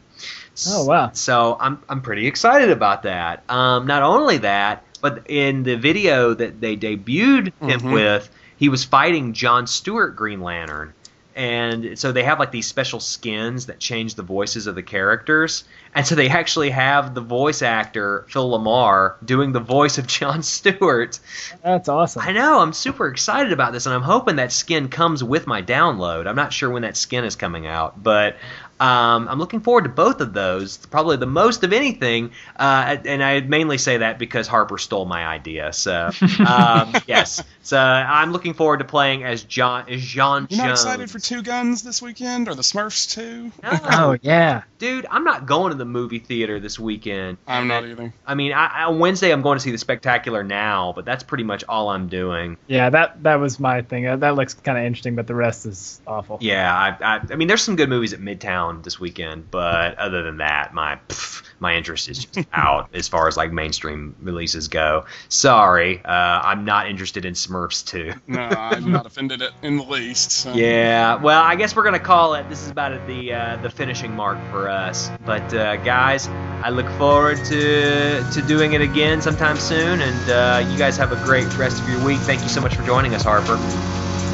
Oh, 0.67 0.85
wow. 0.85 1.11
So 1.13 1.55
I'm 1.59 1.81
I'm 1.87 2.01
pretty 2.01 2.25
excited 2.25 2.71
about 2.71 3.03
that. 3.03 3.43
Um, 3.49 3.85
not 3.85 4.01
only 4.01 4.39
that, 4.39 4.83
but 5.01 5.29
in 5.29 5.63
the 5.63 5.75
video 5.75 6.33
that 6.33 6.59
they 6.59 6.75
debuted 6.75 7.53
him 7.61 7.81
Mhm. 7.81 7.93
with, 7.93 8.29
he 8.57 8.67
was 8.69 8.83
fighting 8.83 9.33
John 9.33 9.67
Stewart 9.67 10.15
Green 10.15 10.41
Lantern. 10.41 10.93
And 11.37 11.99
so 11.99 12.11
they 12.11 12.23
have 12.23 12.39
like 12.39 12.51
these 12.51 12.65
special 12.65 12.99
skins 12.99 13.67
that 13.67 13.77
change 13.77 14.15
the 14.15 14.23
voices 14.23 14.65
of 14.65 14.73
the 14.73 14.81
characters. 14.81 15.65
And 15.93 16.05
so 16.05 16.15
they 16.15 16.29
actually 16.29 16.71
have 16.71 17.13
the 17.13 17.21
voice 17.21 17.61
actor, 17.61 18.25
Phil 18.27 18.49
LaMarr, 18.49 19.23
doing 19.23 19.51
the 19.51 19.59
voice 19.59 19.99
of 19.99 20.07
John 20.07 20.41
Stewart. 20.57 21.19
That's 21.63 21.89
awesome. 21.89 22.23
I 22.23 22.31
know, 22.31 22.59
I'm 22.59 22.73
super 22.73 23.07
excited 23.07 23.53
about 23.53 23.71
this, 23.71 23.85
and 23.85 23.93
I'm 23.93 24.01
hoping 24.01 24.37
that 24.37 24.51
skin 24.51 24.89
comes 24.89 25.23
with 25.23 25.45
my 25.45 25.61
download. 25.61 26.25
I'm 26.25 26.35
not 26.35 26.53
sure 26.53 26.71
when 26.71 26.81
that 26.81 26.97
skin 26.97 27.23
is 27.23 27.35
coming 27.35 27.67
out, 27.67 28.01
but 28.01 28.37
um, 28.79 29.27
I'm 29.27 29.39
looking 29.39 29.61
forward 29.61 29.83
to 29.83 29.89
both 29.89 30.21
of 30.21 30.33
those, 30.33 30.77
probably 30.77 31.17
the 31.17 31.25
most 31.25 31.63
of 31.63 31.73
anything. 31.73 32.31
Uh, 32.55 32.97
and 33.05 33.23
I 33.23 33.41
mainly 33.41 33.77
say 33.77 33.97
that 33.97 34.19
because 34.19 34.47
Harper 34.47 34.77
stole 34.77 35.05
my 35.05 35.25
idea. 35.25 35.73
So, 35.73 36.11
um, 36.47 36.93
yes. 37.07 37.43
So 37.67 37.77
I'm 37.77 38.31
looking 38.31 38.53
forward 38.53 38.77
to 38.77 38.85
playing 38.85 39.25
as 39.25 39.43
John 39.43 39.89
as 39.89 40.01
John 40.01 40.47
You're 40.49 40.59
not 40.59 40.67
Jones. 40.67 40.79
excited 40.83 41.11
for 41.11 41.19
Two 41.19 41.41
Guns 41.43 41.83
this 41.83 42.01
weekend 42.01 42.47
or 42.47 42.55
the 42.55 42.61
Smurfs 42.61 43.11
2? 43.13 43.51
No. 43.61 43.79
Oh 44.07 44.17
yeah. 44.21 44.61
Dude, 44.79 45.05
I'm 45.11 45.25
not 45.25 45.47
going 45.47 45.71
to 45.71 45.77
the 45.77 45.83
movie 45.83 46.19
theater 46.19 46.61
this 46.61 46.79
weekend. 46.79 47.39
I'm 47.45 47.67
not 47.67 47.83
either. 47.83 48.13
I 48.25 48.35
mean, 48.35 48.53
I, 48.53 48.67
I, 48.67 48.83
on 48.85 48.99
Wednesday 48.99 49.31
I'm 49.31 49.41
going 49.41 49.57
to 49.57 49.61
see 49.61 49.71
the 49.71 49.77
Spectacular 49.77 50.45
Now, 50.45 50.93
but 50.95 51.03
that's 51.03 51.23
pretty 51.23 51.43
much 51.43 51.65
all 51.67 51.89
I'm 51.89 52.07
doing. 52.07 52.55
Yeah, 52.67 52.89
that 52.89 53.21
that 53.23 53.35
was 53.35 53.59
my 53.59 53.81
thing. 53.81 54.07
Uh, 54.07 54.15
That 54.15 54.35
looks 54.35 54.53
kind 54.53 54.77
of 54.77 54.85
interesting, 54.85 55.15
but 55.15 55.27
the 55.27 55.35
rest 55.35 55.65
is 55.65 55.99
awful. 56.07 56.37
Yeah, 56.39 56.73
I, 56.73 57.15
I, 57.17 57.21
I 57.31 57.35
mean, 57.35 57.49
there's 57.49 57.63
some 57.63 57.75
good 57.75 57.89
movies 57.89 58.13
at 58.13 58.21
Midtown 58.21 58.81
this 58.81 58.97
weekend, 58.97 59.51
but 59.51 59.97
other 59.97 60.23
than 60.23 60.37
that, 60.37 60.73
my 60.73 60.99
pff, 61.09 61.43
my 61.59 61.75
interest 61.75 62.09
is 62.09 62.25
just 62.25 62.47
out 62.53 62.89
as 62.93 63.07
far 63.07 63.27
as 63.27 63.37
like 63.37 63.51
mainstream 63.51 64.15
releases 64.21 64.67
go. 64.67 65.05
Sorry, 65.29 66.01
uh, 66.03 66.11
I'm 66.11 66.65
not 66.65 66.89
interested 66.89 67.25
in 67.25 67.33
Smurfs 67.33 67.85
2. 67.85 68.13
No, 68.27 68.41
I'm 68.41 68.91
not 68.91 69.05
offended 69.05 69.41
it 69.41 69.51
in 69.63 69.77
the 69.77 69.83
least. 69.83 70.31
So. 70.31 70.53
Yeah, 70.53 71.15
well, 71.15 71.41
I 71.41 71.55
guess 71.55 71.75
we're 71.75 71.83
gonna 71.83 71.97
call 71.99 72.35
it. 72.35 72.47
This 72.49 72.61
is 72.61 72.69
about 72.69 73.07
the 73.07 73.33
uh, 73.33 73.57
the 73.57 73.69
finishing 73.69 74.15
mark 74.15 74.37
for 74.51 74.69
us. 74.69 75.09
But 75.25 75.53
uh, 75.53 75.77
guys, 75.77 76.27
I 76.27 76.69
look 76.69 76.89
forward 76.97 77.37
to 77.45 78.29
to 78.31 78.41
doing 78.47 78.73
it 78.73 78.81
again 78.81 79.21
sometime 79.21 79.57
soon. 79.57 80.01
And 80.01 80.29
uh, 80.29 80.69
you 80.69 80.77
guys 80.77 80.97
have 80.97 81.11
a 81.11 81.23
great 81.25 81.57
rest 81.57 81.81
of 81.81 81.89
your 81.89 82.03
week. 82.05 82.19
Thank 82.19 82.41
you 82.43 82.49
so 82.49 82.61
much 82.61 82.75
for 82.75 82.83
joining 82.83 83.15
us, 83.15 83.23
Harper. 83.23 83.57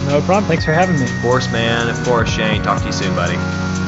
No 0.07 0.21
problem. 0.21 0.45
Thanks 0.45 0.65
for 0.65 0.73
having 0.73 0.99
me. 0.99 1.05
Of 1.05 1.21
course, 1.21 1.49
man. 1.51 1.87
Of 1.87 2.03
course, 2.03 2.29
Shane. 2.29 2.61
Talk 2.61 2.79
to 2.79 2.87
you 2.87 2.91
soon, 2.91 3.15
buddy. 3.15 3.82